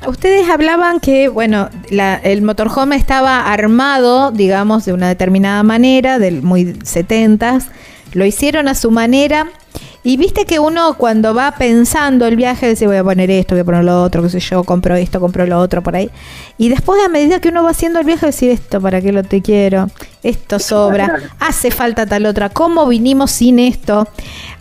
Ustedes 0.08 0.50
hablaban 0.50 1.00
que, 1.00 1.28
bueno, 1.28 1.70
la- 1.92 2.16
el 2.16 2.42
motorhome 2.42 2.96
estaba 2.96 3.52
armado, 3.54 4.32
digamos, 4.32 4.86
de 4.86 4.94
una 4.94 5.08
determinada 5.08 5.62
manera, 5.62 6.18
del 6.18 6.42
muy 6.42 6.76
setentas. 6.84 7.68
Lo 8.14 8.26
hicieron 8.26 8.68
a 8.68 8.74
su 8.76 8.90
manera. 8.90 9.48
Y 10.04 10.16
viste 10.16 10.46
que 10.46 10.58
uno 10.60 10.94
cuando 10.98 11.36
va 11.36 11.52
pensando 11.52 12.28
el 12.28 12.38
viaje 12.38 12.70
dice 12.70 12.88
voy 12.88 12.96
a 12.96 13.04
poner 13.04 13.30
esto, 13.30 13.56
voy 13.56 13.62
a 13.62 13.66
poner 13.66 13.84
lo 13.84 14.02
otro, 14.02 14.24
qué 14.24 14.30
sé 14.30 14.40
yo, 14.40 14.64
compro 14.64 14.96
esto, 14.96 15.20
compro 15.20 15.46
lo 15.46 15.60
otro 15.60 15.84
por 15.84 15.98
ahí. 15.98 16.10
Y 16.58 16.70
después 16.70 16.98
a 17.06 17.10
medida 17.10 17.42
que 17.42 17.50
uno 17.50 17.62
va 17.62 17.72
haciendo 17.72 18.00
el 18.00 18.06
viaje 18.06 18.28
decir 18.28 18.50
esto, 18.52 18.80
¿para 18.80 19.02
qué 19.02 19.12
lo 19.12 19.24
te 19.24 19.42
quiero? 19.42 19.90
Esto 20.28 20.60
sobra, 20.60 21.20
hace 21.40 21.72
falta 21.72 22.06
tal 22.06 22.26
otra, 22.26 22.50
¿cómo 22.50 22.86
vinimos 22.86 23.32
sin 23.32 23.60
esto? 23.60 24.10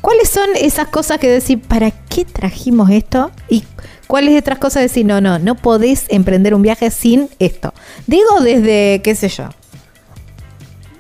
¿Cuáles 0.01 0.29
son 0.29 0.49
esas 0.55 0.87
cosas 0.87 1.19
que 1.19 1.29
decir, 1.29 1.61
¿para 1.61 1.91
qué 1.91 2.25
trajimos 2.25 2.89
esto? 2.91 3.33
Y 3.49 3.65
cuáles 4.07 4.39
otras 4.39 4.59
cosas 4.59 4.83
decir, 4.83 5.05
no, 5.05 5.21
no, 5.21 5.41
no 5.41 5.57
podés 5.57 6.07
emprender 6.09 6.55
un 6.55 6.63
viaje 6.63 6.93
sin 6.93 7.29
esto. 7.41 7.75
Digo 8.07 8.41
desde, 8.43 9.01
qué 9.03 9.17
sé 9.17 9.29
yo, 9.29 9.49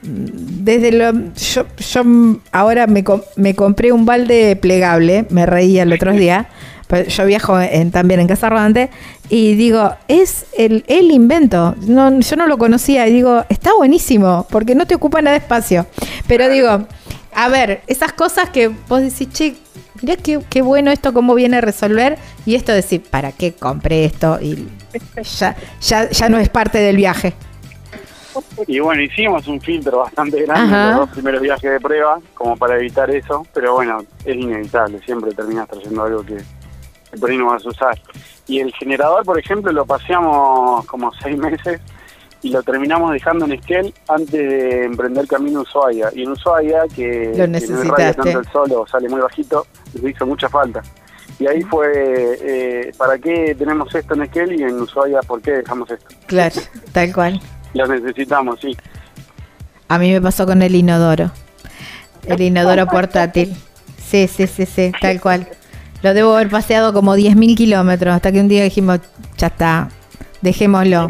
desde 0.02 0.90
lo 0.90 1.12
yo, 1.34 1.66
yo 1.78 2.02
ahora 2.51 2.88
me, 2.88 3.05
me 3.36 3.55
compré 3.55 3.93
un 3.93 4.05
balde 4.05 4.56
plegable, 4.56 5.26
me 5.30 5.47
reía 5.47 5.84
el 5.84 5.93
otro 5.93 6.12
día, 6.24 6.48
pero 6.86 7.08
yo 7.08 7.26
viajo 7.26 7.60
en- 7.60 7.90
también 7.90 8.20
en 8.20 8.28
Casa 8.28 8.48
Rodante 8.48 8.90
y 9.28 9.54
digo, 9.54 9.94
es 10.08 10.46
el, 10.56 10.84
el 10.86 11.10
invento, 11.10 11.74
no, 11.86 12.20
yo 12.20 12.36
no 12.36 12.46
lo 12.46 12.58
conocía 12.58 13.06
y 13.08 13.12
digo, 13.12 13.44
está 13.48 13.74
buenísimo 13.74 14.46
porque 14.50 14.74
no 14.74 14.86
te 14.86 14.94
ocupa 14.94 15.20
nada 15.22 15.32
de 15.38 15.42
espacio, 15.44 15.86
pero 16.28 16.48
digo, 16.48 16.86
a 17.34 17.48
ver, 17.48 17.82
esas 17.86 18.12
cosas 18.12 18.50
que 18.50 18.68
vos 18.88 19.00
decís, 19.00 19.28
che, 19.32 19.56
mirá 20.00 20.16
qué, 20.16 20.40
qué 20.48 20.62
bueno 20.62 20.90
esto, 20.90 21.12
cómo 21.12 21.34
viene 21.34 21.56
a 21.58 21.60
resolver 21.60 22.16
y 22.44 22.54
esto 22.54 22.72
decir, 22.72 23.02
¿para 23.02 23.32
qué 23.32 23.52
compré 23.52 24.04
esto? 24.04 24.38
Y 24.40 24.68
ya, 25.38 25.56
ya, 25.80 26.08
ya 26.10 26.28
no 26.28 26.38
es 26.38 26.48
parte 26.48 26.78
del 26.78 26.96
viaje. 26.96 27.34
Y 28.66 28.80
bueno, 28.80 29.00
hicimos 29.02 29.46
un 29.48 29.58
filtro 29.60 30.00
bastante 30.00 30.42
grande 30.42 30.74
Ajá. 30.74 30.82
en 30.84 30.90
los 30.90 30.98
dos 31.06 31.10
primeros 31.10 31.40
viajes 31.40 31.70
de 31.70 31.80
prueba, 31.80 32.20
como 32.34 32.54
para 32.56 32.76
evitar 32.76 33.10
eso, 33.10 33.46
pero 33.54 33.74
bueno, 33.74 34.04
es 34.26 34.36
inevitable, 34.36 35.00
siempre 35.06 35.32
terminas 35.32 35.66
trayendo 35.68 36.02
algo 36.04 36.22
que, 36.22 36.36
que 37.16 37.20
por 37.20 37.30
ahí 37.30 37.38
no 37.38 37.47
vas 37.47 37.64
a 37.64 37.68
usar. 37.68 38.01
Y 38.47 38.60
el 38.60 38.72
generador, 38.74 39.24
por 39.24 39.38
ejemplo, 39.38 39.72
lo 39.72 39.84
paseamos 39.84 40.84
como 40.86 41.10
seis 41.22 41.36
meses 41.36 41.80
y 42.43 42.51
lo 42.51 42.62
terminamos 42.62 43.12
dejando 43.12 43.44
en 43.47 43.52
Esquel 43.52 43.93
antes 44.09 44.30
de 44.30 44.84
emprender 44.84 45.26
camino 45.26 45.60
a 45.60 45.62
Ushuaia. 45.62 46.10
Y 46.14 46.22
en 46.22 46.30
Ushuaia, 46.30 46.82
que, 46.94 47.30
Lo 47.30 47.34
que 47.34 47.38
no 47.38 47.47
necesitaste. 47.48 48.22
tanto 48.22 48.38
el 48.40 48.48
sol 48.52 48.72
o 48.72 48.86
sale 48.86 49.09
muy 49.09 49.20
bajito, 49.20 49.66
nos 49.94 50.10
hizo 50.10 50.26
mucha 50.26 50.48
falta. 50.48 50.82
Y 51.38 51.47
ahí 51.47 51.62
fue, 51.62 51.88
eh, 52.40 52.93
¿para 52.97 53.18
qué 53.18 53.55
tenemos 53.59 53.93
esto 53.94 54.14
en 54.14 54.22
Esquel 54.22 54.59
y 54.59 54.62
en 54.62 54.80
Ushuaia 54.80 55.20
por 55.22 55.43
qué 55.43 55.52
dejamos 55.52 55.90
esto? 55.90 56.06
Claro, 56.26 56.55
tal 56.93 57.12
cual. 57.12 57.40
Lo 57.74 57.86
necesitamos, 57.86 58.60
sí. 58.60 58.76
A 59.88 59.98
mí 59.98 60.12
me 60.12 60.20
pasó 60.20 60.47
con 60.47 60.62
el 60.62 60.74
inodoro. 60.74 61.30
El 62.24 62.40
inodoro 62.40 62.86
portátil. 62.86 63.56
Sí, 63.98 64.28
sí, 64.28 64.47
sí, 64.47 64.66
sí, 64.66 64.93
tal 65.01 65.20
cual. 65.20 65.48
Lo 66.06 66.14
debo 66.14 66.36
haber 66.36 66.48
paseado 66.48 66.92
como 66.92 67.16
10.000 67.16 67.56
kilómetros 67.56 68.14
hasta 68.14 68.30
que 68.30 68.38
un 68.38 68.46
día 68.46 68.62
dijimos, 68.62 69.00
ya 69.36 69.48
está, 69.48 69.88
dejémoslo. 70.40 71.08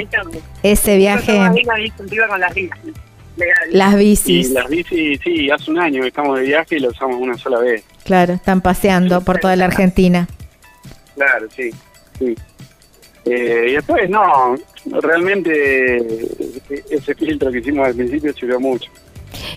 Ese 0.63 0.97
viaje, 0.97 1.37
con 1.37 2.41
las 2.41 2.55
bicis. 2.55 2.95
Legal. 3.37 3.69
las 3.73 3.95
bicis, 3.95 4.51
las 4.53 4.67
bicis, 4.71 5.21
sí, 5.23 5.51
hace 5.51 5.71
un 5.71 5.81
año 5.81 6.01
que 6.01 6.09
estamos 6.09 6.39
de 6.39 6.47
viaje 6.47 6.77
y 6.77 6.79
lo 6.79 6.89
usamos 6.89 7.21
una 7.21 7.37
sola 7.37 7.59
vez. 7.59 7.85
claro, 8.05 8.33
están 8.33 8.63
paseando 8.63 9.21
por 9.21 9.39
toda 9.39 9.55
la 9.57 9.67
Argentina. 9.67 10.27
Claro, 11.15 11.47
sí, 11.55 11.71
sí. 12.19 12.35
Eh, 13.27 13.67
y 13.69 13.73
después, 13.73 14.09
no, 14.09 14.55
realmente 15.03 15.99
eh, 15.99 16.85
ese 16.89 17.15
filtro 17.15 17.53
que 17.53 17.59
hicimos 17.59 17.87
al 17.87 17.95
principio 17.95 18.33
sirvió 18.33 18.59
mucho. 18.59 18.91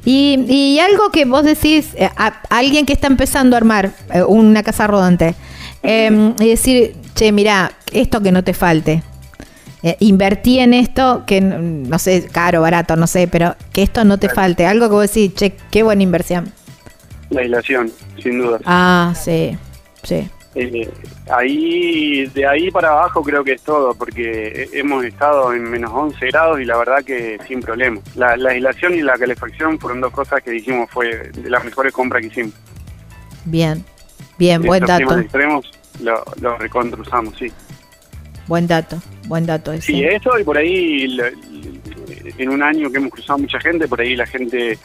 Y, 0.06 0.46
y 0.48 0.80
algo 0.80 1.12
que 1.12 1.26
vos 1.26 1.44
decís, 1.44 1.90
eh, 1.96 2.10
a, 2.16 2.42
alguien 2.50 2.86
que 2.86 2.94
está 2.94 3.08
empezando 3.08 3.56
a 3.56 3.58
armar 3.58 3.92
eh, 4.14 4.24
una 4.24 4.64
casa 4.64 4.88
rodante, 4.88 5.36
eh, 5.84 6.34
y 6.40 6.50
decir, 6.50 6.96
che, 7.16 7.32
mira, 7.32 7.72
esto 7.92 8.22
que 8.22 8.32
no 8.32 8.44
te 8.44 8.54
falte. 8.54 9.04
Eh, 9.82 9.96
invertí 10.00 10.60
en 10.60 10.74
esto, 10.74 11.24
que 11.26 11.40
no 11.40 12.00
sé, 12.00 12.28
caro, 12.30 12.62
barato, 12.62 12.98
no 12.98 13.08
sé, 13.08 13.28
pero 13.28 13.56
que 13.72 13.82
esto 13.82 14.04
no 14.04 14.18
te 14.18 14.28
falte. 14.28 14.66
Algo 14.66 14.88
que 14.90 14.94
vos 14.94 15.14
decís, 15.14 15.34
che, 15.36 15.56
qué 15.72 15.84
buena 15.84 16.04
inversión. 16.04 16.52
La 17.30 17.42
aislación, 17.42 17.92
sin 18.22 18.40
duda. 18.40 18.60
Ah, 18.66 19.14
sí, 19.16 19.58
sí. 20.04 20.30
Eh, 20.56 20.90
ahí, 21.32 22.26
de 22.34 22.48
ahí 22.48 22.72
para 22.72 22.90
abajo 22.90 23.22
creo 23.22 23.44
que 23.44 23.54
es 23.54 23.62
todo, 23.62 23.94
porque 23.94 24.68
he- 24.74 24.80
hemos 24.80 25.06
estado 25.06 25.54
en 25.54 25.64
menos 25.64 25.92
11 25.94 26.26
grados 26.28 26.60
y 26.60 26.66
la 26.66 26.76
verdad 26.78 27.04
que 27.06 27.38
sin 27.48 27.60
problema. 27.62 28.02
La, 28.16 28.36
la 28.36 28.50
aislación 28.52 28.96
y 28.96 29.02
la 29.02 29.14
calefacción 29.14 29.78
fueron 29.80 30.02
dos 30.02 30.12
cosas 30.12 30.42
que 30.42 30.52
dijimos 30.52 30.90
fue 30.90 31.30
de 31.32 31.50
las 31.50 31.64
mejores 31.64 31.94
compras 31.94 32.22
que 32.22 32.28
hicimos. 32.30 32.54
Bien, 33.46 33.84
bien, 34.40 34.62
buen 34.64 34.84
Estos 34.84 35.00
dato, 35.00 35.20
extremos 35.20 35.72
lo, 36.02 36.24
lo 36.42 36.58
sí. 37.38 37.52
buen 38.48 38.66
dato, 38.66 39.00
buen 39.28 39.46
dato 39.46 39.72
ese. 39.72 39.86
Sí, 39.92 40.04
eso 40.04 40.38
y 40.40 40.44
por 40.44 40.58
ahí 40.58 41.16
en 42.38 42.50
un 42.50 42.64
año 42.64 42.90
que 42.92 42.98
hemos 42.98 43.12
cruzado 43.12 43.40
mucha 43.40 43.60
gente, 43.60 43.88
por 43.88 44.02
ahí 44.02 44.16
la 44.16 44.26
gente 44.26 44.78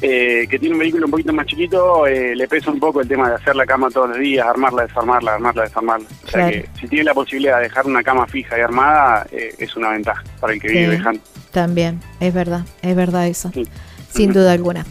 eh, 0.00 0.46
que 0.48 0.58
tiene 0.58 0.74
un 0.74 0.80
vehículo 0.80 1.06
un 1.06 1.10
poquito 1.10 1.32
más 1.32 1.46
chiquito 1.46 2.06
eh, 2.06 2.34
le 2.36 2.46
pesa 2.46 2.70
un 2.70 2.78
poco 2.78 3.00
el 3.00 3.08
tema 3.08 3.28
de 3.28 3.34
hacer 3.34 3.56
la 3.56 3.66
cama 3.66 3.88
todos 3.90 4.10
los 4.10 4.18
días, 4.18 4.46
armarla, 4.46 4.82
desarmarla, 4.86 5.34
armarla, 5.34 5.62
desarmarla. 5.64 6.06
O 6.06 6.28
sea 6.28 6.48
Claro. 6.48 6.50
que 6.50 6.68
si 6.80 6.88
tiene 6.88 7.04
la 7.04 7.14
posibilidad 7.14 7.56
de 7.56 7.64
dejar 7.64 7.86
una 7.86 8.02
cama 8.02 8.26
fija 8.26 8.56
y 8.58 8.60
armada, 8.60 9.26
eh, 9.32 9.54
es 9.58 9.74
una 9.76 9.90
ventaja 9.90 10.22
para 10.40 10.52
el 10.52 10.60
que 10.60 10.68
vive 10.68 10.84
Sí. 10.84 10.90
viajando. 10.90 11.20
También, 11.50 12.00
es 12.20 12.32
verdad, 12.32 12.62
es 12.82 12.94
verdad 12.94 13.26
eso. 13.26 13.50
Sí. 13.52 13.66
Sin 14.10 14.32
duda 14.32 14.52
alguna. 14.52 14.86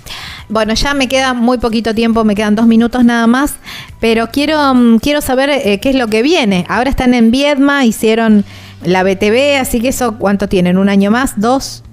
Bueno, 0.49 0.73
ya 0.75 0.93
me 0.93 1.07
queda 1.07 1.33
muy 1.33 1.57
poquito 1.57 1.93
tiempo, 1.95 2.23
me 2.23 2.35
quedan 2.35 2.55
dos 2.55 2.67
minutos 2.67 3.03
nada 3.03 3.27
más, 3.27 3.55
pero 3.99 4.27
quiero, 4.31 4.73
mm, 4.73 4.99
quiero 4.99 5.21
saber 5.21 5.49
eh, 5.49 5.79
qué 5.81 5.89
es 5.89 5.95
lo 5.95 6.07
que 6.07 6.21
viene. 6.21 6.65
Ahora 6.69 6.89
están 6.89 7.13
en 7.13 7.31
Viedma, 7.31 7.83
hicieron 7.85 8.45
la 8.83 9.03
BTV, 9.03 9.57
así 9.59 9.81
que 9.81 9.87
eso, 9.89 10.17
¿cuánto 10.17 10.47
tienen? 10.47 10.77
¿Un 10.77 10.87
año 10.89 11.11
más? 11.11 11.39
¿Dos? 11.39 11.83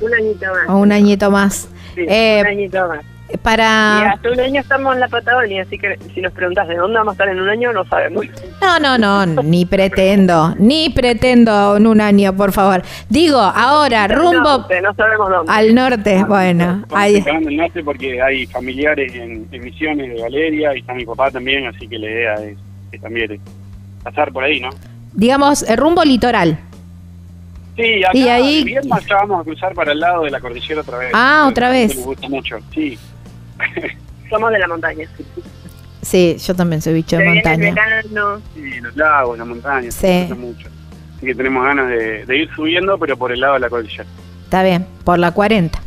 Un 0.00 0.12
añito 0.14 0.46
más. 0.46 0.68
¿O 0.68 0.78
un 0.78 0.92
añito 0.92 1.30
más? 1.30 1.68
Sí, 1.94 2.04
Eh, 2.08 2.38
un 2.40 2.46
añito 2.46 2.88
más. 2.88 3.00
Y 3.32 3.36
para... 3.36 4.10
hace 4.10 4.28
un 4.28 4.40
año 4.40 4.60
estamos 4.60 4.92
en 4.94 5.00
la 5.00 5.06
Patagonia, 5.06 5.62
así 5.62 5.78
que 5.78 5.96
si 6.12 6.20
nos 6.20 6.32
preguntas 6.32 6.66
de 6.66 6.74
dónde 6.74 6.98
vamos 6.98 7.12
a 7.12 7.14
estar 7.14 7.28
en 7.28 7.40
un 7.40 7.48
año, 7.48 7.72
no 7.72 7.84
sabemos. 7.84 8.26
No, 8.60 8.80
no, 8.80 8.98
no, 8.98 9.42
ni 9.44 9.64
pretendo, 9.66 10.52
ni 10.58 10.90
pretendo 10.90 11.76
en 11.76 11.86
un 11.86 12.00
año, 12.00 12.34
por 12.36 12.50
favor. 12.50 12.82
Digo, 13.08 13.38
ahora, 13.38 14.08
rumbo 14.08 14.42
Norte, 14.42 14.80
no 14.80 14.92
sabemos 14.94 15.30
dónde. 15.30 15.52
al 15.52 15.74
norte, 15.74 16.24
bueno, 16.24 16.80
Estamos 16.82 16.86
ahí 16.92 17.16
esperando 17.16 17.48
el 17.50 17.56
norte 17.56 17.84
porque 17.84 18.20
hay 18.20 18.46
familiares 18.46 19.14
en, 19.14 19.46
en 19.52 19.62
Misiones 19.62 20.12
de 20.12 20.22
Valeria 20.22 20.74
y 20.74 20.80
está 20.80 20.94
mi 20.94 21.04
papá 21.06 21.30
también, 21.30 21.66
así 21.68 21.86
que 21.86 21.98
la 22.00 22.10
idea 22.10 22.34
es, 22.34 22.58
es 22.90 23.00
también 23.00 23.30
es 23.30 23.40
pasar 24.02 24.32
por 24.32 24.42
ahí, 24.42 24.58
¿no? 24.60 24.70
digamos, 25.12 25.62
el 25.62 25.76
rumbo 25.76 26.02
litoral. 26.04 26.58
Sí, 27.80 28.04
acá 28.04 28.16
Y 28.18 28.28
ahí- 28.28 28.64
viernes 28.64 29.06
ya 29.06 29.16
vamos 29.16 29.40
a 29.40 29.44
cruzar 29.44 29.74
para 29.74 29.92
el 29.92 30.00
lado 30.00 30.24
de 30.24 30.30
la 30.30 30.40
cordillera 30.40 30.80
otra 30.82 30.98
vez. 30.98 31.10
Ah, 31.14 31.46
otra 31.48 31.70
vez. 31.70 31.96
Le 31.96 32.02
gusta 32.02 32.28
mucho, 32.28 32.58
sí. 32.74 32.98
Somos 34.30 34.52
de 34.52 34.58
la 34.58 34.68
montaña. 34.68 35.08
Sí, 36.02 36.36
yo 36.38 36.54
también 36.54 36.80
soy 36.80 36.94
bicho 36.94 37.16
Se 37.16 37.22
de 37.22 37.30
viene 37.30 37.40
el 37.40 37.58
montaña. 37.58 37.74
verano. 38.02 38.40
Sí, 38.54 38.80
los 38.80 38.96
lagos, 38.96 39.38
la 39.38 39.44
montaña, 39.44 39.90
Sí. 39.90 40.06
nos 40.06 40.28
gusta 40.28 40.34
mucho. 40.34 40.68
Así 41.16 41.26
que 41.26 41.34
tenemos 41.34 41.64
ganas 41.64 41.88
de, 41.88 42.24
de 42.24 42.36
ir 42.36 42.50
subiendo, 42.54 42.96
pero 42.98 43.16
por 43.16 43.32
el 43.32 43.40
lado 43.40 43.54
de 43.54 43.60
la 43.60 43.68
cordillera. 43.68 44.04
Está 44.44 44.62
bien, 44.62 44.86
por 45.04 45.18
la 45.18 45.32
40, 45.32 45.78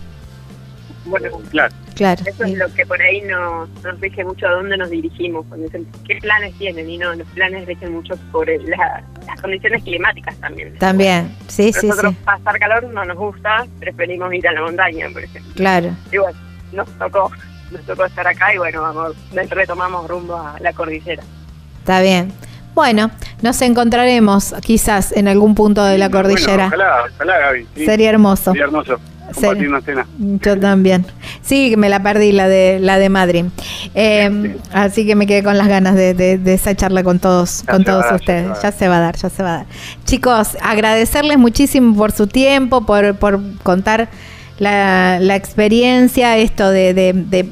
Bueno, 1.05 1.29
Claro. 1.51 1.73
Claro. 1.95 2.21
eso 2.25 2.43
es 2.43 2.57
lo 2.57 2.73
que 2.73 2.85
por 2.85 3.01
ahí 3.01 3.21
nos, 3.21 3.69
nos 3.83 3.99
rige 3.99 4.23
mucho 4.23 4.47
a 4.47 4.51
dónde 4.51 4.77
nos 4.77 4.89
dirigimos. 4.89 5.45
Cuando 5.47 5.65
dicen, 5.65 5.87
¿qué 6.07 6.15
planes 6.17 6.53
tienen? 6.57 6.89
Y 6.89 6.97
no, 6.97 7.13
los 7.13 7.27
planes 7.29 7.65
rigen 7.65 7.93
mucho 7.93 8.15
por 8.31 8.47
la- 8.47 9.03
las 9.27 9.41
condiciones 9.41 9.83
climáticas 9.83 10.35
también. 10.37 10.77
También, 10.77 11.35
sí, 11.47 11.71
sí, 11.73 11.87
Nosotros 11.87 12.13
sí, 12.13 12.19
pasar 12.25 12.59
calor 12.59 12.83
no 12.85 13.05
nos 13.05 13.17
gusta, 13.17 13.65
preferimos 13.79 14.33
ir 14.33 14.47
a 14.47 14.51
la 14.53 14.61
montaña, 14.61 15.07
por 15.13 15.23
ejemplo. 15.23 15.51
claro. 15.55 15.89
Y 16.11 16.17
bueno, 16.17 16.37
nos 16.73 16.89
tocó, 16.97 17.31
nos 17.71 17.81
tocó 17.83 18.05
estar 18.05 18.27
acá 18.27 18.53
y 18.53 18.57
bueno, 18.57 18.81
vamos, 18.81 19.15
retomamos 19.49 20.07
rumbo 20.07 20.35
a 20.37 20.55
la 20.59 20.73
cordillera. 20.73 21.23
Está 21.79 22.01
bien. 22.01 22.31
Bueno, 22.75 23.11
nos 23.43 23.61
encontraremos 23.61 24.55
quizás 24.61 25.11
en 25.11 25.27
algún 25.27 25.53
punto 25.53 25.83
de 25.83 25.97
la 25.99 26.09
Bueno, 26.09 26.27
cordillera. 26.29 26.67
ojalá, 26.67 27.03
ojalá, 27.13 27.39
Gaby. 27.39 27.67
sí. 27.75 27.85
Sería 27.85 28.09
hermoso. 28.09 28.51
Sería 28.51 28.63
hermoso 28.65 28.99
compartir 29.33 29.69
una 29.69 29.81
cena. 29.81 30.07
Yo 30.17 30.59
también. 30.59 31.05
Sí, 31.41 31.75
me 31.77 31.89
la 31.89 32.01
perdí 32.01 32.31
la 32.31 32.47
de 32.47 32.79
la 32.79 32.97
de 32.99 33.09
Madrid. 33.09 33.45
Eh, 33.95 34.57
así 34.71 35.05
que 35.05 35.15
me 35.15 35.27
quedé 35.27 35.43
con 35.43 35.57
las 35.57 35.67
ganas 35.67 35.95
de, 35.95 36.13
de- 36.13 36.37
de 36.37 36.53
esa 36.53 36.75
charla 36.75 37.03
con 37.03 37.19
todos, 37.19 37.63
Ya 37.65 37.71
con 37.73 37.83
todos 37.83 38.03
dar, 38.05 38.15
ustedes. 38.15 38.47
ya 38.47 38.53
se 38.53 38.57
va 38.57 38.59
a 38.59 38.71
Ya 38.71 38.71
se 38.71 38.87
va 38.87 38.95
a 38.97 38.99
dar, 38.99 39.15
ya 39.17 39.29
se 39.29 39.43
va 39.43 39.49
a 39.53 39.57
dar. 39.57 39.65
Chicos, 40.05 40.57
agradecerles 40.61 41.37
muchísimo 41.37 41.95
por 41.95 42.11
su 42.11 42.27
tiempo, 42.27 42.85
por, 42.85 43.15
por 43.15 43.39
contar 43.63 44.09
la, 44.59 45.19
la 45.19 45.35
experiencia, 45.35 46.37
esto 46.37 46.69
de, 46.69 46.93
de, 46.93 47.13
de- 47.13 47.49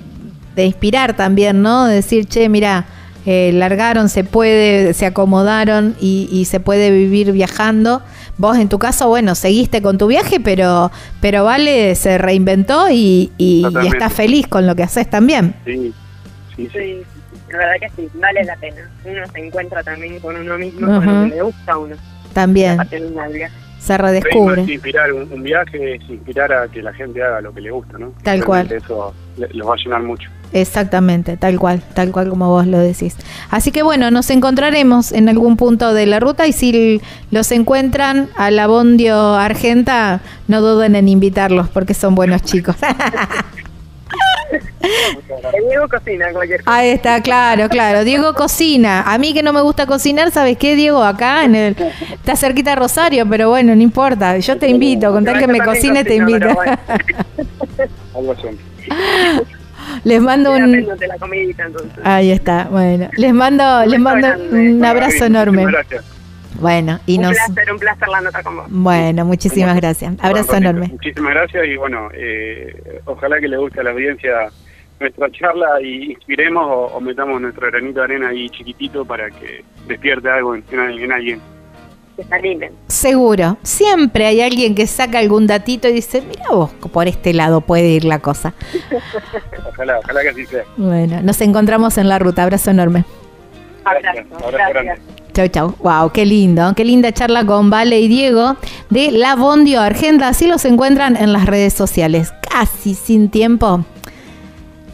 de 0.56 0.66
inspirar 0.66 1.16
también, 1.16 1.62
¿no? 1.62 1.86
De 1.86 1.96
decir, 1.96 2.26
che, 2.26 2.50
mira, 2.50 2.86
eh, 3.26 3.52
largaron, 3.54 4.10
se 4.10 4.24
puede, 4.24 4.94
se 4.94 5.06
acomodaron 5.06 5.96
y, 6.02 6.28
y 6.32 6.46
se 6.46 6.60
puede 6.60 6.92
vivir 6.92 7.32
viajando. 7.32 8.02
Vos 8.38 8.58
en 8.58 8.70
tu 8.70 8.80
caso, 8.80 9.08
bueno, 9.08 9.36
seguiste 9.36 9.82
con 9.82 9.98
tu 9.98 10.08
viaje, 10.08 10.40
pero, 10.40 10.92
pero 11.22 11.44
Vale 11.44 11.94
se 11.96 12.18
reinventó 12.18 12.90
y, 12.90 13.32
y- 13.38 13.60
y 13.60 13.62
Totalmente. 13.64 13.98
está 13.98 14.10
feliz 14.10 14.48
con 14.48 14.66
lo 14.66 14.76
que 14.76 14.84
haces 14.84 15.10
también. 15.10 15.54
Sí, 15.66 15.94
sí, 16.56 16.70
sí. 16.74 17.02
La 17.52 17.58
verdad 17.58 17.74
que 17.82 17.90
sí, 18.02 18.10
vale 18.16 18.44
la 18.46 18.56
pena. 18.56 18.90
Uno 19.04 19.22
se 19.28 19.40
encuentra 19.46 19.84
también 19.84 20.20
con 20.20 20.36
uno 20.38 20.58
mismo, 20.58 20.88
con 20.88 21.06
lo 21.06 21.30
que 21.30 21.36
le 21.36 21.42
gusta 21.42 21.72
a 21.74 21.78
uno. 21.78 21.96
También 22.34 22.80
se 23.80 23.98
redescubre. 23.98 24.62
es 24.62 24.70
inspirar 24.70 25.12
un, 25.12 25.32
un 25.32 25.44
viaje, 25.44 25.96
es 25.96 26.02
inspirar 26.10 26.54
a 26.54 26.68
que 26.68 26.82
la 26.82 26.94
gente 26.94 27.22
haga 27.22 27.42
lo 27.42 27.54
que 27.54 27.62
le 27.62 27.72
gusta, 27.72 27.98
¿no? 27.98 28.14
Tal 28.24 28.46
cual. 28.46 28.72
Eso 28.72 29.14
le- 29.38 29.50
los 29.54 29.68
va 29.68 29.74
a 29.74 29.78
llenar 29.78 30.02
mucho. 30.04 30.30
Exactamente, 30.54 31.38
tal 31.38 31.58
cual, 31.60 31.82
tal 31.94 32.12
cual 32.12 32.30
como 32.30 32.50
vos 32.50 32.68
lo 32.68 32.78
decís. 32.80 33.16
Así 33.50 33.72
que 33.72 33.84
bueno, 33.84 34.12
nos 34.12 34.30
encontraremos 34.30 35.12
en 35.14 35.30
algún 35.30 35.56
punto 35.56 35.94
de 35.94 36.06
la 36.06 36.20
ruta 36.20 36.46
y 36.48 36.54
si 36.54 37.02
los 37.32 37.52
encuentran 37.52 38.30
a 38.36 38.52
la 38.52 38.68
Bondio 38.68 39.36
Argenta, 39.36 40.20
no 40.48 40.62
duden 40.62 40.96
en 40.96 41.08
invitarlos 41.08 41.70
porque 41.70 41.94
son 41.94 42.16
buenos 42.16 42.44
chicos. 42.44 42.76
Diego 45.70 45.88
cocina 45.88 46.32
cualquier 46.34 46.64
cosa. 46.64 46.78
Ahí 46.78 46.90
está, 46.90 47.22
claro, 47.22 47.70
claro. 47.70 48.04
Diego 48.04 48.34
cocina. 48.34 49.04
A 49.04 49.18
mí 49.18 49.34
que 49.34 49.44
no 49.44 49.54
me 49.54 49.62
gusta 49.62 49.86
cocinar, 49.86 50.32
¿sabes 50.32 50.58
qué, 50.58 50.76
Diego? 50.76 51.02
Acá 51.02 51.46
en 51.46 51.56
el, 51.56 51.76
está 52.12 52.36
cerquita 52.36 52.72
de 52.72 52.76
Rosario, 52.76 53.26
pero 53.30 53.50
bueno, 53.50 53.74
no 53.76 53.82
importa. 53.82 54.38
Yo 54.40 54.58
te 54.58 54.68
invito, 54.68 55.12
con 55.14 55.24
tal 55.24 55.40
que 55.40 55.48
me 55.48 55.60
cocine, 55.60 56.04
te 56.04 56.16
invito. 56.16 56.54
bueno. 56.54 56.78
Les 60.04 60.22
mando 60.22 60.52
un... 60.54 60.72
pendiente 60.72 61.08
la 61.08 61.18
comidita 61.18 61.66
entonces. 61.66 62.00
Ahí 62.04 62.32
está, 62.32 62.66
bueno. 62.70 63.10
Les 63.18 63.34
mando, 63.34 63.86
les 63.86 64.00
mando 64.00 64.28
un 64.52 64.84
abrazo 64.86 65.18
Gaby, 65.20 65.26
enorme. 65.32 65.66
Gracias. 65.66 66.06
Bueno, 66.60 67.00
y 67.08 67.16
un 67.18 67.24
nos... 67.24 67.32
placer, 67.34 67.72
un 67.74 67.80
placer 67.80 68.08
la 68.08 68.22
nota 68.22 68.44
con 68.44 68.56
vos. 68.58 68.66
Bueno, 68.70 69.26
muchísimas 69.26 69.76
gracias. 69.78 70.14
Abrazo 70.22 70.52
Bueno, 70.52 70.70
enorme. 70.70 70.88
Muchísimas 70.90 71.34
gracias 71.34 71.66
y 71.68 71.76
bueno, 71.78 72.10
eh, 72.14 73.02
ojalá 73.06 73.40
que 73.40 73.48
le 73.48 73.58
guste 73.58 73.80
a 73.80 73.84
la 73.84 73.92
audiencia 73.92 74.50
nuestra 75.00 75.32
charla 75.32 75.82
y 75.82 76.12
inspiremos 76.12 76.64
o, 76.68 76.96
o 76.96 77.02
metamos 77.02 77.42
nuestro 77.42 77.66
granito 77.72 78.00
de 78.02 78.04
arena 78.04 78.30
ahí 78.30 78.48
chiquitito 78.50 79.04
para 79.04 79.32
que 79.32 79.64
despierte 79.88 80.30
algo 80.30 80.54
en- 80.56 80.64
en 80.72 81.12
alguien. 81.12 81.40
Que 82.16 82.24
se 82.24 82.34
animen. 82.36 82.74
Seguro. 82.88 83.58
Siempre 83.64 84.26
hay 84.26 84.42
alguien 84.42 84.76
que 84.76 84.86
saca 84.88 85.20
algún 85.20 85.48
datito 85.48 85.88
y 85.88 85.94
dice, 85.94 86.22
mira 86.22 86.46
vos, 86.52 86.72
por 86.92 87.08
este 87.08 87.34
lado 87.34 87.62
puede 87.62 87.90
ir 87.90 88.04
la 88.06 88.20
cosa. 88.20 88.54
Ojalá, 89.70 90.00
ojalá 90.00 90.22
que 90.22 90.30
así 90.30 90.46
sea. 90.46 90.64
Bueno, 90.78 91.22
nos 91.22 91.40
encontramos 91.42 91.98
en 91.98 92.10
la 92.10 92.20
ruta. 92.20 92.44
Abrazo 92.44 92.72
enorme. 92.72 93.06
Abrazo, 93.86 94.20
Abrazo 94.36 94.52
gracias. 94.52 94.74
grande. 94.74 95.02
Chau, 95.34 95.48
chau. 95.48 95.76
Wow, 95.80 96.12
qué 96.12 96.26
lindo. 96.26 96.74
Qué 96.76 96.84
linda 96.84 97.12
charla 97.14 97.46
con 97.46 97.70
Vale 97.70 98.00
y 98.02 98.08
Diego 98.10 98.58
de 98.90 99.12
La 99.12 99.36
Bondio 99.36 99.80
Argenta. 99.80 100.28
Así 100.28 100.46
los 100.48 100.66
encuentran 100.66 101.16
en 101.16 101.32
las 101.32 101.46
redes 101.46 101.74
sociales. 101.74 102.34
Casi 102.52 102.94
sin 102.94 103.30
tiempo. 103.30 103.86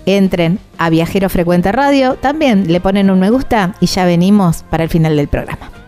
Entren 0.05 0.59
a 0.77 0.89
Viajero 0.91 1.27
Frecuente 1.29 1.71
Radio. 1.71 2.15
También 2.15 2.71
le 2.71 2.79
ponen 2.79 3.09
un 3.09 3.19
me 3.19 3.29
gusta 3.31 3.73
y 3.81 3.87
ya 3.87 4.05
venimos 4.05 4.63
para 4.69 4.83
el 4.83 4.89
final 4.89 5.17
del 5.17 5.27
programa. 5.27 5.71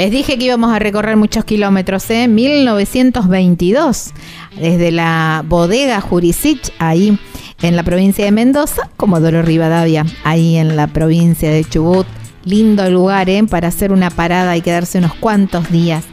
Les 0.00 0.10
dije 0.10 0.38
que 0.38 0.46
íbamos 0.46 0.72
a 0.72 0.78
recorrer 0.78 1.18
muchos 1.18 1.44
kilómetros, 1.44 2.08
¿eh? 2.08 2.26
1922, 2.26 4.12
desde 4.58 4.92
la 4.92 5.44
bodega 5.46 6.00
Jurisic, 6.00 6.72
ahí 6.78 7.18
en 7.60 7.76
la 7.76 7.82
provincia 7.82 8.24
de 8.24 8.32
Mendoza, 8.32 8.88
Comodoro 8.96 9.42
Rivadavia, 9.42 10.06
ahí 10.24 10.56
en 10.56 10.74
la 10.74 10.86
provincia 10.86 11.50
de 11.50 11.64
Chubut. 11.64 12.06
Lindo 12.46 12.88
lugar, 12.88 13.28
¿eh? 13.28 13.44
Para 13.44 13.68
hacer 13.68 13.92
una 13.92 14.08
parada 14.08 14.56
y 14.56 14.62
quedarse 14.62 14.96
unos 14.96 15.12
cuantos 15.12 15.70
días. 15.70 16.04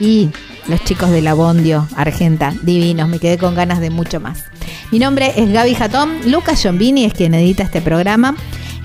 Y 0.00 0.28
los 0.66 0.82
chicos 0.82 1.10
de 1.10 1.22
la 1.22 1.34
Bondio 1.34 1.86
Argenta, 1.94 2.52
divinos, 2.62 3.08
me 3.08 3.20
quedé 3.20 3.38
con 3.38 3.54
ganas 3.54 3.78
de 3.78 3.90
mucho 3.90 4.18
más. 4.18 4.42
Mi 4.90 4.98
nombre 4.98 5.32
es 5.36 5.52
Gaby 5.52 5.76
Jatón, 5.76 6.32
Lucas 6.32 6.60
Giombini 6.62 7.04
es 7.04 7.14
quien 7.14 7.32
edita 7.32 7.62
este 7.62 7.80
programa. 7.80 8.34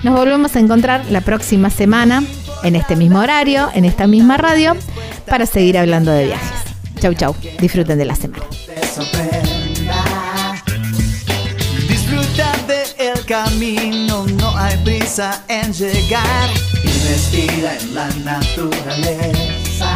Nos 0.04 0.14
volvemos 0.14 0.54
a 0.54 0.60
encontrar 0.60 1.04
la 1.10 1.20
próxima 1.20 1.68
semana 1.68 2.22
en 2.62 2.76
este 2.76 2.96
mismo 2.96 3.20
horario, 3.20 3.68
en 3.74 3.84
esta 3.84 4.06
misma 4.06 4.36
radio, 4.36 4.76
para 5.26 5.46
seguir 5.46 5.78
hablando 5.78 6.10
de 6.12 6.26
viajes. 6.26 6.62
Chau, 7.00 7.14
chau. 7.14 7.34
Disfruten 7.60 7.98
de 7.98 8.04
la 8.04 8.14
semana. 8.14 8.44
Disfruta 11.88 12.52
del 12.66 13.24
camino, 13.26 14.26
no 14.38 14.56
hay 14.56 14.76
prisa 14.84 15.42
en 15.48 15.72
llegar. 15.72 16.50
Y 16.84 17.08
respira 17.08 17.76
en 17.80 17.94
la 17.94 18.08
naturaleza. 18.24 19.94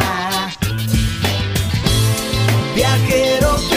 Viajero 2.75 3.76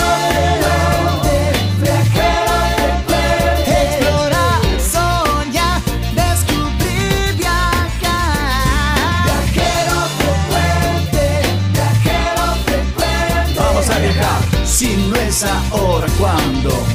frecuente. 15.41 16.69
Vamos 16.69 16.87
a 16.87 16.90